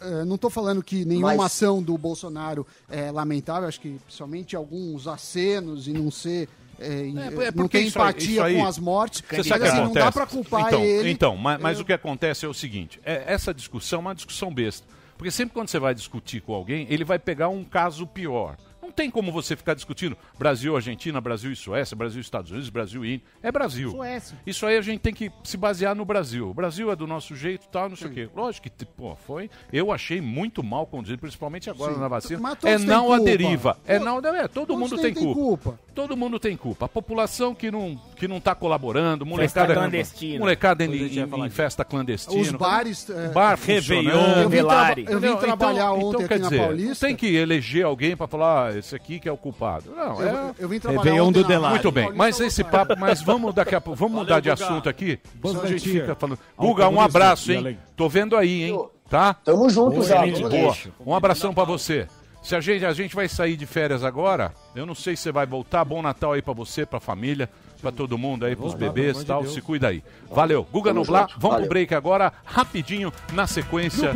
eh, 0.00 0.24
não 0.24 0.34
estou 0.34 0.50
falando 0.50 0.82
que 0.82 1.04
nenhuma 1.04 1.36
Mas- 1.36 1.46
ação 1.52 1.80
do 1.80 1.96
Bolsonaro 1.96 2.66
é 2.88 3.12
lamentável, 3.12 3.68
acho 3.68 3.80
que 3.80 3.90
principalmente 4.04 4.56
alguns 4.56 5.06
acenos 5.06 5.86
e 5.86 5.92
não 5.92 6.10
ser. 6.10 6.48
eh, 6.80 6.88
É, 6.88 7.08
é 7.10 7.12
não 7.52 7.52
porque 7.52 7.78
tem 7.78 7.86
empatia 7.86 8.42
aí- 8.44 8.56
com 8.56 8.66
as 8.66 8.76
mortes. 8.76 9.22
Você 9.30 9.44
sabe 9.44 9.68
assim, 9.68 9.76
não 9.76 9.92
dá 9.92 10.10
para 10.10 10.26
culpar 10.26 10.66
então, 10.66 10.82
ele. 10.82 11.12
Então, 11.12 11.36
mas, 11.36 11.60
mas 11.60 11.76
Eu- 11.78 11.84
o 11.84 11.86
que 11.86 11.92
acontece 11.92 12.44
é 12.44 12.48
o 12.48 12.54
seguinte: 12.54 12.98
é, 13.04 13.22
essa 13.32 13.54
discussão 13.54 13.98
é 13.98 14.00
uma 14.00 14.14
discussão 14.16 14.52
besta. 14.52 14.84
Porque 15.16 15.30
sempre 15.30 15.54
quando 15.54 15.68
você 15.68 15.78
vai 15.78 15.94
discutir 15.94 16.40
com 16.42 16.52
alguém, 16.52 16.88
ele 16.90 17.04
vai 17.04 17.20
pegar 17.20 17.48
um 17.50 17.62
caso 17.62 18.04
pior. 18.04 18.56
Não 18.92 18.94
tem 18.94 19.10
como 19.10 19.32
você 19.32 19.56
ficar 19.56 19.72
discutindo 19.72 20.14
Brasil, 20.38 20.76
Argentina, 20.76 21.18
Brasil 21.18 21.50
e 21.50 21.56
Suécia, 21.56 21.96
Brasil, 21.96 22.20
Estados 22.20 22.50
Unidos, 22.50 22.68
Brasil 22.68 23.02
e 23.02 23.14
Índia. 23.14 23.26
É 23.42 23.50
Brasil. 23.50 23.90
Suécia. 23.90 24.38
Isso 24.46 24.66
aí 24.66 24.76
a 24.76 24.82
gente 24.82 25.00
tem 25.00 25.14
que 25.14 25.32
se 25.42 25.56
basear 25.56 25.94
no 25.94 26.04
Brasil. 26.04 26.50
O 26.50 26.52
Brasil 26.52 26.92
é 26.92 26.94
do 26.94 27.06
nosso 27.06 27.34
jeito, 27.34 27.66
tal, 27.68 27.88
não 27.88 27.96
sei 27.96 28.08
o 28.08 28.10
quê. 28.12 28.28
Lógico 28.36 28.68
que, 28.68 28.84
pô, 28.84 29.16
foi. 29.16 29.48
Eu 29.72 29.90
achei 29.90 30.20
muito 30.20 30.62
mal 30.62 30.86
conduzido, 30.86 31.20
principalmente 31.20 31.70
agora 31.70 31.94
Sim. 31.94 32.00
na 32.00 32.08
vacina. 32.08 32.50
É 32.64 32.76
têm 32.76 32.86
não 32.86 33.10
a 33.14 33.18
deriva. 33.18 33.78
É 33.86 33.98
não, 33.98 34.18
é, 34.18 34.46
todo 34.46 34.76
mundo 34.76 34.98
tem 34.98 35.14
culpa. 35.14 35.80
Todo 35.94 36.16
mundo 36.16 36.38
tem 36.40 36.56
culpa. 36.56 36.86
A 36.86 36.88
população 36.88 37.54
que 37.54 37.70
não, 37.70 38.00
que 38.16 38.26
não 38.26 38.40
tá 38.40 38.54
colaborando, 38.54 39.26
molecada, 39.26 39.74
clandestina. 39.74 40.38
molecada 40.38 40.84
em, 40.84 40.90
em- 40.90 41.44
em 41.46 41.50
festa 41.50 41.84
clandestina. 41.84 42.40
Os 42.40 42.50
bares, 42.52 43.08
é, 43.10 43.28
bar 43.28 43.58
Réveillon. 43.62 44.10
Eu 44.42 44.48
vim, 44.48 44.56
eu 44.58 44.68
vim 44.94 45.02
Entendeu? 45.02 45.36
trabalhar 45.36 45.94
então, 45.94 45.94
ontem 45.98 46.08
então, 46.08 46.20
aqui 46.20 46.28
quer 46.28 46.38
na 46.40 46.48
dizer, 46.48 46.60
Paulista. 46.62 47.06
Tem 47.06 47.16
que 47.16 47.34
eleger 47.36 47.84
alguém 47.84 48.16
pra 48.16 48.26
falar, 48.26 48.68
ah, 48.68 48.78
esse 48.78 48.94
aqui 48.96 49.18
que 49.20 49.28
é 49.28 49.32
o 49.32 49.36
culpado. 49.36 49.90
Não, 49.94 50.20
Eu, 50.20 50.28
é... 50.28 50.54
eu 50.58 50.68
vim 50.68 50.78
trabalhar 50.80 51.02
Réveillon 51.02 51.28
ontem 51.28 51.38
do 51.40 51.42
na 51.42 51.48
Delari. 51.48 51.74
Muito 51.74 51.92
bem, 51.92 52.12
mas 52.14 52.40
esse 52.40 52.64
papo, 52.64 52.94
mas 52.98 53.20
vamos 53.22 53.54
daqui 53.54 53.74
a 53.74 53.80
pouco, 53.80 53.98
vamos 53.98 54.18
mudar 54.20 54.40
de 54.40 54.48
Guga. 54.50 54.64
assunto 54.64 54.88
aqui. 54.88 55.18
Senão 55.44 55.62
a 55.62 55.66
gente 55.66 55.88
fica 55.90 56.14
falando. 56.14 56.38
Guga, 56.56 56.88
um 56.88 57.00
abraço, 57.00 57.52
hein? 57.52 57.78
Tô 57.96 58.08
vendo 58.08 58.36
aí, 58.36 58.64
hein? 58.64 58.84
Tá? 59.10 59.34
Tamo 59.34 59.68
junto 59.68 59.96
Boa, 59.96 60.04
já. 60.06 60.24
boa. 60.48 60.74
Um 61.04 61.14
abração 61.14 61.52
pra 61.52 61.64
você. 61.64 62.08
Se 62.42 62.56
a 62.56 62.60
gente, 62.60 62.84
a 62.84 62.92
gente 62.92 63.14
vai 63.14 63.28
sair 63.28 63.56
de 63.56 63.66
férias 63.66 64.02
agora, 64.02 64.52
eu 64.74 64.84
não 64.84 64.94
sei 64.94 65.14
se 65.14 65.22
você 65.22 65.32
vai 65.32 65.46
voltar. 65.46 65.84
Bom 65.84 66.02
Natal 66.02 66.32
aí 66.32 66.42
pra 66.42 66.52
você, 66.52 66.84
pra 66.84 66.98
família, 66.98 67.48
pra 67.80 67.92
todo 67.92 68.18
mundo 68.18 68.44
aí, 68.44 68.56
pros 68.56 68.72
Vamos 68.72 68.86
lá, 68.86 68.92
bebês 68.92 69.22
e 69.22 69.24
tal. 69.24 69.42
de. 69.44 69.50
Se 69.50 69.62
cuida 69.62 69.88
aí. 69.88 70.02
Valeu. 70.28 70.66
Guga 70.70 70.90
Tamo 70.90 71.00
Nublar, 71.00 71.28
vamos 71.38 71.58
pro 71.58 71.68
break 71.68 71.94
agora, 71.94 72.32
rapidinho, 72.44 73.12
na 73.32 73.46
sequência. 73.46 74.12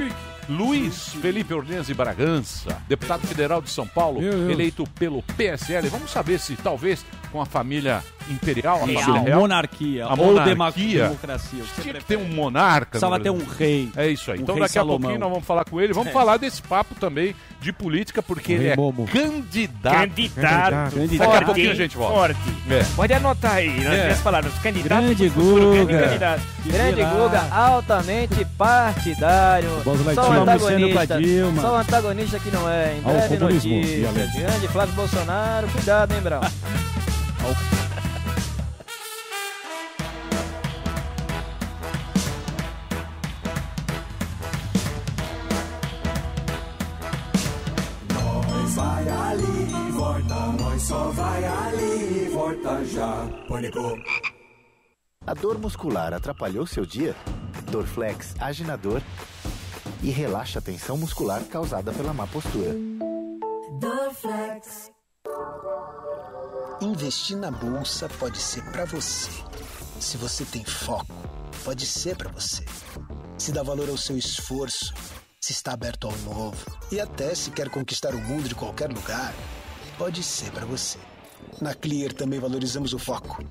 Luiz 0.49 1.09
Felipe 1.21 1.53
Orleans 1.53 1.89
e 1.89 1.95
Bragança, 1.95 2.77
deputado 2.89 3.27
federal 3.27 3.61
de 3.61 3.71
São 3.71 3.87
Paulo, 3.87 4.23
eleito 4.23 4.85
pelo 4.99 5.23
PSL. 5.37 5.89
Vamos 5.89 6.11
saber 6.11 6.39
se 6.39 6.55
talvez 6.57 7.05
com 7.33 7.41
a 7.41 7.47
família 7.47 8.03
imperial, 8.31 8.83
a 8.83 8.87
Real. 8.87 9.01
família 9.03 9.23
real, 9.23 9.41
monarquia. 9.41 10.05
a 10.07 10.11
ou 10.11 10.17
monarquia. 10.17 11.03
democracia. 11.05 11.63
o 11.63 11.67
que 11.67 11.75
você 11.75 11.83
tinha 11.83 11.95
que 11.95 12.05
ter 12.05 12.17
um 12.17 12.25
monarca. 12.29 12.91
Precisava 12.91 13.19
no 13.19 13.25
ter 13.25 13.31
um 13.31 13.45
rei. 13.45 13.89
É 13.97 14.09
isso 14.09 14.31
aí. 14.33 14.39
um 14.39 14.43
então 14.43 14.55
daqui 14.57 14.65
a 14.79 14.81
Salomão. 14.81 14.99
pouquinho 15.01 15.21
nós 15.21 15.31
vamos 15.31 15.45
falar 15.47 15.65
com 15.65 15.81
ele. 15.81 15.93
Vamos 15.93 16.13
falar 16.13 16.37
desse 16.37 16.61
papo 16.63 16.95
também 16.97 17.35
de 17.61 17.73
política, 17.73 18.23
porque 18.23 18.53
O 18.53 18.57
ele 18.57 18.69
é 18.69 18.77
Momo. 18.77 19.07
candidato. 19.07 19.95
Candidato. 19.95 20.97
Daqui 20.99 21.21
a 21.21 21.25
Forte, 21.25 21.45
pouquinho 21.45 21.71
a 21.71 21.75
gente 21.75 21.97
volta. 21.97 22.15
Forte. 22.15 22.41
É. 22.71 22.85
Pode 22.97 23.13
anotar 23.13 23.55
aí, 23.55 23.81
nas 23.81 23.93
É. 23.95 24.03
minhas 24.05 24.21
palavras. 24.21 24.53
Candidato. 24.59 25.03
Grande 25.03 25.31
futuro 25.31 25.77
Guga. 25.87 26.01
candidato. 26.07 26.43
Grande? 26.65 27.05
Guga, 27.05 27.49
altamente 27.55 28.45
partidário. 28.59 29.69
Só. 30.15 30.36
Antagonista. 30.43 31.19
Só 31.61 31.73
o 31.73 31.77
antagonista 31.77 32.39
que 32.39 32.51
não 32.51 32.69
é. 32.69 32.97
Em 32.97 33.01
breve 33.03 33.37
notícias. 33.39 34.15
Grande 34.35 34.69
Flávio 34.69 34.95
Bolsonaro. 34.95 35.69
Cuidado, 35.69 36.15
hein, 36.15 36.21
Brau? 36.21 36.41
Nós 48.13 48.75
vai 48.75 49.09
ali 49.09 49.69
e 49.89 49.91
volta, 49.93 50.35
nós 50.61 50.83
só 50.83 51.11
vai 51.11 51.45
ali 51.45 52.25
e 52.27 52.31
volta 52.33 52.85
já. 52.85 53.27
Pânico. 53.49 53.99
A 55.27 55.35
dor 55.35 55.59
muscular 55.59 56.15
atrapalhou 56.15 56.67
seu 56.67 56.87
dia? 56.87 57.15
Dorflex 57.71 58.37
age 58.39 58.63
na 58.63 58.77
dor 58.77 59.03
e 60.03 60.11
relaxa 60.11 60.59
a 60.59 60.63
tensão 60.63 60.97
muscular 60.97 61.43
causada 61.45 61.93
pela 61.93 62.13
má 62.13 62.27
postura. 62.27 62.75
Dorflex. 63.81 64.91
Investir 66.81 67.37
na 67.37 67.51
bolsa 67.51 68.09
pode 68.19 68.39
ser 68.39 68.63
pra 68.71 68.85
você. 68.85 69.31
Se 69.99 70.17
você 70.17 70.45
tem 70.45 70.65
foco, 70.65 71.15
pode 71.65 71.87
ser 71.87 72.17
pra 72.17 72.31
você. 72.31 72.65
Se 73.39 73.53
dá 73.53 73.63
valor 73.63 73.89
ao 73.89 73.97
seu 73.97 74.17
esforço, 74.17 74.93
se 75.41 75.53
está 75.53 75.73
aberto 75.73 76.07
ao 76.07 76.17
novo 76.19 76.57
e 76.91 77.01
até 77.01 77.35
se 77.35 77.51
quer 77.51 77.69
conquistar 77.71 78.15
o 78.15 78.21
mundo 78.21 78.49
de 78.49 78.55
qualquer 78.55 78.91
lugar, 78.91 79.35
pode 79.97 80.23
ser 80.23 80.51
pra 80.51 80.67
você. 80.67 80.99
Na 81.61 81.75
Clear 81.75 82.13
também 82.13 82.39
valorizamos 82.39 82.93
o 82.93 82.99
foco. 82.99 83.43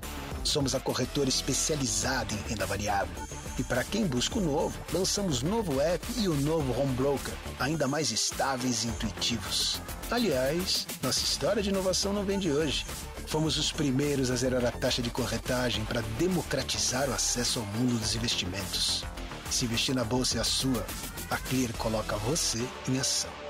Somos 0.44 0.74
a 0.74 0.80
corretora 0.80 1.28
especializada 1.28 2.32
em 2.32 2.48
renda 2.48 2.66
variável. 2.66 3.14
E 3.58 3.64
para 3.64 3.82
quem 3.82 4.06
busca 4.06 4.38
o 4.38 4.42
novo, 4.42 4.78
lançamos 4.92 5.42
novo 5.42 5.80
app 5.80 6.06
e 6.18 6.28
o 6.28 6.34
novo 6.34 6.78
Home 6.78 6.92
Broker, 6.94 7.32
ainda 7.58 7.88
mais 7.88 8.10
estáveis 8.10 8.84
e 8.84 8.88
intuitivos. 8.88 9.80
Aliás, 10.10 10.86
nossa 11.02 11.24
história 11.24 11.62
de 11.62 11.70
inovação 11.70 12.12
não 12.12 12.24
vem 12.24 12.38
de 12.38 12.50
hoje. 12.50 12.84
Fomos 13.26 13.56
os 13.56 13.72
primeiros 13.72 14.30
a 14.30 14.36
zerar 14.36 14.64
a 14.64 14.70
taxa 14.70 15.00
de 15.00 15.10
corretagem 15.10 15.84
para 15.86 16.02
democratizar 16.18 17.08
o 17.08 17.14
acesso 17.14 17.58
ao 17.58 17.66
mundo 17.66 17.98
dos 17.98 18.14
investimentos. 18.14 19.04
Se 19.50 19.64
investir 19.64 19.94
na 19.94 20.04
bolsa 20.04 20.38
é 20.38 20.40
a 20.40 20.44
sua, 20.44 20.84
a 21.30 21.36
Clear 21.38 21.72
coloca 21.74 22.16
você 22.16 22.62
em 22.88 22.98
ação. 22.98 23.45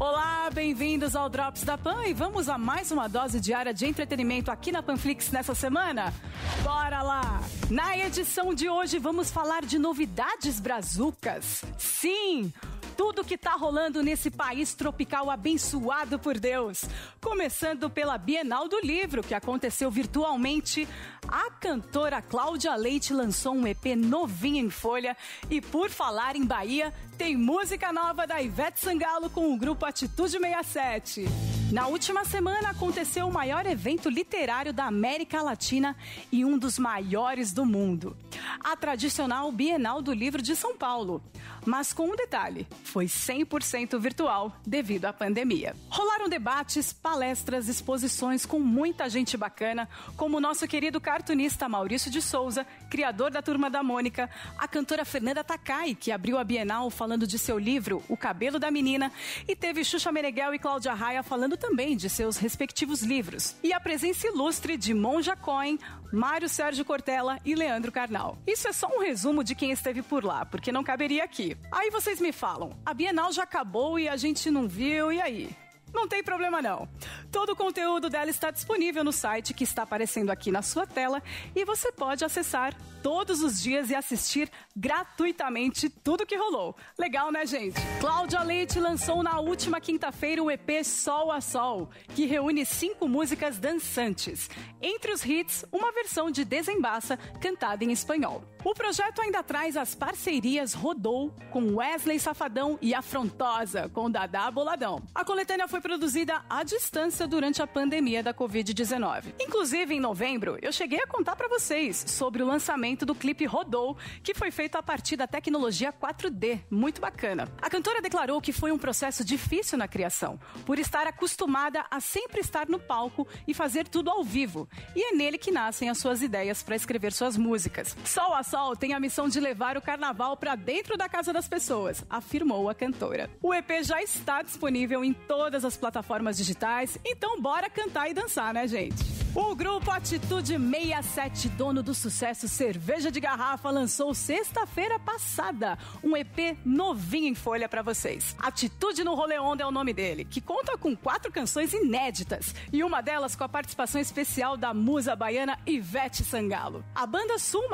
Olá, 0.00 0.48
bem-vindos 0.54 1.16
ao 1.16 1.28
Drops 1.28 1.64
da 1.64 1.76
Pan 1.76 2.06
e 2.06 2.14
vamos 2.14 2.48
a 2.48 2.56
mais 2.56 2.92
uma 2.92 3.08
dose 3.08 3.40
diária 3.40 3.74
de 3.74 3.84
entretenimento 3.84 4.48
aqui 4.48 4.70
na 4.70 4.80
Panflix 4.80 5.32
nessa 5.32 5.56
semana? 5.56 6.14
Bora 6.62 7.02
lá! 7.02 7.40
Na 7.68 7.98
edição 7.98 8.54
de 8.54 8.68
hoje 8.68 9.00
vamos 9.00 9.28
falar 9.28 9.62
de 9.62 9.76
novidades 9.76 10.60
brazucas. 10.60 11.64
Sim! 11.76 12.52
Tudo 12.98 13.24
que 13.24 13.38
tá 13.38 13.52
rolando 13.52 14.02
nesse 14.02 14.28
país 14.28 14.74
tropical 14.74 15.30
abençoado 15.30 16.18
por 16.18 16.36
Deus. 16.36 16.84
Começando 17.20 17.88
pela 17.88 18.18
Bienal 18.18 18.66
do 18.66 18.80
Livro, 18.80 19.22
que 19.22 19.34
aconteceu 19.34 19.88
virtualmente. 19.88 20.86
A 21.28 21.48
cantora 21.48 22.20
Cláudia 22.20 22.74
Leite 22.74 23.14
lançou 23.14 23.54
um 23.54 23.68
EP 23.68 23.94
novinho 23.96 24.66
em 24.66 24.68
folha. 24.68 25.16
E 25.48 25.60
por 25.60 25.90
falar 25.90 26.34
em 26.34 26.44
Bahia, 26.44 26.92
tem 27.16 27.36
música 27.36 27.92
nova 27.92 28.26
da 28.26 28.42
Ivete 28.42 28.80
Sangalo 28.80 29.30
com 29.30 29.54
o 29.54 29.56
grupo 29.56 29.86
Atitude 29.86 30.36
67. 30.36 31.26
Na 31.70 31.86
última 31.86 32.24
semana 32.24 32.70
aconteceu 32.70 33.28
o 33.28 33.32
maior 33.32 33.66
evento 33.66 34.08
literário 34.08 34.72
da 34.72 34.86
América 34.86 35.42
Latina 35.42 35.94
e 36.32 36.42
um 36.42 36.56
dos 36.56 36.78
maiores 36.78 37.52
do 37.52 37.64
mundo. 37.66 38.16
A 38.64 38.74
tradicional 38.74 39.52
Bienal 39.52 40.00
do 40.00 40.12
Livro 40.12 40.40
de 40.40 40.56
São 40.56 40.76
Paulo. 40.78 41.22
Mas 41.66 41.92
com 41.92 42.06
um 42.08 42.16
detalhe: 42.16 42.66
foi 42.88 43.04
100% 43.04 43.98
virtual 43.98 44.56
devido 44.66 45.04
à 45.04 45.12
pandemia. 45.12 45.76
Rolaram 45.90 46.28
debates, 46.28 46.92
palestras, 46.92 47.68
exposições 47.68 48.46
com 48.46 48.58
muita 48.58 49.08
gente 49.10 49.36
bacana, 49.36 49.86
como 50.16 50.38
o 50.38 50.40
nosso 50.40 50.66
querido 50.66 51.00
cartunista 51.00 51.68
Maurício 51.68 52.10
de 52.10 52.22
Souza, 52.22 52.66
criador 52.88 53.30
da 53.30 53.42
Turma 53.42 53.68
da 53.68 53.82
Mônica, 53.82 54.30
a 54.56 54.66
cantora 54.66 55.04
Fernanda 55.04 55.44
Takai, 55.44 55.94
que 55.94 56.10
abriu 56.10 56.38
a 56.38 56.44
Bienal 56.44 56.90
falando 56.90 57.26
de 57.26 57.38
seu 57.38 57.58
livro 57.58 58.02
O 58.08 58.16
Cabelo 58.16 58.58
da 58.58 58.70
Menina, 58.70 59.12
e 59.46 59.54
teve 59.54 59.84
Xuxa 59.84 60.10
Meneghel 60.10 60.54
e 60.54 60.58
Cláudia 60.58 60.94
Raia 60.94 61.22
falando 61.22 61.56
também 61.56 61.94
de 61.94 62.08
seus 62.08 62.38
respectivos 62.38 63.02
livros. 63.02 63.54
E 63.62 63.72
a 63.72 63.80
presença 63.80 64.26
ilustre 64.26 64.78
de 64.78 64.94
Monja 64.94 65.36
Cohen, 65.36 65.78
Mário 66.12 66.48
Sérgio 66.48 66.84
Cortella 66.84 67.38
e 67.44 67.54
Leandro 67.54 67.92
Carnal. 67.92 68.38
Isso 68.46 68.66
é 68.66 68.72
só 68.72 68.88
um 68.88 69.00
resumo 69.00 69.44
de 69.44 69.54
quem 69.54 69.70
esteve 69.70 70.00
por 70.00 70.24
lá, 70.24 70.46
porque 70.46 70.72
não 70.72 70.82
caberia 70.82 71.22
aqui. 71.22 71.56
Aí 71.70 71.90
vocês 71.90 72.20
me 72.20 72.32
falam, 72.32 72.77
a 72.84 72.94
Bienal 72.94 73.32
já 73.32 73.42
acabou 73.42 73.98
e 73.98 74.08
a 74.08 74.16
gente 74.16 74.50
não 74.50 74.68
viu, 74.68 75.12
e 75.12 75.20
aí? 75.20 75.56
Não 75.92 76.06
tem 76.06 76.22
problema 76.22 76.60
não. 76.60 76.88
Todo 77.32 77.52
o 77.52 77.56
conteúdo 77.56 78.10
dela 78.10 78.30
está 78.30 78.50
disponível 78.50 79.02
no 79.02 79.12
site 79.12 79.54
que 79.54 79.64
está 79.64 79.82
aparecendo 79.82 80.30
aqui 80.30 80.50
na 80.50 80.62
sua 80.62 80.86
tela 80.86 81.22
e 81.54 81.64
você 81.64 81.90
pode 81.90 82.24
acessar 82.24 82.74
todos 83.02 83.42
os 83.42 83.60
dias 83.60 83.90
e 83.90 83.94
assistir 83.94 84.50
gratuitamente 84.76 85.88
tudo 85.88 86.26
que 86.26 86.36
rolou. 86.36 86.76
Legal, 86.98 87.32
né, 87.32 87.46
gente? 87.46 87.80
Cláudia 88.00 88.42
Leite 88.42 88.78
lançou 88.78 89.22
na 89.22 89.40
última 89.40 89.80
quinta-feira 89.80 90.42
o 90.42 90.50
EP 90.50 90.84
Sol 90.84 91.32
a 91.32 91.40
Sol, 91.40 91.90
que 92.14 92.26
reúne 92.26 92.66
cinco 92.66 93.08
músicas 93.08 93.58
dançantes. 93.58 94.50
Entre 94.82 95.12
os 95.12 95.24
hits, 95.24 95.64
uma 95.72 95.92
versão 95.92 96.30
de 96.30 96.44
Desembaça 96.44 97.16
cantada 97.40 97.84
em 97.84 97.92
espanhol. 97.92 98.42
O 98.64 98.74
projeto 98.74 99.22
ainda 99.22 99.40
traz 99.40 99.76
as 99.76 99.94
parcerias 99.94 100.74
Rodou 100.74 101.32
com 101.50 101.76
Wesley 101.76 102.18
Safadão 102.18 102.76
e 102.82 102.92
Afrontosa 102.92 103.88
com 103.88 104.10
Dadá 104.10 104.50
Boladão. 104.50 105.00
A 105.14 105.24
coletânea 105.24 105.68
foi 105.68 105.80
produzida 105.80 106.42
à 106.50 106.64
distância 106.64 107.26
durante 107.28 107.62
a 107.62 107.68
pandemia 107.68 108.20
da 108.20 108.34
Covid-19. 108.34 109.34
Inclusive, 109.40 109.94
em 109.94 110.00
novembro, 110.00 110.58
eu 110.60 110.72
cheguei 110.72 110.98
a 111.00 111.06
contar 111.06 111.36
para 111.36 111.48
vocês 111.48 112.04
sobre 112.08 112.42
o 112.42 112.46
lançamento 112.46 113.06
do 113.06 113.14
clipe 113.14 113.46
Rodou, 113.46 113.96
que 114.24 114.34
foi 114.34 114.50
feito 114.50 114.76
a 114.76 114.82
partir 114.82 115.16
da 115.16 115.28
tecnologia 115.28 115.92
4D. 115.92 116.60
Muito 116.68 117.00
bacana. 117.00 117.48
A 117.62 117.70
cantora 117.70 118.02
declarou 118.02 118.40
que 118.40 118.52
foi 118.52 118.72
um 118.72 118.78
processo 118.78 119.24
difícil 119.24 119.78
na 119.78 119.86
criação, 119.86 120.38
por 120.66 120.80
estar 120.80 121.06
acostumada 121.06 121.86
a 121.88 122.00
sempre 122.00 122.40
estar 122.40 122.68
no 122.68 122.80
palco 122.80 123.26
e 123.46 123.54
fazer 123.54 123.86
tudo 123.86 124.10
ao 124.10 124.24
vivo. 124.24 124.68
E 124.96 125.12
é 125.12 125.16
nele 125.16 125.38
que 125.38 125.52
nascem 125.52 125.88
as 125.88 125.98
suas 125.98 126.22
ideias 126.22 126.60
para 126.60 126.74
escrever 126.74 127.12
suas 127.12 127.36
músicas. 127.36 127.96
Sol 128.04 128.34
a 128.34 128.47
Sol 128.48 128.74
tem 128.74 128.94
a 128.94 129.00
missão 129.00 129.28
de 129.28 129.38
levar 129.40 129.76
o 129.76 129.82
carnaval 129.82 130.34
para 130.34 130.54
dentro 130.54 130.96
da 130.96 131.06
casa 131.06 131.34
das 131.34 131.46
pessoas, 131.46 132.02
afirmou 132.08 132.70
a 132.70 132.74
cantora. 132.74 133.28
O 133.42 133.52
EP 133.52 133.82
já 133.82 134.02
está 134.02 134.40
disponível 134.40 135.04
em 135.04 135.12
todas 135.12 135.66
as 135.66 135.76
plataformas 135.76 136.38
digitais, 136.38 136.98
então 137.04 137.40
bora 137.40 137.68
cantar 137.68 138.08
e 138.08 138.14
dançar, 138.14 138.54
né, 138.54 138.66
gente? 138.66 139.18
O 139.34 139.54
grupo 139.54 139.90
Atitude 139.90 140.58
67, 140.58 141.50
dono 141.50 141.82
do 141.82 141.92
sucesso 141.94 142.48
Cerveja 142.48 143.10
de 143.10 143.20
Garrafa, 143.20 143.70
lançou 143.70 144.14
sexta-feira 144.14 144.98
passada 144.98 145.78
um 146.02 146.16
EP 146.16 146.58
novinho 146.64 147.28
em 147.28 147.34
folha 147.34 147.68
para 147.68 147.82
vocês. 147.82 148.34
Atitude 148.38 149.04
no 149.04 149.14
Rolê 149.14 149.38
Onda 149.38 149.62
é 149.62 149.66
o 149.66 149.70
nome 149.70 149.92
dele, 149.92 150.24
que 150.24 150.40
conta 150.40 150.78
com 150.78 150.96
quatro 150.96 151.30
canções 151.30 151.72
inéditas 151.72 152.54
e 152.72 152.82
uma 152.82 153.02
delas 153.02 153.36
com 153.36 153.44
a 153.44 153.48
participação 153.48 154.00
especial 154.00 154.56
da 154.56 154.72
musa 154.72 155.14
baiana 155.14 155.58
Ivete 155.66 156.24
Sangalo. 156.24 156.82
A 156.94 157.06
banda 157.06 157.38
sul 157.38 157.68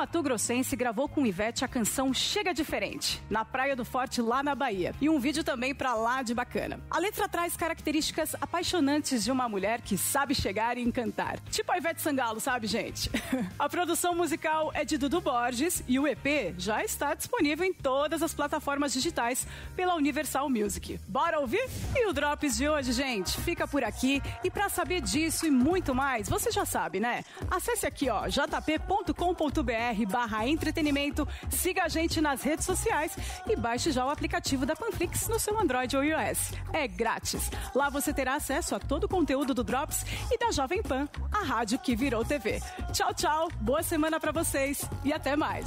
Mato 0.64 0.70
Grossense 0.70 0.76
gravou 0.76 1.08
com 1.08 1.26
Ivete 1.26 1.64
a 1.64 1.68
canção 1.68 2.14
Chega 2.14 2.54
Diferente, 2.54 3.22
na 3.28 3.44
Praia 3.44 3.76
do 3.76 3.84
Forte, 3.84 4.22
lá 4.22 4.42
na 4.42 4.54
Bahia, 4.54 4.94
e 5.00 5.10
um 5.10 5.18
vídeo 5.18 5.44
também 5.44 5.74
pra 5.74 5.94
lá 5.94 6.22
de 6.22 6.34
bacana. 6.34 6.80
A 6.90 6.98
letra 6.98 7.28
traz 7.28 7.56
características 7.56 8.34
apaixonantes 8.40 9.22
de 9.22 9.30
uma 9.30 9.48
mulher 9.48 9.82
que 9.82 9.98
sabe 9.98 10.34
chegar 10.34 10.78
e 10.78 10.82
encantar. 10.82 11.38
Tipo 11.50 11.70
a 11.70 11.76
Ivete 11.76 12.00
Sangalo, 12.00 12.40
sabe, 12.40 12.66
gente? 12.66 13.10
a 13.58 13.68
produção 13.68 14.14
musical 14.14 14.70
é 14.74 14.84
de 14.84 14.96
Dudu 14.96 15.20
Borges 15.20 15.84
e 15.86 15.98
o 15.98 16.06
EP 16.06 16.54
já 16.56 16.82
está 16.82 17.12
disponível 17.14 17.66
em 17.66 17.72
todas 17.72 18.22
as 18.22 18.32
plataformas 18.32 18.92
digitais 18.92 19.46
pela 19.76 19.94
Universal 19.94 20.48
Music. 20.48 20.98
Bora 21.06 21.40
ouvir? 21.40 21.68
E 21.94 22.06
o 22.06 22.12
Drops 22.12 22.56
de 22.56 22.68
hoje, 22.68 22.92
gente, 22.92 23.38
fica 23.42 23.68
por 23.68 23.84
aqui. 23.84 24.22
E 24.42 24.50
pra 24.50 24.68
saber 24.68 25.02
disso 25.02 25.46
e 25.46 25.50
muito 25.50 25.94
mais, 25.94 26.28
você 26.28 26.50
já 26.50 26.64
sabe, 26.64 27.00
né? 27.00 27.22
Acesse 27.50 27.86
aqui, 27.86 28.08
ó, 28.08 28.26
jp.com.br 28.28 30.06
barra 30.10 30.53
entretenimento, 30.54 31.26
siga 31.50 31.84
a 31.84 31.88
gente 31.88 32.20
nas 32.20 32.42
redes 32.42 32.64
sociais 32.64 33.16
e 33.46 33.56
baixe 33.56 33.90
já 33.90 34.04
o 34.04 34.10
aplicativo 34.10 34.64
da 34.64 34.74
Panflix 34.74 35.28
no 35.28 35.38
seu 35.38 35.58
Android 35.58 35.96
ou 35.96 36.04
iOS. 36.04 36.52
É 36.72 36.86
grátis. 36.86 37.50
Lá 37.74 37.90
você 37.90 38.12
terá 38.12 38.36
acesso 38.36 38.74
a 38.74 38.78
todo 38.78 39.04
o 39.04 39.08
conteúdo 39.08 39.52
do 39.52 39.64
Drops 39.64 40.04
e 40.30 40.38
da 40.38 40.50
Jovem 40.50 40.82
Pan, 40.82 41.08
a 41.32 41.44
rádio 41.44 41.78
que 41.78 41.94
virou 41.96 42.24
TV. 42.24 42.60
Tchau, 42.92 43.12
tchau, 43.14 43.48
boa 43.60 43.82
semana 43.82 44.18
pra 44.18 44.32
vocês 44.32 44.88
e 45.04 45.12
até 45.12 45.36
mais. 45.36 45.66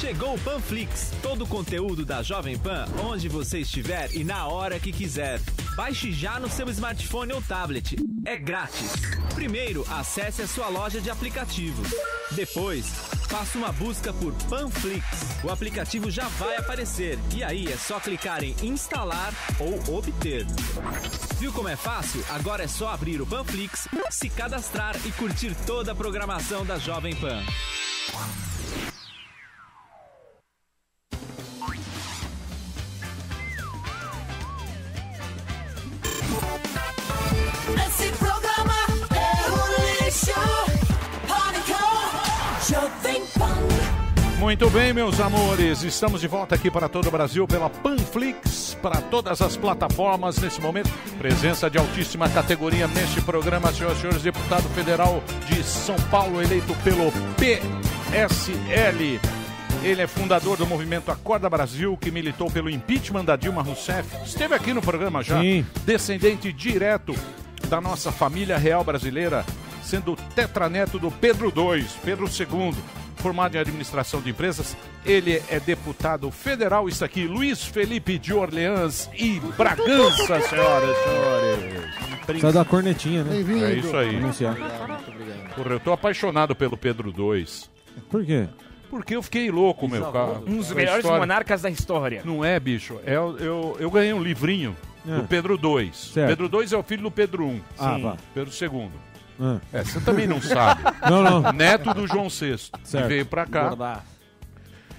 Chegou 0.00 0.34
o 0.34 0.38
Panflix, 0.40 1.12
todo 1.22 1.44
o 1.44 1.46
conteúdo 1.46 2.06
da 2.06 2.22
Jovem 2.22 2.58
Pan, 2.58 2.86
onde 3.04 3.28
você 3.28 3.60
estiver 3.60 4.10
e 4.14 4.24
na 4.24 4.46
hora 4.46 4.80
que 4.80 4.92
quiser. 4.92 5.38
Baixe 5.76 6.10
já 6.10 6.40
no 6.40 6.48
seu 6.48 6.68
smartphone 6.70 7.32
ou 7.32 7.42
tablet. 7.42 7.96
É 8.24 8.36
grátis. 8.36 8.92
Primeiro, 9.34 9.86
acesse 9.90 10.42
a 10.42 10.48
sua 10.48 10.68
loja 10.68 11.00
de 11.00 11.10
aplicativos. 11.10 11.88
Depois, 12.32 12.86
faça 13.28 13.58
uma 13.58 13.72
busca 13.72 14.12
por 14.12 14.32
Panflix. 14.48 15.04
O 15.44 15.50
aplicativo 15.50 16.10
já 16.10 16.28
vai 16.28 16.56
aparecer 16.56 17.18
e 17.34 17.44
aí 17.44 17.66
é 17.66 17.76
só 17.76 18.00
clicar 18.00 18.42
em 18.42 18.54
instalar 18.62 19.34
ou 19.58 19.98
obter. 19.98 20.46
Viu 21.38 21.52
como 21.52 21.68
é 21.68 21.76
fácil? 21.76 22.24
Agora 22.30 22.64
é 22.64 22.68
só 22.68 22.88
abrir 22.88 23.20
o 23.20 23.26
Panflix, 23.26 23.86
se 24.10 24.28
cadastrar 24.30 24.96
e 25.06 25.12
curtir 25.12 25.54
toda 25.66 25.92
a 25.92 25.94
programação 25.94 26.64
da 26.64 26.78
Jovem 26.78 27.14
Pan. 27.16 27.42
Esse 37.86 38.10
programa 38.12 38.74
é 39.14 39.50
um 39.50 40.04
lixo. 40.04 40.32
Pânico, 41.28 41.78
Jovem 42.68 43.22
Pan. 43.38 43.56
Muito 44.40 44.70
bem, 44.70 44.92
meus 44.94 45.20
amores, 45.20 45.82
estamos 45.82 46.20
de 46.20 46.26
volta 46.26 46.54
aqui 46.54 46.70
para 46.70 46.88
todo 46.88 47.08
o 47.08 47.10
Brasil 47.10 47.46
pela 47.46 47.68
Panflix, 47.68 48.74
para 48.80 49.00
todas 49.02 49.42
as 49.42 49.54
plataformas 49.54 50.38
nesse 50.38 50.60
momento. 50.62 50.90
Presença 51.18 51.68
de 51.68 51.76
altíssima 51.76 52.26
categoria 52.28 52.88
neste 52.88 53.20
programa, 53.20 53.70
senhoras 53.70 53.98
e 53.98 54.00
senhores, 54.00 54.22
deputado 54.22 54.66
federal 54.70 55.22
de 55.46 55.62
São 55.62 55.96
Paulo, 56.10 56.40
eleito 56.42 56.74
pelo 56.82 57.12
PSL. 57.36 59.20
Ele 59.82 60.02
é 60.02 60.06
fundador 60.06 60.56
do 60.56 60.66
movimento 60.66 61.10
Acorda 61.10 61.48
Brasil, 61.48 61.96
que 61.98 62.10
militou 62.10 62.50
pelo 62.50 62.68
impeachment 62.68 63.24
da 63.24 63.36
Dilma 63.36 63.62
Rousseff. 63.62 64.08
Esteve 64.24 64.54
aqui 64.54 64.74
no 64.74 64.82
programa 64.82 65.22
já. 65.22 65.40
Sim. 65.40 65.64
Descendente 65.84 66.52
direto 66.52 67.14
da 67.70 67.80
nossa 67.80 68.10
família 68.10 68.58
real 68.58 68.82
brasileira, 68.82 69.46
sendo 69.80 70.16
tetraneto 70.34 70.98
do 70.98 71.08
Pedro 71.08 71.52
II, 71.56 71.86
Pedro 72.04 72.26
II, 72.26 72.74
formado 73.16 73.54
em 73.54 73.58
administração 73.58 74.20
de 74.20 74.30
empresas. 74.30 74.76
Ele 75.06 75.40
é 75.48 75.60
deputado 75.60 76.28
federal. 76.32 76.88
Isso 76.88 77.04
aqui, 77.04 77.26
Luiz 77.26 77.64
Felipe 77.64 78.18
de 78.18 78.34
Orleans 78.34 79.08
e 79.16 79.38
Bragança, 79.56 80.40
senhoras 80.40 80.90
e 80.90 81.04
senhores. 81.04 82.26
Precisa 82.26 82.52
da 82.52 82.64
cornetinha, 82.64 83.22
né? 83.22 83.36
É 83.36 83.72
isso 83.74 83.96
aí. 83.96 84.16
Anunciar. 84.16 84.56
Porra, 85.54 85.70
eu 85.70 85.80
tô 85.80 85.92
apaixonado 85.92 86.56
pelo 86.56 86.76
Pedro 86.76 87.14
II. 87.16 87.46
Por 88.10 88.24
quê? 88.24 88.48
Porque 88.90 89.14
eu 89.14 89.22
fiquei 89.22 89.48
louco, 89.48 89.86
meu 89.86 90.10
cara. 90.10 90.40
Um 90.44 90.56
dos 90.56 90.72
melhores 90.72 91.04
história. 91.04 91.20
monarcas 91.20 91.62
da 91.62 91.70
história. 91.70 92.22
Não 92.24 92.44
é, 92.44 92.58
bicho? 92.58 92.98
É, 93.06 93.14
eu, 93.14 93.76
eu 93.78 93.90
ganhei 93.90 94.12
um 94.12 94.20
livrinho 94.22 94.76
É. 95.08 95.16
do 95.16 95.24
Pedro 95.24 95.54
II. 95.62 95.92
Certo. 95.92 96.28
Pedro 96.36 96.62
II 96.62 96.74
é 96.74 96.76
o 96.76 96.82
filho 96.82 97.02
do 97.04 97.10
Pedro 97.10 97.48
I. 97.50 97.62
Ah, 97.78 97.98
vá. 97.98 98.16
Pedro 98.34 98.52
II. 98.52 98.90
É, 99.72 99.82
você 99.82 100.00
também 100.00 100.26
não 100.26 100.40
sabe. 100.40 100.82
Não, 101.08 101.22
não. 101.22 101.52
Neto 101.52 101.94
do 101.94 102.06
João 102.06 102.28
VI. 102.28 102.56
que 102.82 102.88
Certo. 102.88 103.08
veio 103.08 103.24
pra 103.24 103.46
cá. 103.46 104.02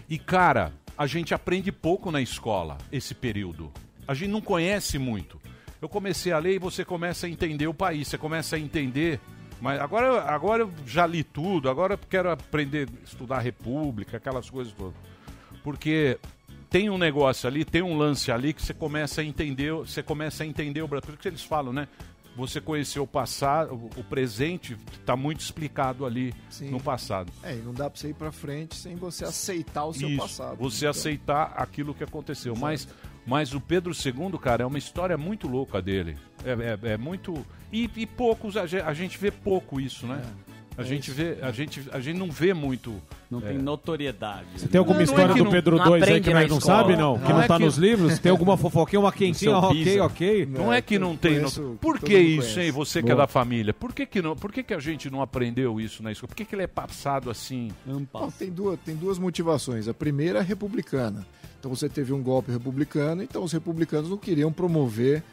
E, 0.10 0.18
cara, 0.18 0.73
a 0.98 1.06
gente 1.06 1.34
aprende 1.34 1.72
pouco 1.72 2.10
na 2.11 2.19
escola 2.22 2.78
esse 2.91 3.14
período. 3.14 3.72
A 4.07 4.14
gente 4.15 4.32
não 4.32 4.41
conhece 4.41 4.98
muito. 4.98 5.40
Eu 5.80 5.88
comecei 5.88 6.32
a 6.32 6.40
ler 6.40 6.56
e 6.56 6.60
você 6.60 6.84
começa 6.84 7.28
a 7.28 7.30
entender 7.30 7.68
o 7.68 7.73
país, 7.73 8.07
você 8.07 8.18
começa 8.18 8.56
a 8.56 8.60
entender. 8.60 9.19
Mas 9.61 9.80
agora, 9.80 10.23
agora 10.23 10.64
eu 10.64 10.72
já 10.88 11.06
li 11.06 11.23
tudo, 11.23 11.69
agora 11.69 11.94
eu 11.94 11.99
quero 12.10 12.32
aprender 12.32 12.90
a 12.90 13.03
estudar 13.07 13.38
a 13.38 13.41
República, 13.41 14.18
aquelas 14.18 14.49
coisas 14.49 14.73
todas. 14.73 14.95
Porque 15.64 16.18
tem 16.72 16.89
um 16.89 16.98
negócio 16.98 17.48
ali, 17.48 17.65
tem 17.65 17.81
um 17.81 17.98
lance 17.98 18.31
ali 18.31 18.53
que 18.53 18.61
você 18.64 18.73
começa 18.73 19.19
a 19.19 19.23
entender, 19.26 19.73
você 19.73 20.02
começa 20.02 20.43
a 20.43 20.48
entender 20.48 20.81
o 20.81 20.88
Brasil. 20.88 21.15
Que 21.18 21.27
eles 21.27 21.43
falam, 21.43 21.72
né? 21.73 21.88
Você 22.38 22.61
conheceu 22.61 23.03
o 23.03 23.07
passado, 23.07 23.73
o 23.98 24.03
presente 24.06 24.77
está 24.93 25.18
muito 25.18 25.41
explicado 25.41 26.06
ali 26.06 26.34
Sim. 26.49 26.69
no 26.72 26.80
passado. 26.80 27.30
É, 27.43 27.53
e 27.53 27.57
não 27.57 27.73
dá 27.73 27.89
pra 27.89 27.99
você 27.99 28.11
ir 28.11 28.14
pra 28.14 28.31
frente 28.31 28.73
sem 28.77 28.95
você 28.95 29.26
aceitar 29.26 29.84
o 29.84 29.93
seu 29.93 30.07
Isso, 30.07 30.18
passado. 30.18 30.56
Você 30.56 30.85
Então, 30.85 30.91
aceitar 30.91 31.53
aquilo 31.57 31.93
que 31.93 32.06
aconteceu. 32.06 32.53
Exato. 32.53 32.61
Mas, 32.65 32.88
mas 33.27 33.53
o 33.53 33.60
Pedro 33.60 33.91
II, 33.93 34.39
cara, 34.39 34.64
é 34.64 34.65
uma 34.65 34.77
história 34.77 35.18
muito 35.18 35.45
louca 35.45 35.81
dele. 35.81 36.18
É, 36.45 36.88
é- 36.88 36.93
é 36.93 36.98
muito. 36.98 37.45
E, 37.69 37.89
e 37.98 38.06
poucos, 38.07 38.56
a 38.56 38.65
gente, 38.65 38.81
a 38.81 38.93
gente 38.93 39.18
vê 39.18 39.30
pouco 39.30 39.77
isso, 39.81 40.07
né? 40.07 40.23
A 40.82 40.86
É 40.86 40.88
gente 40.88 41.12
vê, 41.12 41.38
a 41.41 41.52
gente, 41.52 41.82
a 41.91 41.99
gente 41.99 42.18
não 42.18 42.30
vê 42.32 42.53
muito. 42.53 42.94
Não 43.30 43.40
é, 43.40 43.44
tem 43.44 43.58
notoriedade. 43.58 44.45
Você 44.58 44.68
tem 44.68 44.78
alguma 44.80 44.99
Não, 44.99 45.06
não 45.06 45.12
é 45.12 45.14
história 45.14 45.34
que 45.34 45.40
do 45.40 45.45
não- 45.45 45.52
Pedro 45.52 45.78
não 45.78 45.98
II 45.98 46.03
aí 46.03 46.22
que 46.22 46.34
nós 46.34 46.49
não 46.49 46.58
escola. 46.58 46.78
sabe, 46.82 46.95
não? 46.98 47.18
Não 47.18 47.26
Que 47.26 47.34
não 47.34 47.41
é 47.41 47.48
tá 47.48 47.58
que- 47.58 47.64
nos 47.66 47.78
livros? 47.78 48.20
Tem 48.20 48.30
alguma 48.32 48.58
fofoquinha, 48.58 48.99
uma 48.99 49.12
quentinha, 49.12 49.52
seu 49.52 49.53
ok, 49.58 49.99
ok. 50.02 50.45
Não 50.48 50.74
é 50.74 50.82
que 50.82 50.99
não 50.99 51.16
tem. 51.16 51.36
conheço 51.36 51.62
no- 51.62 51.72
que 51.72 51.78
Por 51.78 51.99
que 51.99 52.18
isso, 52.18 52.60
hein? 52.60 52.72
Você 52.72 52.99
que 52.99 53.03
Boa. 53.08 53.14
é 53.14 53.18
da 53.18 53.28
família. 53.28 53.74
Por 53.74 53.94
que, 53.94 54.06
que, 54.06 54.22
não, 54.22 54.36
por 54.36 54.52
que, 54.52 54.64
que 54.64 54.74
a 54.74 54.80
gente 54.80 55.10
não 55.10 55.22
aprendeu 55.22 55.80
isso 55.80 56.03
na 56.03 56.12
escola? 56.12 56.28
Por 56.30 56.36
que, 56.36 56.44
que 56.45 56.53
ele 56.56 56.64
é 56.64 56.68
passado 56.68 57.30
assim? 57.30 57.72
Bom, 58.12 58.30
tem, 58.38 58.49
duas, 58.49 58.78
tem 58.84 58.95
duas 58.95 59.18
motivações. 59.18 59.88
A 59.88 59.94
primeira 59.94 60.40
é 60.40 60.41
republicana. 60.41 61.26
Então 61.60 61.74
você 61.74 61.88
teve 61.88 62.12
um 62.12 62.22
golpe 62.24 62.52
republicano, 62.52 63.22
então 63.24 63.44
os 63.44 63.53
republicanos 63.53 64.10
não 64.10 64.18
queriam 64.18 64.52
promover 64.52 65.24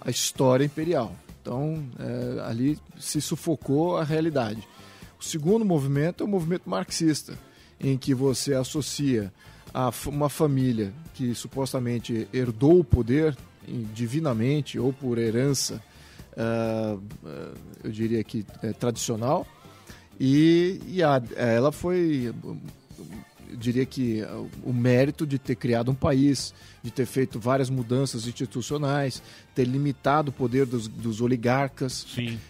a 0.00 0.10
história 0.10 0.64
imperial. 0.64 1.12
Então 1.40 1.82
é, 1.98 2.40
ali 2.48 2.78
se 2.98 3.20
sufocou 3.22 3.96
a 3.96 4.04
realidade. 4.04 4.62
O 5.20 5.24
segundo 5.24 5.64
movimento 5.64 6.22
é 6.22 6.26
o 6.26 6.28
movimento 6.28 6.68
marxista, 6.68 7.38
em 7.80 7.96
que 7.96 8.14
você 8.14 8.54
associa 8.54 9.32
a 9.74 9.90
uma 10.06 10.28
família 10.28 10.92
que 11.14 11.34
supostamente 11.34 12.26
herdou 12.32 12.80
o 12.80 12.84
poder 12.84 13.36
divinamente 13.92 14.78
ou 14.78 14.92
por 14.92 15.18
herança, 15.18 15.82
ah, 16.36 16.96
ah, 17.26 17.54
eu 17.84 17.90
diria 17.90 18.22
que 18.24 18.46
é, 18.62 18.72
tradicional, 18.72 19.46
e, 20.18 20.80
e 20.86 21.02
a- 21.02 21.22
ela 21.36 21.70
foi, 21.70 22.32
diria 23.58 23.84
que 23.84 24.22
o 24.62 24.72
mérito 24.72 25.26
de 25.26 25.38
ter 25.38 25.56
criado 25.56 25.90
um 25.90 25.94
país, 25.94 26.54
de 26.82 26.90
ter 26.90 27.06
feito 27.06 27.38
várias 27.38 27.68
mudanças 27.68 28.26
institucionais, 28.26 29.22
ter 29.54 29.64
limitado 29.64 30.30
o 30.30 30.32
poder 30.32 30.64
dos, 30.64 30.88
dos 30.88 31.20
oligarcas, 31.20 32.06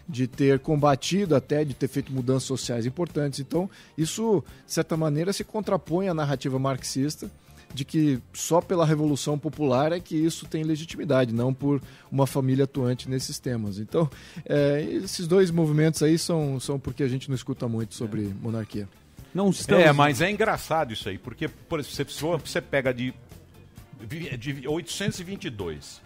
de 0.08 0.26
ter 0.26 0.58
combatido 0.60 1.34
até, 1.34 1.64
de 1.64 1.74
ter 1.74 1.88
feito 1.88 2.12
mudanças 2.12 2.44
sociais 2.44 2.86
importantes. 2.86 3.40
Então, 3.40 3.68
isso, 3.96 4.44
de 4.66 4.72
certa 4.72 4.96
maneira, 4.96 5.32
se 5.32 5.42
contrapõe 5.44 6.08
à 6.08 6.14
narrativa 6.14 6.58
marxista 6.58 7.30
de 7.72 7.84
que 7.84 8.20
só 8.32 8.60
pela 8.60 8.86
Revolução 8.86 9.38
Popular 9.38 9.92
é 9.92 10.00
que 10.00 10.16
isso 10.16 10.46
tem 10.46 10.64
legitimidade, 10.64 11.34
não 11.34 11.52
por 11.52 11.80
uma 12.10 12.26
família 12.26 12.64
atuante 12.64 13.08
nesses 13.08 13.38
temas. 13.38 13.78
Então, 13.78 14.08
é, 14.44 14.82
esses 14.82 15.26
dois 15.26 15.50
movimentos 15.50 16.02
aí 16.02 16.18
são, 16.18 16.58
são 16.58 16.78
porque 16.78 17.02
a 17.02 17.08
gente 17.08 17.28
não 17.28 17.34
escuta 17.34 17.68
muito 17.68 17.94
sobre 17.94 18.34
monarquia. 18.40 18.88
Não 19.46 19.52
É, 19.80 19.92
mas 19.92 20.20
é 20.20 20.30
engraçado 20.30 20.92
isso 20.92 21.08
aí, 21.08 21.16
porque, 21.18 21.46
por 21.48 21.80
exemplo, 21.80 22.12
se 22.12 22.22
você- 22.22 22.60
pega 22.60 22.92
de, 22.92 23.14
de 24.38 24.66
822, 24.68 26.00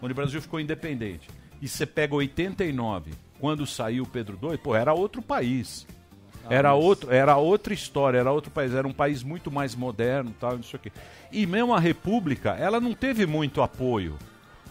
onde 0.00 0.12
o 0.12 0.14
Brasil 0.14 0.40
ficou 0.40 0.60
independente, 0.60 1.28
e 1.60 1.68
você 1.68 1.84
pega 1.86 2.14
89, 2.14 3.12
quando 3.40 3.66
saiu 3.66 4.06
Pedro 4.06 4.38
II, 4.42 4.58
pô, 4.58 4.74
era 4.74 4.92
outro 4.92 5.20
país. 5.22 5.86
Ah, 6.44 6.54
Era, 6.54 6.74
outro, 6.74 7.12
era 7.12 7.36
outra 7.36 7.74
história, 7.74 8.18
era 8.18 8.32
outro 8.32 8.50
país, 8.50 8.72
era 8.72 8.86
um 8.88 8.92
país 8.92 9.22
muito 9.22 9.50
mais 9.50 9.74
moderno, 9.74 10.34
tal, 10.40 10.56
não 10.56 10.62
sei 10.62 10.78
o 10.78 10.82
quê. 10.82 10.92
E 11.30 11.46
mesmo 11.46 11.74
a 11.74 11.80
República, 11.80 12.50
ela 12.52 12.80
não 12.80 12.94
teve 12.94 13.26
muito 13.26 13.60
apoio. 13.60 14.16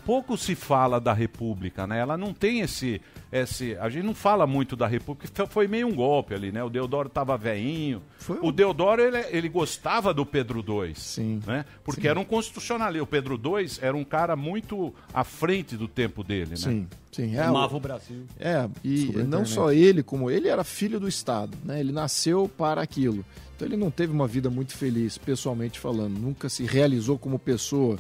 Pouco 0.08 0.38
se 0.38 0.56
fala 0.56 1.02
da 1.02 1.12
República, 1.12 1.86
né? 1.86 2.00
Ela 2.00 2.18
não 2.18 2.34
tem 2.34 2.62
esse, 2.62 3.02
esse. 3.30 3.76
A 3.76 3.90
gente 3.90 4.06
não 4.06 4.16
fala 4.16 4.48
muito 4.48 4.74
da 4.74 4.88
República, 4.88 5.28
foi- 5.34 5.48
foi 5.48 5.68
meio 5.68 5.86
um 5.86 5.94
golpe 5.94 6.34
ali, 6.34 6.50
né? 6.50 6.64
O 6.64 6.70
Deodoro 6.70 7.10
tava 7.10 7.38
veinho. 7.38 8.02
O 8.42 8.50
Deodoro, 8.54 9.02
ele, 9.02 9.18
ele 9.32 9.50
gostava 9.50 10.14
do 10.14 10.26
Pedro 10.26 10.64
II. 10.66 10.96
Sim. 10.96 11.42
Né? 11.46 11.66
Porque 11.84 12.04
Sim. 12.04 12.08
era 12.08 12.18
um 12.18 12.24
constitucionalista. 12.24 13.04
O 13.04 13.08
Pedro 13.08 13.36
II 13.36 13.70
era 13.82 13.98
um 13.98 14.06
cara 14.06 14.38
muito 14.38 14.96
à 15.14 15.26
frente 15.26 15.76
do 15.76 15.90
tempo 15.90 16.24
dele, 16.24 16.52
né? 16.52 16.56
Sim, 16.56 16.88
sim. 17.12 17.36
É, 17.36 17.42
Amava 17.42 17.76
o 17.76 17.80
Brasil. 17.82 18.24
É, 18.40 18.66
e 18.86 19.12
não 19.28 19.46
só 19.46 19.74
ele, 19.74 20.04
como 20.04 20.32
ele 20.32 20.48
era 20.48 20.64
filho 20.64 21.02
do 21.02 21.08
Estado, 21.10 21.58
né? 21.66 21.82
Ele 21.82 21.92
nasceu 21.92 22.48
para 22.58 22.82
aquilo. 22.82 23.26
Então 23.58 23.68
ele 23.68 23.76
não 23.76 23.92
teve 23.92 24.14
uma 24.14 24.26
vida 24.26 24.50
muito 24.50 24.74
feliz, 24.74 25.18
pessoalmente 25.18 25.78
falando. 25.78 26.18
Nunca 26.18 26.48
se 26.48 26.64
realizou 26.64 27.18
como 27.20 27.38
pessoa, 27.38 27.98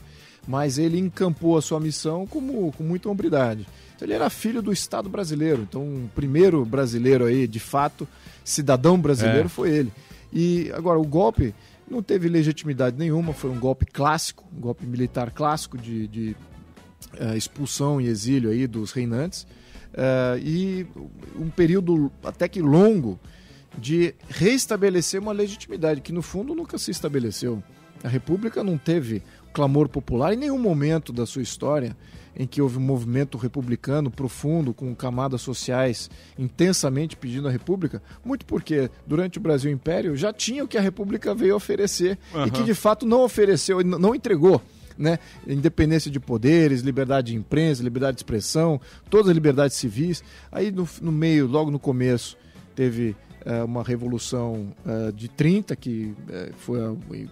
mas 0.48 0.78
ele 0.78 0.98
encampou 0.98 1.57
a 1.57 1.61
sua 1.61 1.80
missão 1.80 2.26
como, 2.26 2.72
com 2.72 2.84
muita 2.84 3.10
hombridade. 3.10 3.68
Então 3.95 4.06
ele 4.06 4.14
era 4.14 4.30
filho 4.30 4.61
do 4.61 4.72
Estado 4.72 5.10
brasileiro. 5.10 5.64
Então 5.68 5.82
o 5.82 6.10
primeiro 6.15 6.64
brasileiro 6.64 7.26
aí, 7.26 7.48
de 7.48 7.60
fato, 7.60 8.07
cidadão 8.44 8.98
brasileiro 8.99 9.45
É. 9.48 9.49
foi 9.49 9.72
ele. 9.72 9.91
E 10.32 10.72
agora 10.74 10.99
o 10.99 11.06
golpe 11.06 11.53
não 11.90 12.02
teve 12.02 12.28
legitimidade 12.30 12.98
nenhuma, 12.98 13.34
foi 13.34 13.49
um 13.49 13.60
golpe 13.60 13.86
clássico, 13.86 14.44
um 14.56 14.60
golpe 14.60 14.86
militar 14.86 15.32
clássico 15.32 15.78
de, 15.78 16.07
de 16.07 16.36
eh, 17.18 17.38
expulsão 17.38 17.99
e 18.02 18.07
exílio 18.07 18.49
aí 18.49 18.68
dos 18.68 18.91
reinantes 18.91 19.48
eh, 19.94 20.40
e 20.44 20.88
um 21.36 21.49
período 21.49 22.11
até 22.24 22.48
que 22.48 22.61
longo 22.61 23.18
de 23.78 24.14
reestabelecer 24.28 25.22
uma 25.22 25.32
legitimidade 25.32 26.02
que 26.02 26.11
no 26.11 26.22
fundo 26.22 26.53
nunca 26.56 26.78
se 26.78 26.91
estabeleceu. 26.91 27.61
A 28.03 28.07
República 28.07 28.64
não 28.64 28.78
teve 28.78 29.24
clamor 29.53 29.90
popular 29.90 30.34
em 30.34 30.38
nenhum 30.38 30.60
momento 30.60 31.11
da 31.11 31.26
sua 31.26 31.41
história 31.41 31.95
em 32.38 32.45
que 32.45 32.61
houve 32.61 32.78
um 32.78 32.82
movimento 32.82 33.38
republicano 33.38 34.11
profundo 34.11 34.74
com 34.74 34.94
camadas 34.95 35.41
sociais 35.41 36.10
intensamente 36.38 37.18
pedindo 37.18 37.48
a 37.48 37.52
República, 37.52 38.02
muito 38.24 38.45
porque 38.45 38.91
durante 39.07 39.40
o 39.40 39.41
Brasil 39.41 39.72
Império 39.72 40.15
já 40.15 40.32
tinha 40.32 40.64
o 40.64 40.68
que 40.68 40.78
a 40.78 40.82
República 40.82 41.34
veio 41.34 41.56
oferecer 41.56 42.18
e 42.32 42.38
Aham. 42.38 42.49
que 42.49 42.64
de 42.64 42.76
fato 42.76 43.06
não 43.06 43.24
ofereceu, 43.24 43.84
não 43.84 44.14
entregou. 44.14 44.61
Né? 44.95 45.19
Independência 45.45 46.10
de 46.10 46.19
poderes, 46.19 46.82
liberdade 46.82 47.32
de 47.32 47.38
imprensa, 47.38 47.84
liberdade 47.84 48.15
de 48.15 48.19
expressão, 48.19 48.82
todas 49.11 49.30
as 49.30 49.36
liberdades 49.36 49.78
civis. 49.78 50.24
Aí 50.52 50.72
no, 50.72 50.90
no 51.02 51.11
meio, 51.11 51.45
logo 51.45 51.69
no 51.69 51.78
começo, 51.78 52.36
teve 52.76 53.15
uma 53.64 53.84
revolução 53.84 54.74
eh, 54.86 55.12
de 55.14 55.28
30 55.28 55.76
que 55.76 56.14
eh, 56.30 56.52
foi 56.58 56.80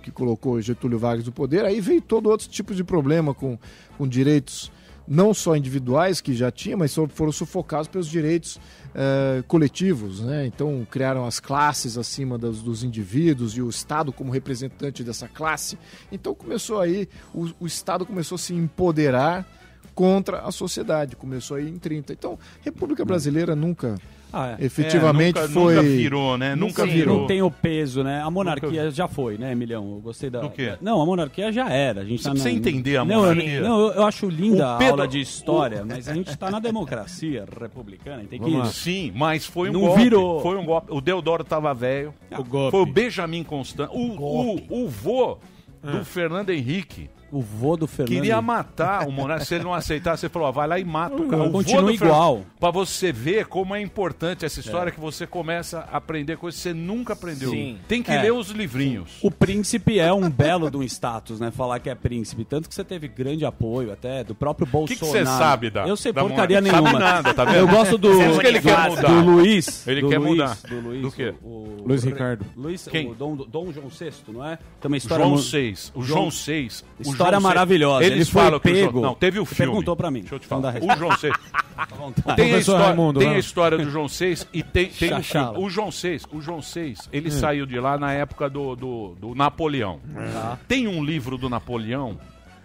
que 0.02 0.12
colocou 0.12 0.60
Getúlio 0.62 0.98
Vargas 1.00 1.26
no 1.26 1.32
poder. 1.32 1.66
Aí 1.66 1.82
veio 1.82 2.02
todo 2.02 2.30
outro 2.30 2.48
tipo 2.48 2.74
de 2.74 2.84
problema 2.84 3.34
com, 3.34 3.58
com 3.98 4.08
direitos 4.08 4.72
não 5.08 5.36
só 5.36 5.56
individuais 5.56 6.20
que 6.20 6.34
já 6.34 6.50
tinha, 6.52 6.76
mas 6.76 6.96
foram 7.10 7.32
sufocados 7.32 7.88
pelos 7.88 8.08
direitos 8.08 8.60
eh, 8.96 9.44
coletivos, 9.48 10.22
né? 10.22 10.46
Então 10.48 10.86
criaram 10.90 11.26
as 11.26 11.40
classes 11.40 11.96
acima 11.98 12.38
das- 12.40 12.62
dos 12.62 12.84
indivíduos 12.84 13.56
e 13.56 13.62
o 13.62 13.70
Estado 13.70 14.12
como 14.12 14.32
representante 14.32 15.04
dessa 15.04 15.28
classe. 15.28 15.78
Então 16.12 16.34
começou 16.34 16.80
aí 16.82 17.08
o, 17.34 17.48
o 17.60 17.68
Estado 17.68 18.04
começou 18.06 18.36
a 18.36 18.40
se 18.40 18.54
empoderar 18.56 19.48
contra 19.94 20.40
a 20.40 20.52
sociedade. 20.52 21.16
Começou 21.16 21.58
aí 21.58 21.70
em 21.70 21.78
30. 21.78 22.12
Então, 22.14 22.38
República 22.62 23.06
Brasileira 23.06 23.56
nunca 23.56 23.96
Ah, 24.34 24.58
é. 24.60 24.66
efetivamente 24.66 25.38
É, 25.38 25.42
nunca- 25.44 25.54
foi 25.54 25.76
nunca 25.76 25.88
virou, 25.88 26.38
né? 26.38 26.56
Nunca 26.56 26.84
Sim, 26.86 26.92
virou. 26.92 27.20
Não 27.20 27.28
tem 27.28 27.42
o 27.42 27.50
peso, 27.50 28.04
né? 28.04 28.22
A 28.22 28.30
monarquia 28.30 28.84
Nunca- 28.84 28.92
já 28.92 29.08
foi, 29.08 29.38
né, 29.38 29.52
Emilhão? 29.54 29.94
Eu 29.94 30.00
gostei 30.02 30.30
da. 30.30 30.42
Do 30.42 30.50
quê? 30.50 30.74
Não, 30.82 31.02
a 31.02 31.06
monarquia 31.06 31.52
já 31.52 31.70
era. 31.70 32.02
A 32.02 32.06
gente 32.06 32.18
Você 32.22 32.26
tá 32.26 32.32
precisa 32.32 32.52
na- 32.52 32.58
entender 32.58 32.98
a 32.98 33.06
Não, 33.06 33.16
eu- 33.16 33.22
monarquia. 33.22 33.62
Não, 33.62 33.80
eu, 33.80 33.94
eu 33.94 34.04
acho 34.04 34.28
linda 34.30 34.76
O 34.76 34.78
Pedro- 34.78 34.94
a 34.94 34.98
aula 35.04 35.08
de 35.08 35.20
história, 35.22 35.86
mas 35.86 36.10
a 36.10 36.14
gente 36.14 36.38
tá 36.38 36.52
na 36.52 36.60
democracia 36.60 37.46
republicana. 37.60 38.24
e 38.24 38.28
Tem 38.28 38.40
que... 38.42 38.68
Sim, 38.74 39.12
mas 39.16 39.46
foi 39.46 39.70
um 39.70 39.74
Não 39.74 39.82
golpe. 39.82 40.04
virou. 40.04 40.42
Foi 40.42 40.58
um 40.58 40.66
golpe. 40.66 40.88
O 40.92 41.00
Deodoro 41.00 41.44
tava 41.44 41.74
velho. 41.74 42.14
O 42.38 42.44
golpe. 42.44 42.72
Foi 42.72 42.82
o 42.82 42.86
Benjamin 42.86 43.44
Constant. 43.44 43.90
O, 43.94 44.00
o, 44.00 44.84
o 44.84 44.88
vô 44.90 45.38
do 45.82 45.98
Ah. 46.00 46.04
Fernando 46.04 46.50
Henrique. 46.50 47.10
O 47.36 47.42
vô 47.42 47.76
do 47.76 47.86
Fernando. 47.88 48.14
Queria 48.16 48.42
matar 48.42 49.08
o 49.08 49.12
monarca. 49.12 49.44
Se 49.44 49.56
ele 49.56 49.64
não 49.66 49.74
aceitasse, 49.74 50.22
você 50.22 50.30
falou: 50.30 50.48
ó, 50.48 50.52
vai 50.52 50.68
lá 50.68 50.80
e 50.80 50.86
mata 50.86 51.16
o 51.16 51.28
cara. 51.28 51.44
O 51.44 51.52
Continua 51.52 51.92
igual. 51.94 52.42
Pra 52.60 52.72
você 52.72 53.12
ver 53.12 53.48
como 53.48 53.76
é 53.76 53.82
importante 53.82 54.46
essa 54.46 54.60
história 54.60 54.92
que 54.92 55.00
você 55.00 55.28
começa 55.28 55.80
a 55.92 55.98
aprender 55.98 56.38
coisas 56.38 56.60
que 56.62 56.70
você 56.70 56.74
nunca 56.74 57.14
aprendeu. 57.14 57.50
Sim. 57.52 57.78
Tem 57.88 58.02
que 58.02 58.12
É. 58.12 58.22
ler 58.22 58.32
os 58.34 58.50
livrinhos. 58.52 59.18
O 59.22 59.30
príncipe 59.30 60.00
é 60.00 60.14
um 60.14 60.30
belo 60.30 60.70
de 60.72 60.78
um 60.78 60.84
status, 60.84 61.40
né? 61.40 61.52
Falar 61.52 61.80
que 61.80 61.90
é 61.90 61.96
príncipe. 61.96 62.46
Tanto 62.46 62.70
que 62.70 62.76
você 62.76 62.84
teve 62.84 63.08
grande 63.08 63.46
apoio 63.46 63.92
até 63.92 64.24
do 64.24 64.34
próprio 64.34 64.66
que 64.66 64.72
Bolsonaro. 64.72 65.12
você 65.12 65.26
sabe 65.26 65.70
da- 65.70 65.88
Eu 65.88 65.98
sei 65.98 66.14
da 66.14 66.22
porcaria 66.22 66.62
nenhuma. 66.62 66.90
Sabe 66.92 67.00
nada, 67.04 67.34
tá 67.34 67.44
vendo? 67.44 67.58
Eu 67.58 67.68
gosto 67.68 67.98
do, 67.98 68.10
que 68.40 68.48
ele 68.48 68.62
quer 68.62 68.90
mudar. 68.90 69.02
do 69.10 69.20
Luiz. 69.32 69.86
Ele 69.88 70.02
do 70.02 70.10
quer 70.10 70.20
Luiz, 70.20 70.32
mudar. 70.32 70.58
Do 70.70 70.80
Luiz. 70.80 71.02
Do 71.02 71.12
quê? 71.12 71.34
O, 71.44 71.84
Luiz 71.86 72.04
o- 72.04 72.08
Ricardo. 72.08 72.46
Luiz, 72.56 72.88
Quem? 72.88 73.12
o 73.12 73.14
Dom, 73.14 73.36
Dom 73.36 73.72
João 73.74 73.90
VI, 73.90 74.12
não 74.30 74.46
é? 74.46 74.58
Uma 74.86 74.98
história 74.98 75.26
João 75.26 75.38
VI. 75.38 75.74
O 75.96 76.02
João 76.04 76.30
VI. 76.30 76.70
o 77.00 77.04
História 77.26 77.40
maravilhosa. 77.40 78.04
Eles 78.06 78.16
Ele 78.18 78.26
foi 78.26 78.44
falam 78.44 78.60
que 78.60 78.70
o 78.70 78.76
João- 78.76 78.86
pego. 78.88 79.02
Não, 79.02 79.16
teve 79.16 79.40
o 79.40 79.46
Você 79.46 79.56
filme. 79.56 79.72
perguntou 79.72 79.96
pra 79.96 80.12
mim. 80.12 80.20
Deixa 80.22 80.36
eu 80.36 80.40
te 80.40 80.48
falar. 80.48 80.76
O. 80.82 80.96
João 80.98 81.12
VI. 81.18 81.32
vontade. 81.98 82.36
Tem, 82.38 82.54
a 82.54 82.58
história, 82.58 82.86
Raimundo, 82.88 83.20
tem 83.20 83.30
a 83.30 83.32
lá. 83.34 83.38
história 83.40 83.78
do 83.78 83.90
João 83.90 84.08
VI 84.08 84.46
e 84.54 84.64
tem, 84.64 84.88
tem 84.88 85.14
o, 85.14 85.22
filme. 85.24 85.58
o 85.58 85.70
João 85.70 85.90
VI. 85.92 86.22
O 86.32 86.42
João 86.42 86.60
VI, 86.62 86.96
ele 87.12 87.28
Hum. 87.30 87.32
saiu 87.32 87.66
de 87.66 87.80
lá 87.80 87.98
na 87.98 88.14
época 88.14 88.50
do, 88.50 88.76
do, 88.76 89.16
do 89.20 89.36
Napoleão. 89.36 90.00
Tá. 90.34 90.58
Tem 90.68 90.88
um 90.88 91.04
livro 91.04 91.38
do 91.38 91.50
Napoleão 91.50 92.18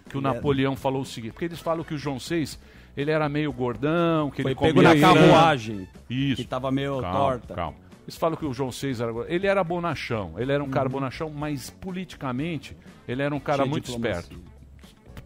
que 0.09 0.17
o 0.17 0.21
Napoleão 0.21 0.75
falou 0.75 1.01
o 1.01 1.05
seguinte, 1.05 1.31
porque 1.33 1.45
eles 1.45 1.59
falam 1.59 1.83
que 1.83 1.93
o 1.93 1.97
João 1.97 2.17
VI, 2.19 2.57
ele 2.97 3.11
era 3.11 3.27
meio 3.29 3.51
gordão, 3.53 4.29
que 4.29 4.41
Foi 4.41 4.51
ele 4.51 4.59
pego 4.59 4.75
comia 4.81 4.93
na 4.93 4.99
carruagem. 4.99 5.87
Isso. 6.09 6.41
Que 6.41 6.47
tava 6.47 6.69
meio 6.71 6.99
Calma, 7.01 7.17
torta. 7.17 7.53
Calma. 7.53 7.77
Eles 8.03 8.17
falam 8.17 8.35
que 8.35 8.45
o 8.45 8.53
João 8.53 8.71
VI 8.71 9.01
era. 9.01 9.13
Ele 9.33 9.47
era 9.47 9.63
bonachão. 9.63 10.33
Ele 10.37 10.51
era 10.51 10.61
um 10.61 10.65
Uhum. 10.65 10.71
cara 10.71 10.89
bonachão, 10.89 11.29
mas 11.29 11.69
politicamente 11.69 12.75
ele 13.07 13.21
era 13.21 13.33
um 13.33 13.39
cara 13.39 13.59
Cheio 13.59 13.69
muito 13.69 13.85
diplomacia. 13.85 14.19
esperto. 14.21 14.50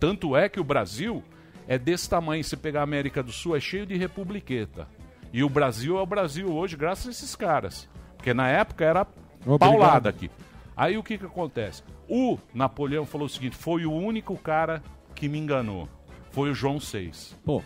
Tanto 0.06 0.38
é 0.38 0.48
que 0.48 0.60
o 0.60 0.64
Brasil 0.64 1.24
é 1.68 1.80
desse 1.80 2.08
tamanho. 2.08 2.44
Se 2.44 2.56
pegar 2.56 2.82
a 2.82 2.84
América 2.84 3.24
do 3.24 3.32
Sul, 3.32 3.56
é 3.58 3.60
cheio 3.60 3.88
de 3.88 3.98
republiqueta. 3.98 4.88
E 5.34 5.44
o 5.44 5.50
Brasil 5.50 5.98
é 5.98 6.02
o 6.04 6.06
Brasil 6.06 6.48
hoje, 6.54 6.78
graças 6.78 7.08
a 7.08 7.10
esses 7.10 7.36
caras. 7.36 7.90
Porque 8.16 8.32
na 8.32 8.48
época 8.48 8.86
era 8.86 9.08
Obrigado. 9.44 9.58
paulada 9.60 10.10
aqui. 10.10 10.30
Aí 10.78 10.96
o 10.96 11.02
que, 11.02 11.18
que 11.18 11.26
acontece? 11.26 11.82
O 12.08 12.38
Napoleão 12.54 13.04
falou 13.04 13.26
o 13.26 13.30
seguinte: 13.30 13.56
foi 13.56 13.84
o 13.88 13.92
único 13.92 14.38
cara 14.38 14.84
que 15.16 15.28
me 15.28 15.40
enganou. 15.40 15.90
Foi 16.30 16.52
o 16.52 16.54
João 16.54 16.78
VI. 16.78 17.12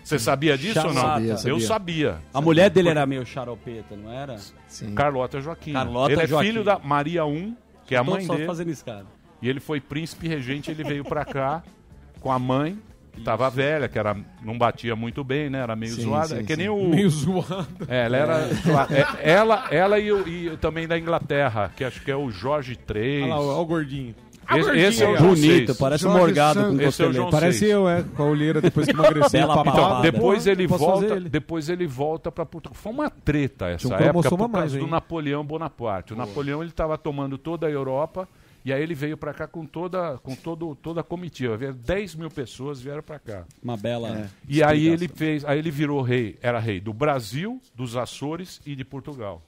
Você 0.02 0.18
sabia 0.18 0.58
disso 0.58 0.80
ou 0.88 0.94
não? 0.94 1.02
Sabia, 1.02 1.36
Eu 1.44 1.60
sabia. 1.60 2.22
A 2.34 2.40
mulher 2.40 2.70
dele 2.70 2.88
era 2.88 3.06
meio 3.06 3.26
xaropeta, 3.26 3.98
não 3.98 4.14
era? 4.14 4.38
Sim. 4.66 4.96
Carlota 4.96 5.42
Joaquim. 5.42 5.74
Carlota 5.74 6.14
ele 6.14 6.22
é 6.22 6.28
Joaquim. 6.28 6.48
filho 6.48 6.64
da 6.64 6.80
Maria 6.80 7.26
I, 7.28 7.54
que 7.86 7.96
é 7.96 7.98
a 7.98 8.04
Tô 8.06 8.12
mãe 8.12 8.24
só 8.26 8.36
dele. 8.36 8.46
fazendo 8.46 8.70
escada. 8.70 9.08
E 9.42 9.50
ele 9.50 9.60
foi 9.60 9.82
príncipe 9.82 10.26
regente, 10.30 10.72
ele 10.72 10.86
veio 10.86 11.04
pra 11.04 11.26
cá 11.26 11.62
com 12.20 12.32
a 12.32 12.40
mãe, 12.40 12.78
que 13.14 13.22
tava 13.22 13.50
velha, 13.50 13.88
que 13.88 13.98
era, 14.00 14.16
não 14.44 14.58
batia 14.58 14.96
muito 14.96 15.24
bem, 15.24 15.50
né? 15.50 15.60
Era 15.60 15.76
meio 15.76 15.94
Sim, 15.94 16.02
zoada. 16.04 16.28
sim, 16.28 16.38
é 16.40 16.44
que 16.44 16.54
sim. 16.54 16.60
nem 16.60 16.70
o. 16.70 16.88
Meio 16.90 17.10
zoado. 17.10 17.68
É, 17.88 18.06
ela 18.06 18.18
era. 18.18 18.48
zoada. 18.54 18.96
É, 18.98 19.32
ela 19.32 19.68
ela 19.72 20.00
e, 20.00 20.12
o- 20.12 20.28
e 20.28 20.58
também 20.58 20.88
da 20.88 20.98
Inglaterra, 20.98 21.72
que 21.76 21.84
acho 21.84 22.02
que 22.02 22.12
é 22.12 22.16
o 22.16 22.30
Jorge 22.32 22.78
III. 22.94 23.24
Olha 23.24 23.36
lá, 23.36 23.40
olha 23.42 23.58
o 23.62 23.66
gordinho. 23.66 24.16
Esse, 24.52 24.70
esse 24.80 25.04
é 25.04 25.08
o 25.08 25.16
Bonito, 25.16 25.74
VI. 25.74 25.78
parece 25.80 26.08
um 26.08 26.12
Jorge 26.12 26.26
morgado 26.26 26.60
com. 26.76 26.82
Esse 26.82 27.04
é 27.04 27.06
o. 27.06 27.14
João 27.14 27.30
Parece 27.30 27.66
VI. 27.66 27.70
eu, 27.72 27.88
é, 27.88 28.02
com 28.02 28.24
a 28.24 28.26
olheira 28.26 28.60
depois 28.60 28.88
que 28.88 28.94
emagreceu. 28.98 29.48
Bela. 29.48 29.64
Então, 29.68 30.02
depois 30.02 30.48
ele 30.48 30.68
posso 30.68 30.86
fazer 30.86 31.00
volta, 31.08 31.16
ele. 31.18 31.30
depois 31.30 31.70
ele 31.70 31.86
volta 31.86 32.32
para 32.32 32.46
Portugal. 32.48 32.76
Foi 32.82 32.92
uma 32.92 33.12
treta 33.12 33.68
essa 33.68 33.88
Tinha 33.88 33.92
um 33.92 33.94
época 34.02 34.14
por 34.14 34.22
cromossoma 34.24 34.50
causa 34.50 34.58
mais, 34.60 34.72
do 34.72 34.80
hein? 34.80 34.88
Napoleão 34.90 35.46
Bonaparte. 35.46 36.14
O 36.14 36.16
Napoleão 36.16 36.62
ele 36.64 36.72
estava 36.72 36.98
tomando 36.98 37.38
toda 37.38 37.68
a 37.68 37.70
Europa 37.70 38.28
e 38.64 38.74
aí 38.74 38.82
ele 38.82 38.94
veio 38.94 39.18
para 39.18 39.34
cá 39.34 39.48
com 39.48 39.66
toda 39.66 40.18
com 40.20 40.36
todo 40.36 40.76
toda 40.76 41.02
a 41.02 41.04
comitiva. 41.04 41.56
Vieram 41.58 41.76
10 41.76 42.16
mil 42.16 42.30
pessoas 42.30 42.82
vieram 42.82 43.02
para 43.02 43.20
cá. 43.20 43.46
Uma 43.64 43.78
bela. 43.78 44.30
E 44.48 44.62
aí 44.62 44.88
ele 44.88 45.08
fez, 45.08 45.46
aí 45.46 45.60
ele 45.60 45.72
virou 45.72 46.02
rei, 46.02 46.38
era 46.42 46.60
rei 46.60 46.80
do 46.80 46.94
Brasil, 46.94 47.62
dos 47.74 47.96
Açores 47.96 48.62
e 48.66 48.76
de 48.76 48.84
Portugal. 48.84 49.42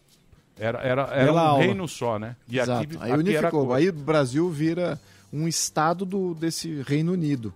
Era, 0.58 0.80
era, 0.80 1.02
era 1.04 1.26
Bela 1.26 1.44
um 1.44 1.46
aula. 1.48 1.64
reino 1.64 1.88
só, 1.88 2.20
né? 2.20 2.36
E 2.48 2.60
Exato. 2.60 2.84
aqui, 2.84 2.98
aí 3.00 3.12
aqui 3.12 3.20
unificou. 3.22 3.74
Aí 3.74 3.90
o 3.90 3.94
Brasil 3.94 4.50
vira 4.50 5.00
um 5.34 5.48
estado 5.48 6.06
do, 6.06 6.36
desse 6.36 6.82
Reino 6.84 7.14
Unido. 7.14 7.54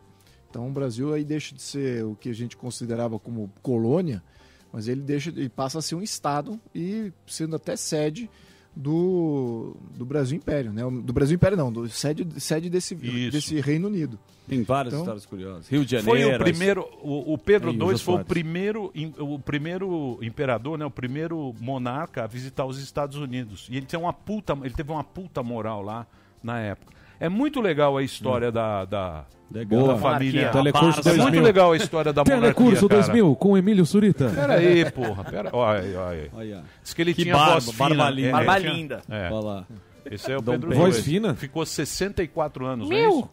Então 0.49 0.67
o 0.67 0.71
Brasil 0.71 1.13
aí 1.13 1.23
deixa 1.23 1.53
de 1.53 1.61
ser 1.61 2.03
o 2.03 2.15
que 2.15 2.29
a 2.29 2.33
gente 2.33 2.55
considerava 2.55 3.19
como 3.19 3.51
colônia, 3.61 4.23
mas 4.71 4.87
ele 4.87 5.01
deixa 5.01 5.29
ele 5.29 5.49
passa 5.49 5.79
a 5.79 5.81
ser 5.81 5.95
um 5.95 6.01
estado 6.01 6.59
e 6.73 7.11
sendo 7.27 7.55
até 7.57 7.75
sede 7.75 8.29
do, 8.75 9.75
do 9.95 10.05
Brasil 10.05 10.37
Império, 10.37 10.71
né? 10.73 10.83
Do 10.83 11.13
Brasil 11.13 11.35
Império 11.35 11.55
não, 11.57 11.71
do 11.71 11.87
sede, 11.89 12.27
sede 12.39 12.69
desse, 12.69 12.93
Isso. 12.95 13.31
desse 13.31 13.61
Reino 13.61 13.87
Unido. 13.87 14.19
Tem 14.47 14.61
várias 14.63 14.93
Então- 14.93 15.03
histórias 15.03 15.25
curiosas. 15.25 15.67
Rio 15.67 15.83
de 15.85 15.99
Foi 16.01 16.19
Janeiro. 16.19 16.41
o 16.41 16.45
primeiro, 16.45 16.81
o, 17.01 17.33
o 17.33 17.37
Pedro 17.37 17.71
II 17.71 17.97
foi 17.97 18.15
o 18.21 18.25
primeiro, 18.25 18.91
im- 18.93 19.13
o 19.17 19.39
primeiro 19.39 20.19
imperador, 20.21 20.77
né, 20.77 20.85
o 20.85 20.91
primeiro 20.91 21.55
monarca 21.59 22.23
a 22.23 22.27
visitar 22.27 22.65
os 22.65 22.77
Estados 22.79 23.17
Unidos. 23.17 23.67
E 23.71 23.77
ele 23.77 23.85
tem 23.87 23.99
uma 23.99 24.13
puta, 24.13 24.53
ele 24.63 24.73
teve 24.75 24.91
uma 24.91 25.03
puta 25.03 25.41
moral 25.41 25.81
lá 25.81 26.05
na 26.43 26.59
época. 26.59 26.93
É 27.19 27.29
muito 27.29 27.61
legal 27.61 27.95
a 27.97 28.03
história 28.03 28.51
da, 28.51 28.85
da, 28.85 29.25
Legal. 29.51 29.87
da 29.87 29.93
Boa. 29.93 29.97
família. 30.13 30.49
Telecurso 30.49 30.99
É 31.01 31.11
muito 31.11 31.21
2000. 31.23 31.41
legal 31.43 31.71
a 31.71 31.77
história 31.77 32.11
da 32.13 32.23
monarquia, 32.23 32.41
Telecurso 32.53 32.89
cara. 32.89 33.01
2000 33.03 33.35
com 33.35 33.57
Emílio 33.57 33.85
Surita. 33.85 34.29
Pera 34.29 34.53
aí, 34.55 34.91
porra. 34.91 35.23
Pera, 35.23 35.49
olha, 35.53 35.99
olha. 36.01 36.29
Olha. 36.33 36.63
Diz 36.83 36.93
que 36.93 37.01
ele 37.01 37.13
Que 37.13 37.23
tinha 37.23 37.33
barba, 37.35 37.53
voz 37.59 37.65
fina. 37.71 37.77
barba 37.89 38.09
linda. 38.09 38.27
É, 38.27 38.31
Barba 38.31 38.57
linda. 38.57 39.01
É. 39.09 39.29
Olha 39.31 39.45
lá. 39.45 39.65
Esse 40.11 40.31
é 40.31 40.37
o 40.37 40.41
Dom 40.41 40.51
Pedro 40.53 40.69
Pedro. 40.69 40.83
Voz 40.83 40.99
fina? 40.99 41.33
Ficou 41.35 41.65
64 41.65 42.65
anos, 42.65 42.89
não 42.89 42.95
é 42.95 43.01
Meu! 43.01 43.11
isso? 43.19 43.29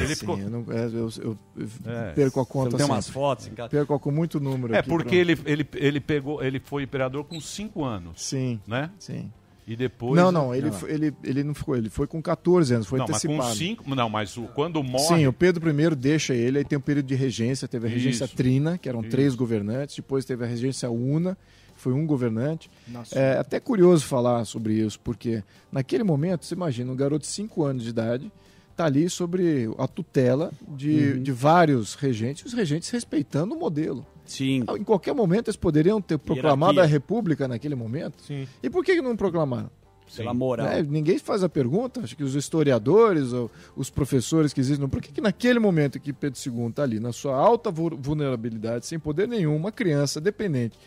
Ele 0.00 0.08
Sim, 0.08 0.14
ficou... 0.20 0.38
eu, 0.38 0.50
não- 0.50 0.64
é, 0.68 0.86
eu- 0.86 1.10
eu- 1.22 1.38
eu 1.56 1.68
É. 1.86 2.12
perco 2.12 2.40
a 2.40 2.46
conta 2.46 2.76
tem 2.76 2.84
umas 2.86 3.04
sempre. 3.04 3.20
fotos 3.20 3.46
em 3.46 3.50
casa? 3.50 3.68
Perco 3.68 3.98
com 4.00 4.10
muito 4.10 4.40
número 4.40 4.74
É 4.74 4.78
aqui 4.80 4.88
porque 4.88 5.14
ele, 5.14 5.38
ele, 5.46 5.64
ele 5.74 6.00
pegou, 6.00 6.42
ele 6.42 6.58
foi 6.58 6.82
imperador 6.82 7.22
com 7.24 7.40
5 7.40 7.84
anos, 7.84 8.20
Sim, 8.20 8.60
né? 8.66 8.90
sim. 8.98 9.30
E 9.66 9.74
depois 9.74 10.14
Não, 10.20 10.30
não, 10.30 10.54
ele, 10.54 10.70
foi- 10.70 10.92
ele, 10.92 11.12
ele 11.24 11.42
não 11.42 11.52
ficou, 11.52 11.76
ele 11.76 11.90
foi 11.90 12.06
com 12.06 12.22
14 12.22 12.72
anos, 12.72 12.86
foi 12.86 13.00
não, 13.00 13.06
mas 13.08 13.16
antecipado. 13.16 13.48
com 13.50 13.54
5, 13.56 13.94
não, 13.96 14.08
mas 14.08 14.36
o, 14.36 14.42
quando 14.54 14.80
morre, 14.82 15.16
Sim, 15.18 15.26
o 15.26 15.32
Pedro 15.32 15.68
I 15.68 15.94
deixa 15.96 16.34
ele, 16.34 16.58
aí 16.58 16.64
tem 16.64 16.78
um 16.78 16.80
período 16.80 17.06
de 17.06 17.16
regência, 17.16 17.66
teve 17.66 17.88
a 17.88 17.90
regência 17.90 18.26
Isso. 18.26 18.36
Trina, 18.36 18.78
que 18.78 18.88
eram 18.88 19.00
Isso. 19.00 19.10
três 19.10 19.34
governantes, 19.34 19.96
depois 19.96 20.24
teve 20.24 20.44
a 20.44 20.46
regência 20.46 20.88
Una, 20.88 21.36
foi 21.74 21.92
um 21.92 22.06
governante. 22.06 22.70
É 23.12 23.38
até 23.38 23.58
curioso 23.58 24.04
falar 24.06 24.44
sobre 24.44 24.74
isso, 24.74 25.00
porque 25.00 25.42
naquele 25.72 26.04
momento, 26.04 26.44
você 26.46 26.54
imagina, 26.54 26.90
um 26.92 26.96
garoto 26.96 27.22
de 27.22 27.26
5 27.32 27.64
anos 27.64 27.82
de 27.82 27.90
idade 27.90 28.30
está 28.70 28.84
ali 28.86 29.10
sobre 29.10 29.68
a 29.78 29.88
tutela 29.88 30.52
de, 30.68 30.90
Uhum. 31.16 31.22
de 31.22 31.32
vários 31.32 31.94
regentes, 31.94 32.44
e 32.44 32.46
os 32.46 32.52
regentes 32.54 32.88
respeitando 32.90 33.54
o 33.54 33.58
modelo. 33.58 34.06
Sim. 34.26 34.64
Em 34.78 34.84
qualquer 34.84 35.14
momento 35.14 35.48
eles 35.48 35.56
poderiam 35.56 36.00
ter 36.00 36.18
proclamado 36.18 36.74
Hierarquia. 36.74 36.82
a 36.82 36.98
república 36.98 37.48
naquele 37.48 37.74
momento. 37.74 38.22
Sim. 38.22 38.46
E 38.62 38.68
por 38.70 38.84
que 38.84 39.00
não 39.00 39.16
proclamaram? 39.16 39.70
Pela 40.14 40.32
moral. 40.32 40.66
Né? 40.68 40.82
Ninguém 40.88 41.18
faz 41.18 41.42
a 41.42 41.48
pergunta, 41.48 42.00
acho 42.00 42.16
que 42.16 42.22
os 42.22 42.36
historiadores, 42.36 43.32
ou 43.32 43.50
os 43.74 43.90
professores 43.90 44.52
que 44.52 44.60
existem, 44.60 44.86
por 44.88 45.02
que, 45.02 45.10
que 45.12 45.20
naquele 45.20 45.58
momento 45.58 45.98
que 45.98 46.12
Pedro 46.12 46.38
II 46.46 46.68
está 46.68 46.84
ali, 46.84 47.00
na 47.00 47.12
sua 47.12 47.34
alta 47.36 47.72
vu- 47.72 47.96
vulnerabilidade, 47.96 48.86
sem 48.86 49.00
poder 49.00 49.26
nenhum, 49.26 49.56
uma 49.56 49.72
criança 49.72 50.20
dependente, 50.20 50.78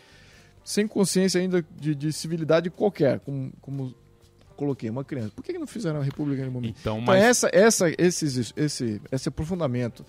sem 0.64 0.88
consciência 0.88 1.38
ainda 1.38 1.62
de, 1.78 1.94
de 1.94 2.12
civilidade 2.14 2.70
qualquer, 2.70 3.20
como, 3.20 3.52
como 3.60 3.94
coloquei, 4.56 4.88
uma 4.88 5.04
criança, 5.04 5.32
por 5.36 5.44
que, 5.44 5.52
que 5.52 5.58
não 5.58 5.66
fizeram 5.66 6.00
a 6.00 6.02
república 6.02 6.38
naquele 6.40 6.54
momento? 6.54 6.76
Então, 6.80 6.94
Então, 6.96 7.04
mas 7.06 7.22
essa, 7.22 7.50
essa, 7.52 7.92
esses, 7.98 8.54
esse, 8.56 9.02
esse 9.12 9.28
aprofundamento 9.28 10.02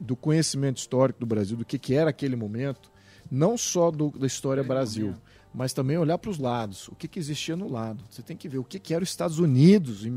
do 0.00 0.16
conhecimento 0.16 0.78
histórico 0.78 1.20
do 1.20 1.26
Brasil, 1.26 1.56
do 1.56 1.64
que, 1.64 1.78
que 1.78 1.94
era 1.94 2.08
aquele 2.10 2.34
momento, 2.34 2.90
não 3.30 3.56
só 3.58 3.90
do- 3.90 4.10
da 4.10 4.26
história 4.26 4.62
Brasil, 4.64 5.14
mas 5.54 5.72
também 5.72 5.98
olhar 5.98 6.16
para 6.18 6.30
os 6.30 6.38
lados, 6.38 6.88
o 6.88 6.94
que, 6.94 7.06
que 7.06 7.18
existia 7.18 7.54
no 7.56 7.68
lado. 7.70 8.02
Você 8.10 8.22
tem 8.22 8.36
que 8.36 8.48
ver 8.48 8.58
o 8.58 8.64
que, 8.64 8.78
que 8.78 8.94
era 8.94 9.02
os 9.04 9.10
Estados 9.10 9.38
Unidos 9.38 10.04
em 10.06 10.10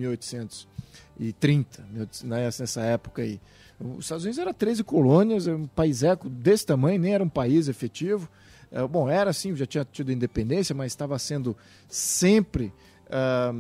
1830, 1.19 1.83
né, 2.23 2.43
nessa 2.59 2.81
época 2.81 3.21
aí. 3.21 3.39
Os 3.79 4.05
Estados 4.05 4.23
Unidos 4.23 4.39
era 4.39 4.53
13 4.53 4.83
colônias, 4.83 5.47
um 5.47 5.67
país 5.67 6.03
eco 6.03 6.29
desse 6.29 6.65
tamanho, 6.65 6.99
nem 6.99 7.13
era 7.13 7.23
um 7.23 7.29
país 7.29 7.67
efetivo. 7.67 8.29
É, 8.71 8.85
bom, 8.87 9.09
era 9.09 9.29
assim, 9.29 9.55
já 9.55 9.65
tinha 9.65 9.85
tido 9.85 10.11
independência, 10.11 10.73
mas 10.73 10.91
estava 10.91 11.17
sendo 11.19 11.55
sempre 11.87 12.71
ah, 13.15 13.53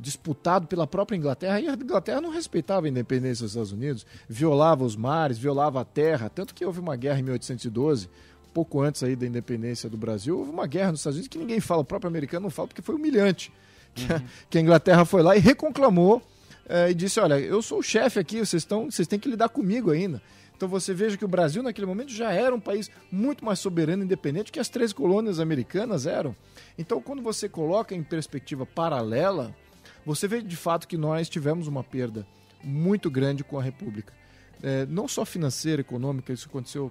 disputado 0.00 0.66
pela 0.66 0.86
própria 0.86 1.14
Inglaterra, 1.14 1.60
e 1.60 1.68
a 1.68 1.74
Inglaterra 1.74 2.22
não 2.22 2.30
respeitava 2.30 2.86
a 2.86 2.88
independência 2.88 3.42
dos 3.42 3.50
Estados 3.50 3.70
Unidos, 3.70 4.06
violava 4.26 4.82
os 4.82 4.96
mares, 4.96 5.36
violava 5.36 5.78
a 5.82 5.84
terra, 5.84 6.30
tanto 6.30 6.54
que 6.54 6.64
houve 6.64 6.80
uma 6.80 6.96
guerra 6.96 7.20
em 7.20 7.22
1812, 7.22 8.08
pouco 8.54 8.80
antes 8.80 9.02
aí 9.02 9.14
da 9.14 9.26
independência 9.26 9.90
do 9.90 9.98
Brasil, 9.98 10.38
houve 10.38 10.50
uma 10.50 10.66
guerra 10.66 10.92
nos 10.92 11.00
Estados 11.00 11.16
Unidos 11.16 11.28
que 11.28 11.36
ninguém 11.36 11.60
fala, 11.60 11.82
o 11.82 11.84
próprio 11.84 12.08
americano 12.08 12.44
não 12.44 12.50
fala 12.50 12.68
porque 12.68 12.80
foi 12.80 12.94
humilhante, 12.94 13.52
que, 13.94 14.10
a, 14.10 14.22
que 14.48 14.56
a 14.56 14.60
Inglaterra 14.62 15.04
foi 15.04 15.22
lá 15.22 15.36
e 15.36 15.38
reconclamou 15.38 16.22
eh, 16.66 16.92
e 16.92 16.94
disse, 16.94 17.20
olha, 17.20 17.38
eu 17.38 17.60
sou 17.60 17.80
o 17.80 17.82
chefe 17.82 18.18
aqui, 18.18 18.38
vocês, 18.38 18.62
estão, 18.62 18.90
vocês 18.90 19.06
têm 19.06 19.18
que 19.18 19.28
lidar 19.28 19.50
comigo 19.50 19.90
ainda. 19.90 20.22
Então 20.56 20.68
você 20.68 20.94
veja 20.94 21.16
que 21.16 21.24
o 21.24 21.28
Brasil 21.28 21.62
naquele 21.62 21.86
momento 21.86 22.12
já 22.12 22.32
era 22.32 22.54
um 22.54 22.60
país 22.60 22.90
muito 23.10 23.44
mais 23.44 23.58
soberano 23.58 24.02
e 24.02 24.06
independente 24.06 24.52
que 24.52 24.60
as 24.60 24.68
três 24.68 24.92
colônias 24.92 25.40
americanas 25.40 26.06
eram. 26.06 26.34
Então 26.78 27.00
quando 27.00 27.22
você 27.22 27.48
coloca 27.48 27.94
em 27.94 28.02
perspectiva 28.02 28.64
paralela, 28.64 29.54
você 30.06 30.28
vê 30.28 30.40
de 30.40 30.56
fato 30.56 30.86
que 30.86 30.96
nós 30.96 31.28
tivemos 31.28 31.66
uma 31.66 31.82
perda 31.82 32.26
muito 32.62 33.10
grande 33.10 33.44
com 33.44 33.58
a 33.58 33.62
República. 33.62 34.12
é, 34.62 34.86
não 34.86 35.06
só 35.06 35.24
financeira, 35.24 35.82
econômica, 35.82 36.32
isso 36.32 36.48
aconteceu 36.48 36.90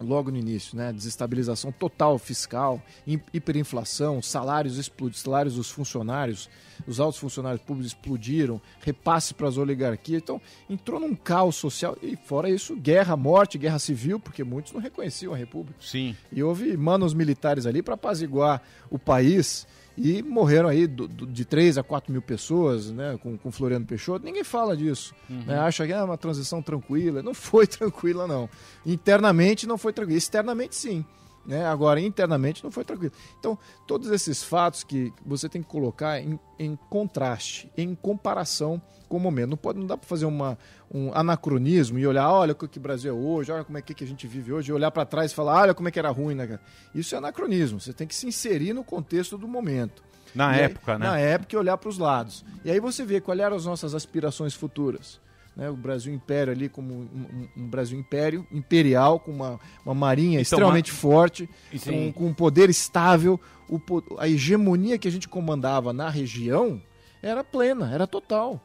logo 0.00 0.30
no 0.30 0.36
início, 0.36 0.76
né? 0.76 0.92
Desestabilização 0.92 1.72
total 1.72 2.18
fiscal, 2.18 2.80
hi- 3.06 3.20
hiperinflação, 3.34 4.22
salários 4.22 4.78
explodiram, 4.78 5.18
salários 5.20 5.54
dos 5.56 5.70
funcionários, 5.70 6.48
os 6.86 7.00
altos 7.00 7.18
funcionários 7.18 7.60
públicos 7.62 7.92
explodiram, 7.92 8.60
repasse 8.80 9.34
para 9.34 9.48
as 9.48 9.56
oligarquias. 9.56 10.22
Então, 10.22 10.40
entrou 10.70 11.00
num 11.00 11.14
caos 11.14 11.56
social 11.56 11.96
e 12.02 12.16
fora 12.16 12.48
isso, 12.48 12.76
guerra, 12.76 13.16
morte, 13.16 13.58
guerra 13.58 13.78
civil, 13.78 14.20
porque 14.20 14.44
muitos 14.44 14.72
não 14.72 14.80
reconheciam 14.80 15.34
a 15.34 15.36
República. 15.36 15.78
Sim. 15.80 16.16
E 16.32 16.42
houve 16.42 16.76
manos 16.76 17.12
militares 17.14 17.66
ali 17.66 17.82
para 17.82 17.94
apaziguar 17.94 18.62
o 18.90 18.98
país 18.98 19.66
e 19.98 20.22
morreram 20.22 20.68
aí 20.68 20.86
do- 20.86 21.08
do- 21.08 21.26
de 21.26 21.44
3 21.44 21.76
a 21.78 21.82
4 21.82 22.12
mil 22.12 22.22
pessoas, 22.22 22.90
né, 22.90 23.18
com, 23.22 23.36
com 23.36 23.50
Floriano 23.50 23.84
Peixoto. 23.84 24.24
Ninguém 24.24 24.44
fala 24.44 24.76
disso. 24.76 25.14
Uhum. 25.28 25.44
né? 25.46 25.58
Acha 25.58 25.86
que 25.86 25.92
é 25.92 26.02
uma 26.02 26.16
transição 26.16 26.62
tranquila. 26.62 27.22
Não 27.22 27.34
foi 27.34 27.66
tranquila, 27.68 28.26
não. 28.26 28.48
Internamente 28.86 29.66
não 29.66 29.76
foi 29.78 29.92
tranquila. 29.92 30.18
Externamente, 30.18 30.74
sim. 30.76 31.04
Né? 31.48 31.64
Agora, 31.64 31.98
internamente 31.98 32.62
não 32.62 32.70
foi 32.70 32.84
tranquilo. 32.84 33.12
Então, 33.38 33.58
todos 33.86 34.10
esses 34.10 34.42
fatos 34.44 34.84
que 34.84 35.10
você 35.24 35.48
tem 35.48 35.62
que 35.62 35.68
colocar 35.68 36.20
em, 36.20 36.38
em 36.58 36.76
contraste, 36.90 37.72
em 37.74 37.94
comparação 37.94 38.80
com 39.08 39.16
o 39.16 39.20
momento. 39.20 39.48
Não, 39.48 39.56
pode, 39.56 39.78
não 39.78 39.86
dá 39.86 39.96
para 39.96 40.06
fazer 40.06 40.26
uma, 40.26 40.58
um 40.92 41.10
anacronismo 41.14 41.98
e 41.98 42.06
olhar, 42.06 42.30
olha 42.30 42.52
o 42.52 42.54
que 42.54 42.76
o 42.76 42.80
Brasil 42.80 43.10
é 43.10 43.18
hoje, 43.18 43.50
olha 43.50 43.64
como 43.64 43.78
é 43.78 43.80
que, 43.82 44.04
a 44.04 44.06
gente 44.06 44.26
vive 44.26 44.52
hoje, 44.52 44.70
e 44.70 44.74
olhar 44.74 44.90
para 44.90 45.06
trás 45.06 45.32
e 45.32 45.34
falar, 45.34 45.62
olha 45.62 45.72
como 45.74 45.88
é 45.88 45.90
que 45.90 45.98
era 45.98 46.10
ruim, 46.10 46.34
né, 46.34 46.46
cara? 46.46 46.60
Isso 46.94 47.14
é 47.14 47.18
anacronismo. 47.18 47.80
Você 47.80 47.94
tem 47.94 48.06
que 48.06 48.14
se 48.14 48.26
inserir 48.26 48.74
no 48.74 48.84
contexto 48.84 49.38
do 49.38 49.48
momento. 49.48 50.02
Na 50.34 50.52
E 50.52 50.58
aí- 50.58 50.64
época, 50.66 50.98
né? 50.98 51.06
Na 51.06 51.18
época 51.18 51.54
e 51.54 51.58
olhar 51.58 51.78
para 51.78 51.88
os 51.88 51.96
lados. 51.96 52.44
E 52.62 52.70
aí 52.70 52.78
você 52.78 53.02
vê 53.06 53.22
quais 53.22 53.40
eram 53.40 53.56
as 53.56 53.64
nossas 53.64 53.94
aspirações 53.94 54.52
futuras. 54.52 55.18
Né, 55.58 55.68
o 55.68 55.74
Brasil 55.76 56.14
Império 56.14 56.52
ali 56.52 56.68
como 56.68 56.94
um, 56.94 57.48
um- 57.56 57.66
Brasil 57.66 57.98
Império, 57.98 58.46
imperial, 58.52 59.18
com 59.18 59.32
uma, 59.32 59.58
uma 59.84 59.92
marinha 59.92 60.34
Então, 60.40 60.42
extremamente 60.42 60.92
mas- 60.92 61.00
forte, 61.00 61.50
com, 61.84 62.12
com 62.12 62.26
um 62.26 62.32
poder 62.32 62.70
estável. 62.70 63.40
O, 63.68 63.80
a 64.18 64.28
hegemonia 64.28 64.96
que 64.98 65.08
a 65.08 65.10
gente 65.10 65.28
comandava 65.28 65.92
na 65.92 66.08
região 66.08 66.80
era 67.20 67.42
plena, 67.42 67.92
era 67.92 68.06
total. 68.06 68.62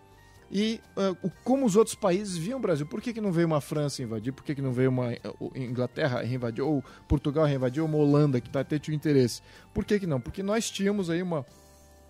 E 0.52 0.80
o- 1.24 1.32
como 1.44 1.66
os 1.66 1.76
outros 1.76 1.96
países 1.96 2.38
viam 2.38 2.60
o 2.60 2.62
Brasil, 2.62 2.86
por 2.86 3.02
que, 3.02 3.12
que 3.12 3.20
não 3.20 3.32
veio 3.32 3.48
uma 3.48 3.60
França 3.60 4.04
invadir? 4.04 4.32
Por 4.32 4.44
que, 4.44 4.54
que 4.54 4.62
não 4.62 4.72
veio 4.72 4.92
uma 4.92 5.12
eh, 5.14 5.20
Inglaterra 5.56 6.24
invadir? 6.24 6.62
Ou 6.62 6.84
Portugal 7.08 7.50
invadir? 7.50 7.82
Ou 7.82 7.88
uma 7.88 7.98
Holanda 7.98 8.40
que 8.40 8.52
tá, 8.52 8.60
até 8.60 8.78
tinha 8.78 8.94
interesse? 8.96 9.42
Por 9.74 9.84
que, 9.84 10.00
que 10.00 10.06
não? 10.06 10.22
Porque 10.22 10.44
nós 10.44 10.70
tínhamos 10.70 11.10
aí 11.10 11.24
uma, 11.24 11.44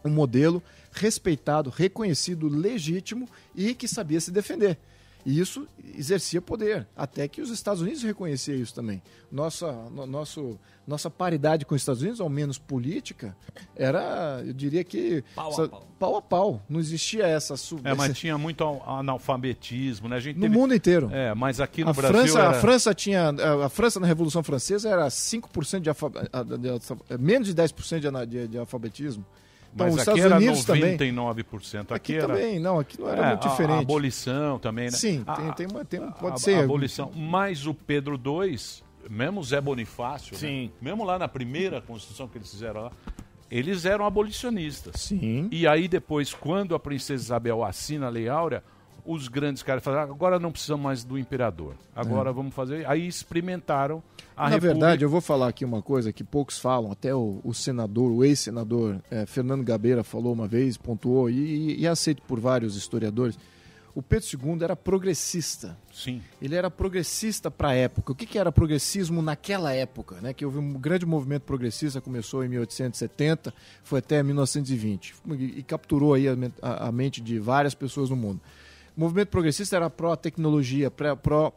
um 0.03 0.09
modelo 0.09 0.61
respeitado, 0.91 1.69
reconhecido, 1.69 2.47
legítimo 2.47 3.27
e 3.55 3.73
que 3.73 3.87
sabia 3.87 4.19
se 4.19 4.31
defender. 4.31 4.77
E 5.25 5.39
isso 5.39 5.65
exercia 5.97 6.41
poder, 6.41 6.85
até 6.97 7.29
que 7.29 7.39
os 7.41 7.49
Estados 7.49 7.81
Unidos 7.81 8.03
reconheciam 8.03 8.57
isso 8.57 8.75
também. 8.75 9.01
Nossa, 9.31 9.71
no- 9.89 10.05
nosso, 10.05 10.59
nossa 10.85 11.09
paridade 11.09 11.65
com 11.65 11.73
os 11.73 11.81
Estados 11.81 12.01
Unidos, 12.01 12.19
ao 12.19 12.27
menos 12.27 12.57
política, 12.57 13.33
era, 13.73 14.43
eu 14.45 14.51
diria 14.51 14.83
que 14.83 15.23
Pau 15.33 15.47
a 15.47 15.53
essa- 15.53 15.67
pau. 15.69 15.87
pau 15.97 16.15
a 16.17 16.21
pau. 16.21 16.61
Não 16.67 16.77
existia 16.77 17.25
essa 17.25 17.55
sub... 17.55 17.79
É, 17.87 17.93
mas 17.93 18.07
essa- 18.11 18.13
tinha 18.19 18.37
muito 18.37 18.65
an- 18.65 18.81
analfabetismo, 18.85 20.09
né? 20.09 20.17
A 20.17 20.19
gente 20.19 20.35
No 20.35 20.41
teve- 20.41 20.57
mundo 20.57 20.75
inteiro. 20.75 21.09
É, 21.11 21.33
mas 21.33 21.61
aqui 21.61 21.85
no 21.85 21.91
a 21.91 21.93
Brasil 21.93 22.17
França, 22.19 22.39
era- 22.39 22.49
a 22.49 22.53
França 22.55 22.93
tinha 22.93 23.29
a, 23.29 23.65
a 23.67 23.69
França 23.69 23.99
na 24.01 24.07
Revolução 24.07 24.43
Francesa 24.43 24.89
era 24.89 25.07
5% 25.09 25.79
de, 25.79 25.87
alfa, 25.89 26.11
a- 26.33 26.43
de 26.43 26.69
alfa- 26.69 26.97
menos 27.17 27.47
de 27.47 27.55
10% 27.55 27.99
de, 28.01 28.25
de, 28.25 28.47
de 28.49 28.57
alfabetismo. 28.57 29.25
Então, 29.73 29.87
Mas 29.87 29.95
os 29.95 30.01
aqui 30.01 30.09
Estados 30.19 30.25
era 30.31 30.35
Unidos 30.37 30.65
também 30.65 30.97
99%. 30.97 31.81
Aqui, 31.81 31.93
Aqui 31.93 32.15
era... 32.15 32.27
também, 32.27 32.59
não, 32.59 32.79
aqui 32.79 32.99
não 33.01 33.09
era 33.09 33.25
É, 33.25 33.29
muito 33.29 33.47
a- 33.47 33.51
diferente. 33.51 33.77
A 33.77 33.81
abolição 33.81 34.59
também, 34.59 34.85
né? 34.85 34.91
Sim, 34.91 35.23
A- 35.25 35.33
tem, 35.35 35.51
tem 35.53 35.67
uma, 35.67 35.85
tem 35.85 35.99
um, 35.99 36.11
pode 36.11 36.35
a, 36.35 36.37
ser. 36.37 36.55
a 36.55 36.63
abolição. 36.63 37.11
Mas 37.15 37.65
o 37.65 37.73
Pedro 37.73 38.13
II, 38.23 38.55
mesmo 39.09 39.43
Zé 39.43 39.59
Bonifácio, 39.59 40.33
né? 40.33 40.39
Sim. 40.39 40.71
mesmo 40.81 41.03
lá 41.03 41.17
na 41.17 41.27
primeira 41.27 41.81
Constituição 41.81 42.27
que 42.27 42.37
eles 42.37 42.51
fizeram 42.51 42.83
lá, 42.83 42.91
eles 43.49 43.85
eram 43.85 44.05
abolicionistas. 44.05 45.01
Sim. 45.01 45.47
E 45.51 45.67
aí 45.67 45.87
depois, 45.87 46.33
quando 46.33 46.75
a 46.75 46.79
princesa 46.79 47.23
Isabel 47.23 47.63
assina 47.63 48.07
a 48.07 48.09
Lei 48.09 48.27
Áurea, 48.29 48.63
os 49.05 49.27
grandes 49.27 49.61
caras 49.63 49.83
falaram, 49.83 50.11
agora 50.13 50.39
não 50.39 50.51
precisamos 50.51 50.83
mais 50.83 51.03
do 51.03 51.17
imperador. 51.17 51.75
Agora 51.95 52.29
É. 52.29 52.33
vamos 52.33 52.53
fazer... 52.53 52.87
Aí 52.89 53.07
experimentaram 53.07 54.01
a 54.35 54.43
Na 54.43 54.49
República. 54.49 54.73
verdade, 54.73 55.03
eu 55.03 55.09
vou 55.09 55.21
falar 55.21 55.47
aqui 55.49 55.65
uma 55.65 55.81
coisa 55.81 56.11
que 56.13 56.23
poucos 56.23 56.57
falam, 56.57 56.91
até 56.91 57.13
o, 57.13 57.39
o 57.43 57.53
senador, 57.53 58.11
o 58.11 58.23
ex-senador 58.23 58.97
eh, 59.11 59.25
Fernando 59.25 59.63
Gabeira 59.63 60.03
falou 60.03 60.31
uma 60.33 60.47
vez, 60.47 60.77
pontuou, 60.77 61.29
e, 61.29 61.33
e, 61.35 61.81
e 61.81 61.85
é 61.85 61.89
aceito 61.89 62.21
por 62.23 62.39
vários 62.39 62.75
historiadores. 62.75 63.37
O 63.95 64.01
Pedro 64.01 64.25
II 64.43 64.63
era 64.63 64.75
progressista. 64.75 65.77
Sim. 65.93 66.19
Ele 66.41 66.55
era 66.55 66.71
progressista 66.71 67.51
para 67.51 67.67
a 67.69 67.73
época. 67.75 68.11
O 68.11 68.15
que, 68.15 68.25
que 68.25 68.39
era 68.39 68.51
progressismo 68.51 69.21
naquela 69.21 69.71
época? 69.71 70.15
Né? 70.19 70.33
Que 70.33 70.43
houve 70.43 70.57
um 70.57 70.73
grande 70.73 71.05
movimento 71.05 71.43
progressista, 71.43 72.01
começou 72.01 72.43
em 72.43 72.47
1870, 72.47 73.53
foi 73.83 73.99
até 73.99 74.23
1920, 74.23 75.13
e, 75.37 75.61
capturou 75.61 76.15
aí 76.15 76.27
a, 76.27 76.35
a- 76.59 76.87
a 76.87 76.91
mente 76.91 77.21
de 77.21 77.37
várias 77.37 77.75
pessoas 77.75 78.09
no 78.09 78.15
mundo. 78.15 78.41
O 78.95 78.99
movimento 78.99 79.29
progressista 79.29 79.75
era 79.75 79.89
pró-tecnologia, 79.89 80.91
pró, 80.91 81.15
pró 81.15 81.51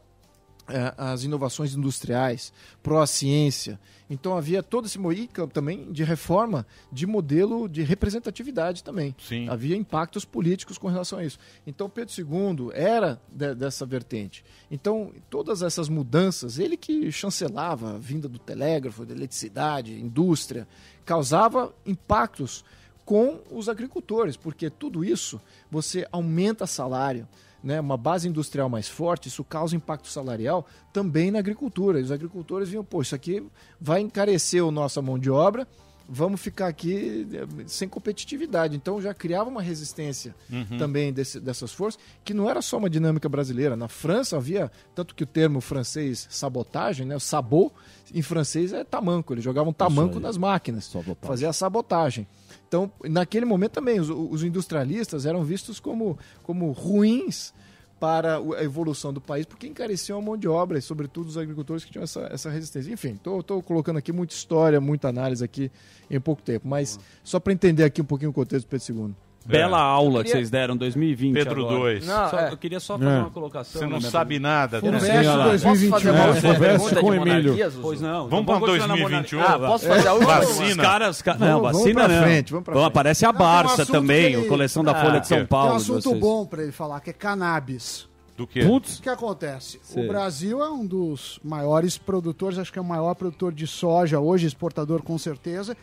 eh, 0.69 0.95
as 0.97 1.23
inovações 1.23 1.75
industriais, 1.75 2.53
pró-ciência. 2.83 3.79
Então 4.09 4.37
havia 4.37 4.63
todo 4.63 4.87
esse 4.87 4.99
movimento 4.99 5.47
também 5.49 5.93
de 5.93 6.03
reforma 6.05 6.65
de 6.93 7.07
modelo 7.07 7.69
de 7.69 7.83
representatividade 7.83 8.83
também. 8.83 9.15
Sim. 9.19 9.49
Havia 9.49 9.77
impactos 9.77 10.25
políticos 10.25 10.79
com 10.79 10.89
relação 10.89 11.19
a 11.19 11.25
isso. 11.25 11.39
Então 11.67 11.91
Pedro 11.91 12.15
II 12.17 12.71
era 12.73 13.21
de- 13.31 13.55
dessa 13.55 13.85
vertente. 13.85 14.45
Então 14.71 15.13
todas 15.29 15.61
essas 15.61 15.89
mudanças, 15.89 16.59
ele 16.59 16.77
que 16.77 17.11
chancelava 17.13 17.97
a 17.97 17.99
vinda 17.99 18.29
do 18.29 18.39
telégrafo, 18.39 19.05
da 19.05 19.13
eletricidade, 19.15 19.93
indústria, 20.01 20.67
causava 21.05 21.75
impactos 21.85 22.65
com 23.07 23.39
os 23.53 23.69
agricultores, 23.69 24.37
porque 24.37 24.69
tudo 24.69 25.05
isso 25.05 25.41
você 25.71 26.07
aumenta 26.11 26.67
salário, 26.67 27.27
né, 27.63 27.81
uma 27.81 27.97
base 27.97 28.29
industrial 28.29 28.69
mais 28.69 28.89
forte, 28.89 29.29
isso 29.29 29.45
causa 29.45 29.77
impacto 29.77 30.09
salarial 30.09 30.67
também 30.93 31.31
na 31.31 31.39
agricultura. 31.39 32.01
E 32.01 32.03
os 32.03 32.13
agricultores 32.13 32.69
viam, 32.69 32.85
pô, 32.85 33.01
isso 33.01 33.15
aqui 33.15 33.43
vai 33.81 34.01
encarecer 34.01 34.63
a 34.63 34.71
nossa 34.73 35.01
mão 35.01 35.19
de 35.19 35.31
obra, 35.31 35.67
vamos 36.09 36.41
ficar 36.41 36.69
aqui 36.69 37.27
eh, 37.33 37.47
sem 37.67 37.89
competitividade. 37.89 38.77
Então 38.77 39.01
já 39.01 39.13
criava 39.13 39.51
uma 39.51 39.61
resistência 39.63 40.35
Uhum. 40.51 40.79
também 40.79 41.13
desse- 41.13 41.41
dessas 41.41 41.73
forças, 41.73 42.01
que 42.25 42.33
não 42.33 42.49
era 42.49 42.63
só 42.63 42.79
uma 42.79 42.89
dinâmica 42.89 43.29
brasileira. 43.29 43.75
Na 43.77 43.89
França 43.89 44.37
havia, 44.37 44.71
tanto 44.95 45.15
que 45.15 45.25
o 45.25 45.27
termo 45.27 45.61
francês 45.61 46.27
sabotagem, 46.31 47.07
né, 47.07 47.17
o 47.17 47.21
sabot, 47.21 47.73
em 48.15 48.23
francês 48.23 48.73
é 48.73 48.85
tamanco, 48.85 49.35
eles 49.35 49.43
jogavam 49.45 49.73
tamanco 49.73 50.21
nas 50.21 50.37
máquinas, 50.37 50.89
fazia 51.27 51.49
a 51.49 51.53
sabotagem. 51.53 52.27
Então, 52.69 52.91
naquele 53.05 53.45
momento 53.45 53.73
também, 53.73 53.99
os, 54.01 54.09
os 54.11 54.43
industrialistas 54.43 55.27
eram 55.27 55.45
vistos 55.45 55.79
como, 55.81 56.19
como 56.43 56.71
ruins 56.73 57.53
para 57.99 58.39
a 58.39 58.63
evolução 58.63 59.13
do 59.13 59.21
país, 59.21 59.47
porque 59.47 59.67
encareciam 59.67 60.19
a 60.19 60.23
mão 60.23 60.37
de 60.37 60.47
obra, 60.47 60.79
e 60.79 60.83
sobretudo 60.83 61.29
os 61.29 61.39
agricultores 61.39 61.85
que 61.85 61.91
tinham 61.91 62.05
essa, 62.05 62.29
essa 62.31 62.51
resistência. 62.51 62.93
Enfim, 62.93 63.15
estou 63.15 63.63
colocando 63.63 63.97
aqui 63.97 64.13
muita 64.13 64.35
história, 64.35 64.81
muita 64.81 65.09
análise 65.09 65.43
aqui 65.43 65.71
em 66.11 66.21
pouco 66.21 66.43
tempo, 66.43 66.69
mas 66.69 66.99
só 67.25 67.41
para 67.41 67.53
entender 67.53 67.85
aqui 67.85 68.03
um 68.03 68.05
pouquinho 68.05 68.31
o 68.31 68.35
contexto 68.35 68.67
do 68.67 68.69
Pedro 68.69 69.09
II. 69.09 69.26
Bela 69.47 69.79
aula 69.81 70.23
que 70.25 70.31
vocês 70.31 70.51
deram 70.51 70.77
2020 70.77 71.35
Pedro 71.35 71.67
agora. 71.69 71.95
II. 71.95 72.01
Só- 72.03 72.33
Não, 72.33 72.39
é. 72.39 72.53
Eu 72.53 72.57
queria 72.57 72.81
só 72.81 72.99
fazer 72.99 73.11
É. 73.11 73.19
uma 73.19 73.31
colocação. 73.31 73.81
Você 73.81 73.87
não 73.87 73.99
minha 73.99 74.11
sabe 74.11 74.39
nada. 74.39 74.81
né? 74.81 74.91
Fulvestre 74.91 75.11
Posso 75.17 75.25
fazer 75.25 75.37
uma 75.39 75.45
2021. 75.49 76.13
Posso 76.13 76.35
fazer 76.35 76.41
Fulvestre 76.41 76.95
uma 76.95 77.01
com 77.01 77.11
pergunta 77.11 77.31
de 77.41 77.49
Emílio. 77.49 77.73
Pois 77.83 78.01
não. 78.01 78.29
Vamos 78.29 78.43
então 78.45 78.61
na 78.61 78.67
2021? 78.67 79.39
monarquia. 79.39 79.45
Ah, 79.45 79.59
posso 79.71 79.87
fazer 79.87 80.09
a 80.09 80.13
última? 80.15 80.35
Vacina. 80.35 80.71
Os 81.11 81.23
caras, 81.23 81.25
não, 81.39 81.61
vamos 81.61 81.79
vacina 81.79 82.05
pra 82.05 82.09
não. 82.15 82.23
frente, 82.23 82.51
vamos 82.53 82.65
pra 82.65 82.75
frente. 82.75 82.87
Aparece 82.87 83.27
a 83.27 83.31
um 83.31 83.33
Barça 83.33 83.87
também, 83.87 84.31
que 84.33 84.37
ele- 84.39 84.49
coleção 84.49 84.83
da 84.85 84.93
Ah, 84.93 85.05
Folha 85.05 85.21
de 85.21 85.29
São 85.29 85.37
Tem 85.39 85.45
um 85.45 85.49
Paulo. 85.49 85.75
assunto 85.77 86.15
bom 86.17 86.45
para 86.47 86.63
ele 86.63 86.73
falar, 86.73 87.01
que 87.01 87.11
é 87.11 87.13
cannabis. 87.13 88.09
Do 88.37 88.47
quê? 88.47 88.65
O 88.65 88.81
que 88.81 89.09
acontece? 89.09 89.81
Sei. 89.83 90.05
O 90.05 90.09
Brasil 90.09 90.63
é 90.63 90.69
um 90.69 90.85
dos 90.85 91.41
maiores 91.43 91.97
produtores, 91.97 92.59
acho 92.59 92.71
que 92.71 92.79
é 92.79 92.83
o 92.83 92.85
maior 92.85 93.15
produtor 93.15 93.51
de 93.53 93.67
soja 93.67 94.21
hoje, 94.21 94.47
exportador 94.47 95.03
com 95.03 95.17
certeza, 95.17 95.75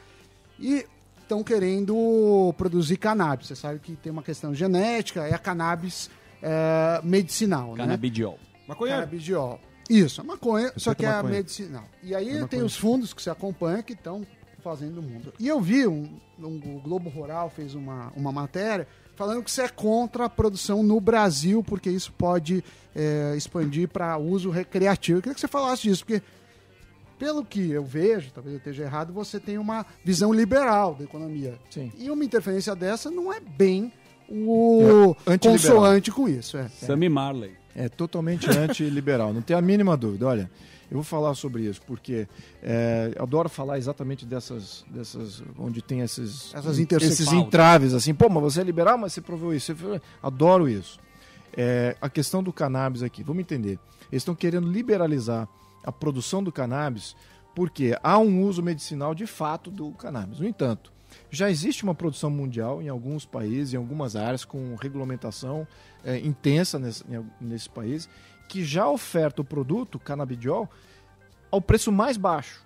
e 0.59 0.85
estão 1.33 1.43
querendo 1.43 2.53
produzir 2.57 2.97
cannabis. 2.97 3.47
Você 3.47 3.55
sabe 3.55 3.79
que 3.79 3.95
tem 3.95 4.11
uma 4.11 4.23
questão 4.23 4.53
genética, 4.53 5.27
é 5.27 5.33
a 5.33 5.37
cannabis 5.39 6.09
é, 6.41 7.01
medicinal, 7.03 7.71
né? 7.71 7.77
Canabidiol. 7.77 8.37
Maconheiro. 8.67 9.01
Canabidiol. 9.01 9.59
Isso, 9.89 10.21
a 10.21 10.23
maconha, 10.23 10.71
só 10.77 10.93
que 10.93 11.05
é 11.05 11.09
a 11.09 11.15
maconha. 11.17 11.33
medicinal. 11.33 11.83
E 12.01 12.15
aí 12.15 12.29
É 12.29 12.31
tem 12.31 12.41
maconha. 12.41 12.65
os 12.65 12.75
fundos 12.77 13.13
que 13.13 13.21
se 13.21 13.29
acompanham 13.29 13.81
que 13.83 13.93
estão 13.93 14.25
fazendo 14.63 14.99
o 14.99 15.01
mundo. 15.03 15.33
E 15.39 15.47
eu 15.47 15.59
vi, 15.59 15.85
um, 15.85 16.09
um- 16.39 16.77
o 16.77 16.79
Globo 16.81 17.09
Rural 17.09 17.49
fez 17.49 17.75
uma, 17.75 18.13
uma 18.15 18.31
matéria 18.31 18.87
falando 19.15 19.43
que 19.43 19.51
você 19.51 19.63
é 19.63 19.67
contra 19.69 20.25
a 20.25 20.29
produção 20.29 20.81
no 20.81 20.99
Brasil, 21.01 21.61
porque 21.63 21.89
isso 21.89 22.13
pode 22.13 22.63
é, 22.95 23.33
expandir 23.35 23.89
para 23.89 24.17
uso 24.17 24.49
recreativo. 24.49 25.17
Eu 25.17 25.21
queria 25.21 25.33
que 25.35 25.41
você 25.41 25.47
falasse 25.49 25.83
disso, 25.83 26.05
porque 26.05 26.21
pelo 27.23 27.45
que 27.45 27.71
eu 27.71 27.85
vejo, 27.85 28.31
talvez 28.33 28.53
eu 28.53 28.57
esteja 28.57 28.83
errado, 28.83 29.13
você 29.13 29.39
tem 29.39 29.57
uma 29.57 29.85
visão 30.03 30.33
liberal 30.33 30.93
da 30.93 31.05
economia. 31.05 31.57
Sim. 31.69 31.89
E 31.97 32.11
uma 32.11 32.25
interferência 32.25 32.75
dessa 32.75 33.09
não 33.09 33.31
é 33.31 33.39
bem 33.39 33.93
o 34.29 35.15
É, 35.25 35.37
consoante 35.37 36.11
com 36.11 36.27
isso. 36.27 36.57
É. 36.57 36.67
Sammy 36.67 37.07
Marley. 37.07 37.53
É 37.73 37.87
totalmente 37.87 38.49
antiliberal, 38.49 39.33
não 39.33 39.41
tem 39.41 39.55
a 39.55 39.61
mínima 39.61 39.95
dúvida. 39.95 40.27
Olha, 40.27 40.51
eu 40.91 40.95
vou 40.97 41.03
falar 41.03 41.33
sobre 41.33 41.63
isso, 41.63 41.81
porque 41.87 42.27
é, 42.61 43.13
eu 43.15 43.23
adoro 43.23 43.47
falar 43.47 43.77
exatamente 43.77 44.25
dessas, 44.25 44.83
dessas 44.89 45.41
onde 45.57 45.81
tem 45.81 46.01
esses, 46.01 46.53
Essas 46.53 46.77
esses 46.77 47.31
entraves, 47.31 47.93
assim, 47.93 48.13
pô, 48.13 48.27
mas 48.27 48.43
você 48.43 48.59
é 48.59 48.63
liberal, 48.65 48.97
mas 48.97 49.13
você 49.13 49.21
provou 49.21 49.53
isso. 49.53 49.73
Adoro 50.21 50.67
isso. 50.67 50.99
É, 51.55 51.95
a 52.01 52.09
questão 52.09 52.43
do 52.43 52.51
cannabis 52.51 53.01
aqui, 53.01 53.23
vamos 53.23 53.39
entender. 53.39 53.79
Eles 54.11 54.23
estão 54.23 54.35
querendo 54.35 54.69
liberalizar 54.69 55.47
a 55.83 55.91
produção 55.91 56.43
do 56.43 56.51
cannabis 56.51 57.15
porque 57.55 57.97
há 58.01 58.17
um 58.17 58.41
uso 58.43 58.63
medicinal 58.63 59.13
de 59.13 59.27
fato 59.27 59.69
do 59.69 59.91
cannabis. 59.91 60.39
No 60.39 60.47
entanto, 60.47 60.91
já 61.29 61.49
existe 61.49 61.83
uma 61.83 61.93
produção 61.93 62.29
mundial 62.29 62.81
em 62.81 62.89
alguns 62.89 63.25
países, 63.25 63.73
em 63.73 63.77
algumas 63.77 64.15
áreas, 64.15 64.43
com 64.43 64.75
regulamentação 64.75 65.67
é, 66.03 66.17
intensa 66.19 66.79
nesse, 66.79 67.03
nesse 67.39 67.69
país, 67.69 68.09
que 68.49 68.63
já 68.63 68.87
oferta 68.87 69.41
o 69.41 69.45
produto 69.45 69.99
canabidiol 69.99 70.69
ao 71.51 71.61
preço 71.61 71.91
mais 71.91 72.17
baixo. 72.17 72.63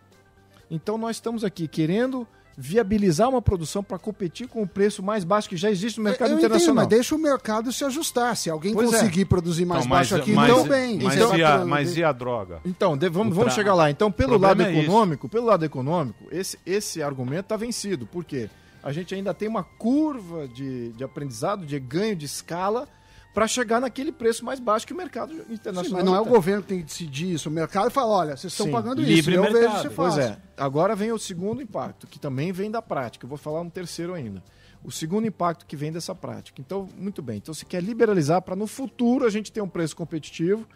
Então 0.71 0.97
nós 0.97 1.17
estamos 1.17 1.43
aqui 1.43 1.67
querendo 1.67 2.27
viabilizar 2.59 3.29
uma 3.29 3.41
produção 3.41 3.83
para 3.83 3.99
competir 3.99 4.47
com 4.47 4.63
o 4.63 4.67
preço 4.67 5.03
mais 5.03 5.23
baixo 5.23 5.47
que 5.47 5.55
já 5.55 5.69
existe 5.69 5.99
no 5.99 6.03
mercado 6.03 6.29
eu 6.29 6.37
entendo, 6.37 6.45
internacional. 6.47 6.75
mas 6.75 6.87
deixa 6.87 7.13
o 7.15 7.19
mercado 7.19 7.71
se 7.71 7.85
ajustar. 7.85 8.35
Se 8.35 8.49
alguém 8.49 8.73
Pois 8.73 8.91
é. 8.91 8.97
conseguir 8.97 9.25
produzir 9.25 9.63
mais 9.65 9.85
Então, 9.85 9.95
mas- 9.95 10.09
baixo 10.09 10.21
aqui, 10.21 10.31
mas- 10.33 10.49
então 10.49 10.67
bem. 10.67 10.99
mas 10.99 11.15
Então, 11.15 11.37
e 11.37 11.43
a- 11.43 11.57
vai- 11.57 11.65
mas 11.67 11.95
e 11.97 12.03
a 12.03 12.11
droga? 12.11 12.59
Então, 12.65 12.97
de- 12.97 13.09
vamos, 13.09 13.35
vamos 13.35 13.53
chegar 13.53 13.75
lá. 13.75 13.91
Então, 13.91 14.11
pelo 14.11 14.39
lado 14.39 14.63
é 14.63 14.71
isso. 14.71 14.81
econômico, 14.81 15.29
pelo 15.29 15.45
lado 15.45 15.63
econômico, 15.65 16.25
esse, 16.31 16.57
esse 16.65 17.01
argumento 17.03 17.41
está 17.41 17.55
vencido. 17.57 18.07
Por 18.07 18.25
quê? 18.25 18.49
A 18.81 18.91
gente 18.91 19.13
ainda 19.13 19.33
tem 19.35 19.47
uma 19.47 19.63
curva 19.63 20.47
de, 20.47 20.89
de 20.93 21.03
aprendizado, 21.03 21.63
de 21.65 21.79
ganho 21.79 22.15
de 22.15 22.25
escala, 22.25 22.87
para 23.33 23.47
chegar 23.47 23.79
naquele 23.79 24.11
preço 24.11 24.43
mais 24.43 24.59
baixo 24.59 24.87
que 24.87 24.93
o 24.93 24.97
mercado 24.97 25.31
internacional. 25.49 25.83
Sim, 25.85 25.93
mas 25.93 26.03
não 26.03 26.15
é 26.15 26.19
o 26.19 26.25
governo 26.25 26.63
que 26.63 26.69
tem 26.69 26.79
que 26.79 26.85
decidir 26.85 27.33
isso. 27.33 27.49
O 27.49 27.51
mercado 27.51 27.91
fala, 27.91 28.13
olha, 28.13 28.37
vocês 28.37 28.51
estão 28.51 28.65
Sim. 28.65 28.71
pagando 28.71 29.01
isso, 29.03 29.29
eu 29.29 29.43
vejo 29.43 29.53
que 29.53 29.81
você 29.81 29.89
faz. 29.89 30.15
Pois 30.15 30.17
é. 30.17 30.37
Agora 30.57 30.95
vem 30.95 31.11
o 31.11 31.19
segundo 31.19 31.61
impacto, 31.61 32.07
que 32.07 32.17
também 32.17 32.51
vem 32.51 32.71
da 32.71 32.81
prática. 32.81 33.25
Eu 33.25 33.29
vou 33.29 33.37
falar 33.37 33.61
um 33.61 33.69
terceiro 33.69 34.13
ainda. 34.13 34.43
O 34.83 34.91
segundo 34.91 35.27
impacto 35.27 35.65
que 35.65 35.75
vem 35.75 35.91
dessa 35.91 36.15
prática. 36.15 36.61
Então, 36.61 36.87
muito 36.97 37.21
bem. 37.21 37.37
Então, 37.37 37.53
se 37.53 37.65
quer 37.65 37.83
liberalizar 37.83 38.41
para 38.41 38.55
no 38.55 38.65
futuro 38.65 39.25
a 39.25 39.29
gente 39.29 39.51
ter 39.51 39.61
um 39.61 39.69
preço 39.69 39.95
competitivo 39.95 40.67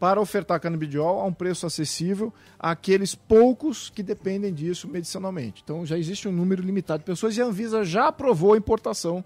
para 0.00 0.20
ofertar 0.20 0.60
canabidiol 0.60 1.20
a 1.20 1.24
um 1.24 1.32
preço 1.32 1.66
acessível 1.66 2.32
àqueles 2.58 3.14
poucos 3.14 3.90
que 3.90 4.02
dependem 4.02 4.52
disso 4.52 4.88
medicinalmente. 4.88 5.60
Então, 5.62 5.84
já 5.84 5.98
existe 5.98 6.28
um 6.28 6.32
número 6.32 6.62
limitado 6.62 7.00
de 7.00 7.04
pessoas 7.04 7.36
e 7.36 7.42
a 7.42 7.44
Anvisa 7.44 7.84
já 7.84 8.08
aprovou 8.08 8.54
a 8.54 8.56
importação 8.56 9.24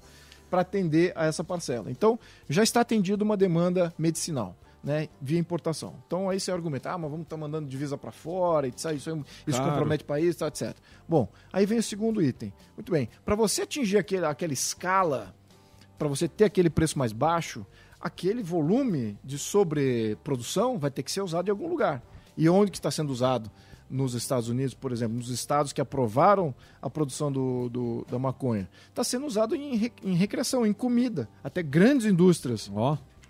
para 0.52 0.60
atender 0.60 1.14
a 1.16 1.24
essa 1.24 1.42
parcela. 1.42 1.90
Então, 1.90 2.18
já 2.46 2.62
está 2.62 2.82
atendida 2.82 3.24
uma 3.24 3.38
demanda 3.38 3.90
medicinal. 3.98 4.54
Né, 4.84 5.08
via 5.20 5.38
importação. 5.38 5.94
Então, 6.04 6.32
esse 6.32 6.50
é 6.50 6.52
o 6.52 6.56
argumento. 6.56 6.88
Ah, 6.88 6.98
mas 6.98 7.08
vamos 7.08 7.22
estar 7.22 7.36
mandando 7.36 7.68
divisa 7.68 7.96
para 7.96 8.10
fora, 8.10 8.66
e 8.66 8.72
isso, 8.76 8.88
aí, 8.88 8.96
isso, 8.96 9.10
aí- 9.10 9.24
isso 9.46 9.56
Claro. 9.58 9.70
compromete 9.70 10.02
o 10.02 10.06
país, 10.08 10.34
tá, 10.34 10.48
etc. 10.48 10.74
Bom, 11.08 11.28
aí 11.52 11.64
vem 11.64 11.78
o 11.78 11.82
segundo 11.84 12.20
item. 12.20 12.52
Muito 12.76 12.90
bem. 12.90 13.08
Para 13.24 13.36
você 13.36 13.62
atingir 13.62 13.96
aquele, 13.96 14.26
aquela 14.26 14.52
escala, 14.52 15.32
para 15.96 16.08
você 16.08 16.26
ter 16.26 16.46
aquele 16.46 16.68
preço 16.68 16.98
mais 16.98 17.12
baixo, 17.12 17.64
aquele 18.00 18.42
volume 18.42 19.16
de 19.22 19.38
sobreprodução 19.38 20.78
vai 20.80 20.90
ter 20.90 21.04
que 21.04 21.12
ser 21.12 21.20
usado 21.22 21.46
em 21.46 21.52
algum 21.52 21.68
lugar. 21.68 22.02
E 22.36 22.48
onde 22.48 22.72
que 22.72 22.78
está 22.78 22.90
sendo 22.90 23.10
usado? 23.12 23.48
Nos 23.92 24.14
Estados 24.14 24.48
Unidos, 24.48 24.72
por 24.72 24.90
exemplo, 24.90 25.16
nos 25.18 25.28
estados 25.28 25.70
que 25.72 25.80
aprovaram 25.80 26.54
a 26.80 26.88
produção 26.88 27.30
do, 27.30 27.68
do- 27.68 28.06
da 28.10 28.18
maconha. 28.18 28.66
Está 28.88 29.04
sendo 29.04 29.26
usado 29.26 29.54
em, 29.54 29.92
em 30.02 30.14
recreação, 30.14 30.64
em 30.66 30.72
comida. 30.72 31.28
Até 31.44 31.62
grandes 31.62 32.06
indústrias 32.06 32.70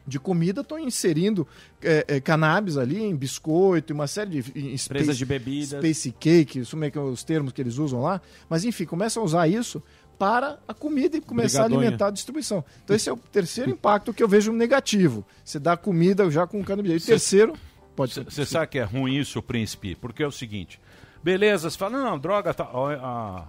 de 0.06 0.18
comida 0.20 0.60
estão 0.60 0.78
inserindo 0.78 1.46
é, 1.82 2.04
é, 2.06 2.20
cannabis 2.20 2.76
ali 2.76 3.02
em 3.02 3.14
biscoito, 3.16 3.92
e 3.92 3.94
uma 3.94 4.06
série 4.06 4.40
de... 4.40 4.52
em 4.58 4.74
Empresas 4.74 5.18
de 5.18 5.24
bebidas. 5.26 5.80
Space 5.80 6.12
cake, 6.12 6.60
isso 6.60 6.76
meio 6.76 6.92
que 6.92 6.98
é 6.98 7.00
os 7.02 7.24
termos 7.24 7.52
que 7.52 7.60
eles 7.60 7.78
usam 7.78 8.00
lá. 8.00 8.20
Mas 8.48 8.64
enfim, 8.64 8.84
começam 8.84 9.20
a 9.22 9.26
usar 9.26 9.48
isso 9.48 9.82
para 10.18 10.60
a 10.68 10.72
comida 10.74 11.16
e 11.16 11.20
começar 11.20 11.62
Brigadonha. 11.64 11.80
a 11.80 11.82
alimentar 11.88 12.06
a 12.06 12.10
distribuição. 12.12 12.64
Então 12.84 12.94
esse 12.94 13.08
é 13.08 13.12
o 13.12 13.16
terceiro 13.16 13.68
impacto 13.70 14.14
que 14.14 14.22
eu 14.22 14.28
vejo 14.28 14.52
negativo. 14.52 15.24
Você 15.44 15.58
dá 15.58 15.76
comida 15.76 16.30
já 16.30 16.46
com 16.46 16.62
cannabis. 16.62 17.02
E 17.02 17.06
terceiro, 17.06 17.54
pode 18.02 18.12
ser. 18.12 18.24
Você 18.24 18.44
sabe 18.46 18.66
que 18.68 18.78
é 18.78 18.82
ruim 18.84 19.14
isso, 19.16 19.42
príncipe? 19.42 19.94
Porque 19.94 20.22
é 20.22 20.26
o 20.26 20.32
seguinte: 20.32 20.80
beleza, 21.22 21.70
você 21.70 21.78
fala, 21.78 21.98
não, 21.98 22.18
droga, 22.18 22.52
tá, 22.54 22.64
a, 22.64 22.68
a- 22.68 23.44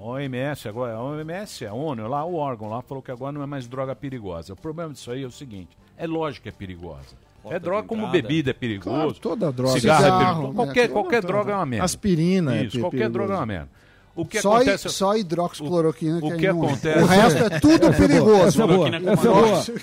OMS 0.00 0.68
agora, 0.68 0.94
a 0.94 1.02
OMS, 1.02 1.66
a 1.66 1.72
ONU, 1.72 2.08
lá, 2.08 2.24
o 2.24 2.34
órgão 2.36 2.68
lá 2.68 2.82
falou 2.82 3.02
que 3.02 3.10
agora 3.10 3.32
não 3.32 3.42
é 3.42 3.46
mais 3.46 3.66
droga 3.66 3.94
perigosa. 3.94 4.52
O 4.52 4.56
problema 4.56 4.92
disso 4.92 5.10
aí 5.10 5.22
é 5.22 5.26
o 5.26 5.30
seguinte: 5.30 5.76
é 5.96 6.06
lógico 6.06 6.44
que 6.44 6.48
é 6.48 6.52
perigosa. 6.52 7.16
Porta 7.42 7.56
é 7.56 7.60
droga 7.60 7.86
como 7.86 8.08
bebida 8.10 8.50
é 8.50 8.54
perigoso. 8.54 8.96
Claro, 8.96 9.14
toda 9.14 9.52
droga. 9.52 9.78
Cigarro, 9.78 10.00
é 10.00 10.04
Cigarro, 10.04 10.24
perigoso. 10.24 10.48
né? 10.48 10.54
Qualquer, 10.54 10.88
Toda 10.88 10.92
qualquer 10.94 11.22
droga. 11.22 11.52
é 11.52 11.56
uma 11.56 11.66
merda. 11.66 11.84
Aspirina 11.84 12.56
é 12.56 12.64
Isso, 12.64 12.80
qualquer 12.80 12.96
perigoso. 12.96 13.12
droga 13.18 13.34
é 13.34 13.36
uma 13.36 13.46
merda. 13.46 13.68
O 14.16 14.24
que 14.24 14.40
só, 14.40 14.56
acontece... 14.56 14.88
só 14.90 15.16
hidroxicloroquina 15.16 16.18
O 16.18 16.30
que, 16.30 16.36
que 16.36 16.46
aí 16.46 16.52
não 16.52 16.62
é. 16.62 16.66
acontece... 16.66 16.98
O 17.02 17.06
resto 17.06 17.44
é 17.44 17.60
tudo 17.60 17.92
perigoso. 17.92 18.62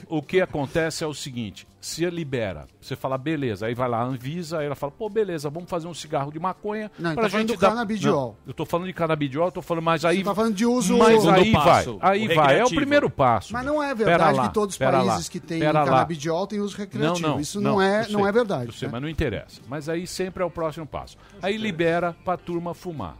O 0.09 0.21
que 0.21 0.41
acontece 0.41 1.03
é 1.03 1.07
o 1.07 1.13
seguinte: 1.13 1.67
se 1.81 2.07
libera, 2.09 2.67
você 2.79 2.95
fala, 2.95 3.17
beleza, 3.17 3.65
aí 3.65 3.73
vai 3.73 3.89
lá 3.89 3.99
a 4.01 4.03
Anvisa, 4.03 4.59
aí 4.59 4.67
ela 4.67 4.75
fala, 4.75 4.91
pô, 4.91 5.09
beleza, 5.09 5.49
vamos 5.49 5.69
fazer 5.69 5.87
um 5.87 5.93
cigarro 5.93 6.31
de 6.31 6.39
maconha. 6.39 6.91
Não, 6.97 7.13
pra 7.13 7.23
tá 7.23 7.29
gente 7.29 7.47
do 7.53 7.57
dar- 7.57 7.69
canabidiol. 7.69 8.37
Não, 8.45 8.49
eu 8.51 8.53
tô 8.53 8.65
falando 8.65 8.87
de 8.87 8.93
canabidiol, 8.93 9.47
eu 9.47 9.51
tô 9.51 9.61
falando, 9.61 9.83
mas 9.83 10.05
aí. 10.05 10.19
Você 10.19 10.23
tá 10.23 10.35
falando 10.35 10.53
de 10.53 10.65
uso- 10.65 10.97
Mas 10.97 11.25
aí 11.27 11.51
vai, 11.51 11.63
passo, 11.63 11.97
aí 12.01 12.27
o 12.27 12.35
vai, 12.35 12.59
é 12.59 12.63
o 12.63 12.69
primeiro 12.69 13.09
passo. 13.09 13.51
Mas 13.51 13.65
não 13.65 13.81
é 13.81 13.93
verdade 13.95 14.37
lá, 14.37 14.47
que 14.47 14.53
todos 14.53 14.75
os 14.75 14.79
países 14.79 15.05
lá, 15.07 15.21
que 15.31 15.39
têm 15.39 15.59
canabidiol 15.59 16.47
têm 16.47 16.59
uso 16.59 16.77
recreativo. 16.77 17.39
Isso 17.39 17.59
não, 17.59 17.81
é, 17.81 18.07
não 18.09 18.27
é 18.27 18.31
verdade. 18.31 18.67
Eu 18.67 18.73
sei, 18.73 18.87
mas 18.87 19.01
não 19.01 19.09
interessa. 19.09 19.59
Mas 19.67 19.89
aí 19.89 20.05
sempre 20.05 20.43
é 20.43 20.45
o 20.45 20.51
próximo 20.51 20.85
passo. 20.85 21.17
Aí 21.41 21.57
libera 21.57 22.15
pra 22.23 22.37
turma 22.37 22.73
fumar. 22.73 23.17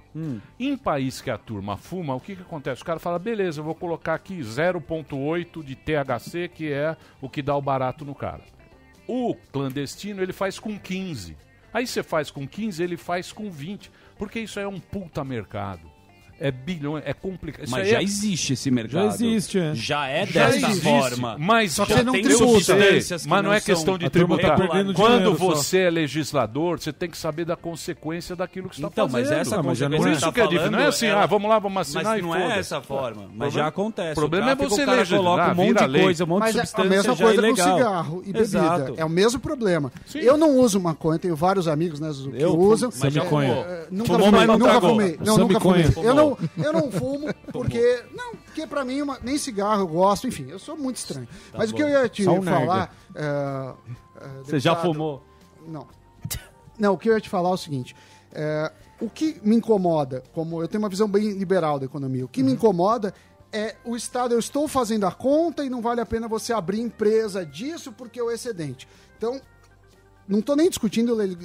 Em 0.60 0.78
país 0.78 1.22
que 1.22 1.30
a 1.30 1.38
turma 1.38 1.78
fuma, 1.78 2.16
o 2.16 2.20
que, 2.20 2.36
que 2.36 2.42
acontece? 2.42 2.82
O 2.82 2.86
cara 2.86 3.00
fala, 3.00 3.18
beleza, 3.18 3.60
eu 3.60 3.64
vou 3.64 3.76
colocar 3.76 4.14
aqui 4.14 4.40
0,8 4.40 5.64
de 5.64 5.76
THC, 5.76 6.48
que 6.50 6.72
é 6.72 6.96
o 7.22 7.30
que 7.30 7.42
dá 7.42 7.56
o 7.56 7.62
barato 7.62 8.04
no 8.04 8.16
cara. 8.16 8.44
O 9.08 9.36
clandestino, 9.52 10.22
ele 10.22 10.34
faz 10.34 10.60
com 10.60 10.78
15. 10.78 11.38
Aí 11.74 11.88
você 11.88 12.04
faz 12.04 12.30
com 12.30 12.48
15, 12.48 12.84
ele 12.84 12.98
faz 12.98 13.32
com 13.32 13.50
20. 13.50 13.92
Porque 14.18 14.40
isso 14.40 14.60
é 14.60 14.68
um 14.68 14.80
puta 14.80 15.24
mercado. 15.24 15.91
É 16.44 16.50
bilhões, 16.50 17.04
é 17.06 17.14
complicado. 17.14 17.70
Mas 17.70 17.88
já 17.88 18.00
é- 18.00 18.04
existe 18.04 18.54
esse 18.54 18.72
mercado. 18.72 18.94
Já 19.04 19.06
existe, 19.14 19.60
é. 19.60 19.76
Já 19.76 20.08
é 20.08 20.26
Já 20.26 20.46
dessa 20.48 20.58
existe, 20.70 20.82
forma. 20.84 21.38
Mas 21.38 21.74
Só 21.74 21.86
que 21.86 21.92
já 21.92 21.98
você 22.00 22.04
não 22.04 22.14
tem 22.14 22.24
tributa. 22.24 22.76
Mas 23.28 23.44
não 23.44 23.54
é 23.54 23.62
questão 23.62 23.96
de 23.98 24.06
tá 24.06 24.10
tributar. 24.10 24.58
perdendo 24.58 24.94
Quando 24.96 25.18
dinheiro 25.20 25.38
só. 25.38 25.46
você 25.46 25.78
é 25.82 25.90
legislador, 25.92 26.80
você 26.80 26.92
tem 26.92 27.10
que 27.10 27.18
saber 27.18 27.46
da 27.46 27.56
consequência 27.56 28.36
daquilo 28.36 28.70
que 28.70 28.76
você 28.76 28.82
está 28.82 28.92
Então, 28.92 29.08
fazendo. 29.08 29.30
mas 29.30 29.48
essa 29.48 29.56
Por 29.58 29.66
consequência 29.66 30.10
isso 30.12 30.26
que 30.26 30.32
que 30.34 30.40
é 30.40 30.44
tá 30.44 30.50
difícil. 30.50 30.72
Não 30.72 30.80
é 30.80 30.86
assim, 30.88 31.06
ela- 31.06 31.24
ah, 31.24 31.26
vamos 31.28 31.50
lá, 31.50 31.60
vamos 31.60 31.82
assinar 31.82 32.04
Mas 32.06 32.20
e 32.20 32.22
não 32.24 32.36
é 32.36 32.58
essa 32.60 32.82
forma. 32.82 33.22
Mas 33.22 33.28
Problema- 33.30 33.52
já 33.52 33.68
acontece. 33.68 34.12
O 34.12 34.16
problema 34.16 34.52
é 34.52 34.56
tráfico, 34.56 34.76
você 34.76 34.82
o 34.82 34.86
cara 34.88 34.98
legislar, 34.98 35.22
coloca 35.24 35.52
um 35.52 35.56
monte 35.56 35.88
de 35.92 36.00
coisa, 36.02 36.24
um 36.24 36.28
monte 36.28 36.40
Mas 36.40 36.54
de 36.54 36.58
é 36.58 36.62
a 36.62 36.66
substância 36.66 36.90
mesma 36.90 37.16
já 37.16 37.24
coisa 37.26 37.42
com 37.42 37.56
cigarro 37.56 38.24
e 38.26 38.34
bebida. 38.34 38.94
É 38.98 39.06
o 39.06 39.10
mesmo 39.10 39.40
problema. 39.40 39.92
Eu 40.16 40.38
não 40.38 40.58
uso 40.58 40.80
maconha, 40.80 41.20
tenho 41.20 41.36
vários 41.36 41.68
amigos 41.68 42.00
né, 42.00 42.10
que 42.12 42.42
Eu 42.42 42.58
usam. 42.58 42.90
mas 43.00 43.14
já 43.14 43.22
É, 43.22 43.26
é, 43.26 43.88
nunca 43.92 44.06
Fumou, 44.14 44.26
fumei, 44.26 44.32
mas 44.32 44.48
não 44.48 44.58
nunca 44.58 44.82
fumei. 44.82 45.18
Não, 45.24 45.38
nunca 45.38 45.60
fumei. 45.60 45.86
Eu 46.04 46.14
não, 46.16 46.31
eu 46.58 46.74
não 46.74 46.91
fumo 46.91 47.34
porque 47.52 48.03
não, 48.14 48.36
porque 48.36 48.66
para 48.68 48.84
mim 48.86 49.02
uma- 49.02 49.20
nem 49.22 49.38
cigarro 49.38 49.82
eu 49.84 49.88
gosto, 49.88 50.28
enfim, 50.28 50.48
eu 50.49 50.60
sou 50.60 50.78
muito 50.78 50.98
estranho. 50.98 51.28
Tá 51.52 51.58
mas 51.60 51.72
o 51.72 51.76
que 51.76 51.84
bom. 51.84 51.90
eu 51.90 52.02
ia 52.02 52.10
te 52.10 52.28
um 52.28 52.41
falar, 52.41 52.95
é, 53.16 53.74
é, 54.18 54.44
Você 54.44 54.60
já 54.60 54.76
fumou? 54.76 55.24
Não. 55.68 55.88
Não, 56.80 56.94
o 56.94 56.98
que 56.98 57.10
eu 57.10 57.14
ia 57.14 57.22
te 57.22 57.30
falar 57.30 57.49
é 57.49 57.53
o 57.53 57.58
seguinte. 57.58 57.95
é, 58.34 58.72
o 58.99 59.10
que 59.10 59.40
me 59.44 59.56
incomoda, 59.56 60.24
como 60.34 60.62
eu 60.62 60.68
tenho 60.68 60.82
uma 60.84 60.90
visão 60.90 61.08
bem 61.08 61.32
liberal 61.32 61.80
da 61.80 61.86
economia, 61.86 62.24
o 62.26 62.28
que 62.28 62.44
me 62.44 62.52
incomoda 62.52 63.14
é 63.52 63.76
o 63.84 63.95
Estado, 63.95 64.34
eu 64.34 64.40
estou 64.40 64.68
fazendo 64.68 65.06
a 65.06 65.12
conta 65.12 65.66
e 65.66 65.70
não 65.70 65.82
vale 65.82 65.99
a 66.02 66.06
pena 66.06 66.28
você 66.28 66.53
abrir 66.53 66.80
empresa 66.80 67.45
disso 67.45 67.91
porque 67.91 68.20
é 68.20 68.24
o 68.24 68.30
excedente. 68.32 68.88
Então, 69.18 69.41
não 70.28 70.40
estou 70.40 70.56
nem 70.56 70.70
discutindo 70.70 71.14
le- 71.16 71.38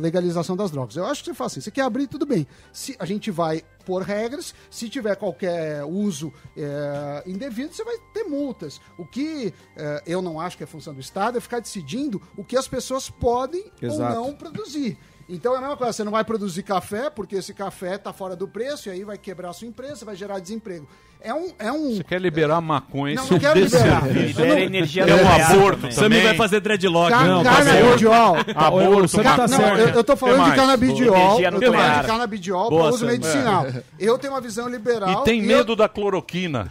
legalização 0.00 0.54
das 0.54 0.70
drogas. 0.70 0.94
Eu 0.96 1.06
acho 1.06 1.24
que 1.24 1.30
você 1.30 1.34
faz 1.34 1.52
assim, 1.52 1.60
você 1.62 1.70
quer 1.70 1.80
abrir, 1.82 2.06
tudo 2.06 2.24
bem. 2.26 2.46
Se 2.72 2.94
a 2.98 3.04
gente 3.06 3.30
vai 3.30 3.62
por 3.88 4.02
regras, 4.02 4.54
se 4.70 4.86
tiver 4.90 5.16
qualquer 5.16 5.82
uso 5.82 6.30
eh, 6.54 7.22
indevido, 7.24 7.72
você 7.72 7.82
vai 7.82 7.96
ter 8.12 8.24
multas. 8.24 8.82
O 8.98 9.06
que 9.06 9.54
eh, 9.74 10.02
eu 10.06 10.20
não 10.20 10.38
acho 10.38 10.58
que 10.58 10.62
é 10.62 10.66
função 10.66 10.92
do 10.92 11.00
Estado 11.00 11.38
é 11.38 11.40
ficar 11.40 11.58
decidindo 11.58 12.20
o 12.36 12.44
que 12.44 12.54
as 12.54 12.68
pessoas 12.68 13.08
podem 13.08 13.72
Exato. 13.80 14.20
ou 14.20 14.26
não 14.26 14.36
produzir. 14.36 14.98
Então 15.26 15.54
é 15.54 15.56
a 15.56 15.60
mesma 15.62 15.76
coisa, 15.78 15.94
você 15.94 16.04
não 16.04 16.12
vai 16.12 16.22
produzir 16.22 16.62
café 16.64 17.08
porque 17.08 17.36
esse 17.36 17.54
café 17.54 17.94
está 17.94 18.12
fora 18.12 18.36
do 18.36 18.46
preço 18.46 18.90
e 18.90 18.92
aí 18.92 19.04
vai 19.04 19.16
quebrar 19.16 19.48
a 19.48 19.52
sua 19.54 19.66
empresa, 19.66 20.04
vai 20.04 20.14
gerar 20.14 20.38
desemprego. 20.38 20.86
É 21.20 21.34
um, 21.34 21.48
é 21.58 21.72
um 21.72 21.96
Você 21.96 22.04
quer 22.04 22.20
liberar 22.20 22.60
maconha 22.60 23.16
Não, 23.16 23.26
não 23.26 23.38
quero 23.40 23.58
é 23.58 23.62
um 23.62 23.64
liberar. 23.64 24.08
Libera 24.12 24.60
É 24.60 24.64
energia 24.64 25.04
um 25.04 25.08
nuclear 25.08 25.50
aborto 25.50 25.80
também. 25.80 25.80
também. 25.80 25.92
Sammy 25.92 26.20
vai 26.20 26.36
fazer 26.36 26.60
dreadlock. 26.60 27.10
Ca- 27.10 27.24
Não, 27.24 27.42
canabidiol. 27.42 28.36
Aborto, 28.54 29.22
Ca- 29.22 29.36
maconha. 29.36 29.58
não, 29.58 29.76
eu, 29.78 29.88
eu 29.88 30.04
tô 30.04 30.16
falando 30.16 30.44
de 30.50 30.56
canabidiol. 30.56 31.16
Energia 31.16 31.48
Eu 31.48 31.60
tô 31.60 31.72
falando 31.72 32.00
de 32.00 32.06
canabidiol 32.06 32.68
para 32.68 32.90
uso 32.90 33.04
medicinal. 33.06 33.66
É. 33.66 33.82
Eu 33.98 34.16
tenho 34.18 34.32
uma 34.32 34.40
visão 34.40 34.68
liberal. 34.68 35.10
E 35.22 35.24
tem 35.24 35.42
medo 35.42 35.74
da 35.74 35.88
cloroquina. 35.88 36.70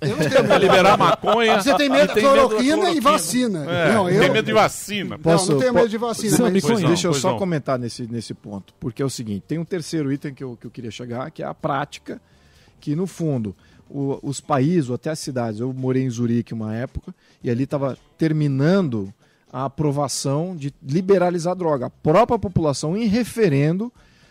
Eu 0.00 0.10
não 0.10 0.28
tenho 0.28 0.44
Pra 0.44 0.58
liberar 0.58 0.96
maconha. 0.96 1.60
Você 1.60 1.74
tem 1.74 1.88
medo 1.88 2.14
da 2.14 2.20
cloroquina 2.20 2.90
e 2.90 3.00
vacina. 3.00 3.64
É, 3.68 3.92
Não, 3.92 4.08
eu- 4.08 4.20
Tem 4.20 4.30
medo 4.30 4.46
de 4.46 4.52
vacina. 4.52 5.18
Posso, 5.18 5.46
não, 5.48 5.54
não 5.54 5.60
tenho 5.60 5.74
medo 5.74 5.88
de 5.88 5.98
vacina, 5.98 6.38
Não, 6.38 6.50
mas- 6.52 6.82
Deixa 6.82 7.08
eu 7.08 7.14
só 7.14 7.30
não. 7.32 7.38
comentar 7.38 7.76
nesse, 7.78 8.06
nesse 8.10 8.32
ponto. 8.32 8.72
Porque 8.78 9.02
é 9.02 9.04
o 9.04 9.10
seguinte: 9.10 9.42
tem 9.48 9.58
um 9.58 9.64
terceiro 9.64 10.12
item 10.12 10.32
que 10.32 10.44
eu, 10.44 10.56
que 10.56 10.66
eu 10.66 10.70
queria 10.70 10.90
chegar, 10.92 11.28
que 11.32 11.42
é 11.42 11.46
a 11.46 11.52
prática, 11.52 12.20
que 12.80 12.94
no 12.94 13.08
fundo, 13.08 13.56
o- 13.90 14.18
os 14.22 14.40
países, 14.40 14.88
ou 14.88 14.94
até 14.94 15.10
as 15.10 15.18
cidades, 15.18 15.60
eu 15.60 15.72
morei 15.72 16.02
em 16.04 16.10
Zurique 16.10 16.52
uma 16.54 16.74
época, 16.74 17.14
e 17.42 17.50
ali 17.50 17.64
estava 17.64 17.96
terminando 18.16 19.12
a 19.52 19.64
aprovação 19.64 20.54
de 20.54 20.72
liberalizar 20.82 21.52
a 21.52 21.54
droga. 21.54 21.86
A 21.86 21.90
própria 21.90 22.38
população, 22.38 22.96
em 22.96 23.06
referendo, 23.06 23.90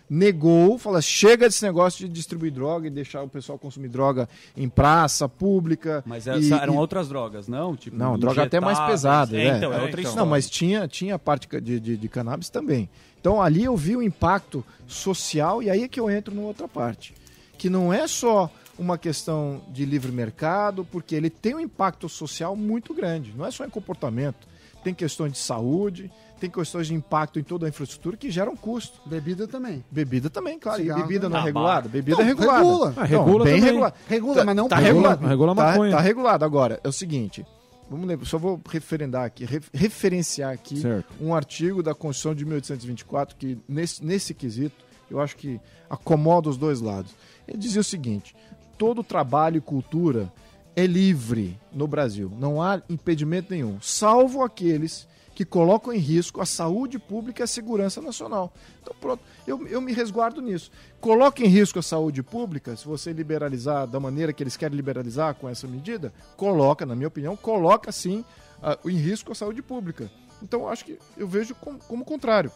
negou, 0.09 0.77
falou: 0.77 1.01
chega 1.01 1.47
desse 1.47 1.63
negócio 1.63 2.05
de 2.07 2.13
distribuir 2.13 2.51
droga 2.51 2.87
e 2.87 2.89
deixar 2.89 3.23
o 3.23 3.27
pessoal 3.27 3.57
consumir 3.57 3.89
droga 3.89 4.29
em 4.55 4.69
praça 4.69 5.27
pública. 5.27 6.03
Mas 6.05 6.27
e- 6.27 6.53
eram 6.53 6.75
e- 6.75 6.77
outras 6.77 7.09
drogas, 7.09 7.47
não? 7.47 7.75
Tipo, 7.75 7.97
não, 7.97 8.17
droga 8.17 8.43
até 8.43 8.59
mais 8.59 8.79
pesada. 8.79 9.35
É, 9.37 9.51
né? 9.51 9.57
então, 9.57 9.73
é 9.73 9.81
outra 9.81 10.01
história. 10.01 10.19
Não, 10.21 10.25
mas 10.29 10.49
tinha, 10.49 10.87
tinha 10.87 11.15
a 11.15 11.19
parte 11.19 11.47
de, 11.61 11.79
de, 11.79 11.97
de 11.97 12.07
cannabis 12.07 12.49
também. 12.49 12.89
Então 13.19 13.41
ali 13.41 13.63
eu 13.63 13.75
vi 13.75 13.95
o 13.97 14.01
impacto 14.01 14.63
social 14.87 15.61
e 15.61 15.69
aí 15.69 15.83
é 15.83 15.87
que 15.87 15.99
eu 15.99 16.09
entro 16.09 16.33
numa 16.33 16.47
outra 16.47 16.67
parte. 16.67 17.13
Que 17.57 17.69
não 17.69 17.91
é 17.91 18.07
só 18.07 18.49
uma 18.77 18.97
questão 18.97 19.61
de 19.69 19.85
livre 19.85 20.11
mercado, 20.11 20.85
porque 20.85 21.15
ele 21.15 21.29
tem 21.29 21.55
um 21.55 21.59
impacto 21.59 22.07
social 22.07 22.55
muito 22.55 22.93
grande. 22.93 23.33
Não 23.35 23.45
é 23.45 23.51
só 23.51 23.65
em 23.65 23.69
comportamento. 23.69 24.47
Tem 24.83 24.93
questões 24.93 25.33
de 25.33 25.39
saúde, 25.39 26.09
tem 26.39 26.49
questões 26.49 26.87
de 26.87 26.93
impacto 26.93 27.39
em 27.39 27.43
toda 27.43 27.65
a 27.65 27.69
infraestrutura 27.69 28.15
que 28.15 28.29
geram 28.29 28.55
custo. 28.55 29.01
Bebida 29.05 29.47
também. 29.47 29.83
Bebida 29.91 30.29
também, 30.29 30.57
claro. 30.59 30.79
Cigarro 30.81 30.99
e 30.99 31.03
bebida 31.03 31.27
não 31.27 31.35
é 31.37 31.39
também. 31.39 31.53
regulada? 31.53 31.89
Bebida 31.89 32.17
Não, 32.17 32.23
é 32.23 32.27
regulada. 32.27 32.57
regula. 32.59 32.93
Ah, 32.95 33.03
regula 33.03 33.43
bem 33.43 33.53
também. 33.55 33.61
regulada. 33.69 33.95
Regula, 34.07 34.35
Tá- 34.35 34.45
mas 34.45 34.55
não 34.55 34.67
tá 34.69 34.75
regula. 34.77 35.09
regulado. 35.09 35.27
Regula 35.27 35.51
a 35.51 35.55
Tá- 35.55 35.63
maconha. 35.71 35.91
Tá, 35.91 35.99
regulado. 36.01 36.45
Agora, 36.45 36.79
é 36.83 36.87
o 36.87 36.91
seguinte. 36.93 37.45
Vamos 37.89 38.05
lembrar, 38.07 38.25
só 38.25 38.37
vou 38.37 38.61
referendar 38.69 39.23
aqui, 39.23 39.45
re- 39.45 39.61
referenciar 39.73 40.51
aqui 40.53 40.77
Certo. 40.81 41.07
um 41.21 41.33
artigo 41.33 41.81
da 41.81 41.95
Constituição 41.95 42.35
de 42.35 42.45
1824 42.45 43.35
que, 43.35 43.57
nesse, 43.67 44.03
nesse 44.05 44.33
quesito, 44.33 44.75
eu 45.09 45.19
acho 45.21 45.35
que 45.37 45.59
acomoda 45.89 46.49
os 46.49 46.57
dois 46.57 46.81
lados. 46.81 47.11
Ele 47.47 47.57
dizia 47.57 47.79
o 47.79 47.83
seguinte: 47.83 48.35
todo 48.77 49.03
trabalho 49.03 49.57
e 49.57 49.61
cultura 49.61 50.31
é 50.75 50.85
livre 50.85 51.59
no 51.73 51.87
Brasil. 51.87 52.31
Não 52.37 52.61
há 52.61 52.81
impedimento 52.89 53.51
nenhum, 53.51 53.79
salvo 53.81 54.43
aqueles 54.43 55.07
que 55.37 55.45
colocam 55.45 55.93
em 55.93 55.99
risco 55.99 56.41
a 56.41 56.47
saúde 56.47 56.97
pública 56.97 57.41
e 57.41 57.43
a 57.43 57.47
segurança 57.47 58.01
nacional. 58.01 58.51
Então, 58.81 58.95
pronto, 58.99 59.23
eu, 59.45 59.67
eu 59.67 59.79
me 59.79 59.93
resguardo 59.93 60.41
nisso. 60.41 60.71
Coloca 60.99 61.43
em 61.43 61.47
risco 61.47 61.77
a 61.77 61.83
saúde 61.83 62.23
pública, 62.23 62.75
se 62.75 62.83
você 62.83 63.13
liberalizar 63.13 63.85
da 63.85 63.99
maneira 63.99 64.33
que 64.33 64.41
eles 64.41 64.57
querem 64.57 64.75
liberalizar 64.75 65.35
com 65.35 65.47
essa 65.47 65.67
medida, 65.67 66.11
coloca, 66.35 66.87
na 66.87 66.95
minha 66.95 67.07
opinião, 67.07 67.35
coloca 67.35 67.91
sim 67.91 68.25
ah, 68.63 68.79
em 68.83 68.97
risco 68.97 69.31
a 69.31 69.35
saúde 69.35 69.61
pública. 69.61 70.09
Então, 70.41 70.67
acho 70.67 70.85
que 70.85 70.97
eu 71.15 71.27
vejo 71.27 71.53
como, 71.53 71.77
como 71.79 72.03
contrário. 72.03 72.51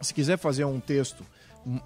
Se 0.00 0.14
quiser 0.14 0.38
fazer 0.38 0.64
um 0.64 0.78
texto 0.78 1.24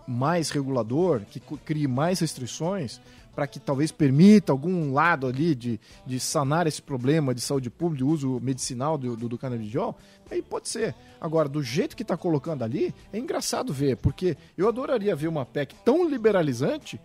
mais 0.06 0.50
regulador, 0.50 1.22
que 1.30 1.40
crie 1.40 1.86
mais 1.86 2.20
restrições, 2.20 3.00
para 3.36 3.46
que 3.46 3.60
talvez 3.60 3.92
permita 3.92 4.50
algum 4.50 4.94
lado 4.94 5.26
ali 5.26 5.54
de, 5.54 5.78
de 6.06 6.18
sanar 6.18 6.66
esse 6.66 6.80
problema 6.80 7.34
de 7.34 7.42
saúde 7.42 7.68
pública, 7.68 7.98
de 7.98 8.10
uso 8.10 8.40
medicinal 8.42 8.96
do, 8.96 9.14
do, 9.14 9.28
do 9.28 9.36
canabidiol, 9.36 9.94
aí 10.30 10.40
pode 10.40 10.70
ser. 10.70 10.94
Agora, 11.20 11.46
do 11.46 11.62
jeito 11.62 11.94
que 11.94 12.02
está 12.02 12.16
colocando 12.16 12.64
ali, 12.64 12.94
é 13.12 13.18
engraçado 13.18 13.74
ver, 13.74 13.98
porque 13.98 14.38
eu 14.56 14.66
adoraria 14.66 15.14
ver 15.14 15.28
uma 15.28 15.44
PEC 15.44 15.74
tão 15.84 16.08
liberalizante 16.08 16.98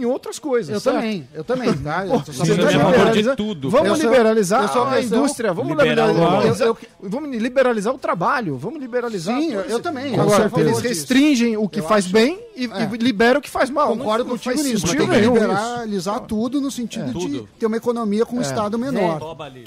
em 0.00 0.04
outras 0.06 0.38
coisas. 0.38 0.72
Eu 0.72 0.80
certo? 0.80 0.96
também, 0.96 1.28
eu 1.34 1.44
também, 1.44 1.72
tá? 1.74 2.04
Pô, 2.08 2.14
Eu 2.30 2.32
só 2.32 2.44
favor 2.44 2.66
liberalizando- 2.70 3.30
de 3.30 3.36
tudo. 3.36 3.70
Vamos 3.70 3.88
Eu 4.00 4.08
liberalizar 4.10 4.72
sou 4.72 4.84
a 4.84 5.00
indústria, 5.00 5.52
vamos 5.52 5.70
liberalizar, 5.76 6.66
eu- 6.66 6.76
vamos 7.00 7.36
liberalizar 7.36 7.94
o 7.94 7.98
trabalho, 7.98 8.56
vamos 8.56 8.80
liberalizar. 8.80 9.38
Sim, 9.38 9.52
eu- 9.52 9.60
eu 9.62 9.80
também, 9.80 10.18
Agora, 10.18 10.50
eles 10.56 10.76
disso. 10.76 10.80
restringem 10.88 11.56
o 11.56 11.68
que 11.68 11.80
Eu 11.80 11.84
faz 11.84 12.04
acho- 12.04 12.12
bem 12.14 12.38
e, 12.56 12.64
É. 12.64 12.90
e 12.92 12.96
liberam 12.96 13.38
o 13.38 13.42
que 13.42 13.50
faz 13.50 13.70
mal. 13.70 13.88
Concordo 13.96 14.24
Não- 14.24 14.30
contigo 14.32 14.62
nisso, 14.62 14.86
mas 14.86 14.96
tem 14.96 15.06
que 15.08 15.16
nenhum 15.16 15.34
isso. 15.36 15.42
liberalizar 15.44 16.20
tudo 16.20 16.60
no 16.60 16.70
sentido 16.70 17.06
de 17.06 17.12
Tudo. 17.12 17.48
ter 17.58 17.66
uma 17.66 17.76
economia 17.76 18.24
com 18.26 18.36
um 18.36 18.40
Estado 18.40 18.78
menor. 18.78 19.20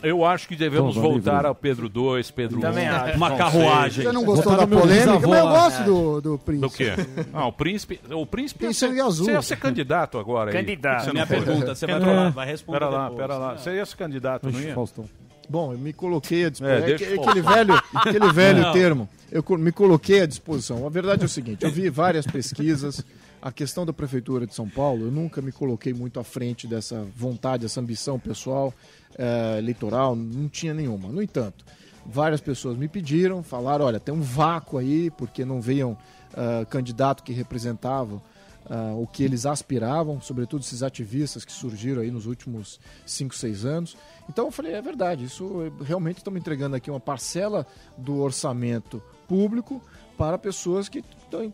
Eu 0.03 0.25
acho 0.25 0.47
que 0.47 0.55
devemos 0.55 0.95
voltar 0.95 1.45
ao 1.45 1.55
Pedro 1.55 1.87
II, 1.93 2.23
Pedro 2.35 2.59
Também 2.59 2.85
I. 2.87 3.15
Uma 3.15 3.29
não 3.29 3.37
carruagem. 3.37 4.03
Você 4.05 4.11
não 4.11 4.23
gostou 4.23 4.55
da 4.55 4.67
polêmica, 4.67 5.27
mas 5.27 5.39
eu 5.39 5.47
gosto 5.47 5.83
do, 5.83 6.21
príncipe. 6.37 6.67
Do 6.67 6.69
quê? 6.69 6.93
Ah, 7.33 7.47
o 7.47 7.51
príncipe. 7.51 7.99
O 8.11 8.25
príncipe 8.25 8.63
Tem 8.65 8.73
sangue 8.73 9.01
azul. 9.01 9.25
Você 9.25 9.31
ia 9.31 9.41
ser 9.41 9.57
candidato 9.57 10.17
agora. 10.23 10.49
aí. 10.51 10.57
Candidato. 10.57 11.05
Não 11.07 11.13
Minha 11.13 11.27
foi? 11.27 11.41
pergunta, 11.41 11.75
você 11.75 11.85
vai, 11.85 11.95
É. 11.97 11.99
falar, 11.99 12.29
vai 12.31 12.47
responder 12.47 12.79
Pera 12.79 12.89
lá, 12.91 13.03
depois. 13.09 13.19
pera 13.19 13.37
lá. 13.37 13.57
Você 13.57 13.75
ia 13.75 13.85
ser 13.85 13.95
candidato, 13.97 14.49
não 14.51 14.59
ia? 14.59 14.73
Faustão. 14.73 15.05
Bom, 15.49 15.73
eu 15.73 15.77
me 15.77 15.91
coloquei 15.91 16.45
à 16.45 16.47
É, 16.47 16.49
disposição. 16.49 16.85
deixa 16.85 17.03
eu 17.05 17.21
aquele 17.21 17.41
velho, 17.41 17.81
aquele 17.93 18.31
velho 18.31 18.61
Não. 18.61 18.71
termo. 18.73 19.09
Eu 19.31 19.43
me 19.57 19.71
coloquei 19.71 20.21
à 20.21 20.25
disposição. 20.25 20.85
A 20.87 20.89
verdade 20.89 21.23
é 21.23 21.25
o 21.25 21.29
seguinte: 21.29 21.63
eu 21.65 21.71
vi 21.71 21.89
várias 21.89 22.25
pesquisas. 22.25 23.03
A 23.41 23.51
questão 23.51 23.85
da 23.85 23.91
prefeitura 23.91 24.47
de 24.47 24.55
São 24.55 24.69
Paulo, 24.69 25.03
eu 25.07 25.11
nunca 25.11 25.41
me 25.41 25.51
coloquei 25.51 25.93
muito 25.93 26.17
à 26.17 26.23
frente 26.23 26.65
dessa 26.65 27.05
vontade, 27.13 27.63
dessa 27.63 27.81
ambição 27.81 28.17
pessoal 28.17 28.73
eh, 29.17 29.55
eleitoral, 29.57 30.15
não 30.15 30.47
tinha 30.47 30.73
nenhuma. 30.73 31.09
No 31.09 31.21
entanto, 31.21 31.65
várias 32.05 32.39
pessoas 32.39 32.77
me 32.77 32.87
pediram, 32.87 33.43
falaram: 33.43 33.83
olha, 33.83 33.99
tem 33.99 34.13
um 34.15 34.21
vácuo 34.21 34.77
aí, 34.77 35.11
porque 35.11 35.43
não 35.43 35.59
veio 35.59 35.97
ah, 36.35 36.65
candidato 36.69 37.21
que 37.21 37.33
representava 37.33 38.21
ah, 38.69 38.93
o 38.95 39.05
que 39.07 39.23
eles 39.23 39.45
aspiravam, 39.45 40.21
sobretudo 40.21 40.61
esses 40.61 40.83
ativistas 40.83 41.43
que 41.45 41.51
surgiram 41.51 42.01
aí 42.01 42.11
nos 42.11 42.25
últimos 42.25 42.79
5, 43.05 43.35
6 43.35 43.65
anos. 43.65 43.97
Então 44.29 44.45
eu 44.45 44.51
falei, 44.51 44.73
é 44.73 44.81
verdade, 44.81 45.25
isso 45.25 45.71
realmente 45.83 46.17
estamos 46.17 46.39
entregando 46.39 46.75
aqui 46.75 46.89
uma 46.89 46.99
parcela 46.99 47.65
do 47.97 48.19
orçamento 48.19 49.01
público 49.27 49.81
para 50.17 50.37
pessoas 50.37 50.87
que 50.87 51.03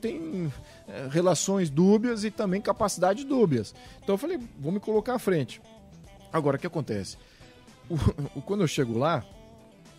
têm 0.02 0.52
eh, 0.88 1.08
relações 1.10 1.70
dúbias 1.70 2.24
e 2.26 2.30
também 2.32 2.60
capacidades 2.62 3.24
dúbias. 3.24 3.74
Então 4.04 4.14
eu 4.16 4.18
falei, 4.18 4.38
vou 4.60 4.72
me 4.72 4.80
colocar 4.80 5.16
à 5.16 5.20
frente. 5.20 5.62
Agora, 6.32 6.58
o 6.58 6.60
que 6.60 6.68
acontece? 6.68 7.18
O- 7.90 7.96
o- 8.38 8.42
quando 8.42 8.62
eu 8.62 8.68
chego 8.68 8.98
lá, 8.98 9.24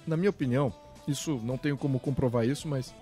na 0.07 0.17
minha 0.17 0.31
opinião, 0.31 0.73
isso 1.09 1.41
não 1.43 1.57
tenho 1.57 1.77
como 1.77 1.99
comprovar 1.99 2.45
isso, 2.47 2.69
mas 2.69 2.95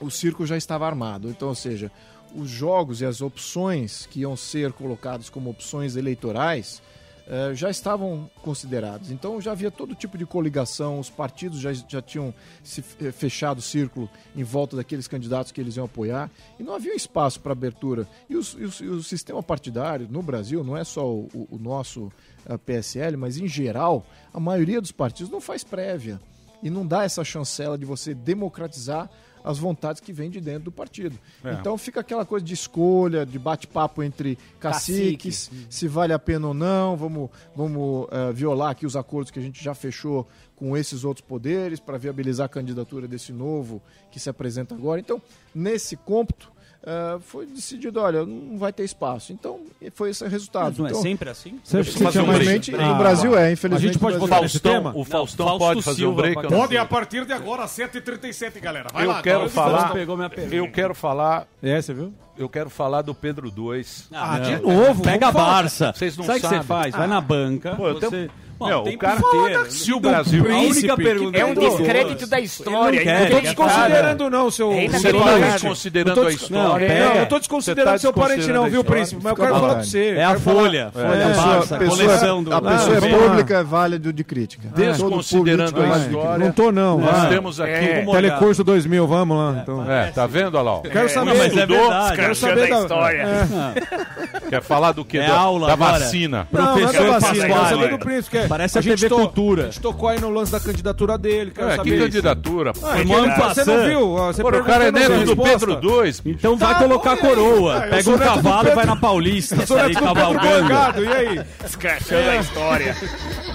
o 0.00 0.10
circo 0.10 0.44
já 0.46 0.56
estava 0.56 0.86
armado. 0.86 1.28
Então, 1.28 1.48
ou 1.48 1.54
seja, 1.54 1.92
os 2.34 2.48
jogos 2.50 3.00
e 3.00 3.06
as 3.06 3.20
opções 3.20 4.06
que 4.06 4.20
iam 4.20 4.36
ser 4.36 4.72
colocados 4.72 5.28
como 5.30 5.50
opções 5.50 5.96
eleitorais 5.96 6.82
eh, 7.28 7.54
já 7.54 7.68
estavam 7.70 8.30
considerados. 8.42 9.10
Então 9.10 9.40
já 9.40 9.50
havia 9.52 9.70
todo 9.70 9.94
tipo 9.94 10.16
de 10.16 10.24
coligação, 10.24 11.00
os 11.00 11.10
partidos 11.10 11.58
já, 11.58 11.72
já 11.72 12.00
tinham 12.00 12.32
se 12.62 12.84
eh, 13.00 13.10
fechado 13.10 13.58
o 13.58 13.62
círculo 13.62 14.08
em 14.36 14.44
volta 14.44 14.76
daqueles 14.76 15.08
candidatos 15.08 15.50
que 15.50 15.60
eles 15.60 15.76
iam 15.76 15.86
apoiar 15.86 16.30
e 16.58 16.62
não 16.62 16.74
havia 16.74 16.94
espaço 16.94 17.40
para 17.40 17.52
abertura. 17.52 18.06
E, 18.30 18.36
os- 18.36 18.54
e 18.58 18.64
os- 18.64 18.80
e 18.80 18.86
o 18.86 19.02
sistema 19.02 19.42
partidário 19.42 20.06
no 20.10 20.22
Brasil, 20.22 20.62
não 20.62 20.76
é 20.76 20.84
só 20.84 21.04
o, 21.08 21.28
o- 21.50 21.58
nosso 21.58 22.12
eh, 22.48 22.56
PSL, 22.58 23.16
mas 23.16 23.38
em 23.38 23.48
geral, 23.48 24.06
a 24.32 24.38
maioria 24.38 24.80
dos 24.80 24.92
partidos 24.92 25.30
não 25.32 25.40
faz 25.40 25.64
prévia 25.64 26.20
e 26.62 26.70
não 26.70 26.86
dá 26.86 27.02
essa 27.04 27.24
chancela 27.24 27.76
de 27.76 27.84
você 27.84 28.14
democratizar 28.14 29.10
as 29.46 29.58
vontades 29.58 30.00
que 30.00 30.12
vêm 30.12 30.28
de 30.28 30.40
dentro 30.40 30.64
do 30.64 30.72
partido. 30.72 31.16
É. 31.44 31.52
Então 31.52 31.78
fica 31.78 32.00
aquela 32.00 32.26
coisa 32.26 32.44
de 32.44 32.52
escolha, 32.52 33.24
de 33.24 33.38
bate-papo 33.38 34.02
entre 34.02 34.36
caciques, 34.58 35.48
se 35.70 35.86
vale 35.86 36.12
a 36.12 36.18
pena 36.18 36.48
ou 36.48 36.54
não, 36.54 36.96
vamos, 36.96 37.30
vamos 37.54 38.08
eh, 38.10 38.32
violar 38.32 38.70
aqui 38.70 38.84
os 38.84 38.96
acordos 38.96 39.30
que 39.30 39.38
a 39.38 39.42
gente 39.42 39.62
já 39.62 39.72
fechou 39.72 40.26
com 40.56 40.76
esses 40.76 41.04
outros 41.04 41.24
poderes 41.24 41.78
para 41.78 41.96
viabilizar 41.96 42.46
a 42.46 42.48
candidatura 42.48 43.06
desse 43.06 43.32
novo 43.32 43.80
que 44.10 44.18
se 44.18 44.28
apresenta 44.28 44.74
agora. 44.74 45.00
Então, 45.00 45.22
nesse 45.54 45.96
cômputo, 45.96 46.50
eh, 46.82 47.18
foi 47.20 47.46
decidido, 47.46 48.00
olha, 48.00 48.24
não 48.24 48.58
vai 48.58 48.72
ter 48.72 48.84
espaço. 48.84 49.32
Então, 49.32 49.60
foi 49.94 50.10
esse 50.10 50.24
o 50.24 50.28
resultado. 50.28 50.66
Mas 50.68 50.78
não 50.78 50.86
é 50.86 50.90
Então, 50.90 51.02
sempre 51.02 51.30
assim? 51.30 51.58
Você 51.62 51.78
acha 51.78 51.90
que. 51.92 52.04
Infelizmente, 52.04 52.72
no 52.72 52.94
Brasil 52.96 53.36
é, 53.38 53.52
infelizmente. 53.52 53.90
A 53.90 53.92
gente 53.92 53.98
pode 54.00 54.42
nesse 54.42 54.56
é. 54.56 54.60
tema? 54.60 54.92
O 54.94 55.04
Faustão 55.04 55.46
Fausto 55.46 55.58
pode 55.64 55.82
fazer 55.82 56.04
um 56.04 56.08
Silva, 56.08 56.22
break. 56.22 56.34
pode- 56.34 56.50
não 56.52 56.60
Pode 56.60 56.76
a 56.76 56.84
partir 56.84 57.24
de 57.26 57.32
agora, 57.32 57.66
7h37, 57.66 58.60
galera. 58.60 58.88
Vai 58.92 59.04
Eu 59.04 59.08
lá. 59.08 59.22
quero 59.22 59.48
falar. 59.48 59.92
pegou 59.92 60.16
minha 60.16 60.30
pergunta. 60.30 60.54
Eu 60.56 60.70
quero 60.70 60.94
falar. 60.94 61.46
É, 61.62 61.80
você 61.80 61.92
viu? 61.94 62.12
Eu 62.38 62.48
quero 62.48 62.68
falar 62.68 63.02
do 63.02 63.14
Pedro 63.14 63.46
II. 63.48 63.84
Ah, 64.12 64.38
de 64.38 64.56
novo? 64.60 65.02
Pega 65.02 65.28
a. 65.28 65.32
Barça. 65.32 65.92
Vocês 65.94 66.16
não 66.16 66.24
Sabe 66.24 66.38
o 66.38 66.40
que 66.42 66.46
sabem. 66.48 66.60
você 66.62 66.66
faz? 66.66 66.94
Vai 66.94 67.06
na 67.06 67.20
banca. 67.20 67.74
Pô, 67.76 67.88
eu 67.88 67.94
você... 67.94 68.08
tenho- 68.10 68.30
Bom, 68.58 68.66
Meu, 68.68 68.82
tem 68.82 68.94
o 68.94 68.98
cara- 68.98 69.20
carteira. 69.20 69.70
Se 69.70 69.92
o 69.92 70.00
Brasil. 70.00 70.44
A 70.50 70.58
única 70.58 70.96
pergunta 70.96 71.38
É 71.38 71.44
um 71.44 71.52
do- 71.52 71.60
descrédito 71.60 72.26
da 72.26 72.40
história. 72.40 72.98
Não 72.98 73.04
quer, 73.04 73.30
tô 73.30 73.36
ele 73.36 73.46
desconsiderando 73.48 74.30
não, 74.30 74.50
seu... 74.50 74.70
Reina 74.72 74.94
Você 74.94 75.00
seu 75.00 75.12
não 75.12 75.20
parente. 75.20 75.40
está 75.42 75.52
desconsiderando 75.52 76.26
a 76.26 76.30
história. 76.32 76.88
Não, 76.88 76.94
É. 76.94 77.04
não, 77.08 77.14
eu 77.16 77.26
tô 77.26 77.38
desconsiderando 77.38 77.92
tá 77.92 77.98
seu 77.98 78.12
parente 78.12 78.48
não, 78.50 78.68
viu, 78.70 78.82
príncipe? 78.82 79.20
Mas 79.22 79.30
eu 79.32 79.36
quero 79.36 79.54
falar 79.54 79.68
vontade. 79.68 79.90
você. 79.90 80.08
É 80.16 80.24
a 80.24 80.38
folha. 80.38 80.90
Folha 80.92 81.06
A 81.06 81.28
pessoa, 81.28 81.46
Barça, 81.46 81.76
a 81.76 81.78
pessoa- 81.78 81.98
coleção 81.98 82.42
do... 82.44 82.54
a 82.54 82.62
pessoa 82.62 82.96
é 82.96 83.00
pública, 83.00 83.54
é 83.58 83.62
válido 83.62 84.12
de 84.12 84.24
crítica. 84.24 84.68
Desconsiderando 84.74 85.82
a 85.82 85.86
é 85.86 85.98
história. 85.98 86.44
Não 86.44 86.52
tô 86.52 86.72
não, 86.72 86.98
Nós 86.98 87.28
temos 87.28 87.60
aqui. 87.60 87.70
É. 87.72 88.04
Telecurso 88.04 88.64
2000, 88.64 89.06
vamos 89.06 89.36
lá. 89.36 89.60
Então. 89.62 89.90
É, 89.90 90.06
tá 90.12 90.26
vendo, 90.26 90.56
ó. 90.56 90.80
Quero 90.80 91.08
saber. 91.10 91.26
Não, 91.30 91.36
mas 91.36 91.56
é 91.56 91.66
verdade. 91.66 92.16
quero 92.16 92.34
saber 92.34 92.68
da 92.70 92.80
história. 92.80 93.22
É. 93.22 94.48
Quer 94.48 94.62
falar 94.62 94.92
do 94.92 95.04
quê? 95.04 95.18
É 95.18 95.26
da, 95.26 95.34
aula 95.36 95.66
da 95.66 95.72
agora. 95.74 95.98
vacina. 95.98 96.48
Não, 96.50 96.62
não 96.62 96.70
é 96.70 96.80
Professor 96.80 97.06
da 97.06 97.18
vacina, 97.18 97.46
quero 97.46 97.68
saber 97.68 97.90
do 97.90 97.98
príncipe. 97.98 98.45
Que 98.46 98.50
Parece 98.50 98.78
a 98.78 98.80
gente 98.80 98.96
TV 99.00 99.08
to- 99.08 99.16
Cultura. 99.16 99.62
A 99.62 99.64
gente 99.66 99.80
tocou 99.80 100.08
aí 100.08 100.20
no 100.20 100.30
lance 100.30 100.52
da 100.52 100.60
candidatura 100.60 101.18
dele. 101.18 101.50
Quero 101.54 101.66
É, 101.68 101.70
que 101.72 101.76
saber. 101.76 101.98
candidatura? 102.00 102.72
pô? 102.72 102.86
Ah, 102.86 102.98
é 102.98 103.02
que 103.02 103.08
Mano, 103.08 103.24
ele- 103.26 103.34
você 103.34 103.40
passando. 103.42 103.66
não 103.76 103.86
viu? 103.86 104.08
Você 104.16 104.42
Pô, 104.42 104.48
o 104.48 104.64
cara 104.64 104.84
é 104.84 104.92
perguntou, 104.92 105.10
não 105.10 105.18
neto 105.18 105.34
do. 105.36 105.42
Pedro 105.42 106.04
II. 106.04 106.32
Então 106.32 106.56
vai 106.56 106.74
Tá, 106.74 106.80
colocar 106.80 107.10
olha 107.10 107.20
aí. 107.20 107.26
coroa. 107.26 107.76
Ah, 107.76 107.80
Pega 107.88 108.10
um 108.10 108.18
cavalo 108.18 108.68
e 108.68 108.74
vai 108.74 108.86
na 108.86 108.96
Paulista. 108.96 109.66
Sair 109.66 109.94
cavalgando. 109.94 110.46
Morgado, 110.60 111.04
e 111.04 111.08
aí? 111.08 111.40
Escrachando 111.64 112.30
a 112.30 112.36
história. 112.36 112.96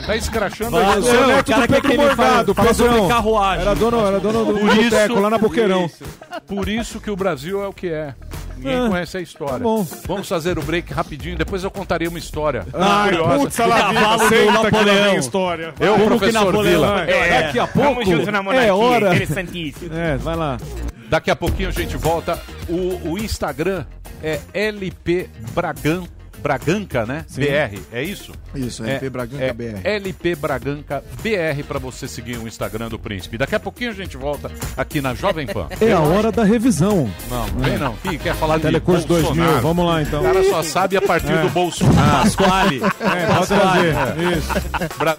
Tá 0.06 0.16
escrachando 0.16 0.72
Vai, 0.72 0.82
a 0.82 0.84
Eu 0.90 0.96
Não, 0.96 1.02
sou 1.02 1.12
história. 1.12 1.36
neto 1.36 1.48
o 1.48 1.52
cara 1.52 1.62
do 1.68 1.74
quer 1.74 1.82
Pedro 1.82 1.90
que 1.98 2.02
ele 2.04 2.16
fale- 2.16 2.54
fala 2.54 2.74
sobre 2.74 3.08
carruagem. 3.08 3.62
Era 3.62 3.76
dono, 3.76 4.06
era 4.08 4.20
dono 4.20 4.46
do 4.46 4.58
isso, 4.72 4.84
boteco 4.90 5.20
lá 5.20 5.30
na 5.30 5.38
Boqueirão. 5.38 5.86
Isso. 5.86 6.04
Por 6.48 6.68
isso 6.68 7.00
que 7.00 7.12
o 7.12 7.16
Brasil 7.16 7.64
é 7.64 7.68
o 7.68 7.74
que 7.74 7.88
é. 7.88 8.14
Ninguém 8.64 8.86
Ah, 8.86 8.90
conhece 8.90 9.18
a 9.18 9.22
história. 9.22 9.54
tá 9.58 9.60
bom. 9.60 9.88
Vamos 10.08 10.28
fazer 10.30 10.58
o 10.60 10.62
break 10.62 10.94
rapidinho, 10.94 11.36
depois 11.38 11.64
eu 11.64 11.72
contarei 11.72 12.08
uma 12.08 12.20
história. 12.20 12.66
Ai, 12.74 13.10
curiosa. 13.10 13.38
putz, 13.40 13.60
ela 13.60 13.78
Cavalo 13.94 14.30
vida, 14.30 14.46
do 14.46 14.52
Napoleão. 14.64 15.16
história. 15.16 15.74
Eu, 15.80 15.94
Como 15.94 16.06
professor 16.18 16.64
Vila. 16.64 17.02
É, 17.10 17.42
Daqui 17.44 17.60
a 17.60 17.68
pouco 17.68 17.90
Vamos 17.90 18.08
junto 18.10 18.32
na 18.32 18.54
é 18.56 18.72
hora. 18.72 19.08
interessantíssimo. 19.16 19.92
É, 20.02 20.18
vai 20.18 20.36
lá. 20.36 20.58
Daqui 21.10 21.30
a 21.32 21.36
pouquinho 21.36 21.70
a 21.70 21.72
gente 21.72 21.98
volta. 21.98 22.40
O, 22.70 23.10
o 23.12 23.18
Instagram 23.18 23.84
é 24.24 24.40
LP 24.54 25.30
Bragan, 25.54 26.04
Braganca, 26.42 27.06
né? 27.06 27.26
BR, 27.30 27.80
é 27.92 28.04
isso? 28.04 28.32
Isso, 28.56 28.84
LP 28.84 29.10
Braganca 29.10 29.44
é 29.44 29.54
BR. 29.54 29.80
LP 29.84 30.36
Braganca 30.36 31.04
BR 31.22 31.64
para 31.68 31.80
você 31.80 32.08
seguir 32.08 32.38
o 32.38 32.48
Instagram 32.48 32.90
do 32.90 32.98
Príncipe. 33.00 33.38
Daqui 33.38 33.56
a 33.56 33.60
pouquinho 33.60 33.92
a 33.92 33.94
gente 33.94 34.18
volta 34.18 34.52
aqui 34.76 35.00
na 35.02 35.14
Jovem 35.14 35.46
Pan. 35.48 35.68
É 35.80 35.92
a 35.94 36.00
hora 36.02 36.32
da 36.32 36.44
revisão. 36.44 37.10
Não, 37.30 37.46
vem 37.60 37.78
não. 37.78 37.96
Ih, 38.12 38.18
quer 38.18 38.36
falar 38.36 38.58
de 38.58 38.64
Telecurso 38.64 39.08
Bolsonaro? 39.08 39.36
2000, 39.36 39.62
vamos 39.62 39.86
lá 39.86 40.02
então. 40.02 40.20
O 40.22 40.24
cara 40.24 40.44
só 40.44 40.64
sabe 40.64 40.98
a 40.98 41.02
partir 41.02 41.32
É. 41.32 41.42
do 41.42 41.50
Bolsonaro. 41.50 42.24
Pasquale. 42.24 42.82
É, 42.84 43.26
pode 43.34 43.48
trazer. 43.48 44.38
Isso. 44.38 44.98
Bra- 44.98 45.18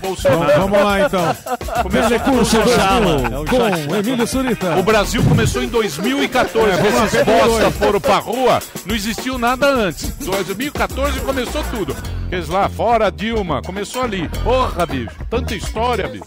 Então, 0.00 0.10
Bolsonaro. 0.10 0.60
vamos 0.60 0.82
lá 0.82 1.00
então. 1.00 1.36
Começou 1.82 2.20
com 2.20 2.30
o. 2.30 2.34
2000 2.36 2.60
É 2.60 3.44
com 3.44 3.56
Chala. 3.56 3.98
Emílio 3.98 4.26
Surita. 4.26 4.76
O 4.76 4.82
Brasil 4.82 5.22
começou 5.24 5.62
em 5.62 5.68
2014. 5.68 6.70
É, 6.70 7.04
Esses 7.04 7.24
bosta 7.24 7.70
foram 7.72 8.00
pra 8.00 8.18
rua. 8.18 8.60
Não 8.86 8.94
existiu 8.94 9.38
nada 9.38 9.66
antes. 9.68 10.10
2014 10.18 11.20
começou 11.20 11.62
tudo. 11.70 11.96
Aqueles 12.26 12.48
lá, 12.48 12.68
fora 12.68 13.10
Dilma. 13.10 13.60
Começou 13.62 14.02
ali. 14.02 14.28
Porra, 14.42 14.86
bicho. 14.86 15.10
Tanta 15.28 15.54
história, 15.54 16.08
bicho. 16.08 16.24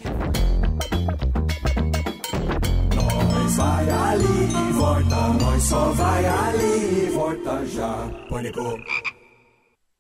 Nós 2.96 3.56
vai 3.56 3.90
ali 3.90 4.70
e 4.70 4.74
volta, 4.74 5.16
nós 5.42 5.64
só 5.64 5.86
vai 5.92 6.26
ali 6.26 7.08
e 7.08 7.12
volta 7.14 7.66
já. 7.66 8.08
Pânico. 8.30 8.80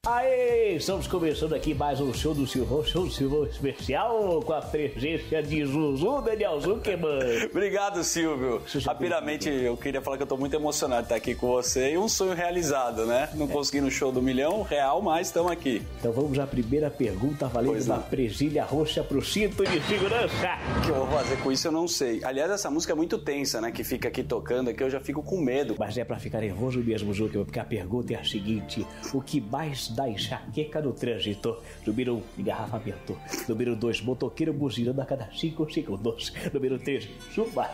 Aê, 0.06 0.76
estamos 0.76 1.08
começando 1.08 1.54
aqui 1.56 1.74
mais 1.74 2.02
um 2.02 2.14
show 2.14 2.34
do 2.34 2.46
Silvão, 2.46 2.84
show 2.84 3.06
do 3.06 3.10
Silvão 3.10 3.46
especial 3.46 4.42
com 4.42 4.52
a 4.52 4.62
presença 4.62 5.42
de 5.42 5.66
Zuzu 5.66 6.22
Daniel 6.22 6.60
Zuckerman. 6.60 7.46
Obrigado, 7.50 8.04
Silvio. 8.04 8.62
Rapidamente, 8.86 9.48
eu 9.50 9.78
queria 9.78 10.02
falar 10.02 10.18
que 10.18 10.24
eu 10.24 10.28
tô 10.28 10.36
muito 10.36 10.54
emocionado 10.58 11.04
de 11.04 11.06
estar 11.06 11.16
aqui 11.16 11.34
com 11.34 11.48
você 11.48 11.94
e 11.94 11.98
um 11.98 12.10
sonho 12.10 12.34
realizado, 12.34 13.06
né? 13.06 13.30
Não 13.36 13.48
consegui 13.48 13.80
no 13.80 13.90
show 13.90 14.12
do 14.12 14.22
milhão 14.22 14.62
real, 14.64 15.02
mas 15.02 15.28
estamos 15.28 15.50
aqui. 15.50 15.82
Então 16.02 16.12
vamos 16.12 16.38
à 16.38 16.46
primeira 16.46 16.92
pergunta 16.92 17.48
valendo 17.48 17.72
Pois 17.72 17.86
uma 17.88 17.96
não. 17.96 18.04
presilha 18.04 18.66
roxa 18.66 19.02
pro 19.06 19.24
cinto 19.24 19.64
de 19.64 19.80
segurança. 19.84 20.60
O 20.80 20.82
que 20.82 20.90
eu 20.90 20.96
vou 20.96 21.08
fazer 21.08 21.38
com 21.38 21.50
isso 21.50 21.66
eu 21.70 21.72
não 21.72 21.88
sei. 21.88 22.22
Aliás, 22.26 22.52
essa 22.52 22.70
música 22.70 22.92
é 22.92 22.96
muito 22.98 23.18
tensa, 23.20 23.62
né? 23.62 23.72
Que 23.72 23.86
fica 23.86 24.10
aqui 24.10 24.22
tocando 24.22 24.70
aqui, 24.70 24.84
eu 24.84 24.90
já 24.90 25.00
fico 25.00 25.24
com 25.24 25.40
medo. 25.40 25.76
Mas 25.80 25.98
é 25.98 26.04
pra 26.04 26.20
ficar 26.20 26.42
nervoso 26.42 26.80
mesmo, 26.80 27.14
Zuckerman, 27.14 27.46
porque 27.46 27.60
a 27.60 27.64
pergunta 27.64 28.12
é 28.14 28.18
a 28.18 28.24
seguinte: 28.26 28.86
o 29.14 29.22
que 29.22 29.40
mais 29.40 29.93
dá 29.96 30.10
enxaqueca 30.10 30.82
no 30.82 30.94
trânsito? 30.94 31.58
Número 31.86 32.16
1, 32.16 32.18
um, 32.18 32.24
engarrafamento. 32.38 33.18
Número 33.48 33.76
2, 33.76 34.02
motoqueiro 34.02 34.54
buzinando 34.54 35.02
a 35.02 35.06
cada 35.06 35.30
5 35.34 35.72
segundos. 35.72 36.34
Número 36.54 36.80
3, 36.80 37.10
chuva. 37.32 37.70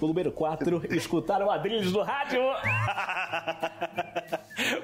Número 0.00 0.32
4, 0.32 0.94
escutar 0.94 1.42
o 1.42 1.50
Adrilles 1.50 1.92
no 1.92 2.02
rádio. 2.02 2.40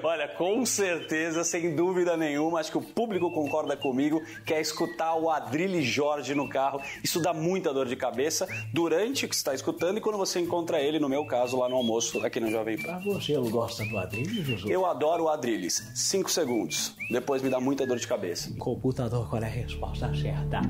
Olha, 0.01 0.27
com 0.27 0.65
certeza, 0.65 1.43
sem 1.43 1.75
dúvida 1.75 2.17
nenhuma, 2.17 2.59
acho 2.59 2.71
que 2.71 2.77
o 2.77 2.81
público 2.81 3.31
concorda 3.31 3.77
comigo, 3.77 4.21
que 4.45 4.53
é 4.53 4.61
escutar 4.61 5.15
o 5.15 5.29
Adrilles 5.29 5.85
Jorge 5.85 6.33
no 6.33 6.49
carro. 6.49 6.81
Isso 7.03 7.21
dá 7.21 7.33
muita 7.33 7.73
dor 7.73 7.87
de 7.87 7.95
cabeça 7.95 8.47
durante 8.73 9.25
o 9.25 9.29
que 9.29 9.35
você 9.35 9.39
está 9.39 9.53
escutando 9.53 9.97
e 9.97 10.01
quando 10.01 10.17
você 10.17 10.39
encontra 10.39 10.81
ele, 10.81 10.99
no 10.99 11.09
meu 11.09 11.25
caso, 11.25 11.57
lá 11.59 11.69
no 11.69 11.75
almoço, 11.75 12.25
aqui 12.25 12.39
no 12.39 12.49
Jovem 12.49 12.77
Pan. 12.77 12.93
Ah, 12.93 12.99
você 12.99 13.33
não 13.33 13.49
gosta 13.49 13.85
do 13.85 13.97
Adrilles, 13.97 14.45
Zuzu? 14.45 14.69
Eu 14.69 14.85
adoro 14.85 15.25
o 15.25 15.29
Adrilles. 15.29 15.91
Cinco 15.95 16.31
segundos. 16.31 16.78
Depois 17.09 17.41
me 17.41 17.49
dá 17.49 17.59
muita 17.59 17.85
dor 17.85 17.97
de 17.97 18.07
cabeça. 18.07 18.53
Computador, 18.57 19.29
qual 19.29 19.41
é 19.41 19.45
a 19.45 19.49
resposta 19.49 20.13
certa? 20.15 20.61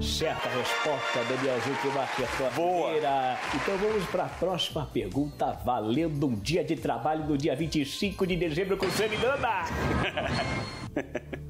Certa 0.00 0.48
resposta, 0.48 1.24
Daniel 1.28 1.58
Zuckerman, 1.60 2.02
acertou 2.04 2.46
a 2.46 2.50
primeira. 2.50 3.38
Então 3.54 3.76
vamos 3.78 4.04
para 4.06 4.24
a 4.24 4.28
próxima 4.28 4.86
pergunta, 4.86 5.58
valendo 5.64 6.26
um 6.28 6.34
dia 6.36 6.62
de 6.62 6.76
trabalho 6.76 7.26
no 7.26 7.36
dia 7.36 7.56
25 7.56 8.26
de 8.26 8.36
dezembro 8.36 8.76
com 8.76 8.88
Semidana. 8.90 9.64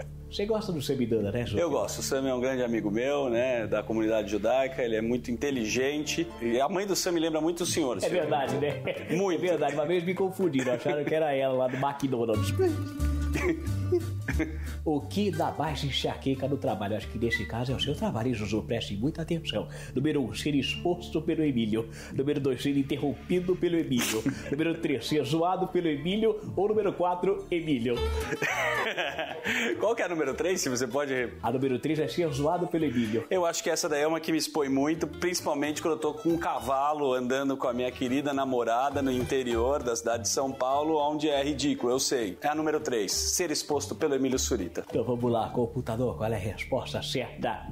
Você 0.30 0.44
gosta 0.44 0.70
do 0.70 0.82
Semidana, 0.82 1.32
né, 1.32 1.40
Zuckerman? 1.40 1.62
Eu 1.62 1.70
gosto. 1.70 2.00
O 2.00 2.02
Sam 2.02 2.28
é 2.28 2.34
um 2.34 2.40
grande 2.40 2.62
amigo 2.62 2.90
meu, 2.90 3.30
né? 3.30 3.66
Da 3.66 3.82
comunidade 3.82 4.30
judaica. 4.30 4.82
Ele 4.82 4.96
é 4.96 5.00
muito 5.00 5.30
inteligente. 5.30 6.26
E 6.42 6.60
a 6.60 6.68
mãe 6.68 6.86
do 6.86 6.94
Sam 6.94 7.12
me 7.12 7.20
lembra 7.20 7.40
muito 7.40 7.62
o 7.62 7.66
senhor. 7.66 7.98
É 8.02 8.08
verdade, 8.08 8.56
né? 8.56 8.82
Muito. 9.10 9.42
É 9.42 9.48
verdade, 9.48 9.74
uma 9.74 9.86
vez 9.86 10.04
me 10.04 10.14
confundiram, 10.14 10.74
acharam 10.74 11.02
que 11.04 11.14
era 11.14 11.32
ela 11.32 11.54
lá 11.54 11.66
do 11.68 11.76
McDonald's. 11.76 12.52
O 14.84 15.00
que 15.00 15.30
dá 15.30 15.52
mais 15.52 15.82
enxaqueca 15.84 16.48
no 16.48 16.56
trabalho? 16.56 16.96
Acho 16.96 17.08
que 17.08 17.18
nesse 17.18 17.44
caso 17.44 17.72
é 17.72 17.74
o 17.74 17.80
seu 17.80 17.94
trabalho, 17.94 18.28
hein, 18.28 18.34
Zuzu? 18.34 18.62
Preste 18.62 18.96
muita 18.96 19.22
atenção. 19.22 19.68
Número 19.94 20.22
1, 20.22 20.24
um, 20.24 20.34
ser 20.34 20.54
exposto 20.54 21.20
pelo 21.20 21.42
Emílio. 21.42 21.88
Número 22.14 22.40
2, 22.40 22.62
ser 22.62 22.76
interrompido 22.76 23.56
pelo 23.56 23.76
Emílio. 23.76 24.22
Número 24.50 24.78
3, 24.78 25.06
ser 25.06 25.24
zoado 25.24 25.68
pelo 25.68 25.88
Emílio. 25.88 26.38
Ou 26.56 26.68
número 26.68 26.92
4, 26.92 27.46
Emílio. 27.50 27.96
Qual 29.78 29.94
que 29.94 30.02
é 30.02 30.04
a 30.04 30.08
número 30.08 30.34
3, 30.34 30.60
se 30.60 30.68
você 30.68 30.86
pode... 30.86 31.12
A 31.42 31.52
número 31.52 31.78
3 31.78 32.00
é 32.00 32.08
ser 32.08 32.30
zoado 32.32 32.66
pelo 32.66 32.84
Emílio. 32.84 33.24
Eu 33.30 33.44
acho 33.44 33.62
que 33.62 33.70
essa 33.70 33.88
daí 33.88 34.02
é 34.02 34.06
uma 34.06 34.20
que 34.20 34.32
me 34.32 34.38
expõe 34.38 34.68
muito, 34.68 35.06
principalmente 35.06 35.82
quando 35.82 35.94
eu 35.94 36.00
tô 36.00 36.14
com 36.14 36.30
um 36.30 36.38
cavalo 36.38 37.12
andando 37.12 37.56
com 37.56 37.68
a 37.68 37.72
minha 37.72 37.90
querida 37.90 38.32
namorada 38.32 39.02
no 39.02 39.10
interior 39.10 39.82
da 39.82 39.94
cidade 39.94 40.24
de 40.24 40.28
São 40.28 40.52
Paulo, 40.52 40.96
onde 40.96 41.28
é 41.28 41.42
ridículo, 41.42 41.92
eu 41.92 42.00
sei. 42.00 42.38
É 42.40 42.48
a 42.48 42.54
número 42.54 42.80
3, 42.80 43.10
ser 43.10 43.50
exposto 43.50 43.77
pelo 43.86 44.14
Emílio 44.14 44.38
Surita. 44.38 44.84
Então 44.88 45.04
vamos 45.04 45.30
lá, 45.30 45.48
computador, 45.50 46.16
qual 46.16 46.32
é 46.32 46.36
a 46.36 46.38
resposta 46.38 47.02
certa? 47.02 47.66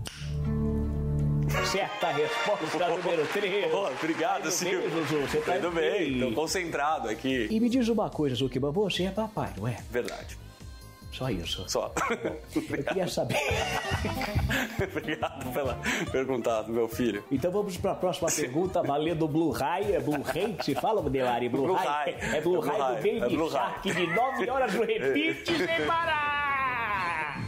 Certa 1.64 2.10
resposta 2.12 2.88
número 2.88 3.26
3. 3.32 3.70
Pô, 3.70 3.86
obrigado, 3.88 4.50
Silvio. 4.50 4.90
Você 5.26 5.38
tá 5.38 5.54
Tudo 5.54 5.72
bem, 5.72 6.18
tô 6.20 6.32
concentrado 6.32 7.08
aqui. 7.08 7.48
E 7.50 7.60
me 7.60 7.68
diz 7.68 7.88
uma 7.88 8.10
coisa, 8.10 8.34
Zuckerman, 8.36 8.72
você 8.72 9.04
é 9.04 9.10
papai, 9.10 9.52
não 9.56 9.66
é? 9.66 9.78
Verdade. 9.90 10.36
Só 11.16 11.30
isso. 11.30 11.64
Só. 11.66 11.94
Eu 12.54 12.84
queria 12.84 13.08
saber. 13.08 13.36
Obrigado 14.94 15.50
pela 15.50 15.78
perguntar 16.12 16.62
do 16.62 16.72
meu 16.72 16.86
filho. 16.88 17.24
Então 17.30 17.50
vamos 17.50 17.78
para 17.78 17.92
a 17.92 17.94
próxima 17.94 18.28
pergunta, 18.30 18.82
valendo 18.82 19.26
Blue 19.26 19.50
Ray. 19.50 19.94
É 19.94 20.00
Blue? 20.00 20.22
Se 20.62 20.74
fala, 20.74 21.00
Delari? 21.08 21.48
Blue, 21.48 21.64
Blue 21.64 21.74
Ray. 21.74 22.16
É 22.20 22.40
Blue 22.42 22.62
É 22.62 22.68
Ray 22.68 22.80
Ray. 22.80 22.88
do 23.20 23.20
Baby 23.20 23.46
É 23.46 23.50
Shark 23.50 23.90
de 23.94 24.06
9 24.08 24.50
horas 24.50 24.74
no 24.74 24.82
repeat 24.84 25.46
sem 25.56 25.86
parar. 25.86 27.40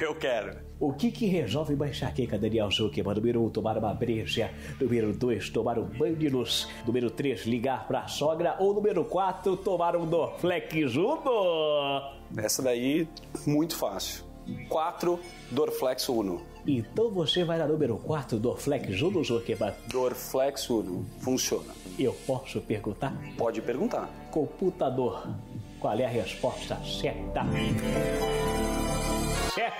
Eu 0.00 0.14
quero. 0.16 0.56
O 0.84 0.92
que 0.92 1.10
que 1.10 1.24
resolve 1.24 1.72
uma 1.72 1.88
enxaqueca, 1.88 2.38
Daniel 2.38 2.70
Zuckerman? 2.70 3.14
Número 3.14 3.40
1, 3.40 3.46
um, 3.46 3.48
tomar 3.48 3.78
uma 3.78 3.94
breja. 3.94 4.50
Número 4.78 5.14
2, 5.16 5.48
tomar 5.48 5.78
um 5.78 5.86
banho 5.86 6.14
de 6.14 6.28
luz. 6.28 6.68
Número 6.86 7.10
3, 7.10 7.46
ligar 7.46 7.88
pra 7.88 8.06
sogra. 8.06 8.56
Ou 8.60 8.74
número 8.74 9.02
4, 9.06 9.56
tomar 9.56 9.96
um 9.96 10.04
Dorflex 10.04 10.94
Uno. 10.94 12.02
Essa 12.36 12.62
daí, 12.62 13.08
muito 13.46 13.74
fácil. 13.76 14.24
4, 14.68 15.18
Dorflex 15.50 16.06
Uno. 16.10 16.42
Então 16.66 17.10
você 17.10 17.44
vai 17.44 17.56
na 17.56 17.66
número 17.66 17.96
4, 17.96 18.38
Dorflex 18.38 19.00
Uno, 19.00 19.24
Zuckerman? 19.24 19.72
Dorflex 19.90 20.68
Uno. 20.68 21.06
Funciona. 21.20 21.72
Eu 21.98 22.12
posso 22.26 22.60
perguntar? 22.60 23.16
Pode 23.38 23.62
perguntar. 23.62 24.10
Computador, 24.30 25.28
qual 25.80 25.98
é 25.98 26.04
a 26.04 26.10
resposta 26.10 26.78
certa? 26.84 27.42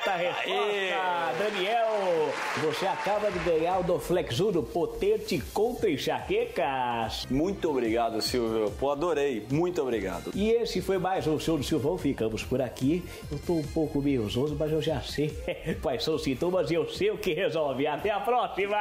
Certa 0.04 0.18
resposta, 0.18 1.32
Daniel! 1.38 2.28
Você 2.62 2.86
acaba 2.86 3.30
de 3.30 3.38
ganhar 3.38 3.78
o 3.78 3.82
Dorflex 3.82 4.38
Uno 4.38 4.62
potente 4.62 5.42
contra 5.54 5.90
enxaquecas. 5.90 7.26
Muito 7.30 7.70
obrigado, 7.70 8.20
Silvio. 8.20 8.70
Pô, 8.78 8.90
adorei. 8.90 9.46
Muito 9.50 9.80
obrigado. 9.80 10.30
E 10.34 10.50
esse 10.50 10.82
foi 10.82 10.98
mais 10.98 11.26
um 11.26 11.40
show 11.40 11.56
do 11.56 11.64
Silvão. 11.64 11.96
Ficamos 11.96 12.44
por 12.44 12.60
aqui. 12.60 13.02
Eu 13.32 13.38
tô 13.46 13.54
um 13.54 13.62
pouco 13.62 14.02
meio 14.02 14.28
zoso, 14.28 14.54
mas 14.58 14.70
eu 14.70 14.82
já 14.82 15.00
sei 15.00 15.34
quais 15.80 16.04
são 16.04 16.16
os 16.16 16.22
sintomas 16.22 16.70
e 16.70 16.74
eu 16.74 16.86
sei 16.90 17.10
o 17.10 17.16
que 17.16 17.32
resolve. 17.32 17.86
Até 17.86 18.10
a 18.10 18.20
próxima! 18.20 18.76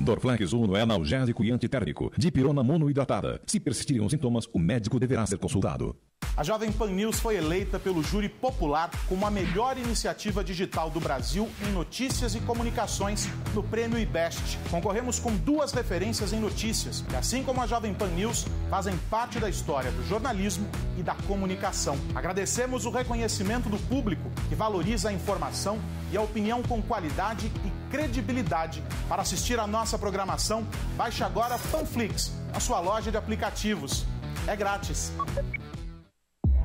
Dorflex 0.00 0.52
Uno 0.52 0.74
é 0.76 0.80
analgésico 0.80 1.44
e 1.44 1.50
antitérmico. 1.50 2.10
Dipirona 2.16 2.62
monoidratada. 2.62 3.40
Se 3.46 3.60
persistirem 3.60 4.04
os 4.04 4.10
sintomas, 4.10 4.46
o 4.52 4.58
médico 4.58 4.98
deverá 4.98 5.26
ser 5.26 5.38
consultado. 5.38 5.94
A 6.36 6.42
Jovem 6.42 6.70
Pan 6.70 6.90
News 6.90 7.18
foi 7.18 7.36
eleita 7.36 7.78
pelo 7.78 8.02
júri 8.02 8.28
popular 8.28 8.90
como 9.08 9.26
a 9.26 9.30
melhor 9.30 9.76
iniciativa 9.76 10.44
digital 10.44 10.88
do 10.88 11.00
Brasil 11.00 11.48
em 11.66 11.72
notícias 11.72 12.34
e 12.34 12.40
comunicações 12.40 13.28
no 13.52 13.62
Prêmio 13.62 13.98
IBEST. 13.98 14.58
Concorremos 14.70 15.18
com 15.18 15.36
duas 15.36 15.72
referências 15.72 16.32
em 16.32 16.40
notícias, 16.40 17.04
que, 17.08 17.16
assim 17.16 17.42
como 17.42 17.60
a 17.60 17.66
Jovem 17.66 17.92
Pan 17.92 18.08
News, 18.08 18.46
fazem 18.70 18.96
parte 19.10 19.38
da 19.38 19.50
história 19.50 19.90
do 19.90 20.02
jornalismo 20.06 20.66
e 20.96 21.02
da 21.02 21.14
comunicação. 21.14 21.98
Agradecemos 22.14 22.86
o 22.86 22.90
reconhecimento 22.90 23.68
do 23.68 23.78
público, 23.78 24.30
que 24.48 24.54
valoriza 24.54 25.08
a 25.08 25.12
informação 25.12 25.78
e 26.12 26.16
a 26.16 26.22
opinião 26.22 26.62
com 26.62 26.80
qualidade 26.80 27.50
e 27.66 27.79
credibilidade. 27.90 28.82
Para 29.08 29.22
assistir 29.22 29.58
a 29.58 29.66
nossa 29.66 29.98
programação, 29.98 30.66
baixe 30.96 31.22
agora 31.22 31.58
Panflix, 31.70 32.32
a 32.54 32.60
sua 32.60 32.80
loja 32.80 33.10
de 33.10 33.16
aplicativos. 33.16 34.06
É 34.46 34.56
grátis. 34.56 35.12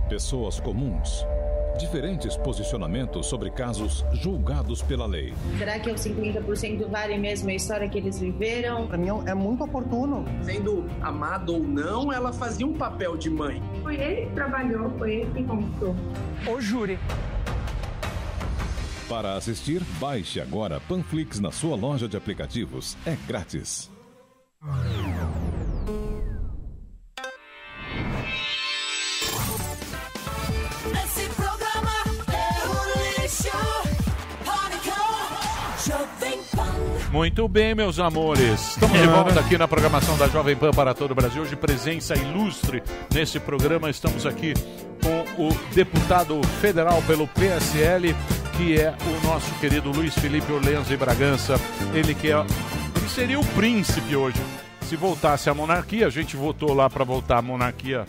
Pessoas 0.07 0.59
comuns. 0.59 1.25
Diferentes 1.77 2.37
posicionamentos 2.37 3.25
sobre 3.25 3.51
casos 3.51 4.05
julgados 4.13 4.81
pela 4.81 5.05
lei. 5.05 5.33
Será 5.57 5.77
que 5.77 5.89
é 5.89 5.93
o 5.93 5.95
50% 5.95 6.87
vale 6.87 7.17
mesmo 7.17 7.49
a 7.49 7.53
história 7.53 7.89
que 7.89 7.97
eles 7.97 8.17
viveram? 8.17 8.87
Para 8.87 8.97
mim 8.97 9.09
é 9.25 9.33
muito 9.33 9.65
oportuno. 9.65 10.23
Sendo 10.41 10.85
amado 11.01 11.53
ou 11.53 11.59
não, 11.59 12.13
ela 12.13 12.31
fazia 12.31 12.65
um 12.65 12.73
papel 12.73 13.17
de 13.17 13.29
mãe. 13.29 13.61
Foi 13.83 13.95
ele 13.95 14.27
que 14.27 14.35
trabalhou, 14.35 14.89
foi 14.97 15.15
ele 15.15 15.31
que 15.31 15.43
conquistou. 15.43 15.95
O 16.47 16.61
júri. 16.61 16.97
Para 19.07 19.35
assistir, 19.35 19.83
baixe 19.99 20.41
agora 20.41 20.79
Panflix 20.79 21.39
na 21.39 21.51
sua 21.51 21.75
loja 21.75 22.07
de 22.07 22.17
aplicativos. 22.17 22.97
É 23.05 23.15
grátis. 23.27 23.91
Esse 31.03 31.29
programa 31.35 31.91
é 32.33 32.67
um 32.67 33.21
lixo. 33.21 33.51
Pânico, 34.43 34.95
Jovem 35.85 36.39
Pan. 36.55 37.11
Muito 37.11 37.47
bem, 37.47 37.75
meus 37.75 37.99
amores. 37.99 38.71
Estamos 38.71 38.99
de 38.99 39.07
volta 39.07 39.39
aqui 39.39 39.55
na 39.55 39.67
programação 39.67 40.17
da 40.17 40.27
Jovem 40.27 40.55
Pan 40.55 40.71
para 40.71 40.95
todo 40.95 41.11
o 41.11 41.15
Brasil. 41.15 41.43
Hoje, 41.43 41.55
presença 41.55 42.15
ilustre 42.15 42.81
nesse 43.13 43.39
programa. 43.39 43.87
Estamos 43.87 44.25
aqui 44.25 44.55
com 45.03 45.43
o 45.43 45.53
deputado 45.75 46.41
federal 46.59 47.03
pelo 47.03 47.27
PSL, 47.27 48.15
que 48.57 48.79
é 48.79 48.91
o 48.91 49.27
nosso 49.27 49.53
querido 49.59 49.91
Luiz 49.91 50.13
Felipe 50.15 50.51
Orleans 50.51 50.89
e 50.89 50.97
Bragança. 50.97 51.55
Ele 51.93 52.13
que 52.15 52.31
é, 52.31 52.37
ele 52.95 53.09
seria 53.09 53.39
o 53.39 53.45
príncipe 53.47 54.15
hoje. 54.15 54.41
Se 54.83 54.95
voltasse 54.95 55.49
a 55.49 55.53
monarquia, 55.53 56.07
a 56.07 56.09
gente 56.09 56.35
votou 56.37 56.73
lá 56.73 56.89
para 56.89 57.03
voltar 57.03 57.37
a 57.39 57.41
monarquia 57.41 58.05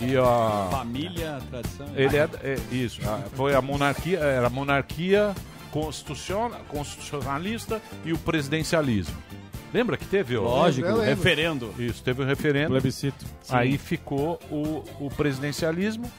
e 0.00 0.16
a 0.16 0.68
Família, 0.70 1.38
tradição. 1.50 1.86
ele 1.94 2.16
é, 2.16 2.28
é 2.42 2.58
isso. 2.72 3.00
Foi 3.34 3.54
a 3.54 3.60
monarquia, 3.60 4.18
era 4.18 4.46
a 4.46 4.50
monarquia 4.50 5.34
constitucion- 5.70 6.50
constitucionalista 6.68 7.80
e 8.04 8.12
o 8.12 8.18
presidencialismo. 8.18 9.14
Lembra 9.72 9.98
que 9.98 10.06
teve? 10.06 10.34
ó? 10.36 10.42
Lógico, 10.44 10.98
referendo. 11.00 11.74
Isso, 11.78 12.02
teve 12.02 12.22
o 12.22 12.24
referendo. 12.24 12.70
Plebiscito. 12.70 13.26
Aí 13.50 13.72
Sim. 13.72 13.78
ficou 13.78 14.40
o, 14.50 14.82
o 14.98 15.10
presidencialismo. 15.14 16.10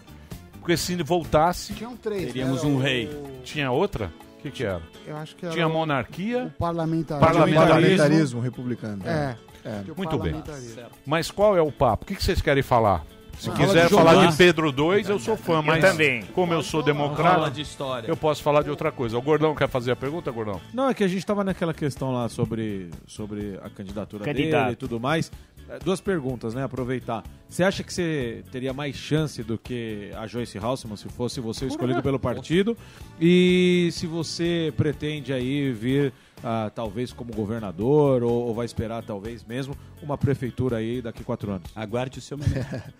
Porque 0.70 0.78
se 0.78 0.96
voltasse. 1.02 1.74
Tinham 1.74 1.98
três, 1.98 2.28
Teríamos 2.28 2.64
né? 2.64 2.70
um 2.70 2.76
O- 2.76 2.80
rei. 2.80 3.10
Tinha 3.44 3.72
outra? 3.72 4.12
O 4.38 4.42
que, 4.44 4.52
que 4.52 4.64
era? 4.64 4.80
Eu 5.08 5.18
acho 5.18 5.36
que 5.36 5.44
era 5.44 5.52
Tinha 5.56 5.68
o- 5.68 5.74
monarquia. 5.74 6.44
o 6.46 6.50
parlamentarismo. 6.52 7.28
Parlamentarismo. 7.28 7.74
Parlamentarismo 7.74 8.40
republicano. 8.42 9.02
É. 9.08 9.36
É. 9.66 9.82
O 9.92 9.96
Muito 9.98 10.18
bem. 10.20 10.34
parlamentarismo. 10.34 10.84
Mas 11.08 11.32
qual 11.32 11.58
é 11.58 11.62
o 11.62 11.72
papo? 11.72 12.04
O 12.04 12.08
que, 12.08 12.14
que 12.16 12.24
vocês 12.24 12.40
querem 12.40 12.62
falar? 12.62 13.04
Se 13.40 13.50
Ah, 13.50 13.54
quiser 13.54 13.90
fala 13.90 14.10
de 14.10 14.10
falar 14.16 14.26
de 14.28 14.38
Pedro 14.38 14.68
II, 14.70 15.04
eu 15.10 15.18
sou 15.20 15.36
fã, 15.38 15.54
Eu 15.54 15.64
mas 15.64 15.82
também. 15.82 16.22
como 16.36 16.54
eu 16.54 16.62
sou 16.62 16.84
democrata, 16.84 17.36
Fala 17.36 17.50
de 17.50 17.62
história. 17.62 18.08
eu 18.08 18.16
posso 18.18 18.44
falar 18.44 18.62
de 18.64 18.70
outra 18.70 18.92
coisa. 18.92 19.18
O 19.18 19.22
Gordão 19.24 19.56
quer 19.56 19.68
fazer 19.70 19.92
a 19.92 19.96
pergunta, 19.96 20.30
Gordão? 20.30 20.60
Não, 20.74 20.90
é 20.90 20.94
que 20.94 21.04
a 21.04 21.08
gente 21.08 21.26
tava 21.26 21.44
naquela 21.44 21.74
questão 21.74 22.12
lá 22.12 22.28
sobre, 22.30 22.90
sobre 23.08 23.58
a 23.64 23.70
candidatura 23.70 24.24
Candidato. 24.24 24.62
dele 24.64 24.74
e 24.74 24.76
tudo 24.76 25.00
mais. 25.00 25.32
É, 25.70 25.80
Duas 25.80 26.02
perguntas, 26.02 26.54
né? 26.54 26.64
Aproveitar. 26.64 27.24
Você 27.48 27.64
acha 27.64 27.84
que 27.84 27.94
você 27.94 28.44
teria 28.52 28.74
mais 28.74 28.96
chance 28.96 29.44
do 29.44 29.58
que 29.58 30.12
a 30.16 30.26
Joyce 30.26 30.58
Halseman 30.58 30.98
se 30.98 31.08
fosse 31.10 31.40
você 31.40 31.68
escolhido 31.68 32.02
pelo 32.02 32.20
partido? 32.20 32.76
E 33.22 33.90
se 33.92 34.08
você 34.08 34.74
pretende 34.76 35.32
aí 35.32 35.72
vir, 35.72 36.12
ah, 36.44 36.72
talvez 36.74 37.14
como 37.14 37.34
governador, 37.34 38.24
ou, 38.24 38.48
ou 38.48 38.54
vai 38.54 38.66
esperar 38.66 39.04
talvez 39.04 39.44
mesmo 39.44 39.76
uma 40.02 40.18
prefeitura 40.18 40.78
aí 40.78 41.02
daqui 41.02 41.22
a 41.22 41.26
quatro 41.26 41.52
anos? 41.52 41.72
Aguarde 41.76 42.18
o 42.18 42.22
seu 42.22 42.38
momento. 42.38 42.56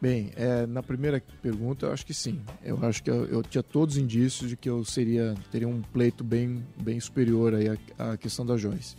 Bem, 0.00 0.32
é, 0.34 0.64
na 0.66 0.82
primeira 0.82 1.22
pergunta, 1.42 1.84
eu 1.84 1.92
acho 1.92 2.06
que 2.06 2.14
sim. 2.14 2.40
Eu 2.62 2.78
acho 2.82 3.02
que 3.02 3.10
eu, 3.10 3.26
eu 3.26 3.42
tinha 3.42 3.62
todos 3.62 3.96
os 3.96 4.02
indícios 4.02 4.48
de 4.48 4.56
que 4.56 4.68
eu 4.68 4.82
seria 4.82 5.34
teria 5.52 5.68
um 5.68 5.82
pleito 5.82 6.24
bem, 6.24 6.64
bem 6.80 6.98
superior 6.98 7.54
aí 7.54 7.68
à, 7.68 8.12
à 8.12 8.16
questão 8.16 8.46
da 8.46 8.56
Joyce. 8.56 8.96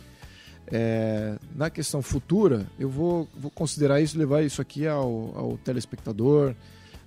É, 0.74 1.36
na 1.54 1.68
questão 1.68 2.00
futura, 2.00 2.66
eu 2.78 2.88
vou, 2.88 3.28
vou 3.36 3.50
considerar 3.50 4.00
isso, 4.00 4.18
levar 4.18 4.42
isso 4.42 4.62
aqui 4.62 4.86
ao, 4.86 5.32
ao 5.36 5.58
telespectador, 5.58 6.54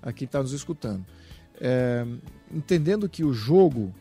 a 0.03 0.13
quem 0.13 0.27
está 0.27 0.39
nos 0.39 0.53
escutando. 0.53 1.03
É, 1.59 2.05
entendendo 2.53 3.09
que 3.09 3.23
o 3.23 3.33
jogo 3.33 3.91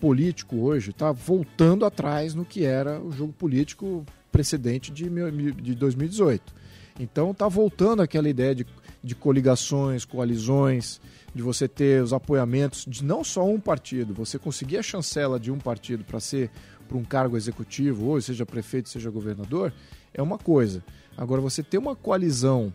político 0.00 0.56
hoje 0.56 0.90
está 0.90 1.12
voltando 1.12 1.84
atrás 1.84 2.34
no 2.34 2.44
que 2.44 2.64
era 2.64 3.00
o 3.00 3.12
jogo 3.12 3.32
político 3.32 4.04
precedente 4.32 4.90
de, 4.90 5.08
de 5.52 5.74
2018. 5.76 6.52
Então 6.98 7.30
está 7.30 7.46
voltando 7.46 8.02
aquela 8.02 8.28
ideia 8.28 8.56
de, 8.56 8.66
de 9.04 9.14
coligações, 9.14 10.04
coalizões, 10.04 11.00
de 11.34 11.42
você 11.42 11.66
ter 11.66 12.02
os 12.02 12.12
apoiamentos 12.12 12.84
de 12.86 13.04
não 13.04 13.24
só 13.24 13.44
um 13.46 13.58
partido, 13.58 14.12
você 14.12 14.38
conseguir 14.38 14.78
a 14.78 14.82
chancela 14.82 15.40
de 15.40 15.50
um 15.50 15.58
partido 15.58 16.04
para 16.04 16.20
ser 16.20 16.50
para 16.88 16.98
um 16.98 17.04
cargo 17.04 17.36
executivo, 17.38 18.06
ou 18.08 18.20
seja 18.20 18.44
prefeito, 18.44 18.88
seja 18.90 19.08
governador, 19.08 19.72
é 20.12 20.20
uma 20.20 20.36
coisa. 20.36 20.84
Agora 21.16 21.40
você 21.40 21.62
ter 21.62 21.78
uma 21.78 21.96
coalizão 21.96 22.72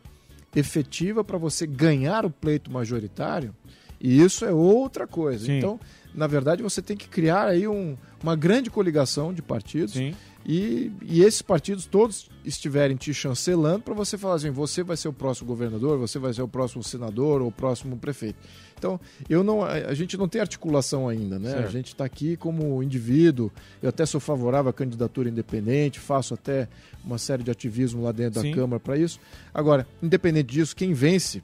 efetiva 0.56 1.24
para 1.24 1.38
você 1.38 1.68
ganhar 1.68 2.26
o 2.26 2.30
pleito 2.32 2.72
majoritário, 2.72 3.54
e 4.02 4.20
isso 4.22 4.44
é 4.46 4.52
outra 4.52 5.06
coisa. 5.06 5.46
Sim. 5.46 5.58
Então, 5.58 5.80
na 6.16 6.26
verdade, 6.26 6.64
você 6.64 6.82
tem 6.82 6.98
que 6.98 7.08
criar 7.08 7.48
aí 7.48 7.68
um- 7.68 7.96
uma 8.24 8.36
grande 8.36 8.70
coligação 8.72 9.32
de 9.34 9.42
partidos 9.42 9.94
e, 10.48 10.92
e 11.02 11.22
esses 11.24 11.42
partidos 11.42 11.86
todos 11.86 12.30
estiverem 12.46 12.96
te 12.96 13.14
chancelando 13.14 13.82
para 13.82 13.94
você 13.94 14.18
falar 14.18 14.36
assim, 14.36 14.50
você 14.50 14.82
vai 14.82 14.96
ser 14.96 15.10
o 15.10 15.14
próximo 15.14 15.46
governador, 15.46 15.98
você 15.98 16.18
vai 16.18 16.34
ser 16.34 16.42
o 16.42 16.48
próximo 16.48 16.82
senador 16.82 17.42
ou 17.42 17.50
o 17.50 17.52
próximo 17.52 17.98
prefeito. 17.98 18.40
Então, 18.78 18.98
eu 19.30 19.44
não, 19.44 19.62
a, 19.62 19.72
a 19.74 19.94
gente 19.94 20.16
não 20.16 20.28
tem 20.28 20.40
articulação 20.40 21.10
ainda, 21.10 21.38
né? 21.38 21.50
A 21.50 21.58
Certo. 21.58 21.72
gente 21.72 21.88
está 21.88 22.06
aqui 22.06 22.38
como 22.38 22.82
indivíduo. 22.82 23.52
Eu 23.82 23.90
até 23.90 24.06
sou 24.06 24.22
favorável 24.22 24.70
à 24.70 24.74
candidatura 24.74 25.28
independente, 25.28 26.00
faço 26.00 26.34
até 26.34 26.70
uma 27.04 27.18
série 27.18 27.44
de 27.44 27.52
ativismo 27.52 28.04
lá 28.04 28.14
dentro 28.14 28.40
Sim. 28.40 28.52
da 28.52 28.56
Câmara 28.56 28.80
para 28.80 28.98
isso. 28.98 29.20
Agora, 29.54 29.86
independente 30.02 30.54
disso, 30.54 30.76
quem 30.76 30.94
vence 30.94 31.44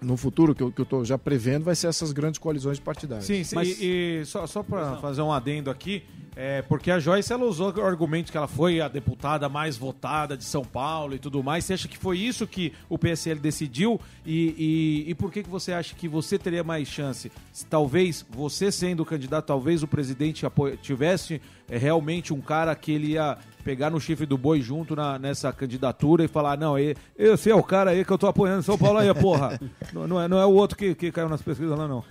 no 0.00 0.16
futuro, 0.16 0.54
que 0.54 0.62
eu 0.62 0.72
estou 0.76 1.04
já 1.04 1.16
prevendo, 1.16 1.64
vai 1.64 1.74
ser 1.74 1.86
essas 1.86 2.12
grandes 2.12 2.38
coalizões 2.38 2.78
partidárias. 2.78 3.24
Sim, 3.24 3.44
sim. 3.44 3.56
E, 3.62 4.20
e 4.20 4.24
só, 4.26 4.46
só 4.46 4.62
para 4.62 4.96
fazer 4.96 5.22
um 5.22 5.32
adendo 5.32 5.70
aqui, 5.70 6.02
é 6.36 6.62
porque 6.62 6.90
a 6.90 6.98
Joyce 6.98 7.32
ela 7.32 7.44
usou 7.44 7.72
o 7.72 7.82
argumento 7.82 8.32
que 8.32 8.36
ela 8.36 8.48
foi 8.48 8.80
a 8.80 8.88
deputada 8.88 9.48
mais 9.48 9.76
votada 9.76 10.36
de 10.36 10.44
São 10.44 10.64
Paulo 10.64 11.14
e 11.14 11.18
tudo 11.18 11.42
mais. 11.42 11.64
Você 11.64 11.74
acha 11.74 11.88
que 11.88 11.96
foi 11.96 12.18
isso 12.18 12.46
que 12.46 12.72
o 12.88 12.98
PSL 12.98 13.38
decidiu? 13.38 14.00
E, 14.26 15.04
e, 15.06 15.10
e 15.10 15.14
por 15.14 15.30
que, 15.30 15.42
que 15.42 15.48
você 15.48 15.72
acha 15.72 15.94
que 15.94 16.08
você 16.08 16.38
teria 16.38 16.64
mais 16.64 16.88
chance? 16.88 17.30
Se 17.52 17.64
Talvez 17.66 18.24
você 18.28 18.70
sendo 18.70 19.02
o 19.02 19.06
candidato, 19.06 19.46
talvez 19.46 19.82
o 19.82 19.86
presidente 19.86 20.44
tivesse 20.82 21.40
é, 21.68 21.78
realmente 21.78 22.32
um 22.32 22.40
cara 22.40 22.74
que 22.74 22.92
ele 22.92 23.12
ia 23.12 23.36
pegar 23.64 23.88
no 23.90 23.98
chifre 23.98 24.26
do 24.26 24.36
boi 24.36 24.60
junto 24.60 24.94
na- 24.94 25.18
nessa 25.18 25.52
candidatura 25.52 26.24
e 26.24 26.28
falar: 26.28 26.58
não, 26.58 26.74
esse 26.78 27.50
é 27.50 27.54
o 27.54 27.62
cara 27.62 27.90
aí 27.92 28.04
que 28.04 28.10
eu 28.12 28.18
tô 28.18 28.26
apoiando 28.26 28.60
em 28.60 28.62
São 28.62 28.76
Paulo 28.76 28.98
aí, 28.98 29.12
porra. 29.14 29.58
não, 29.92 30.06
não 30.06 30.20
é, 30.20 30.28
não 30.28 30.38
é 30.38 30.44
o 30.46 30.50
outro 30.52 30.76
que, 30.76 30.94
que 30.94 31.10
caiu 31.10 31.28
nas 31.28 31.40
pesquisas 31.42 31.76
lá, 31.78 31.88
não. 31.88 32.04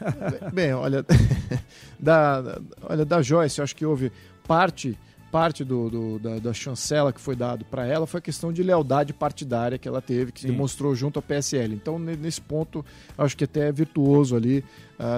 Bem, 0.52 0.74
olha, 0.74 1.06
da, 2.00 2.42
da- 2.42 2.62
olha, 2.90 3.06
da 3.06 3.22
Joyce, 3.22 3.62
acho 3.62 3.76
que 3.76 3.86
houve 3.86 4.12
parte 4.48 4.98
parte 5.32 5.64
do, 5.64 5.90
do- 5.90 6.20
da, 6.20 6.38
da 6.38 6.54
chancela 6.54 7.12
que 7.12 7.20
foi 7.20 7.36
dado 7.36 7.66
para 7.66 7.88
ela 7.88 8.06
foi 8.06 8.20
a 8.20 8.22
questão 8.22 8.54
de 8.54 8.62
lealdade 8.62 9.14
partidária 9.14 9.80
que 9.80 9.88
ela 9.88 10.00
teve, 10.00 10.32
que 10.32 10.42
Sim. 10.42 10.50
demonstrou 10.50 10.94
junto 10.96 11.18
ao 11.18 11.24
PSL. 11.24 11.74
Então, 11.74 11.98
ne- 11.98 12.16
nesse 12.16 12.40
ponto, 12.40 12.86
acho 13.18 13.36
que 13.36 13.44
até 13.46 13.70
é 13.70 13.72
virtuoso 13.72 14.36
ali 14.36 14.64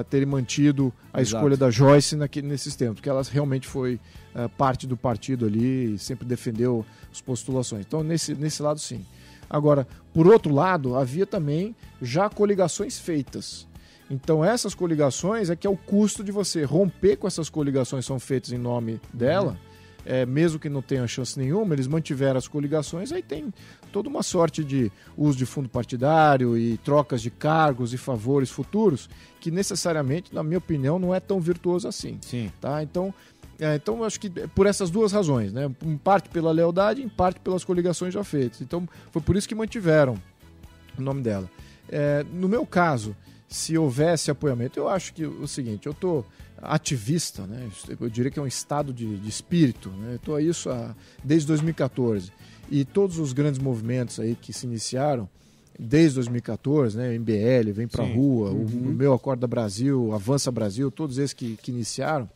terem 0.09 0.25
mantido 0.25 0.93
a 1.13 1.19
Exato. 1.21 1.35
escolha 1.35 1.57
da 1.57 1.69
Joyce 1.69 2.15
naque- 2.15 2.41
nesses 2.41 2.77
tempos, 2.77 2.95
porque 2.95 3.09
ela 3.09 3.21
realmente 3.29 3.67
foi 3.67 3.99
ah, 4.35 4.49
parte 4.49 4.85
do 4.85 4.97
partido 4.97 5.45
ali 5.45 5.93
e 5.93 5.97
sempre 5.97 6.27
defendeu 6.27 6.85
as 7.09 7.21
postulações. 7.21 7.85
Então, 7.87 8.03
nesse, 8.03 8.35
nesse 8.35 8.61
lado, 8.61 8.79
sim. 8.81 9.05
Agora, 9.49 9.87
por 10.13 10.27
outro 10.27 10.53
lado, 10.53 10.95
havia 10.95 11.25
também 11.25 11.73
já 12.01 12.29
coligações 12.29 12.99
feitas. 12.99 13.65
Então, 14.11 14.43
essas 14.43 14.75
coligações 14.75 15.49
é 15.49 15.55
que 15.55 15.65
é 15.65 15.69
o 15.69 15.77
custo 15.77 16.21
de 16.21 16.33
você 16.33 16.63
romper 16.65 17.15
com 17.15 17.27
essas 17.27 17.49
coligações 17.49 18.05
são 18.05 18.19
feitas 18.19 18.51
em 18.51 18.57
nome 18.57 18.99
dela. 19.13 19.57
é, 20.05 20.25
mesmo 20.25 20.59
que 20.59 20.69
não 20.69 20.81
tenham 20.81 21.07
chance 21.07 21.37
nenhuma, 21.37 21.73
eles 21.73 21.87
mantiveram 21.87 22.37
as 22.37 22.47
coligações, 22.47 23.11
aí 23.11 23.23
tem 23.23 23.51
toda 23.91 24.07
uma 24.07 24.21
sorte 24.21 24.63
de 24.63 24.91
uso 25.17 25.37
de 25.37 25.45
fundo 25.45 25.67
partidário 25.67 26.57
e 26.57 26.77
trocas 26.77 27.21
de 27.21 27.31
cargos 27.31 27.93
e 27.93 27.97
favores 27.97 28.51
futuros, 28.51 29.09
que 29.39 29.49
necessariamente, 29.49 30.33
na 30.33 30.43
minha 30.43 30.59
opinião, 30.59 30.99
não 30.99 31.13
é 31.13 31.19
tão 31.19 31.39
virtuoso 31.39 31.87
assim. 31.87 32.19
Sim. 32.21 32.51
Tá? 32.61 32.83
Então, 32.83 33.13
é, 33.60 33.76
então, 33.76 34.03
acho 34.03 34.19
que 34.19 34.30
por 34.30 34.65
essas 34.68 34.90
duas 34.90 35.11
razões, 35.11 35.52
né? 35.53 35.69
Em 35.84 35.98
parte 35.98 36.30
pela 36.30 36.52
lealdade, 36.52 37.02
em 37.02 37.10
parte 37.10 37.40
pelas 37.40 37.64
coligações 37.64 38.14
já 38.14 38.23
feitas. 38.23 38.61
Então, 38.61 38.88
foi 39.11 39.22
por 39.22 39.36
isso 39.36 39.48
que 39.48 39.56
mantiveram 39.56 40.15
o 40.98 41.02
nome 41.02 41.22
dela. 41.22 41.49
É, 41.90 42.26
no 42.34 42.48
meu 42.49 42.65
caso, 42.65 43.15
se 43.48 43.77
houvesse 43.77 44.30
apoiamento, 44.32 44.80
eu 44.80 44.88
acho 44.90 45.14
que 45.14 45.26
o 45.26 45.48
seguinte, 45.48 45.86
eu 45.88 45.94
tô 45.94 46.23
ativista, 46.61 47.45
né? 47.45 47.69
Eu 47.99 48.10
diria 48.10 48.32
que 48.32 48.40
é 48.40 48.41
um 48.41 48.48
estado 48.48 48.91
de, 48.94 49.18
de 49.18 49.30
espírito, 49.30 49.90
né? 49.90 50.18
A 50.36 50.41
isso 50.41 50.69
há, 50.69 50.95
desde 51.23 51.48
2014 51.49 52.32
e 52.72 52.84
todos 52.84 53.19
os 53.19 53.34
grandes 53.34 53.60
movimentos 53.60 54.19
aí 54.19 54.36
que 54.36 54.52
se 54.52 54.65
iniciaram 54.65 55.30
desde 55.77 56.15
2014, 56.15 56.98
né? 56.98 57.10
O 57.10 57.14
MBL, 57.19 57.72
Vem 57.73 57.88
Pra 57.88 58.06
Sim. 58.06 58.15
Rua, 58.15 58.49
o- 58.52 58.56
Uhum. 58.61 58.90
o 58.90 58.94
Meu 58.94 59.14
Acorda 59.14 59.45
Brasil, 59.45 60.11
Avança 60.14 60.52
Brasil, 60.52 60.90
todos 60.90 61.18
esses 61.18 61.34
que, 61.34 61.57
que 61.61 61.72
iniciaram, 61.72 62.27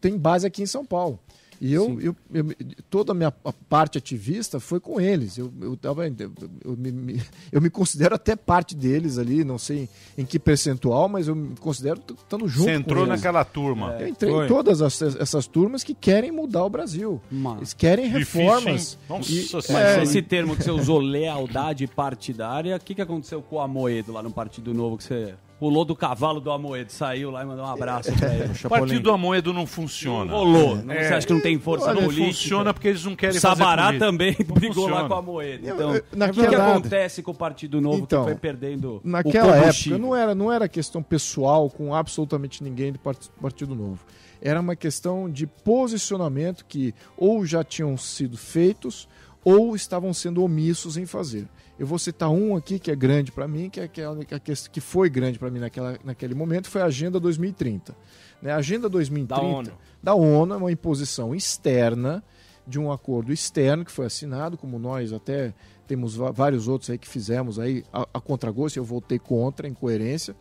tem 0.00 0.16
base 0.18 0.46
aqui 0.46 0.62
em 0.62 0.66
São 0.66 0.84
Paulo. 0.84 1.18
E 1.62 1.74
eu, 1.74 2.00
eu, 2.00 2.16
eu- 2.32 2.46
toda 2.88 3.12
a 3.12 3.14
minha 3.14 3.30
parte 3.30 3.98
ativista 3.98 4.58
foi 4.58 4.80
com 4.80 4.98
eles. 4.98 5.36
Eu, 5.36 5.52
eu, 5.60 5.76
tava, 5.76 6.06
eu, 6.08 6.32
eu 6.64 6.74
me, 6.74 6.90
me- 6.90 7.22
eu 7.52 7.60
me 7.60 7.68
considero 7.68 8.14
até 8.14 8.34
parte 8.34 8.74
deles 8.74 9.18
ali, 9.18 9.44
não 9.44 9.58
sei 9.58 9.86
em 10.16 10.24
que 10.24 10.38
percentual, 10.38 11.06
mas 11.06 11.28
eu 11.28 11.34
me 11.36 11.54
considero 11.56 12.00
estando 12.16 12.48
junto 12.48 12.64
Você 12.64 12.72
com 12.72 12.80
entrou 12.80 13.02
eles. 13.04 13.10
naquela 13.10 13.44
turma. 13.44 13.94
Eu 14.00 14.08
entrei 14.08 14.32
Foi. 14.32 14.46
em 14.46 14.48
todas 14.48 14.80
as- 14.80 15.02
essas 15.02 15.46
turmas 15.46 15.84
que 15.84 15.92
querem 15.92 16.32
mudar 16.32 16.64
o 16.64 16.70
Brasil. 16.70 17.20
Eles 17.58 17.74
querem 17.74 18.08
reformas. 18.08 18.96
Nossa 19.06 19.30
E- 19.30 19.46
Mas 19.52 19.68
é, 19.68 20.02
esse 20.02 20.22
termo 20.22 20.56
que 20.56 20.64
você 20.64 20.70
usou, 20.70 20.98
lealdade 20.98 21.86
partidária, 21.86 22.74
o 22.74 22.80
que, 22.80 22.94
que 22.94 23.02
aconteceu 23.02 23.42
com 23.42 23.56
o 23.56 23.60
Amoedo 23.60 24.12
lá 24.12 24.22
no 24.22 24.30
Partido 24.32 24.72
Novo? 24.72 24.96
Que 24.96 25.04
você 25.04 25.34
pulou 25.60 25.84
do 25.84 25.94
cavalo 25.94 26.40
do 26.40 26.50
Amoedo, 26.50 26.90
saiu 26.90 27.30
lá 27.30 27.42
e 27.42 27.46
mandou 27.46 27.64
um 27.64 27.68
abraço 27.68 28.10
pra 28.14 28.34
ele. 28.34 28.50
O 28.64 28.68
partido 28.68 29.00
do 29.02 29.12
Amoedo 29.12 29.52
não 29.52 29.66
funciona. 29.66 30.32
Não 30.32 30.38
rolou. 30.38 30.76
Não- 30.76 30.92
É. 30.94 31.06
Você 31.06 31.14
acha 31.14 31.26
que 31.26 31.32
não 31.34 31.40
tem 31.40 31.58
força 31.58 31.86
Olha, 31.90 32.00
política? 32.02 32.26
Funciona 32.26 32.72
porque 32.74 32.88
eles 32.88 33.04
não 33.04 33.14
querem 33.14 33.38
Sabará 33.38 33.82
fazer 33.84 33.98
política. 33.98 34.06
também 34.06 34.36
Não 34.48 34.54
brigou 34.54 34.84
lá 34.86 34.90
funciona. 34.90 35.08
com 35.08 35.14
o 35.14 35.18
Amoedo. 35.18 35.66
Eu- 35.68 35.74
Então, 35.74 35.90
o 35.90 36.02
que, 36.02 36.16
naquela- 36.16 36.48
que 36.48 36.54
acontece 36.54 37.22
com 37.22 37.30
o 37.30 37.34
Partido 37.34 37.80
Novo 37.80 37.98
Então, 37.98 38.24
que 38.24 38.30
foi 38.30 38.38
perdendo 38.40 39.00
Naquela 39.04 39.52
o 39.52 39.54
época 39.54 39.98
não 39.98 40.16
era, 40.16 40.34
não 40.34 40.50
era 40.50 40.66
questão 40.66 41.02
pessoal 41.02 41.68
com 41.68 41.94
absolutamente 41.94 42.64
ninguém 42.64 42.90
do 42.92 42.98
Part- 42.98 43.30
Partido 43.40 43.74
Novo. 43.74 43.98
Era 44.42 44.58
uma 44.58 44.74
questão 44.74 45.28
de 45.28 45.46
posicionamento 45.46 46.64
que 46.66 46.94
ou 47.16 47.44
já 47.44 47.62
tinham 47.62 47.96
sido 47.98 48.38
feitos 48.38 49.06
ou 49.44 49.76
estavam 49.76 50.12
sendo 50.14 50.42
omissos 50.42 50.96
em 50.96 51.04
fazer. 51.04 51.46
Eu 51.80 51.86
vou 51.86 51.98
citar 51.98 52.28
um 52.28 52.54
aqui 52.54 52.78
que 52.78 52.90
é 52.90 52.94
grande 52.94 53.32
para 53.32 53.48
mim, 53.48 53.70
que 53.70 53.80
é 53.80 53.84
aquela 53.84 54.22
que, 54.22 54.52
é 54.52 54.80
foi 54.82 55.08
grande 55.08 55.38
para 55.38 55.50
mim 55.50 55.60
naquela, 55.60 55.98
naquele 56.04 56.34
momento, 56.34 56.68
foi 56.68 56.82
a 56.82 56.84
Agenda 56.84 57.18
2030. 57.18 57.96
Né? 58.42 58.52
A 58.52 58.56
Agenda 58.56 58.86
2030 58.86 59.34
Da 59.34 59.56
ONU. 59.56 59.72
da 60.02 60.14
ONU 60.14 60.54
é 60.54 60.56
uma 60.58 60.70
imposição 60.70 61.34
externa 61.34 62.22
de 62.66 62.78
um 62.78 62.92
acordo 62.92 63.32
externo 63.32 63.82
que 63.82 63.90
foi 63.90 64.04
assinado, 64.04 64.58
como 64.58 64.78
nós 64.78 65.10
até 65.10 65.54
temos 65.86 66.14
vários 66.14 66.68
outros 66.68 66.90
aí 66.90 66.98
que 66.98 67.08
fizemos 67.08 67.58
aí 67.58 67.82
a, 67.90 68.06
a 68.12 68.20
contragosto, 68.20 68.78
eu 68.78 68.84
voltei 68.84 69.18
contra, 69.18 69.66
em 69.66 69.72
coerência. 69.72 70.36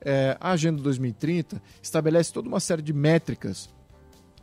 É, 0.00 0.38
a 0.40 0.52
Agenda 0.52 0.80
2030 0.80 1.60
estabelece 1.82 2.32
toda 2.32 2.48
uma 2.48 2.60
série 2.60 2.80
de 2.80 2.94
métricas 2.94 3.68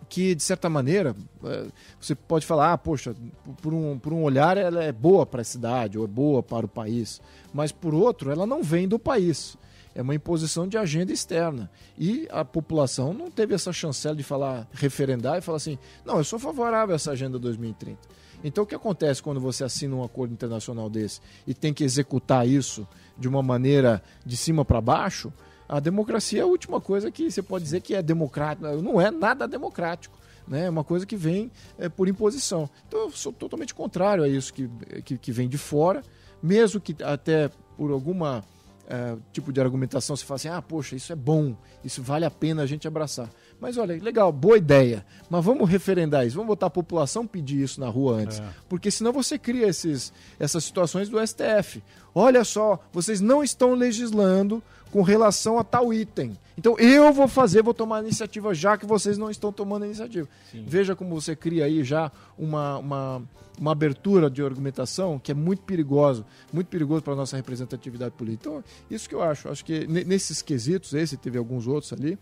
que, 0.07 0.35
de 0.35 0.43
certa 0.43 0.69
maneira, 0.69 1.15
é, 1.43 1.65
você 1.99 2.15
pode 2.15 2.45
falar, 2.45 2.73
ah, 2.73 2.77
poxa, 2.77 3.15
por 3.61 3.73
um, 3.73 3.97
por 3.97 4.13
um 4.13 4.23
olhar 4.23 4.57
ela 4.57 4.83
é 4.83 4.91
boa 4.91 5.25
para 5.25 5.41
a 5.41 5.45
cidade 5.45 5.97
ou 5.97 6.05
é 6.05 6.07
boa 6.07 6.41
para 6.41 6.65
o 6.65 6.69
país, 6.69 7.21
mas 7.53 7.71
por 7.71 7.93
outro, 7.93 8.31
ela 8.31 8.45
não 8.45 8.63
vem 8.63 8.87
do 8.87 8.99
país. 8.99 9.57
É 9.93 10.01
uma 10.01 10.13
imposição 10.13 10.67
de 10.67 10.77
agenda 10.77 11.13
externa. 11.13 11.71
E 11.97 12.27
a 12.29 12.43
população 12.43 13.13
não 13.13 13.31
teve 13.31 13.55
essa 13.55 13.71
chancela 13.71 14.13
de 14.13 14.23
falar, 14.23 14.67
referendar 14.73 15.37
e 15.37 15.41
falar 15.41 15.55
assim: 15.55 15.79
não, 16.03 16.17
eu 16.17 16.23
sou 16.25 16.37
favorável 16.37 16.93
a 16.93 16.97
essa 16.97 17.11
agenda 17.11 17.39
2030. 17.39 17.97
Então, 18.43 18.65
o 18.65 18.67
que 18.67 18.75
acontece 18.75 19.23
quando 19.23 19.39
você 19.39 19.63
assina 19.63 19.95
um 19.95 20.03
acordo 20.03 20.33
internacional 20.33 20.89
desse 20.89 21.21
e 21.47 21.53
tem 21.53 21.73
que 21.73 21.83
executar 21.83 22.47
isso 22.47 22.85
de 23.17 23.27
uma 23.27 23.41
maneira 23.41 24.03
de 24.25 24.35
cima 24.35 24.65
para 24.65 24.81
baixo? 24.81 25.31
A 25.67 25.79
democracia 25.79 26.41
é 26.41 26.43
a 26.43 26.47
última 26.47 26.79
coisa 26.79 27.09
que 27.11 27.29
você 27.29 27.41
pode 27.41 27.63
dizer 27.63 27.81
que 27.81 27.95
é 27.95 28.01
democrático. 28.01 28.67
Não 28.81 28.99
é 29.01 29.09
nada 29.09 29.47
democrático. 29.47 30.17
Né? 30.47 30.65
É 30.65 30.69
uma 30.69 30.83
coisa 30.83 31.05
que 31.05 31.15
vem 31.15 31.51
é, 31.77 31.89
por 31.89 32.07
imposição. 32.07 32.69
Então, 32.87 33.01
eu 33.01 33.11
sou 33.11 33.33
totalmente 33.33 33.73
contrário 33.73 34.23
a 34.23 34.27
isso 34.27 34.53
que, 34.53 34.69
que, 35.03 35.17
que 35.17 35.31
vem 35.31 35.49
de 35.49 35.57
fora, 35.57 36.03
mesmo 36.41 36.79
que 36.79 36.95
até 37.03 37.49
por 37.75 37.91
alguma 37.91 38.43
é, 38.87 39.17
tipo 39.31 39.51
de 39.51 39.59
argumentação 39.59 40.15
se 40.15 40.23
fala 40.23 40.35
assim, 40.35 40.47
ah, 40.49 40.61
poxa, 40.61 40.95
isso 40.95 41.11
é 41.11 41.15
bom, 41.15 41.55
isso 41.83 42.01
vale 42.03 42.25
a 42.25 42.31
pena 42.31 42.61
a 42.61 42.65
gente 42.65 42.87
abraçar. 42.87 43.29
Mas 43.59 43.77
olha, 43.77 44.01
legal, 44.01 44.31
boa 44.31 44.57
ideia. 44.57 45.05
Mas 45.29 45.43
vamos 45.43 45.69
referendar 45.69 46.25
isso, 46.25 46.35
vamos 46.35 46.49
botar 46.49 46.67
a 46.67 46.69
população 46.69 47.25
pedir 47.25 47.61
isso 47.63 47.79
na 47.79 47.87
rua 47.89 48.17
antes. 48.17 48.39
É. 48.39 48.43
Porque 48.69 48.91
senão 48.91 49.11
você 49.11 49.39
cria 49.39 49.67
esses, 49.67 50.11
essas 50.39 50.63
situações 50.63 51.09
do 51.09 51.17
STF. 51.25 51.81
Olha 52.13 52.43
só, 52.43 52.79
vocês 52.91 53.21
não 53.21 53.43
estão 53.43 53.73
legislando 53.73 54.61
com 54.91 55.01
relação 55.01 55.57
a 55.59 55.63
tal 55.63 55.93
item. 55.93 56.37
Então 56.57 56.77
eu 56.79 57.11
vou 57.11 57.27
fazer, 57.27 57.61
vou 57.63 57.73
tomar 57.73 57.97
a 57.97 58.01
iniciativa 58.01 58.53
já 58.53 58.77
que 58.77 58.85
vocês 58.85 59.17
não 59.17 59.29
estão 59.29 59.51
tomando 59.51 59.83
a 59.83 59.85
iniciativa. 59.87 60.27
Veja 60.53 60.95
como 60.95 61.19
você 61.19 61.35
cria 61.35 61.65
aí 61.65 61.83
já 61.83 62.09
uma, 62.37 62.77
uma, 62.77 63.23
uma 63.59 63.71
abertura 63.71 64.29
de 64.29 64.41
argumentação 64.41 65.19
que 65.19 65.31
é 65.31 65.35
muito 65.35 65.63
perigoso, 65.63 66.25
muito 66.53 66.67
perigoso 66.67 67.01
para 67.03 67.11
a 67.13 67.15
nossa 67.17 67.35
representatividade 67.35 68.11
política. 68.15 68.47
Então, 68.49 68.63
isso 68.89 69.09
que 69.09 69.15
eu 69.15 69.21
acho. 69.21 69.49
Acho 69.49 69.65
que 69.65 69.85
ne- 69.87 70.05
nesses 70.05 70.41
quesitos, 70.41 70.93
esse 70.93 71.17
teve 71.17 71.37
alguns 71.37 71.67
outros 71.67 71.91
ali, 71.91 72.17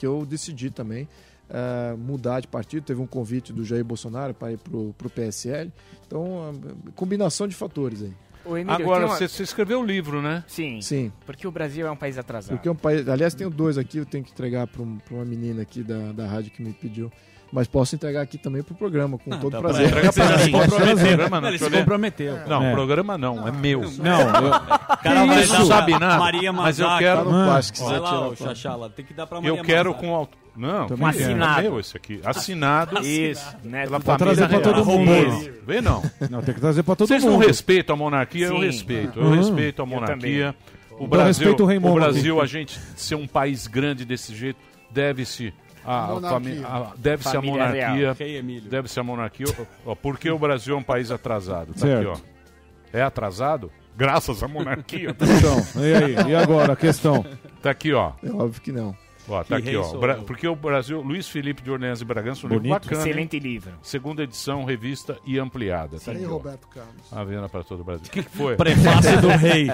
que 0.00 0.06
eu 0.06 0.24
decidi 0.24 0.70
também 0.70 1.06
eh, 1.50 1.94
mudar 1.98 2.40
de 2.40 2.48
partido. 2.48 2.82
Teve 2.84 3.02
um 3.02 3.06
convite 3.06 3.52
do 3.52 3.62
Jair 3.66 3.84
Bolsonaro 3.84 4.32
para 4.32 4.52
ir 4.52 4.56
para 4.58 4.76
o 4.78 4.94
PSL. 5.14 5.70
Então, 6.06 6.54
a 6.88 6.92
combinação 6.92 7.46
de 7.46 7.54
fatores 7.54 8.02
aí. 8.02 8.12
Ô, 8.42 8.56
Emílio, 8.56 8.72
Agora, 8.82 9.04
uma- 9.04 9.14
você, 9.14 9.28
você 9.28 9.42
escreveu 9.42 9.80
um 9.80 9.84
livro, 9.84 10.22
né? 10.22 10.42
Sim. 10.48 10.80
Sim. 10.80 11.12
Porque 11.26 11.46
o 11.46 11.50
Brasil 11.50 11.86
é 11.86 11.90
um 11.90 11.96
país 11.96 12.16
atrasado. 12.16 12.56
Porque 12.56 12.66
é 12.66 12.72
um 12.72 12.76
país. 12.76 13.06
Aliás, 13.06 13.34
tenho 13.34 13.50
dois 13.50 13.76
aqui, 13.76 13.98
eu 13.98 14.06
tenho 14.06 14.24
que 14.24 14.32
entregar 14.32 14.66
para 14.66 14.80
uma 14.82 15.24
menina 15.26 15.60
aqui 15.60 15.82
da, 15.82 16.12
da 16.12 16.26
rádio 16.26 16.50
que 16.50 16.62
me 16.62 16.72
pediu. 16.72 17.12
Mas 17.52 17.66
posso 17.66 17.96
entregar 17.96 18.20
aqui 18.22 18.38
também 18.38 18.62
pro 18.62 18.74
programa, 18.76 19.18
com 19.18 19.30
todo 19.38 19.50
dá 19.50 19.60
pra 19.60 19.70
prazer. 19.70 19.90
pra. 19.90 20.68
Programa 20.68 21.40
não, 21.40 21.48
Ele 21.48 21.58
se 21.58 21.64
eu 21.64 21.70
comprometeu. 21.70 22.38
Não, 22.46 22.62
É. 22.62 22.72
programa 22.72 23.18
não, 23.18 23.48
é 23.48 23.50
meu. 23.50 23.80
Não, 23.98 24.20
eu- 24.20 24.50
Cara, 25.02 25.22
Que 25.22 25.26
você 25.34 25.40
isso? 25.40 25.58
não 25.58 25.66
sabe 25.66 25.92
nada. 25.98 26.18
Maria 26.18 26.52
mas 26.52 26.78
eu 26.78 26.88
quero. 26.98 27.18
Tá 27.18 27.24
no 27.24 27.30
plástico, 27.44 27.78
se 27.78 27.84
Vai 27.84 27.98
lá, 27.98 28.28
ô. 28.28 28.36
Xaxala, 28.36 28.90
tem 28.90 29.04
que 29.04 29.12
dar 29.14 29.26
pra 29.26 29.40
Maria 29.40 29.58
Eu 29.58 29.64
quero 29.64 29.94
com 29.94 30.14
auto... 30.14 30.38
Não, 30.56 30.86
Também 30.88 31.08
assinado. 31.08 31.60
é 31.60 31.62
meu 31.62 31.80
esse 31.80 31.96
aqui. 31.96 32.20
Assinado. 32.24 32.98
Isso, 33.06 33.56
né? 33.64 33.84
Pela 33.84 34.00
Pra 34.00 34.16
trazer 34.16 34.48
pra 34.48 34.60
todo 34.60 34.84
mundo. 34.84 35.50
Vê 35.66 35.80
não. 35.80 36.02
Não, 36.28 36.42
tem 36.42 36.54
que 36.54 36.60
trazer 36.60 36.82
pra 36.82 36.94
todo 36.96 37.06
Vocês 37.08 37.22
mundo. 37.24 37.32
não 37.32 37.38
respeitam 37.46 37.94
a 37.94 37.96
monarquia, 37.96 38.46
eu 38.46 38.56
Sim. 38.56 38.66
respeito. 38.66 39.18
Eu 39.20 39.26
Uhum. 39.26 39.36
respeito 39.36 39.80
a 39.80 39.84
Eu 39.84 39.86
monarquia. 39.86 40.54
O 40.98 41.04
Eu 41.04 41.06
Brasil, 41.06 41.26
respeito 41.46 41.62
o 41.64 41.94
Brasil, 41.94 42.36
aqui. 42.40 42.44
a 42.44 42.46
gente 42.46 42.78
ser 42.96 43.14
um 43.14 43.26
país 43.26 43.66
grande 43.68 44.04
desse 44.04 44.34
jeito, 44.34 44.58
deve-se 44.90 45.54
a, 45.84 46.06
Monarquia. 46.08 46.30
fami- 46.30 46.64
a- 46.64 47.12
a 47.14 47.18
Família 47.18 47.50
monarquia. 47.52 47.88
real. 47.92 48.12
Ok, 48.12 48.36
Emílio. 48.36 48.70
Deve-se 48.70 49.00
a 49.00 49.02
monarquia. 49.02 49.46
Ó, 49.86 49.94
porque 49.94 50.30
o 50.30 50.38
Brasil 50.38 50.74
é 50.74 50.78
um 50.78 50.82
país 50.82 51.10
atrasado. 51.10 51.72
Tá 51.74 51.80
Certo. 51.80 52.10
aqui, 52.12 52.20
ó. 52.22 52.98
É 52.98 53.02
atrasado? 53.02 53.70
Graças 53.96 54.42
à 54.42 54.48
monarquia. 54.48 55.10
Então, 55.10 55.82
e 55.82 55.94
aí? 55.94 56.30
E 56.30 56.34
agora, 56.34 56.72
a 56.72 56.76
questão? 56.76 57.24
Tá 57.62 57.70
aqui, 57.70 57.92
ó. 57.92 58.12
É 58.22 58.30
óbvio 58.30 58.60
que 58.62 58.72
não. 58.72 58.96
Ó, 59.30 59.44
tá 59.44 59.56
aqui, 59.56 59.76
ó. 59.76 59.96
Bra-. 59.98 60.16
Porque 60.16 60.46
o 60.48 60.56
Brasil, 60.56 61.00
Luiz 61.00 61.28
Felipe 61.28 61.62
de 61.62 61.70
Orleans 61.70 62.00
e 62.00 62.04
Bragança, 62.04 62.46
um 62.46 62.50
livro 62.50 62.62
Bonito. 62.64 62.72
bacana. 62.82 63.02
hein? 63.02 63.08
Excelente 63.10 63.38
livro. 63.38 63.72
Segunda 63.82 64.22
edição, 64.24 64.64
revista 64.64 65.16
e 65.24 65.38
ampliada. 65.38 65.98
Tá 66.00 66.10
Aí, 66.10 66.16
aqui. 66.18 66.26
Roberto 66.26 66.66
Carlos. 66.68 67.12
A 67.12 67.22
venda 67.24 67.48
para 67.48 67.62
todo 67.64 67.80
o 67.80 67.84
Brasil. 67.84 68.06
O 68.06 68.10
que, 68.10 68.22
que 68.22 68.30
foi? 68.30 68.56
Prefácio 68.56 69.20
do 69.20 69.28
rei. 69.38 69.68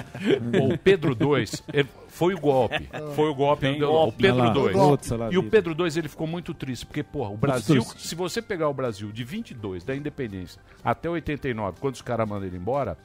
O 0.73 0.77
Pedro 0.77 1.11
II 1.19 1.45
ele- 1.73 1.89
foi 2.07 2.33
o 2.33 2.39
golpe. 2.39 2.89
Foi 3.15 3.29
o 3.29 3.35
golpe. 3.35 3.61
Tem 3.61 3.79
do- 3.79 3.87
golpe. 3.87 4.17
O 4.17 4.21
Pedro. 4.21 4.69
II. 4.71 5.33
E 5.33 5.37
o. 5.37 5.43
Pedro 5.49 5.75
II 5.77 5.97
ele 5.97 6.07
ficou 6.07 6.25
muito 6.27 6.53
triste, 6.53 6.85
porque, 6.85 7.03
porra, 7.03 7.29
o 7.29 7.37
Brasil, 7.37 7.81
se 7.83 8.15
você 8.15 8.41
pegar 8.41 8.69
o 8.69 8.73
Brasil 8.73 9.11
de 9.11 9.23
22, 9.23 9.83
da 9.83 9.95
independência, 9.95 10.61
até 10.83 11.09
89, 11.09 11.77
quando 11.79 11.95
os 11.95 12.01
caras 12.01 12.27
mandam 12.27 12.47
ele 12.47 12.57
embora, 12.57 12.97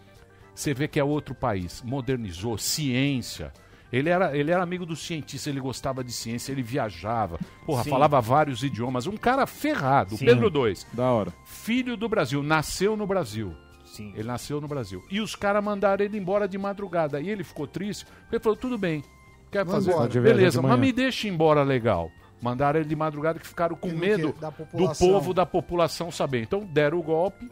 você 0.55 0.73
vê 0.75 0.89
que 0.89 0.99
é 0.99 1.05
outro 1.05 1.35
país. 1.35 1.83
Modernizou, 1.85 2.57
ciência. 2.59 3.53
Ele 3.93 4.09
era, 4.09 4.35
ele 4.37 4.51
era 4.51 4.63
amigo 4.63 4.87
do 4.87 4.97
cientista, 4.97 5.51
ele 5.51 5.61
gostava 5.61 6.03
de 6.03 6.13
ciência, 6.13 6.51
ele 6.51 6.63
viajava, 6.63 7.39
porra, 7.67 7.85
Sim. 7.85 7.91
falava 7.91 8.21
vários 8.23 8.63
idiomas. 8.63 9.07
Um 9.07 9.19
cara 9.19 9.47
ferrado, 9.47 10.15
o 10.15 10.19
Sim. 10.19 10.25
Pedro 10.25 10.51
II. 10.67 10.75
Da 10.95 11.11
hora. 11.11 11.33
Filho 11.45 11.97
do 11.97 12.09
Brasil, 12.09 12.43
nasceu 12.43 12.97
no 12.97 13.07
Brasil. 13.07 13.55
Sim. 13.85 14.13
Ele 14.15 14.27
nasceu 14.27 14.59
no 14.59 14.67
Brasil. 14.67 15.05
E 15.11 15.21
os 15.21 15.37
caras 15.37 15.63
mandaram 15.63 16.03
ele 16.03 16.17
embora 16.17 16.49
de 16.49 16.57
madrugada. 16.57 17.21
E 17.21 17.29
ele 17.29 17.45
ficou 17.45 17.67
triste, 17.67 18.07
porque 18.07 18.37
ele 18.37 18.43
falou: 18.43 18.57
tudo 18.57 18.79
bem, 18.79 19.05
quer 19.51 19.65
Vamos 19.67 19.85
fazer? 19.85 19.91
embora. 19.91 20.21
Beleza, 20.21 20.63
mas 20.63 20.81
me 20.81 20.91
deixa 20.91 21.29
embora 21.29 21.63
legal. 21.63 22.11
Mandaram 22.41 22.81
ele 22.81 22.89
de 22.89 22.97
madrugada 22.97 23.39
que 23.39 23.47
ficaram 23.47 23.77
com 23.77 23.89
E 23.89 23.93
medo 23.93 24.35
do 24.73 24.89
povo, 24.99 25.35
da 25.35 25.45
população 25.45 26.11
saber. 26.11 26.43
Então 26.43 26.65
deram 26.65 26.99
o 26.99 27.03
golpe, 27.03 27.49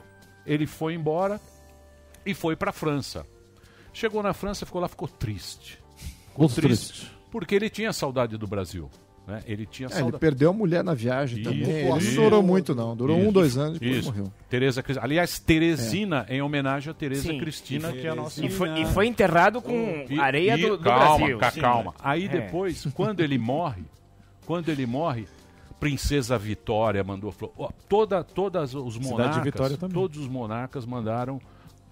ele 0.47 0.67
foi 0.67 0.95
embora 0.95 1.39
e 2.25 2.33
foi 2.33 2.57
para 2.57 2.71
a 2.71 2.73
França. 2.73 3.27
Chegou 3.93 4.23
na 4.23 4.33
França, 4.33 4.65
ficou 4.65 4.81
lá, 4.81 4.89
ficou 4.89 5.07
triste. 5.07 5.80
Muito 6.37 6.55
triste, 6.55 6.89
triste. 6.93 7.13
Porque 7.31 7.55
ele 7.55 7.71
tinha 7.71 7.93
saudade 7.93 8.37
do 8.37 8.47
Brasil. 8.47 8.89
Né? 9.27 9.43
Ele 9.47 9.67
tinha 9.67 9.87
É, 9.89 9.93
ele 9.93 9.99
saudade. 10.01 10.19
perdeu 10.21 10.51
a 10.51 10.53
mulher 10.53 10.83
na 10.83 10.95
viagem 10.95 11.43
também. 11.43 11.63
Ele 11.63 11.89
não 11.89 11.99
Isso. 11.99 12.17
durou 12.21 12.43
muito, 12.43 12.75
não. 12.75 12.97
Durou 12.97 13.17
um, 13.17 13.25
Isso. 13.25 13.33
dois 13.33 13.57
anos 13.59 13.77
e 13.77 13.81
depois 13.81 13.99
Isso. 13.99 14.09
morreu. 14.09 14.33
Tereza. 14.49 14.83
Aliás, 15.01 15.39
Teresina, 15.39 16.27
em 16.29 16.41
homenagem 16.43 16.91
a 16.91 16.95
Tereza 16.95 17.23
Sim. 17.31 17.39
Cristina, 17.39 17.93
que 17.93 18.07
é 18.07 18.11
a 18.11 18.15
nossa. 18.15 18.45
E 18.45 18.49
foi, 18.51 18.81
e 18.81 18.87
foi 18.87 19.07
enterrado 19.07 19.61
com 19.63 20.05
E- 20.09 20.19
areia 20.19 20.57
e- 20.57 20.63
do, 20.63 20.77
do 20.79 20.83
calma, 20.83 21.19
Brasil. 21.27 21.39
Sim. 21.53 21.61
calma. 21.61 21.95
Aí 22.03 22.25
É. 22.25 22.29
depois, 22.29 22.87
quando 22.95 23.21
ele 23.21 23.39
morre, 23.39 23.83
quando 24.47 24.69
ele 24.71 24.87
morre, 24.87 25.29
Princesa 25.79 26.37
Vitória 26.37 27.03
mandou 27.05 27.33
toda, 27.89 28.25
todas 28.25 28.75
os 28.75 28.99
monarcas, 28.99 29.77
também. 29.79 29.95
todos 29.95 30.19
os 30.19 30.29
monarcas 30.29 30.85
mandaram, 30.85 31.41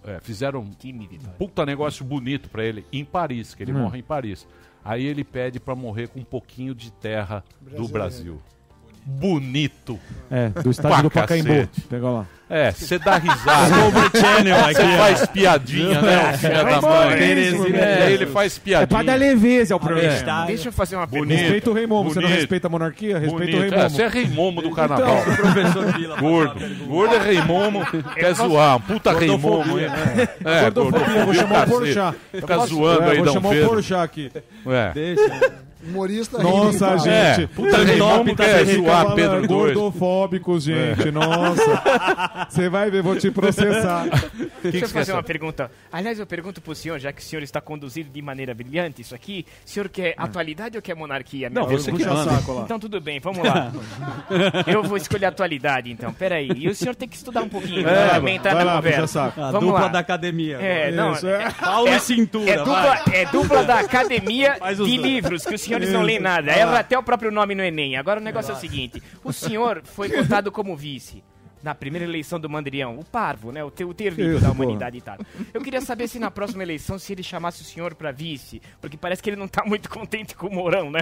é, 0.04 0.20
fizeram 0.20 0.60
um 0.60 0.70
puta 1.38 1.64
negócio 1.66 2.04
bonito 2.04 2.48
pra 2.48 2.64
ele 2.64 2.86
em 2.92 3.04
Paris, 3.04 3.54
que 3.54 3.62
ele 3.62 3.72
Hum. 3.72 3.78
morre 3.80 3.98
em 3.98 4.02
Paris. 4.02 4.46
Aí 4.84 5.04
ele 5.04 5.24
pede 5.24 5.58
pra 5.60 5.74
morrer 5.74 6.08
com 6.08 6.20
um 6.20 6.24
pouquinho 6.24 6.74
de 6.74 6.90
terra 6.92 7.44
do 7.60 7.88
Brasil. 7.88 8.40
Bonito. 9.10 9.98
É, 10.30 10.50
do 10.62 10.70
estádio 10.70 11.04
do 11.04 11.10
Pacaembu. 11.10 11.66
Pega 11.88 12.08
lá. 12.10 12.26
É, 12.50 12.70
você 12.70 12.98
dá 12.98 13.16
risada. 13.16 13.74
Você 13.74 14.96
faz 14.96 15.26
piadinha, 15.26 16.00
né? 16.00 16.32
o 16.34 16.38
filho 16.38 16.52
É, 16.52 16.64
da 16.64 16.80
mãe. 16.80 17.18
É, 17.78 18.12
ele 18.12 18.26
faz 18.26 18.58
piadinha. 18.58 18.84
É 18.84 18.86
pra 18.86 19.02
dar 19.02 19.14
leveza 19.18 19.74
ao 19.74 19.80
programa. 19.80 20.08
É. 20.44 20.46
Deixa 20.46 20.68
eu 20.68 20.72
fazer 20.72 20.96
uma 20.96 21.06
pergunta. 21.06 21.26
Bonito. 21.32 21.42
Respeita 21.42 21.70
o 21.70 21.74
Rei 21.74 21.86
Momo. 21.86 22.10
Você 22.10 22.20
não 22.20 22.28
respeita 22.28 22.66
a 22.66 22.70
monarquia? 22.70 23.18
Respeita 23.18 23.38
Bonito. 23.38 23.56
o 23.56 23.60
Rei 23.60 23.70
É, 23.70 23.76
Momo. 23.76 23.90
você 23.90 24.02
é 24.02 24.08
Rei 24.08 24.28
Momo 24.28 24.62
do 24.62 24.70
carnaval. 24.72 25.22
Então, 25.22 25.36
professor 25.36 25.92
Vila, 25.98 26.16
Gordo. 26.20 26.86
Gordo 26.86 27.14
é 27.14 27.18
Rei 27.18 27.42
Momo. 27.42 27.86
Quer 28.14 28.34
zoar. 28.34 28.76
Um 28.76 28.80
puta 28.80 29.12
Rei 29.18 29.36
Momo. 29.36 29.78
Hein? 29.78 29.88
né? 29.88 30.28
É, 30.44 30.70
Gordofobia, 30.70 31.24
vou 31.24 31.34
chamar 31.34 31.66
o. 31.66 31.70
Porchat. 31.70 32.16
Fica 32.32 32.58
zoando 32.66 33.02
É, 33.04 33.10
aí, 33.10 33.16
vou 33.16 33.26
Dom 33.26 33.32
chamar 33.32 33.54
o. 33.54 33.66
Porchat 33.68 34.00
aqui. 34.04 34.30
É. 34.66 34.90
Deixa. 34.94 35.52
Humorista 35.82 36.42
Nossa, 36.42 36.88
rindo, 36.90 37.04
gente. 37.04 37.42
É, 37.42 37.46
puta 37.46 37.76
Rei 37.84 37.96
Momo 37.98 38.34
quer 38.36 38.64
zoar 38.64 39.14
Pedro. 39.14 39.46
Gordofóbicos, 39.46 40.64
gente. 40.64 41.08
É. 41.08 41.10
Nossa. 41.12 42.46
Você 42.48 42.68
vai 42.68 42.90
ver, 42.90 43.02
vou 43.02 43.16
te 43.16 43.30
processar. 43.30 44.06
Deixa 44.62 44.84
eu 44.84 44.88
fazer 44.88 45.12
uma 45.12 45.22
pergunta. 45.22 45.70
Aliás, 45.92 46.18
eu 46.18 46.26
pergunto 46.26 46.60
pro 46.60 46.74
senhor, 46.74 46.98
já 46.98 47.12
que 47.12 47.20
o 47.22 47.24
senhor 47.24 47.42
está 47.42 47.60
conduzindo 47.60 48.10
de 48.10 48.20
maneira 48.20 48.54
brilhante 48.54 49.02
isso 49.02 49.14
aqui, 49.14 49.46
o 49.64 49.68
senhor 49.70 49.88
quer 49.88 50.14
atualidade 50.16 50.76
ou 50.76 50.82
quer 50.82 50.94
monarquia? 50.96 51.48
Não, 51.48 51.66
meu? 51.66 51.78
você 51.78 51.92
que 51.92 52.04
manda. 52.04 52.30
saco 52.30 52.52
lá. 52.52 52.62
Então 52.62 52.78
tudo 52.78 53.00
bem, 53.00 53.20
vamos 53.20 53.42
lá. 53.46 53.70
eu 54.66 54.82
vou 54.82 54.96
escolher 54.96 55.26
atualidade, 55.26 55.90
então. 55.90 56.12
Peraí. 56.12 56.50
E 56.56 56.68
o 56.68 56.74
senhor 56.74 56.94
tem 56.96 57.08
que 57.08 57.16
estudar 57.16 57.42
um 57.42 57.48
pouquinho 57.48 57.86
É, 57.88 58.06
pra 58.06 58.14
também 58.16 58.36
entrar 58.36 58.54
vai 58.54 58.64
na 58.64 58.70
lá, 58.72 58.76
conversa. 58.78 59.00
puxa 59.00 59.12
saco. 59.12 59.40
A 59.40 59.50
Vamos 59.52 59.68
dupla 59.68 59.80
lá. 59.82 59.88
da 59.88 59.98
academia. 60.00 60.56
É, 60.56 60.90
não. 60.90 61.12
Isso, 61.12 61.28
é. 61.28 61.50
Paulo 61.52 61.88
e 61.88 62.00
cintura, 62.00 62.50
É 62.50 62.56
dupla, 62.58 63.00
é 63.12 63.24
dupla 63.26 63.62
da 63.64 63.78
academia 63.80 64.56
de 64.84 64.96
livros, 64.96 65.44
que 65.44 65.54
os 65.54 65.68
senhores 65.86 65.92
não 65.92 66.02
leem 66.02 66.18
nada. 66.20 66.50
Erra 66.50 66.72
lá. 66.72 66.78
até 66.80 66.98
o 66.98 67.02
próprio 67.02 67.30
nome 67.30 67.54
no 67.54 67.62
Enem. 67.62 67.96
Agora 67.96 68.20
o 68.20 68.22
negócio 68.22 68.52
é 68.52 68.54
o 68.54 68.58
seguinte: 68.58 69.02
o 69.22 69.32
senhor 69.32 69.82
foi 69.84 70.08
votado 70.08 70.50
como 70.50 70.76
vice. 70.76 71.22
Na 71.62 71.74
primeira 71.74 72.04
eleição 72.04 72.38
do 72.38 72.48
Mandrião, 72.48 72.98
o 73.00 73.04
parvo, 73.04 73.50
né? 73.50 73.64
O, 73.64 73.70
te, 73.70 73.82
o 73.84 73.92
terrível 73.92 74.34
Isso, 74.34 74.42
da 74.42 74.48
porra. 74.48 74.62
humanidade 74.62 74.98
e 74.98 75.00
tal. 75.00 75.18
Eu 75.52 75.60
queria 75.60 75.80
saber 75.80 76.06
se 76.06 76.18
na 76.20 76.30
próxima 76.30 76.62
eleição, 76.62 77.00
se 77.00 77.12
ele 77.12 77.22
chamasse 77.22 77.62
o 77.62 77.64
senhor 77.64 77.96
pra 77.96 78.12
vice, 78.12 78.62
porque 78.80 78.96
parece 78.96 79.20
que 79.20 79.28
ele 79.28 79.36
não 79.36 79.48
tá 79.48 79.64
muito 79.66 79.90
contente 79.90 80.36
com 80.36 80.46
o 80.46 80.54
Mourão, 80.54 80.88
né? 80.88 81.00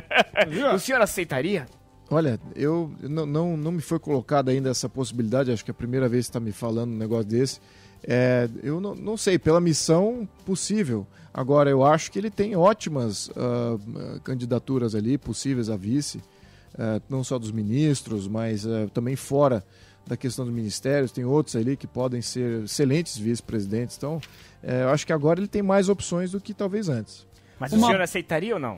o 0.75 0.79
senhor 0.79 1.01
aceitaria? 1.03 1.67
Olha, 2.11 2.41
eu 2.55 2.91
não, 3.03 3.27
não, 3.27 3.57
não 3.57 3.73
me 3.73 3.83
foi 3.83 3.99
colocada 3.99 4.51
ainda 4.51 4.71
essa 4.71 4.89
possibilidade, 4.89 5.51
acho 5.51 5.65
que 5.65 5.71
é 5.71 5.73
a 5.73 5.75
primeira 5.75 6.09
vez 6.09 6.27
que 6.27 6.31
está 6.31 6.41
me 6.41 6.53
falando 6.53 6.93
um 6.93 6.97
negócio 6.97 7.27
desse. 7.27 7.61
É, 8.03 8.49
eu 8.63 8.81
não, 8.81 8.95
não 8.95 9.17
sei, 9.17 9.39
pela 9.39 9.61
missão 9.61 10.29
possível. 10.45 11.07
Agora, 11.37 11.69
eu 11.69 11.85
acho 11.85 12.11
que 12.11 12.19
ele 12.19 12.31
tem 12.31 12.57
ótimas 12.57 13.31
ah, 13.37 13.77
candidaturas 14.25 14.95
ali, 14.95 15.19
possíveis 15.19 15.69
a 15.69 15.77
vice, 15.77 16.19
ah, 16.79 16.99
não 17.11 17.23
só 17.23 17.39
dos 17.39 17.53
ministros, 17.53 18.27
mas 18.27 18.67
ah, 18.67 18.89
também 18.95 19.17
fora 19.17 19.63
da 20.07 20.17
questão 20.17 20.47
dos 20.47 20.55
ministérios, 20.55 21.13
tem 21.13 21.27
outros 21.27 21.55
ali 21.55 21.77
que 21.77 21.87
podem 21.87 22.23
ser 22.23 22.63
excelentes 22.63 23.19
vice-presidentes. 23.19 23.99
Então, 23.99 24.19
eh, 24.63 24.85
eu 24.85 24.91
acho 24.91 25.05
que 25.05 25.13
agora 25.13 25.39
ele 25.41 25.49
tem 25.49 25.63
mais 25.63 25.89
opções 25.89 26.31
do 26.31 26.41
que 26.41 26.55
talvez 26.55 26.89
antes. 26.89 27.27
Mas 27.59 27.73
o 27.73 27.81
senhor 27.81 28.01
aceitaria 28.01 28.55
ou 28.55 28.61
não? 28.61 28.77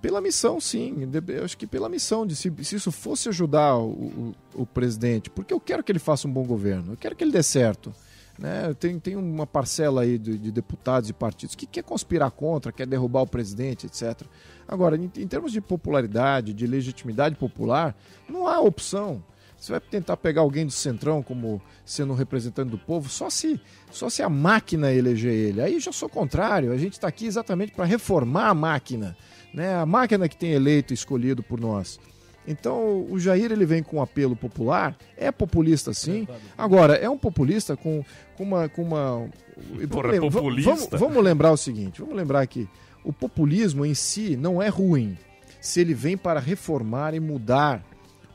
Pela 0.00 0.20
missão, 0.22 0.58
sim. 0.58 1.06
Eu 1.28 1.44
acho 1.44 1.56
que 1.56 1.66
pela 1.66 1.86
missão 1.86 2.26
de 2.26 2.34
se, 2.34 2.50
se 2.64 2.76
isso 2.76 2.90
fosse 2.90 3.28
ajudar 3.28 3.76
o, 3.76 3.90
o, 3.90 4.34
o 4.62 4.66
presidente, 4.66 5.28
porque 5.28 5.52
eu 5.52 5.60
quero 5.60 5.84
que 5.84 5.92
ele 5.92 5.98
faça 5.98 6.26
um 6.26 6.32
bom 6.32 6.44
governo, 6.44 6.94
eu 6.94 6.96
quero 6.96 7.14
que 7.14 7.22
ele 7.22 7.30
dê 7.30 7.42
certo. 7.42 7.92
Né? 8.40 8.74
Tem, 8.80 8.98
tem 8.98 9.16
uma 9.16 9.46
parcela 9.46 10.00
aí 10.00 10.16
de, 10.16 10.38
de 10.38 10.50
deputados 10.50 11.10
e 11.10 11.12
partidos 11.12 11.54
que 11.54 11.66
quer 11.66 11.82
conspirar 11.82 12.30
contra, 12.30 12.72
quer 12.72 12.86
derrubar 12.86 13.20
o 13.20 13.26
presidente, 13.26 13.86
etc. 13.86 14.22
Agora, 14.66 14.96
em, 14.96 15.12
em 15.14 15.28
termos 15.28 15.52
de 15.52 15.60
popularidade, 15.60 16.54
de 16.54 16.66
legitimidade 16.66 17.36
popular, 17.36 17.94
não 18.26 18.48
há 18.48 18.58
opção. 18.58 19.22
Você 19.58 19.72
vai 19.72 19.80
tentar 19.80 20.16
pegar 20.16 20.40
alguém 20.40 20.64
do 20.64 20.72
Centrão 20.72 21.22
como 21.22 21.60
sendo 21.84 22.14
um 22.14 22.16
representante 22.16 22.70
do 22.70 22.78
povo, 22.78 23.10
só 23.10 23.28
se, 23.28 23.60
só 23.90 24.08
se 24.08 24.22
a 24.22 24.28
máquina 24.30 24.90
eleger 24.90 25.34
ele. 25.34 25.60
Aí 25.60 25.78
já 25.78 25.92
sou 25.92 26.08
contrário. 26.08 26.72
A 26.72 26.78
gente 26.78 26.94
está 26.94 27.08
aqui 27.08 27.26
exatamente 27.26 27.72
para 27.72 27.84
reformar 27.84 28.48
a 28.48 28.54
máquina. 28.54 29.14
Né? 29.52 29.74
A 29.74 29.84
máquina 29.84 30.30
que 30.30 30.36
tem 30.36 30.52
eleito 30.52 30.94
e 30.94 30.94
escolhido 30.94 31.42
por 31.42 31.60
nós. 31.60 32.00
Então 32.46 33.06
o 33.08 33.18
Jair 33.18 33.52
ele 33.52 33.66
vem 33.66 33.82
com 33.82 33.98
um 33.98 34.02
apelo 34.02 34.34
popular, 34.34 34.96
é 35.16 35.30
populista 35.30 35.92
sim. 35.92 36.26
Agora, 36.56 36.94
é 36.94 37.08
um 37.08 37.18
populista 37.18 37.76
com, 37.76 38.04
com 38.36 38.44
uma. 38.44 38.68
Com 38.68 38.82
uma 38.82 39.28
Porra, 39.90 40.12
vamos, 40.12 40.34
populista? 40.34 40.70
Vamos, 40.70 40.88
vamos 40.90 41.24
lembrar 41.24 41.52
o 41.52 41.56
seguinte: 41.56 42.00
vamos 42.00 42.16
lembrar 42.16 42.46
que 42.46 42.68
o 43.04 43.12
populismo 43.12 43.84
em 43.84 43.94
si 43.94 44.36
não 44.36 44.60
é 44.60 44.68
ruim 44.68 45.16
se 45.60 45.80
ele 45.80 45.94
vem 45.94 46.16
para 46.16 46.40
reformar 46.40 47.14
e 47.14 47.20
mudar 47.20 47.84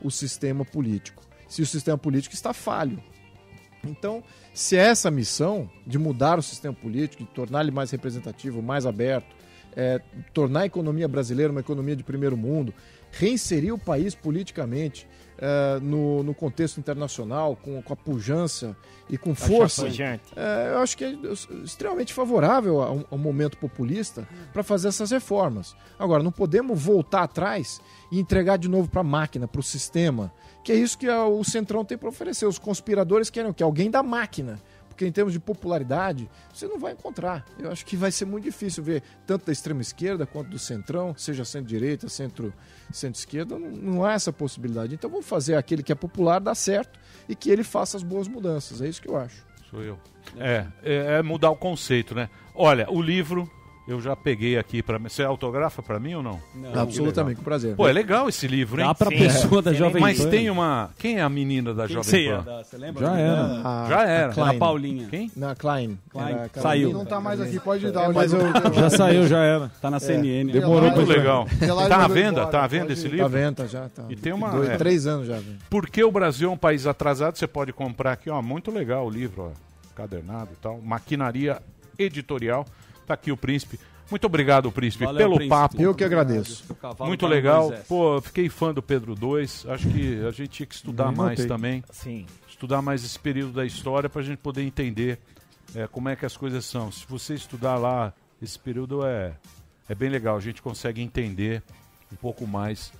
o 0.02 0.10
sistema 0.10 0.64
político. 0.64 1.24
Se 1.48 1.62
o 1.62 1.66
sistema 1.66 1.98
político 1.98 2.34
está 2.34 2.52
falho. 2.52 3.02
Então, 3.84 4.22
se 4.54 4.76
é 4.76 4.80
essa 4.80 5.10
missão 5.10 5.68
de 5.86 5.98
mudar 5.98 6.38
o 6.38 6.42
sistema 6.42 6.74
político, 6.74 7.24
de 7.24 7.30
tornar 7.30 7.62
ele 7.62 7.70
mais 7.70 7.90
representativo, 7.90 8.62
mais 8.62 8.86
aberto, 8.86 9.34
é, 9.76 10.00
tornar 10.32 10.60
a 10.60 10.66
economia 10.66 11.06
brasileira 11.06 11.52
uma 11.52 11.60
economia 11.60 11.94
de 11.94 12.02
primeiro 12.02 12.36
mundo, 12.36 12.72
reinserir 13.18 13.72
o 13.74 13.78
país 13.78 14.14
politicamente 14.14 15.06
é, 15.38 15.78
no, 15.80 16.22
no 16.22 16.34
contexto 16.34 16.78
internacional, 16.78 17.56
com, 17.56 17.82
com 17.82 17.92
a 17.92 17.96
pujança 17.96 18.74
e 19.08 19.18
com 19.18 19.32
Achar 19.32 19.46
força, 19.48 19.82
é, 20.34 20.72
eu 20.72 20.78
acho 20.78 20.96
que 20.96 21.04
é 21.04 21.14
extremamente 21.62 22.12
favorável 22.14 22.80
a 22.82 22.90
um, 22.90 23.04
a 23.10 23.14
um 23.14 23.18
momento 23.18 23.58
populista 23.58 24.26
para 24.52 24.62
fazer 24.62 24.88
essas 24.88 25.10
reformas. 25.10 25.76
Agora, 25.98 26.22
não 26.22 26.32
podemos 26.32 26.80
voltar 26.80 27.22
atrás 27.24 27.80
e 28.10 28.18
entregar 28.18 28.56
de 28.56 28.66
novo 28.68 28.88
para 28.88 29.02
a 29.02 29.04
máquina, 29.04 29.46
para 29.46 29.60
o 29.60 29.62
sistema, 29.62 30.32
que 30.64 30.72
é 30.72 30.74
isso 30.74 30.96
que 30.96 31.06
a- 31.08 31.26
o 31.26 31.44
Centrão 31.44 31.84
tem 31.84 31.98
para 31.98 32.08
oferecer. 32.08 32.46
Os 32.46 32.58
conspiradores 32.58 33.28
querem 33.28 33.50
o 33.50 33.54
quê? 33.54 33.62
Alguém 33.62 33.90
da 33.90 34.02
máquina. 34.02 34.58
Porque 34.96 35.06
em 35.06 35.12
termos 35.12 35.34
de 35.34 35.38
popularidade, 35.38 36.26
você 36.50 36.66
não 36.66 36.78
vai 36.78 36.94
encontrar. 36.94 37.44
Eu 37.58 37.70
acho 37.70 37.84
que 37.84 37.98
vai 37.98 38.10
ser 38.10 38.24
muito 38.24 38.44
difícil 38.44 38.82
ver 38.82 39.02
tanto 39.26 39.44
da 39.44 39.52
extrema 39.52 39.82
esquerda 39.82 40.24
quanto 40.24 40.48
do 40.48 40.58
centrão, 40.58 41.14
seja 41.14 41.44
centro-direita, 41.44 42.08
centro, 42.08 42.50
centro-esquerda, 42.90 43.58
não, 43.58 43.68
não 43.68 44.04
há 44.06 44.14
essa 44.14 44.32
possibilidade. 44.32 44.94
Então 44.94 45.10
vamos 45.10 45.26
fazer 45.26 45.54
aquele 45.54 45.82
que 45.82 45.92
é 45.92 45.94
popular 45.94 46.38
dar 46.38 46.54
certo 46.54 46.98
e 47.28 47.36
que 47.36 47.50
ele 47.50 47.62
faça 47.62 47.98
as 47.98 48.02
boas 48.02 48.26
mudanças. 48.26 48.80
É 48.80 48.88
isso 48.88 49.02
que 49.02 49.08
eu 49.08 49.18
acho. 49.18 49.44
Sou 49.70 49.82
eu. 49.82 49.98
É, 50.38 50.66
é, 50.82 51.18
é 51.18 51.22
mudar 51.22 51.50
o 51.50 51.56
conceito, 51.56 52.14
né? 52.14 52.30
Olha, 52.54 52.90
o 52.90 53.02
livro 53.02 53.50
eu 53.88 54.00
já 54.00 54.16
peguei 54.16 54.58
aqui 54.58 54.82
para 54.82 54.98
Você 54.98 55.22
autografa 55.22 55.82
para 55.82 55.98
mim 56.00 56.14
ou 56.14 56.22
não? 56.22 56.40
Não. 56.54 56.80
Absolutamente, 56.82 57.36
com 57.38 57.42
prazer. 57.44 57.76
Pô, 57.76 57.86
é 57.88 57.92
legal 57.92 58.28
esse 58.28 58.46
livro, 58.48 58.80
hein? 58.80 58.86
Dá 58.86 58.94
pra 58.94 59.10
Sim. 59.10 59.18
pessoa 59.18 59.62
da 59.62 59.70
É. 59.70 59.74
Jovem 59.74 60.00
Mas 60.02 60.18
Pan. 60.22 60.30
tem 60.30 60.50
uma. 60.50 60.90
Quem 60.98 61.18
é 61.18 61.22
a 61.22 61.28
menina 61.28 61.72
da 61.72 61.86
Quem 61.86 61.94
Jovem 61.94 62.10
que 62.10 62.10
você 62.26 62.28
Pan? 62.36 62.42
dar? 62.44 62.64
Você 62.64 62.76
lembra? 62.76 63.06
Já 63.06 63.16
era. 63.18 63.42
A- 63.64 63.86
Já 63.88 64.02
era. 64.06 64.30
a 64.30 64.34
Klein. 64.34 64.56
A 64.56 64.58
Paulinha. 64.58 65.08
Quem? 65.08 65.30
Na 65.36 65.54
Klein. 65.54 65.98
Klein. 66.10 66.34
Era 66.34 66.50
Saiu. 66.54 66.92
Não 66.92 67.04
tá 67.04 67.20
mais 67.20 67.40
aqui, 67.40 67.60
pode 67.60 67.90
dar 67.92 68.04
É, 68.10 68.12
mas 68.12 68.32
livro. 68.32 68.46
eu- 68.48 68.74
Já 68.74 68.90
saiu, 68.90 69.26
já 69.26 69.38
era. 69.42 69.70
Tá 69.80 69.90
na 69.90 70.00
CNN. 70.00 70.50
Demorou 70.52 70.90
Muito 70.90 71.08
legal. 71.08 71.46
Tá 71.88 72.04
à 72.04 72.08
venda? 72.08 72.46
Tá 72.46 72.64
à 72.64 72.66
venda 72.66 72.86
pode 72.86 72.92
esse 72.94 73.08
livro? 73.08 73.18
Tá 73.24 73.28
venda 73.28 73.66
já. 73.68 73.88
Tá. 73.88 74.04
E 74.08 74.16
tem 74.16 74.32
uma- 74.32 74.50
Dois, 74.50 74.68
é. 74.70 74.76
Três 74.76 75.06
anos 75.06 75.26
já. 75.26 75.34
velho. 75.34 75.56
Porque 75.70 76.02
o 76.02 76.10
Brasil 76.10 76.48
é 76.48 76.52
um 76.52 76.56
país 76.56 76.86
atrasado, 76.86 77.36
você 77.36 77.46
pode 77.46 77.72
comprar 77.72 78.12
aqui, 78.12 78.28
ó, 78.30 78.40
muito 78.42 78.70
legal 78.70 79.06
o 79.06 79.10
livro, 79.10 79.52
ó, 79.52 79.66
cadernado 79.94 80.50
e 80.52 80.56
tal, 80.56 80.80
maquinaria 80.82 81.58
editorial. 81.98 82.64
Tá 83.06 83.14
aqui 83.14 83.30
o 83.30 83.36
Príncipe. 83.36 83.78
Muito 84.10 84.24
obrigado, 84.24 84.70
Príncipe, 84.70 85.04
Valeu, 85.04 85.18
pelo 85.18 85.36
Príncipe. 85.36 85.48
papo. 85.56 85.82
Eu 85.82 85.94
que 85.94 86.04
agradeço. 86.04 86.64
Muito 87.00 87.26
legal. 87.26 87.72
Pô, 87.88 88.16
eu 88.16 88.22
fiquei 88.22 88.48
fã 88.48 88.72
do 88.72 88.82
Pedro 88.82 89.14
II. 89.20 89.42
Acho 89.72 89.88
que 89.88 90.24
a 90.26 90.30
gente 90.30 90.48
tinha 90.48 90.66
que 90.66 90.74
estudar 90.74 91.06
Nem 91.08 91.16
mais 91.16 91.30
notei. 91.30 91.46
também. 91.46 91.84
Sim. 91.90 92.26
Estudar 92.48 92.80
mais 92.82 93.04
esse 93.04 93.18
período 93.18 93.52
da 93.52 93.64
história 93.66 94.08
para 94.08 94.20
a 94.22 94.24
gente 94.24 94.38
poder 94.38 94.62
entender 94.62 95.18
é, 95.74 95.86
como 95.88 96.08
é 96.08 96.14
que 96.16 96.24
as 96.24 96.36
coisas 96.36 96.64
são. 96.64 96.90
Se 96.92 97.04
você 97.08 97.34
estudar 97.34 97.76
lá, 97.76 98.12
esse 98.40 98.58
período 98.58 99.04
é, 99.04 99.32
é 99.88 99.94
bem 99.94 100.08
legal. 100.08 100.36
A 100.36 100.40
gente 100.40 100.62
consegue 100.62 101.00
entender 101.02 101.62
um 102.12 102.16
pouco 102.16 102.46
mais 102.46 102.92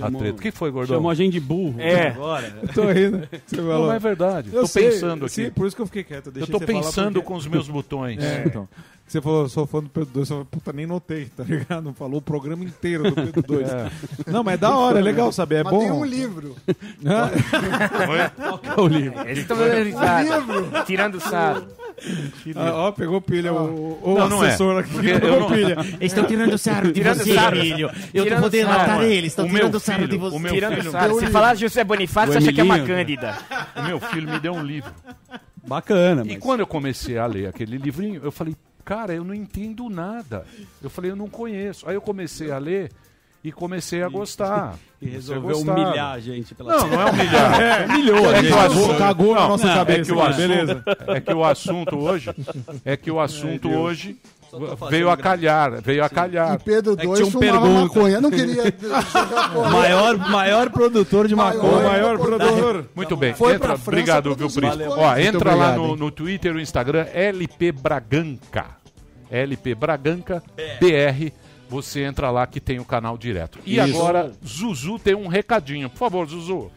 a 0.00 0.10
treta. 0.10 0.36
O 0.38 0.40
que 0.40 0.50
foi, 0.52 0.70
Gordão? 0.70 0.96
Chamou 0.96 1.10
a 1.10 1.14
gente 1.14 1.32
de 1.34 1.40
burro 1.40 1.80
É. 1.80 2.08
agora. 2.08 2.56
Eu 2.62 2.68
tô 2.74 2.90
rindo. 2.92 3.28
Você 3.46 3.56
Não, 3.60 3.92
é 3.92 3.98
verdade. 3.98 4.50
Eu 4.52 4.62
tô 4.62 4.66
sei, 4.68 4.90
pensando 4.90 5.24
aqui. 5.26 5.34
Sim, 5.34 5.50
por 5.50 5.66
isso 5.66 5.74
que 5.76 5.82
eu 5.82 5.86
fiquei 5.86 6.04
quieto. 6.04 6.26
Eu 6.26 6.32
deixei 6.32 6.52
tô 6.52 6.60
pensando 6.60 7.14
porque- 7.14 7.26
com 7.28 7.34
os 7.34 7.46
meus 7.46 7.68
botões. 7.68 8.22
É, 8.22 8.44
então. 8.46 8.68
Você 9.06 9.20
falou, 9.20 9.48
sou 9.48 9.66
fã 9.66 9.80
do 9.82 9.88
Pedro 9.90 10.10
2, 10.14 10.26
você 10.26 10.32
falou, 10.34 10.44
puta, 10.46 10.72
nem 10.72 10.86
notei, 10.86 11.26
tá 11.26 11.44
ligado? 11.44 11.82
Não 11.84 11.92
falou 11.94 12.18
o 12.18 12.22
programa 12.22 12.64
inteiro 12.64 13.04
do 13.04 13.12
Pedro 13.14 13.42
2. 13.46 13.68
É. 13.68 13.90
Não, 14.26 14.42
mas 14.42 14.54
é 14.54 14.56
da 14.56 14.76
hora, 14.76 14.98
é 14.98 15.02
legal 15.02 15.30
saber, 15.30 15.56
é 15.56 15.62
Mas 15.62 15.72
bom. 15.72 15.78
tem 15.80 15.90
um 15.92 16.04
livro. 16.04 16.56
Qual 18.36 18.58
que 18.58 18.68
é 18.68 18.80
o 18.80 18.86
livro? 18.88 19.20
Eles 19.22 19.38
estão 19.40 19.56
dando 19.56 19.84
risada, 19.84 20.84
tirando 20.86 21.20
sarro. 21.20 21.66
Ah, 22.56 22.72
ó, 22.74 22.92
pegou 22.92 23.20
pilha 23.20 23.52
o, 23.52 24.00
o 24.02 24.18
Não, 24.18 24.28
não 24.28 24.44
é. 24.44 24.48
assessor 24.48 24.80
aqui. 24.80 24.90
Porque 24.92 25.12
pegou 25.12 25.28
eu 25.30 25.40
não- 25.40 25.48
pilha. 25.50 25.76
Eles 25.78 26.00
estão 26.12 26.24
tirando 26.24 26.58
sarro 26.58 26.86
de 26.88 26.92
Tirando 26.94 27.18
você, 27.18 27.34
sarro. 27.34 27.56
Emílio. 27.56 27.90
Eu 28.12 28.22
tô 28.22 28.24
Tirando 28.24 28.42
podendo 28.42 28.66
sarro. 28.68 28.78
matar 28.80 29.04
eles. 29.04 29.32
Estão 29.32 29.48
tirando 29.48 29.80
sarro 29.80 30.00
de 30.00 30.06
filho, 30.08 30.20
você. 30.20 30.36
o 30.36 30.38
meu 30.40 30.52
Tirando 30.54 30.74
filho- 30.76 30.90
sarro. 30.90 31.20
Se 31.20 31.26
falar 31.28 31.54
José 31.54 31.84
Bonifácio, 31.84 32.32
você 32.32 32.38
acha 32.38 32.52
que 32.52 32.60
é 32.60 32.64
uma 32.64 32.80
cândida. 32.80 33.38
O 33.76 33.82
meu 33.82 34.00
filho 34.00 34.28
me 34.30 34.40
deu 34.40 34.54
um 34.54 34.62
livro. 34.64 34.90
Bacana, 35.66 36.22
E 36.26 36.30
mas... 36.34 36.38
quando 36.38 36.60
eu 36.60 36.66
comecei 36.66 37.16
a 37.16 37.26
ler 37.26 37.46
aquele 37.46 37.78
livrinho, 37.78 38.20
eu 38.24 38.30
falei, 38.32 38.54
cara, 38.84 39.14
eu 39.14 39.24
não 39.24 39.34
entendo 39.34 39.88
nada. 39.88 40.44
Eu 40.82 40.90
falei, 40.90 41.10
eu 41.10 41.16
não 41.16 41.28
conheço. 41.28 41.88
Aí 41.88 41.94
eu 41.94 42.00
comecei 42.02 42.50
a 42.50 42.58
ler 42.58 42.90
e 43.42 43.50
comecei 43.52 44.02
a 44.02 44.08
gostar. 44.08 44.76
E 45.04 45.06
resolveu 45.06 45.58
humilhar 45.58 46.12
a 46.14 46.18
gente 46.18 46.54
pela 46.54 46.78
Não, 46.78 46.88
não 46.88 47.02
é 47.02 47.10
humilhar. 47.10 47.60
É, 47.60 47.84
humilhou 47.84 48.30
É 48.32 48.40
que 48.40 48.42
gente. 48.48 48.54
o 48.54 48.58
assunto- 48.58 48.86
Cagou, 48.96 48.98
cagou 48.98 49.34
na 49.34 49.40
Não, 49.42 49.48
nossa 49.48 49.68
é 49.70 49.74
cabeça, 49.74 50.02
que 50.04 50.12
o 50.12 50.16
cara, 50.16 50.30
assunto- 50.30 50.48
beleza. 50.48 50.84
É 51.08 51.20
que 51.20 51.34
o 51.34 51.44
assunto 51.44 51.98
hoje, 51.98 52.30
é 52.86 52.96
que 52.96 53.10
o 53.10 53.20
assunto 53.20 53.68
hoje 53.70 54.16
veio 54.90 55.10
a 55.10 55.16
calhar, 55.16 55.82
veio 55.82 56.04
a 56.04 56.08
calhar. 56.08 56.54
E 56.54 56.58
Pedro 56.58 56.92
É 56.92 57.04
2 57.04 57.18
tinha 57.18 57.28
um 57.28 57.30
fumava 57.30 57.68
maconha. 57.68 58.20
Não 58.20 58.30
queria. 58.30 58.64
Maior, 59.72 60.16
maior 60.18 60.70
produtor 60.70 61.28
de 61.28 61.34
maconha. 61.34 61.78
O 61.78 61.82
maior 61.84 62.18
produtor. 62.18 62.88
Muito 62.94 63.16
bem, 63.16 63.34
Foi 63.34 63.54
entra, 63.54 63.76
França 63.76 63.90
obrigado, 63.90 64.34
viu, 64.34 64.50
Príncipe? 64.50 64.84
Ó, 64.84 65.16
entra 65.16 65.54
lá 65.54 65.66
obrigado, 65.66 65.76
no, 65.76 65.88
hein? 65.88 65.96
no 65.96 66.10
Twitter 66.10 66.50
e 66.50 66.54
no 66.54 66.60
Instagram, 66.60 67.06
LP 67.12 67.72
Braganca. 67.72 68.66
LP 69.30 69.74
Braganca 69.74 70.42
BR. 70.80 71.32
Você 71.68 72.02
entra 72.02 72.30
lá 72.30 72.46
que 72.46 72.60
tem 72.60 72.78
o 72.78 72.84
canal 72.84 73.16
direto. 73.16 73.58
E 73.64 73.78
Isso. 73.78 73.96
agora, 73.96 74.32
Zuzu 74.46 74.98
tem 74.98 75.14
um 75.14 75.26
recadinho. 75.26 75.88
Por 75.88 75.98
favor, 75.98 76.28
Zuzu. 76.28 76.70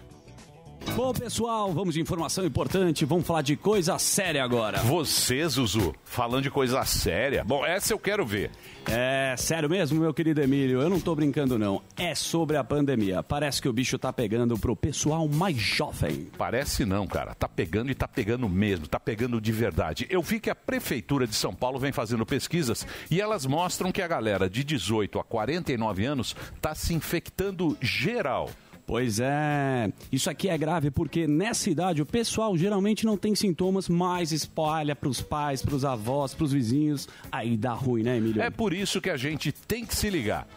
Bom, 0.96 1.14
pessoal, 1.14 1.72
vamos 1.72 1.94
de 1.94 2.02
informação 2.02 2.44
importante. 2.46 3.06
Vamos 3.06 3.28
falar 3.28 3.44
de 3.44 3.56
coisa 3.56 4.00
séria 4.00 4.44
agora. 4.44 4.80
Você, 4.80 5.48
Zuzu, 5.48 5.94
falando 6.04 6.44
de 6.44 6.50
coisa 6.50 6.84
séria. 6.86 7.44
Bom, 7.44 7.64
essa 7.66 7.94
eu 7.94 8.00
quero 8.00 8.26
ver. 8.26 8.50
É 8.90 9.36
sério 9.38 9.70
mesmo, 9.70 10.00
meu 10.00 10.14
querido 10.14 10.42
Emílio? 10.42 10.82
Eu 10.82 10.90
não 10.90 11.00
tô 11.00 11.14
brincando, 11.14 11.60
não. 11.60 11.84
É 11.98 12.16
sobre 12.16 12.58
a 12.58 12.64
pandemia. 12.64 13.22
Parece 13.22 13.62
que 13.62 13.70
o 13.70 13.74
bicho 13.74 14.00
tá 14.00 14.12
pegando 14.12 14.58
pro 14.58 14.76
pessoal 14.76 15.28
mais 15.28 15.58
jovem. 15.58 16.30
Parece 16.38 16.84
não, 16.84 17.06
cara. 17.06 17.36
Tá 17.36 17.48
pegando 17.48 17.92
e 17.92 17.96
tá 17.96 18.08
pegando 18.08 18.50
mesmo, 18.50 18.88
tá 18.88 19.00
pegando 19.00 19.40
de 19.40 19.52
verdade. 19.52 20.08
Eu 20.10 20.22
vi 20.22 20.40
que 20.40 20.50
a 20.50 20.56
Prefeitura 20.56 21.28
de 21.28 21.36
São 21.36 21.54
Paulo 21.54 21.78
vem 21.78 21.92
fazendo 21.92 22.26
pesquisas 22.26 22.88
e 23.12 23.22
elas 23.22 23.46
mostram 23.46 23.92
que 23.92 24.02
a 24.02 24.08
galera 24.08 24.50
de 24.50 24.64
18 24.64 25.20
a 25.20 25.24
49 25.24 26.06
anos 26.06 26.36
tá 26.60 26.74
se 26.74 26.94
infectando 26.94 27.78
geral. 27.82 28.50
Pois 28.88 29.20
é, 29.20 29.92
isso 30.10 30.30
aqui 30.30 30.48
é 30.48 30.58
grave 30.58 30.90
porque 30.90 31.28
nessa 31.28 31.70
idade 31.70 32.02
o 32.02 32.06
pessoal 32.06 32.58
geralmente 32.58 33.06
não 33.06 33.18
tem 33.18 33.36
sintomas, 33.36 33.90
mas 33.90 34.32
espalha 34.32 34.96
pros 34.96 35.22
pais, 35.22 35.62
pros 35.62 35.84
avós, 35.84 36.34
pros 36.34 36.54
vizinhos. 36.54 37.06
Aí 37.30 37.58
dá 37.58 37.74
ruim, 37.74 38.02
né, 38.02 38.16
Emílio? 38.16 38.42
É 38.42 38.50
por 38.50 38.74
isso 38.74 39.02
que 39.02 39.10
a 39.10 39.18
gente 39.18 39.52
tem 39.52 39.86
que 39.86 39.94
se 39.94 40.10
ligar. 40.10 40.48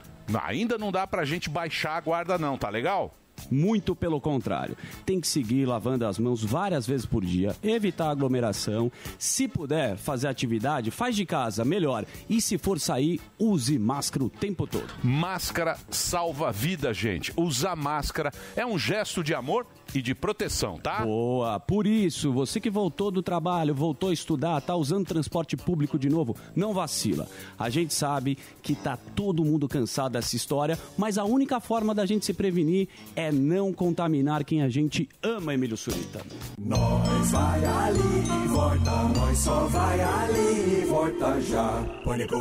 Ainda 0.45 0.79
não 0.79 0.93
dá 0.93 1.09
pra 1.09 1.25
gente 1.25 1.51
baixar 1.51 1.97
a 1.97 2.01
guarda 2.01 2.39
não, 2.39 2.57
tá 2.57 2.69
legal? 2.69 3.13
Muito 3.51 3.95
pelo 3.95 4.21
contrário. 4.21 4.77
Tem 5.07 5.21
que 5.21 5.29
seguir 5.29 5.67
lavando 5.67 6.07
as 6.07 6.19
mãos 6.19 6.43
várias 6.43 6.87
vezes 6.87 7.07
por 7.07 7.25
dia, 7.25 7.55
evitar 7.63 8.11
aglomeração. 8.11 8.91
Se 9.19 9.47
puder 9.47 9.97
fazer 9.97 10.29
atividade, 10.29 10.91
faz 10.91 11.15
de 11.15 11.25
casa, 11.25 11.65
melhor. 11.65 12.05
E 12.29 12.41
se 12.41 12.59
for 12.59 12.81
sair, 12.81 13.21
use 13.39 13.79
máscara 13.79 14.25
o 14.25 14.31
tempo 14.31 14.67
todo. 14.67 14.89
Máscara 15.03 15.77
salva 15.91 16.53
vida, 16.53 16.93
gente. 16.93 17.33
Usar 17.37 17.77
máscara 17.77 18.33
é 18.57 18.65
um 18.65 18.79
gesto 18.79 19.23
de 19.23 19.35
amor 19.35 19.67
e 19.95 20.03
de 20.03 20.15
proteção, 20.15 20.79
tá? 20.79 21.05
Boa, 21.05 21.59
por 21.59 21.87
isso, 21.87 22.33
você 22.33 22.61
que 22.61 22.71
voltou 22.71 23.11
do 23.11 23.23
trabalho, 23.23 23.75
voltou 23.75 24.11
a 24.11 24.13
estudar, 24.13 24.61
tá 24.61 24.75
usando 24.77 25.07
transporte 25.07 25.57
público 25.57 25.99
de 25.99 26.09
novo, 26.09 26.37
não 26.55 26.73
vacila. 26.73 27.29
A 27.59 27.69
gente 27.69 27.93
sabe 27.95 28.39
que 28.63 28.75
tá 28.75 28.97
todo 28.97 29.45
mundo 29.45 29.69
cansado 29.69 30.13
dessa 30.13 30.37
história, 30.37 30.79
mas 30.97 31.19
a 31.19 31.25
única 31.25 31.61
forma 31.61 31.95
da 31.95 32.07
gente 32.07 32.25
se 32.25 32.33
prevenir 32.33 32.89
é 33.15 33.33
não 33.33 33.73
contaminar 33.73 34.45
quem 34.45 34.63
a 34.63 34.69
gente 34.69 35.09
ama, 35.23 35.55
Emílio 35.55 35.77
Surita. 35.77 36.21
Nós 36.59 37.31
vai 37.31 37.65
ali 37.65 38.45
e 38.45 38.49
volta, 38.49 39.03
nós 39.15 39.39
só 39.39 39.67
vai 39.67 40.01
ali 40.01 40.83
e 40.83 40.85
volta 40.87 41.41
já. 41.41 41.83
Pânico. 42.05 42.37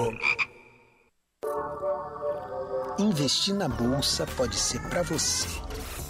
Investir 3.00 3.56
na 3.56 3.70
bolsa 3.70 4.28
pode 4.36 4.56
ser 4.56 4.82
para 4.90 5.02
você. 5.04 5.48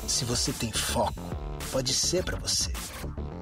Se 0.10 0.26
você 0.26 0.52
tem 0.52 0.72
foco, 0.72 1.22
pode 1.72 1.94
ser 1.94 2.24
para 2.24 2.36
você. 2.36 2.74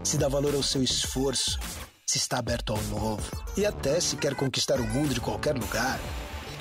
Se 0.04 0.18
dá 0.18 0.28
valor 0.28 0.54
ao 0.54 0.62
seu 0.62 0.84
esforço, 0.84 1.58
se 2.06 2.18
está 2.18 2.40
aberto 2.40 2.74
ao 2.74 2.82
novo 2.84 3.24
e 3.56 3.66
até 3.66 4.02
se 4.02 4.18
quer 4.18 4.36
conquistar 4.36 4.82
o 4.82 4.86
mundo 4.86 5.14
de 5.14 5.22
qualquer 5.22 5.56
lugar, 5.56 5.98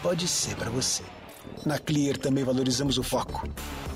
pode 0.01 0.29
ser 0.29 0.55
para 0.55 0.71
você. 0.71 1.03
Na 1.67 1.77
Clear 1.81 2.17
também 2.19 2.45
valorizamos 2.45 2.99
o 2.99 3.03
foco. 3.03 3.49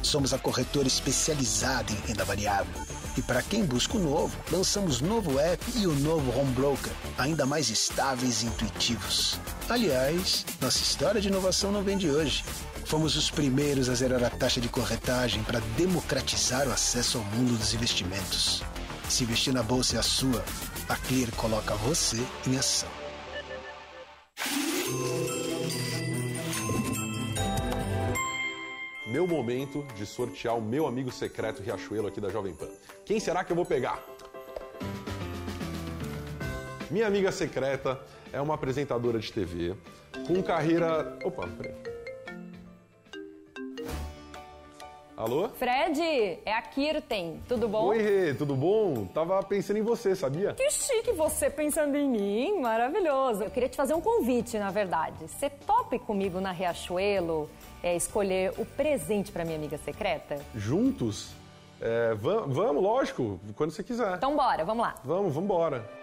Somos 0.03 0.35
a 0.35 0.39
corretora 0.39 0.89
especializada 0.89 1.93
em 1.93 2.09
renda 2.09 2.25
variável. 2.25 2.75
E 3.17 3.23
para 3.23 3.43
quem 3.43 3.65
busca 3.65 3.97
o 3.97 4.01
novo, 4.01 4.37
lançamos 4.51 5.01
novo 5.01 5.39
app 5.39 5.65
e 5.77 5.87
o 5.87 5.95
novo 5.95 6.39
Home 6.39 6.53
Broker, 6.53 6.93
ainda 7.19 7.45
mais 7.45 7.69
estáveis 7.69 8.43
e 8.43 8.47
intuitivos. 8.47 9.39
Aliás, 9.69 10.47
nossa 10.61 10.79
história 10.79 11.21
de 11.21 11.29
inovação 11.29 11.73
não 11.73 11.83
vem 11.83 11.97
de 11.97 12.11
hoje. 12.11 12.45
Fomos 12.85 13.17
os 13.17 13.31
primeiros 13.31 13.89
a 13.89 13.95
zerar 13.95 14.25
a 14.25 14.31
taxa 14.31 14.61
de 14.61 14.69
corretagem 14.69 15.43
para 15.45 15.61
democratizar 15.77 16.67
o 16.69 16.73
acesso 16.73 17.19
ao 17.19 17.25
mundo 17.25 17.57
dos 17.57 17.75
investimentos. 17.75 18.63
Se 19.09 19.25
investir 19.25 19.53
na 19.53 19.63
bolsa 19.63 19.97
é 19.97 19.99
a 19.99 20.03
sua, 20.03 20.45
a 20.89 20.97
Clear 20.97 21.31
coloca 21.33 21.75
você 21.75 22.25
em 22.47 22.57
ação. 22.57 22.89
Meu 29.11 29.27
momento 29.27 29.85
de 29.97 30.07
sortear 30.07 30.57
o 30.57 30.63
meu 30.63 30.87
amigo 30.87 31.11
secreto 31.11 31.61
Riachuelo 31.65 32.07
aqui 32.07 32.21
da 32.21 32.29
Jovem 32.29 32.55
Pan. 32.55 32.69
Quem 33.05 33.19
será 33.19 33.43
que 33.43 33.51
eu 33.51 33.57
vou 33.57 33.67
pegar? 33.67 34.01
Minha 36.89 37.09
amiga 37.09 37.33
secreta 37.33 38.01
é 38.33 38.41
uma 38.41 38.55
apresentadora 38.55 39.19
de 39.19 39.33
TV 39.33 39.75
com 40.29 40.41
carreira. 40.41 41.19
Opa, 41.25 41.49
peraí. 41.49 41.90
Alô? 45.21 45.51
Fred, 45.51 46.01
é 46.47 46.53
a 46.55 46.63
Kirten, 46.63 47.43
tudo 47.47 47.69
bom? 47.69 47.89
Oi, 47.89 48.01
Rê, 48.01 48.33
tudo 48.33 48.57
bom? 48.57 49.05
Tava 49.05 49.43
pensando 49.43 49.77
em 49.77 49.83
você, 49.83 50.17
sabia? 50.17 50.55
Que 50.55 50.71
chique 50.71 51.13
você 51.13 51.51
pensando 51.51 51.95
em 51.95 52.09
mim, 52.09 52.59
maravilhoso. 52.63 53.43
Eu 53.45 53.51
queria 53.51 53.69
te 53.69 53.77
fazer 53.77 53.93
um 53.93 54.01
convite, 54.01 54.59
na 54.59 54.71
verdade. 54.71 55.17
Você 55.29 55.51
tope 55.51 55.99
comigo 55.99 56.41
na 56.41 56.53
Riachuelo 56.53 57.51
é, 57.83 57.95
escolher 57.95 58.55
o 58.57 58.65
presente 58.65 59.31
para 59.31 59.45
minha 59.45 59.59
amiga 59.59 59.77
secreta? 59.77 60.39
Juntos? 60.55 61.33
É, 61.83 62.15
vam- 62.15 62.47
vamos, 62.49 62.83
lógico, 62.83 63.39
quando 63.57 63.73
você 63.73 63.83
quiser. 63.83 64.15
Então 64.17 64.35
bora, 64.35 64.65
vamos 64.65 64.83
lá. 64.87 64.95
Vamos, 65.05 65.35
vamos 65.35 65.45
embora. 65.45 66.00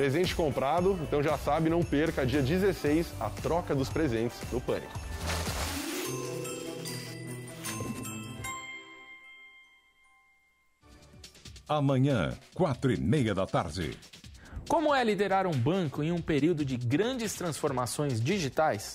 Presente 0.00 0.34
comprado, 0.34 0.98
então 1.02 1.22
já 1.22 1.36
sabe, 1.36 1.68
não 1.68 1.82
perca, 1.82 2.24
dia 2.24 2.40
16, 2.40 3.06
a 3.20 3.28
troca 3.28 3.74
dos 3.74 3.90
presentes 3.90 4.34
no 4.50 4.58
Pânico. 4.58 4.98
Amanhã, 11.68 12.32
quatro 12.54 12.90
e 12.90 12.98
meia 12.98 13.34
da 13.34 13.44
tarde. 13.44 13.90
Como 14.66 14.94
é 14.94 15.04
liderar 15.04 15.46
um 15.46 15.52
banco 15.52 16.02
em 16.02 16.10
um 16.10 16.22
período 16.22 16.64
de 16.64 16.78
grandes 16.78 17.34
transformações 17.34 18.22
digitais? 18.22 18.94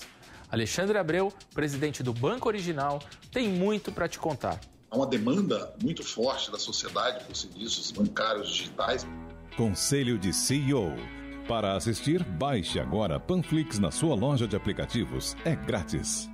Alexandre 0.50 0.98
Abreu, 0.98 1.32
presidente 1.54 2.02
do 2.02 2.12
Banco 2.12 2.48
Original, 2.48 3.00
tem 3.30 3.48
muito 3.48 3.92
para 3.92 4.08
te 4.08 4.18
contar. 4.18 4.58
Há 4.90 4.96
uma 4.96 5.06
demanda 5.06 5.72
muito 5.80 6.02
forte 6.02 6.50
da 6.50 6.58
sociedade 6.58 7.24
por 7.26 7.36
serviços 7.36 7.92
bancários 7.92 8.48
digitais. 8.48 9.06
Conselho 9.56 10.18
de 10.18 10.34
CEO. 10.34 10.94
Para 11.48 11.74
assistir, 11.76 12.22
baixe 12.22 12.78
agora 12.78 13.18
Panflix 13.18 13.78
na 13.78 13.90
sua 13.90 14.14
loja 14.14 14.46
de 14.46 14.54
aplicativos. 14.54 15.34
É 15.46 15.56
grátis. 15.56 16.28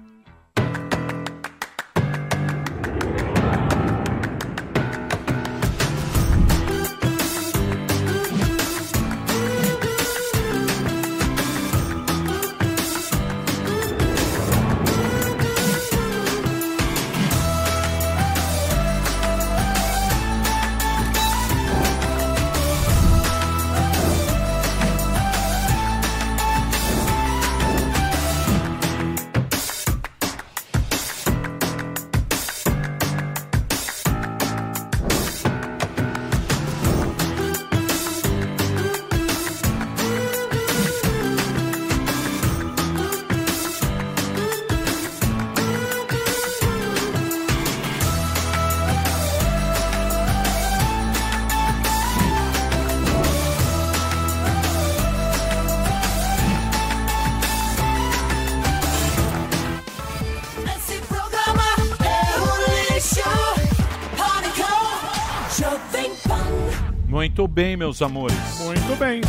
meus 67.93 68.01
amores? 68.01 68.37
Muito 68.61 68.99
bem. 68.99 69.21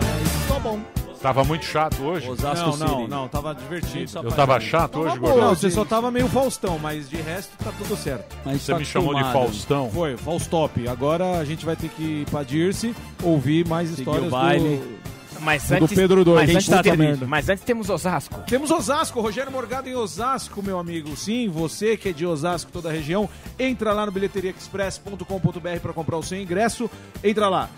Mas 0.00 0.48
tá 0.48 0.58
bom. 0.60 0.80
Tava 1.20 1.44
muito 1.44 1.64
chato 1.64 2.02
hoje? 2.02 2.28
Osasco 2.28 2.76
não, 2.76 3.00
não, 3.00 3.08
não, 3.08 3.28
tava 3.28 3.54
divertido. 3.54 4.10
Eu 4.24 4.32
tava 4.32 4.58
chato 4.58 5.00
hoje, 5.00 5.18
Gordão? 5.18 5.40
Não, 5.48 5.54
você 5.54 5.70
só 5.70 5.84
tava 5.84 6.10
meio 6.10 6.28
Faustão, 6.28 6.78
mas 6.80 7.08
de 7.08 7.16
resto 7.16 7.52
tá 7.62 7.72
tudo 7.78 7.96
certo. 7.96 8.36
Mas 8.44 8.62
Você 8.62 8.72
tá 8.72 8.78
me 8.78 8.84
chamou 8.84 9.14
de. 9.14 9.22
Faustão? 9.32 9.90
Foi, 9.90 10.16
Faustop. 10.16 10.86
Agora 10.88 11.38
a 11.38 11.44
gente 11.44 11.64
vai 11.64 11.76
ter 11.76 11.88
que 11.88 12.02
ir 12.02 12.26
pra 12.26 12.42
Dirce 12.42 12.94
ouvir 13.22 13.66
mais 13.66 13.90
histórias 13.90 14.26
o 14.26 14.30
baile. 14.30 14.76
do... 14.78 15.12
Mas 15.42 15.68
Do 15.68 15.88
Pedro 15.88 16.24
dois. 16.24 16.36
mas 16.36 16.46
Tem 16.46 16.56
antes, 16.56 17.18
tá 17.18 17.26
mas 17.26 17.48
antes 17.48 17.64
temos 17.64 17.90
Osasco. 17.90 18.40
Temos 18.46 18.70
Osasco, 18.70 19.20
Rogério 19.20 19.50
Morgado 19.50 19.88
em 19.88 19.94
Osasco, 19.94 20.62
meu 20.62 20.78
amigo. 20.78 21.16
Sim, 21.16 21.48
você 21.48 21.96
que 21.96 22.10
é 22.10 22.12
de 22.12 22.24
Osasco, 22.24 22.70
toda 22.72 22.88
a 22.88 22.92
região, 22.92 23.28
entra 23.58 23.92
lá 23.92 24.06
no 24.06 24.12
bilheteriaexpress.com.br 24.12 25.80
para 25.82 25.92
comprar 25.92 26.16
o 26.16 26.22
seu 26.22 26.40
ingresso. 26.40 26.88
Entra 27.24 27.48
lá, 27.48 27.68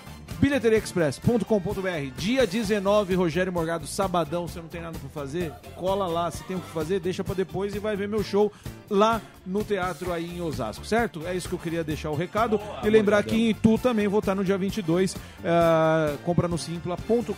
bilheteriaexpress.com.br, 0.41 2.11
dia 2.17 2.47
19, 2.47 3.15
Rogério 3.15 3.53
Morgado, 3.53 3.87
sabadão, 3.87 4.47
você 4.49 4.61
não 4.61 4.69
tem 4.69 4.81
nada 4.81 4.99
para 4.99 5.09
fazer? 5.09 5.53
Cola 5.77 6.07
lá, 6.07 6.31
se 6.31 6.43
tem 6.45 6.57
o 6.57 6.61
que 6.61 6.71
fazer, 6.71 7.01
deixa 7.01 7.25
para 7.25 7.35
depois 7.35 7.75
e 7.75 7.79
vai 7.79 7.97
ver 7.97 8.09
meu 8.09 8.23
show 8.23 8.53
lá 8.89 9.21
no 9.47 9.63
teatro 9.63 10.13
aí 10.13 10.37
em 10.37 10.41
Osasco, 10.41 10.85
certo? 10.85 11.27
É 11.27 11.35
isso 11.35 11.49
que 11.49 11.55
eu 11.55 11.59
queria 11.59 11.85
deixar 11.85 12.11
o 12.11 12.15
recado 12.15 12.59
Boa, 12.59 12.81
e 12.83 12.91
lembrar 12.91 13.23
que 13.23 13.37
em 13.37 13.51
Itu 13.51 13.79
também 13.79 14.09
vou 14.09 14.21
estar 14.21 14.35
no 14.35 14.45
dia 14.45 14.57
22, 14.57 15.15
uh, 15.15 15.19
ah, 15.45 16.17
compra 16.25 16.49
no 16.49 16.57
simpla.com.br, 16.57 17.35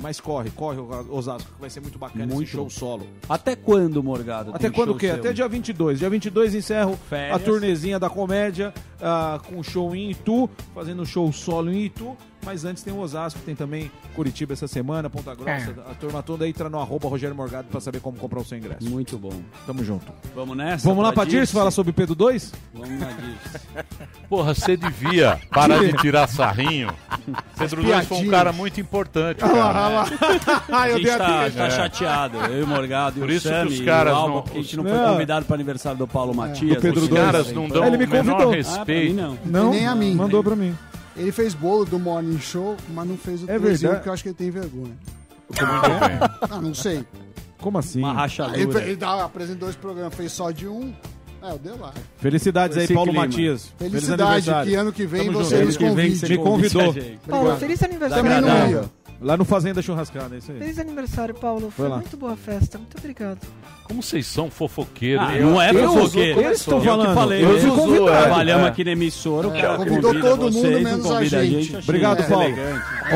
mas 0.00 0.20
corre, 0.20 0.50
corre 0.50 0.78
Osasco, 1.10 1.50
que 1.54 1.60
vai 1.60 1.70
ser 1.70 1.80
muito 1.80 1.98
bacana 1.98 2.26
muito. 2.26 2.42
esse 2.42 2.52
show 2.52 2.68
solo. 2.68 3.06
Até 3.28 3.56
quando, 3.56 4.02
Morgado? 4.02 4.52
Até 4.54 4.70
quando 4.70 4.92
o 4.92 4.98
quê? 4.98 5.08
Seu? 5.08 5.16
Até 5.16 5.32
dia 5.32 5.48
22. 5.48 5.98
Dia 5.98 6.10
22 6.10 6.54
encerro 6.54 6.98
Férias. 7.08 7.36
a 7.36 7.38
turnezinha 7.38 7.98
da 7.98 8.10
comédia 8.10 8.72
uh, 9.00 9.42
com 9.44 9.62
show 9.62 9.94
em 9.94 10.10
Itu, 10.10 10.48
fazendo 10.74 11.06
show 11.06 11.32
solo 11.32 11.72
em 11.72 11.84
Itu 11.84 12.16
mas 12.44 12.64
antes 12.64 12.82
tem 12.82 12.92
o 12.92 12.98
Osasco, 12.98 13.40
tem 13.44 13.54
também 13.54 13.90
Curitiba 14.14 14.52
essa 14.52 14.66
semana, 14.66 15.10
Ponta 15.10 15.34
Grossa. 15.34 15.50
É. 15.50 15.90
A 15.90 15.94
turma 15.94 16.22
toda 16.22 16.48
entra 16.48 16.68
no 16.70 16.78
arroba 16.78 17.08
Rogério 17.08 17.34
Morgado 17.34 17.68
pra 17.68 17.80
saber 17.80 18.00
como 18.00 18.16
comprar 18.16 18.40
o 18.40 18.44
seu 18.44 18.56
ingresso. 18.56 18.88
Muito 18.88 19.18
bom. 19.18 19.32
Tamo 19.66 19.84
junto. 19.84 20.10
Vamos 20.34 20.56
nessa? 20.56 20.88
Vamos 20.88 21.04
lá 21.04 21.12
pra 21.12 21.24
Dirce 21.24 21.52
falar 21.52 21.70
sobre 21.70 21.92
Pedro 21.92 22.14
2? 22.14 22.52
Vamos 22.72 23.00
lá, 23.00 23.08
Dirce. 23.12 23.66
Porra, 24.28 24.54
você 24.54 24.76
devia 24.76 25.40
parar 25.50 25.84
de 25.84 25.92
tirar 25.94 26.26
sarrinho. 26.26 26.88
Pedro 27.58 27.82
2 27.82 28.06
foi 28.06 28.18
um 28.18 28.30
cara 28.30 28.52
muito 28.52 28.80
importante. 28.80 29.40
Cara. 29.40 29.52
Ah, 29.52 29.72
lá, 29.72 29.88
lá. 30.68 30.82
a 30.82 30.90
gente 30.90 31.10
ah, 31.10 31.18
tá, 31.18 31.50
tá 31.50 31.70
chateado, 31.70 32.38
eu 32.38 32.60
e 32.60 32.62
o 32.62 32.66
Morgado, 32.66 33.20
Por 33.20 33.30
e 33.30 33.34
o 33.34 33.36
isso 33.36 33.48
Sammy, 33.48 33.68
que 33.68 33.74
os 33.74 33.80
caras 33.84 34.14
Alba, 34.14 34.34
não... 34.34 34.42
porque 34.42 34.58
a 34.58 34.62
gente 34.62 34.76
não, 34.76 34.84
foi 34.84 34.98
convidado 34.98 35.46
para 35.46 35.54
aniversário 35.54 35.98
do 35.98 36.06
Paulo 36.06 36.32
é. 36.32 36.36
Matias. 36.36 36.76
Do 36.76 36.80
Pedro 36.80 37.02
os 37.02 37.08
caras 37.08 37.52
não 37.52 37.68
dão 37.68 37.84
Ele 37.84 37.96
me 37.96 38.04
o 38.04 38.08
menor 38.08 38.44
convidou. 38.44 38.52
Ah, 38.52 38.56
respeito. 38.56 39.20
Ah, 39.20 39.22
não. 39.22 39.38
não. 39.44 39.70
nem 39.70 39.86
a 39.86 39.94
mim. 39.94 40.14
Mandou 40.14 40.42
para 40.42 40.56
mim. 40.56 40.74
Ele 41.18 41.32
fez 41.32 41.52
bolo 41.52 41.84
do 41.84 41.98
Morning 41.98 42.38
Show, 42.38 42.76
mas 42.94 43.08
não 43.08 43.16
fez 43.16 43.42
o 43.42 43.50
é 43.50 43.58
porque 43.58 44.08
eu 44.08 44.12
acho 44.12 44.22
que 44.22 44.28
ele 44.28 44.36
tem 44.36 44.50
vergonha. 44.50 44.96
ah, 46.50 46.60
não 46.60 46.74
sei. 46.74 47.04
Como 47.60 47.78
assim? 47.78 47.98
Uma 47.98 48.12
rachadura. 48.12 48.60
Ele, 48.60 48.90
ele 48.90 48.96
dá, 48.96 49.24
apresentou 49.24 49.66
dois 49.66 49.76
programas, 49.76 50.14
fez 50.14 50.32
só 50.32 50.50
de 50.50 50.68
um. 50.68 50.94
É, 51.42 51.52
eu 51.52 51.58
dei 51.58 51.72
lá. 51.72 51.92
Felicidades 52.18 52.76
aí, 52.76 52.88
Paulo 52.88 53.10
clima. 53.10 53.26
Matias. 53.26 53.72
Feliz 53.78 53.92
Felicidade, 53.92 54.50
que 54.64 54.74
ano 54.74 54.92
que 54.92 55.06
vem 55.06 55.26
Tamo 55.26 55.38
você 55.38 55.56
junto. 55.56 55.66
nos 55.66 55.76
convide. 55.76 56.28
Me 56.28 56.38
convidou. 56.38 56.94
Paulo, 57.28 57.56
feliz 57.56 57.82
aniversário. 57.82 58.24
Também 58.24 58.40
não 58.40 58.70
ia. 58.70 58.90
Lá 59.20 59.36
no 59.36 59.44
Fazenda 59.44 59.82
Churrascada, 59.82 60.36
é 60.36 60.38
isso 60.38 60.52
aí. 60.52 60.58
Feliz 60.58 60.78
aniversário, 60.78 61.34
Paulo. 61.34 61.70
Foi, 61.70 61.88
Foi 61.88 61.98
muito 61.98 62.16
boa 62.16 62.32
a 62.32 62.36
festa. 62.36 62.78
Muito 62.78 62.96
obrigado. 62.98 63.40
Como 63.88 64.02
vocês 64.02 64.26
são 64.26 64.50
fofoqueiros? 64.50 65.26
Ah, 65.26 65.34
não 65.40 65.60
é 65.60 65.72
fofoqueiro. 65.72 66.40
Eu 66.42 66.52
estou 66.52 66.80
falando. 66.80 67.08
Eu 67.08 67.14
falei, 67.14 67.42
eu 67.42 67.52
né? 67.54 67.96
eu. 67.96 68.08
É, 68.08 68.22
Trabalhamos 68.22 68.66
aqui 68.66 68.84
na 68.84 68.90
emissora. 68.90 69.48
É, 69.58 69.76
convidou 69.76 70.20
todo 70.20 70.52
vocês, 70.52 70.76
mundo, 70.76 70.84
menos 70.84 71.10
a 71.10 71.24
gente. 71.24 71.36
a 71.36 71.44
gente. 71.44 71.76
Obrigado, 71.76 72.28
Paulo. 72.28 72.54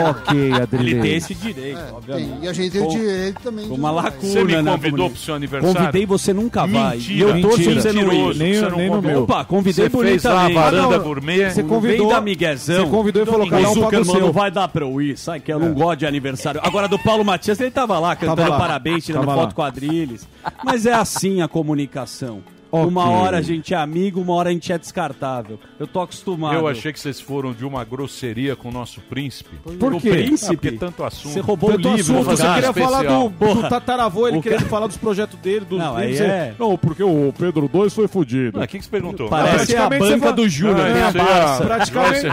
Ok, 0.08 0.52
Adriano. 0.52 0.88
Ele 0.88 1.00
tem 1.02 1.14
esse 1.14 1.34
direito, 1.34 1.78
é, 1.78 1.92
obviamente. 1.92 2.38
E 2.40 2.48
a 2.48 2.52
gente 2.54 2.72
tem 2.72 2.82
o 2.82 2.88
direito 2.88 3.42
também. 3.42 3.70
Uma 3.70 3.90
lacuna, 3.90 4.32
Você 4.32 4.44
me 4.44 4.62
né, 4.62 4.72
convidou 4.72 5.10
pro 5.10 5.18
seu 5.18 5.34
aniversário? 5.34 5.76
Convidei, 5.76 6.06
você 6.06 6.32
nunca 6.32 6.66
vai. 6.66 6.96
Mentira. 6.96 7.28
eu 7.38 7.42
tô 7.42 7.56
se 7.56 7.74
você 7.74 7.92
não 7.92 8.12
ir. 8.12 8.36
Nem 8.36 8.90
no 8.90 9.02
meu. 9.02 9.22
Opa, 9.24 9.44
convidei 9.44 9.90
bonitamente. 9.90 10.22
Você 10.22 10.28
fez 10.28 10.56
a 10.56 10.60
varanda 10.60 10.98
gourmet. 10.98 11.50
Você 11.50 11.62
convidou. 11.62 12.22
Vem 12.22 12.36
da. 12.36 12.56
Você 12.56 12.86
convidou 12.86 13.22
e 13.22 13.26
falou, 13.26 13.48
cada 13.48 13.68
um 13.68 14.00
o 14.00 14.04
seu. 14.06 14.20
não 14.20 14.32
vai 14.32 14.50
dar 14.50 14.68
pra 14.68 14.86
eu 14.86 15.02
ir. 15.02 15.18
Sai 15.18 15.38
que 15.38 15.52
eu 15.52 15.58
não 15.58 15.68
é. 15.68 15.72
gosto 15.72 15.91
de 15.94 16.06
aniversário. 16.06 16.60
Agora, 16.64 16.88
do 16.88 16.98
Paulo 16.98 17.24
Matias, 17.24 17.60
ele 17.60 17.68
estava 17.68 17.98
lá 17.98 18.14
cantando 18.16 18.36
tava 18.36 18.50
lá. 18.50 18.58
parabéns, 18.58 19.04
tirando 19.04 19.26
tava 19.26 19.34
foto 19.34 19.48
lá. 19.50 19.54
quadrilhas. 19.54 20.26
Mas 20.64 20.86
é 20.86 20.92
assim 20.92 21.42
a 21.42 21.48
comunicação. 21.48 22.42
Okay. 22.72 22.88
Uma 22.88 23.10
hora 23.10 23.36
a 23.36 23.42
gente 23.42 23.74
é 23.74 23.76
amigo, 23.76 24.18
uma 24.18 24.32
hora 24.32 24.48
a 24.48 24.52
gente 24.52 24.72
é 24.72 24.78
descartável. 24.78 25.60
Eu 25.78 25.86
tô 25.86 26.00
acostumado. 26.00 26.54
Eu 26.54 26.66
achei 26.66 26.90
que 26.90 26.98
vocês 26.98 27.20
foram 27.20 27.52
de 27.52 27.66
uma 27.66 27.84
grosseria 27.84 28.56
com 28.56 28.70
o 28.70 28.72
nosso 28.72 29.02
príncipe. 29.02 29.56
Por 29.78 30.00
quê? 30.00 30.08
Príncipe? 30.08 30.54
Ah, 30.54 30.56
porque 30.56 30.72
tanto 30.78 31.04
assunto. 31.04 31.34
Você 31.34 31.40
roubou 31.40 31.72
tanto 31.72 31.90
o 31.90 31.94
livro. 31.94 32.18
Assunto, 32.18 32.30
você 32.30 32.42
queria 32.42 32.70
especial. 32.70 32.90
falar 32.90 33.02
do, 33.02 33.28
do 33.28 33.68
tataravô, 33.68 34.26
ele 34.26 34.40
querendo 34.40 34.60
cara... 34.60 34.70
falar 34.70 34.86
dos 34.86 34.96
projetos 34.96 35.38
dele, 35.40 35.66
dos 35.66 35.78
Não, 35.78 35.96
filmes, 35.96 36.18
é... 36.18 36.54
Não, 36.58 36.78
porque 36.78 37.02
o 37.02 37.34
Pedro 37.38 37.70
II 37.72 37.90
foi 37.90 38.08
fudido. 38.08 38.58
Ah, 38.58 38.64
o 38.64 38.66
que, 38.66 38.78
que 38.78 38.84
você 38.84 38.90
perguntou? 38.90 39.28
Parece 39.28 39.76
a 39.76 39.90
banca 39.90 40.32
do 40.32 40.48
Júnior, 40.48 40.88
né? 40.88 41.02
A 41.02 41.12
Barça. 41.12 41.62
É, 41.62 41.66
praticamente. 41.66 42.26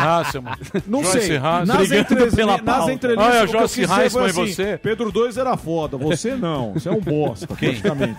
Não 0.88 1.04
sei. 1.04 1.38
Nas 1.38 1.92
entrelinhas, 1.92 2.62
nas 2.64 2.88
entrelinhas 2.88 3.34
ah, 3.34 3.38
é, 3.40 3.44
o 3.44 3.48
Joyce 3.48 3.82
Heisman 3.82 4.24
e 4.24 4.30
assim, 4.30 4.54
você. 4.54 4.78
Pedro 4.78 5.12
II 5.14 5.38
era 5.38 5.58
foda, 5.58 5.98
você 5.98 6.34
não. 6.34 6.72
Você 6.72 6.88
é 6.88 6.92
um 6.94 7.02
bosta, 7.02 7.46
praticamente. 7.46 8.16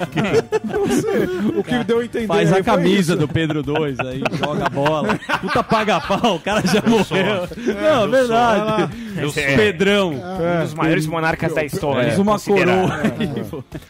Você. 0.64 1.58
O 1.58 1.64
que 1.64 1.82
deu 1.84 2.02
em 2.02 2.09
entender. 2.18 2.26
Faz 2.26 2.50
né? 2.50 2.58
a 2.58 2.62
camisa 2.62 3.16
do 3.16 3.28
Pedro 3.28 3.62
2 3.62 3.98
aí, 4.00 4.22
joga 4.38 4.66
a 4.66 4.70
bola. 4.70 5.18
Puta 5.40 5.62
paga 5.62 6.00
pau, 6.00 6.36
o 6.36 6.40
cara 6.40 6.62
já 6.66 6.82
morreu. 6.86 7.48
Não, 7.80 8.04
é 8.04 8.08
verdade. 8.08 8.92
Sou, 9.32 9.42
é. 9.42 9.56
Pedrão. 9.56 10.12
Um 10.12 10.62
dos 10.62 10.74
maiores 10.74 11.06
monarcas 11.06 11.54
da 11.54 11.64
história. 11.64 12.04
Fez 12.04 12.18
uma 12.18 12.38
coroa. 12.38 13.02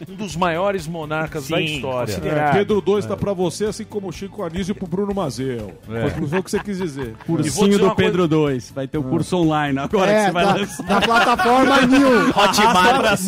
Um 0.09 0.15
dos 0.15 0.35
maiores 0.35 0.87
monarcas 0.87 1.47
da 1.47 1.61
história. 1.61 2.19
Pedro 2.53 2.81
2 2.81 3.05
tá 3.05 3.17
pra 3.17 3.33
você, 3.33 3.65
assim 3.65 3.83
como 3.83 4.09
o 4.09 4.11
Chico 4.11 4.43
Anísio 4.43 4.75
pro 4.75 4.87
Bruno 4.87 5.13
Mazel. 5.13 5.73
É. 5.89 6.05
O 6.05 6.11
que 6.11 6.41
você 6.41 6.59
quis 6.59 6.77
dizer. 6.77 7.13
Cursinho 7.25 7.77
do 7.77 7.95
Pedro 7.95 8.27
2. 8.27 8.71
Vai 8.71 8.87
ter 8.87 8.97
o 8.97 9.03
curso 9.03 9.37
online 9.37 9.79
agora 9.79 10.11
é, 10.11 10.19
que 10.19 10.25
você 10.25 10.31
vai 10.31 10.45
lançar. 10.45 10.83
Da 10.83 11.01
plataforma 11.01 11.81
New. 11.81 12.29
Hotmart. 12.35 13.19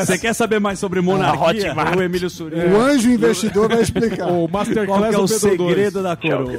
Você 0.00 0.18
quer 0.18 0.34
saber 0.34 0.60
mais 0.60 0.78
sobre 0.78 1.00
monarquia? 1.00 1.74
O 1.96 2.02
Emílio 2.02 2.30
Surino. 2.30 2.76
O 2.76 2.80
anjo 2.80 3.10
investidor 3.10 3.68
vai 3.68 3.82
explicar 3.82 4.09
o 4.30 4.48
Masterclass 4.48 4.98
Qual 5.00 5.12
é 5.12 5.18
o 5.18 5.28
segredo 5.28 6.02
da 6.02 6.16
coroa? 6.16 6.52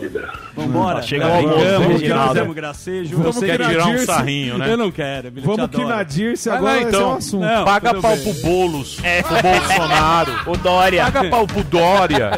Vambora. 0.55 0.99
Hum, 0.99 1.03
chega 1.03 1.27
o 1.27 1.31
almoço, 1.31 2.35
Vamos 2.35 2.55
gracejo. 2.55 3.17
Você 3.17 3.45
quer 3.45 3.67
tirar 3.67 3.87
um 3.87 3.97
sarrinho, 3.99 4.57
né? 4.57 4.71
Eu 4.71 4.77
não 4.77 4.91
quero. 4.91 5.31
Vamos 5.43 5.69
que 5.69 5.83
na 5.83 6.03
Dirce 6.03 6.49
agora 6.49 6.71
ah, 6.71 6.81
não, 6.81 6.87
então, 6.89 7.01
é 7.01 7.05
um 7.05 7.17
assunto. 7.17 7.45
Não, 7.45 7.65
paga 7.65 7.93
pau 7.95 8.15
bem. 8.15 8.23
pro 8.23 8.41
Boulos, 8.41 8.99
é. 9.03 9.23
pro 9.23 9.41
Bolsonaro. 9.41 10.31
o 10.47 10.57
Dória. 10.57 11.03
Paga 11.05 11.29
pau 11.29 11.47
pro 11.47 11.63
Dória. 11.63 12.31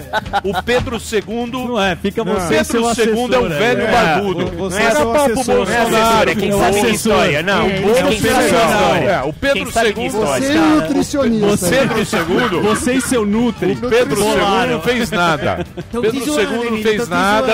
O 0.44 0.64
Pedro 0.64 0.98
II... 0.98 1.68
Não 1.68 1.82
é, 1.82 1.96
fica 1.96 2.24
você. 2.24 2.64
você 2.64 3.06
Pedro 3.06 3.20
II 3.20 3.36
é 3.36 3.40
um 3.40 3.50
velho 3.50 3.82
é, 3.82 3.92
barbudo. 3.92 4.46
Você 4.58 4.82
é 4.82 4.86
paga 4.86 5.06
pau 5.06 5.26
pro 5.26 5.44
Bolsonaro. 5.44 6.30
É 6.30 6.36
quem 6.36 6.52
sabe 6.52 6.92
história. 6.92 7.44
Não, 7.44 7.68
o 7.68 7.82
Boulos 7.82 7.98
é 7.98 9.22
o 9.24 9.34
Pedro 9.34 9.62
II... 9.62 10.10
Você 10.10 10.46
é 10.46 10.58
nutricionista. 10.58 11.48
O 11.48 11.70
Pedro 11.70 12.00
é 12.00 12.04
né? 12.04 12.62
Você 12.62 12.94
e 12.94 13.02
seu 13.02 13.26
Nutri. 13.26 13.74
O 13.74 13.90
Pedro 13.90 14.22
II 14.22 14.82
fez 14.84 15.03
fez 15.08 15.12
nada. 15.12 15.66
Pedro 15.92 16.26
zoando, 16.26 16.64
II 16.64 16.72
não 16.72 16.78
fez 16.82 17.08
nada. 17.08 17.54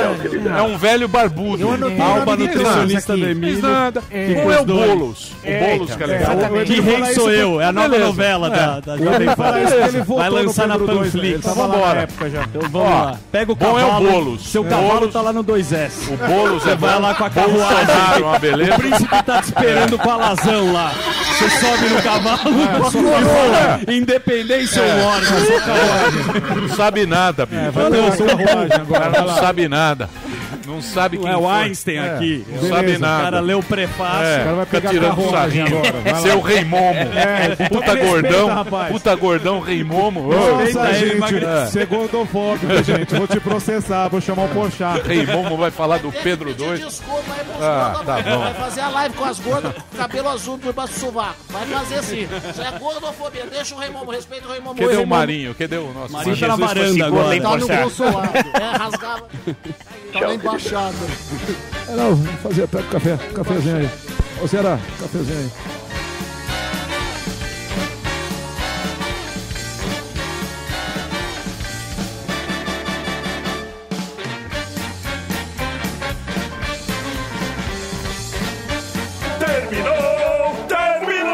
É 0.58 0.62
um 0.62 0.78
velho 0.78 1.08
barbudo. 1.08 1.68
Alba 2.02 2.36
nutricionista 2.36 3.16
do 3.16 3.26
Emílio. 3.26 3.62
nada. 3.62 4.04
É. 4.12 4.34
Qual 4.34 4.52
é 4.52 4.60
o 4.62 4.66
Boulos? 4.66 5.32
O 5.44 5.66
Boulos 5.70 5.96
que 5.96 6.04
é 6.04 6.06
legal. 6.06 6.36
Que 6.66 6.82
rei 6.82 7.06
sou 7.14 7.32
eu. 7.32 7.62
É 7.62 7.66
a 7.66 7.72
nova 7.72 7.98
novela 7.98 8.50
da, 8.50 8.80
da 8.80 8.98
Jovem 8.98 9.36
Pan. 9.36 10.16
Vai 10.16 10.30
lançar 10.30 10.68
na 10.68 10.78
Panflix. 10.78 11.46
Vamos 11.46 11.76
embora. 11.76 12.08
Então 12.10 12.70
vamos 12.70 12.90
lá. 12.90 13.18
Pega 13.32 13.52
o 13.52 13.56
cavalo. 13.56 13.80
É 13.80 13.86
o 13.86 14.12
Boulos. 14.12 14.46
Seu 14.48 14.64
cavalo 14.64 15.08
tá 15.08 15.22
lá 15.22 15.34
no 15.34 15.44
2S. 15.44 16.14
O 16.14 16.18
Boulos 16.28 16.68
é 16.68 16.76
vai 16.76 17.00
lá 17.00 17.14
com 17.16 17.24
a 17.26 17.30
carruagem. 17.30 18.24
Uma 18.24 18.40
beleza. 18.40 18.76
O 18.76 18.80
príncipe 18.80 19.24
tá 19.24 19.42
te 19.42 19.46
esperando 19.46 19.98
com 19.98 20.10
a 20.10 20.16
lazão 20.16 20.74
lá. 20.74 20.92
Você 21.38 21.50
sobe 21.50 21.90
no 21.90 22.02
cavalo 22.02 22.40
independência 23.88 24.82
ou 24.82 25.04
morte. 25.04 26.60
Não 26.62 26.76
sabe 26.76 27.06
nada 27.06 27.29
nada, 27.30 27.46
bicho. 27.46 27.62
É, 27.62 27.72
vai 27.72 27.92
ter 27.92 28.00
uma 28.00 28.16
agora. 28.76 28.84
O 28.84 28.88
cara 28.88 29.22
não 29.22 29.36
sabe 29.36 29.68
nada. 29.68 30.10
Não 30.70 30.84
sabe 30.84 31.18
quem 31.18 31.28
é 31.28 31.36
o 31.36 31.50
Einstein 31.50 31.98
é. 31.98 32.14
aqui. 32.14 32.46
Não 32.48 32.56
Beleza. 32.62 32.76
sabe 32.76 32.98
nada. 33.00 33.20
O 33.20 33.24
cara 33.24 33.40
lê 33.40 33.54
o 33.56 33.64
prefácio. 33.64 34.28
É. 34.28 34.36
O 34.36 34.44
cara 34.44 34.56
vai 34.56 34.66
tá 34.68 34.78
ficar 34.78 34.90
tirando 34.90 35.30
sarrinho 35.32 35.66
agora. 35.66 36.22
Seu 36.22 36.42
rei 36.42 36.64
momo. 36.64 37.00
É. 37.00 37.08
é, 37.08 37.56
é 37.58 37.70
puta 37.70 37.86
Respeita, 37.86 38.06
gordão. 38.06 38.48
Rapaz. 38.48 38.92
Puta 38.92 39.16
gordão, 39.16 39.60
rei 39.60 39.84
momo. 39.84 40.32
Nossa, 40.32 40.74
Nossa 40.74 40.94
gente. 40.94 41.36
É. 41.44 41.66
Você 41.66 41.80
é 41.80 41.86
gordofóbico, 41.88 42.84
gente. 42.84 43.16
Vou 43.16 43.28
te 43.28 43.40
processar. 43.40 44.10
Vou 44.10 44.22
chamar 44.22 44.44
o 44.44 44.50
Pochá. 44.50 44.94
Rei 45.10 45.26
momo 45.26 45.58
vai 45.58 45.72
falar 45.72 45.98
do 45.98 46.12
Pedro 46.12 46.54
2. 46.54 46.80
Desculpa 46.86 47.34
aí 47.34 47.44
pros 47.44 47.64
ah, 47.64 48.02
tá 48.06 48.22
bom. 48.22 48.40
Vai 48.40 48.54
fazer 48.54 48.82
a 48.82 48.90
live 48.90 49.16
com 49.16 49.26
as 49.26 49.40
gordas, 49.40 49.74
cabelo 49.98 50.30
azul 50.30 50.58
por 50.60 50.74
baixo 50.74 50.94
do 50.94 51.00
sovaco. 51.00 51.36
Vai 51.50 51.66
fazer 51.66 51.96
assim. 51.96 52.28
Isso 52.50 52.62
é 52.62 52.78
gordofobia. 52.78 53.46
Deixa 53.48 53.74
o 53.74 53.80
rei 53.80 53.90
momo. 53.90 54.12
Respeita 54.12 54.48
o 54.48 54.52
rei 54.52 54.60
momo. 54.60 54.80
Cadê 54.80 54.98
o 54.98 55.08
Marinho? 55.08 55.56
Cadê 55.56 55.78
o 55.78 55.92
nosso? 55.94 56.14
Marinho 56.14 56.38
tá 56.38 56.48
na 56.48 56.56
varanda 56.56 57.06
agora. 57.08 57.42
Tá 57.42 57.58
no 57.58 57.68
consulado. 57.68 58.30
É, 58.38 58.78
rasgava. 58.78 59.30
Tá 60.14 60.20
lá 60.20 60.34
embaixo. 60.34 60.59
Machado. 60.62 60.98
É, 61.88 61.96
não, 61.96 62.18
fazer, 62.44 62.68
pega 62.68 62.84
o 62.84 62.90
café, 62.90 63.18
cafezinho 63.34 63.78
aí. 63.78 63.90
Ô, 64.44 64.48
Ceará, 64.48 64.78
cafezinho 65.00 65.40
aí. 65.40 65.50
Terminou! 79.40 80.66
Terminou! 80.68 81.32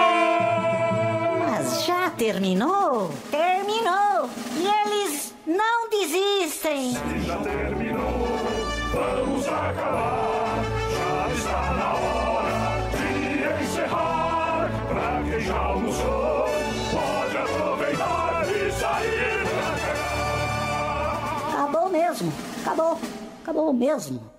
Mas 1.39 1.83
já 1.83 2.11
terminou? 2.11 3.11
Terminou! 3.31 4.29
E 4.55 4.67
eles 4.67 5.33
não 5.47 5.89
desistem! 5.89 6.93
Já 7.25 7.37
terminou! 7.37 8.64
Vamos 8.95 9.45
acabar! 9.47 10.63
Já 10.89 11.33
está 11.33 11.73
na 11.73 11.93
hora 11.95 12.89
de 12.91 13.63
encerrar! 13.63 14.69
Pra 14.87 15.23
quem 15.29 15.39
já 15.41 15.57
almoçou, 15.57 16.45
pode 16.93 17.37
aproveitar 17.37 18.47
e 18.49 18.71
sair 18.71 19.43
pra 19.49 19.71
cá! 19.85 21.63
Acabou 21.63 21.89
mesmo! 21.89 22.31
Acabou! 22.61 22.97
Acabou 23.43 23.73
mesmo! 23.73 24.34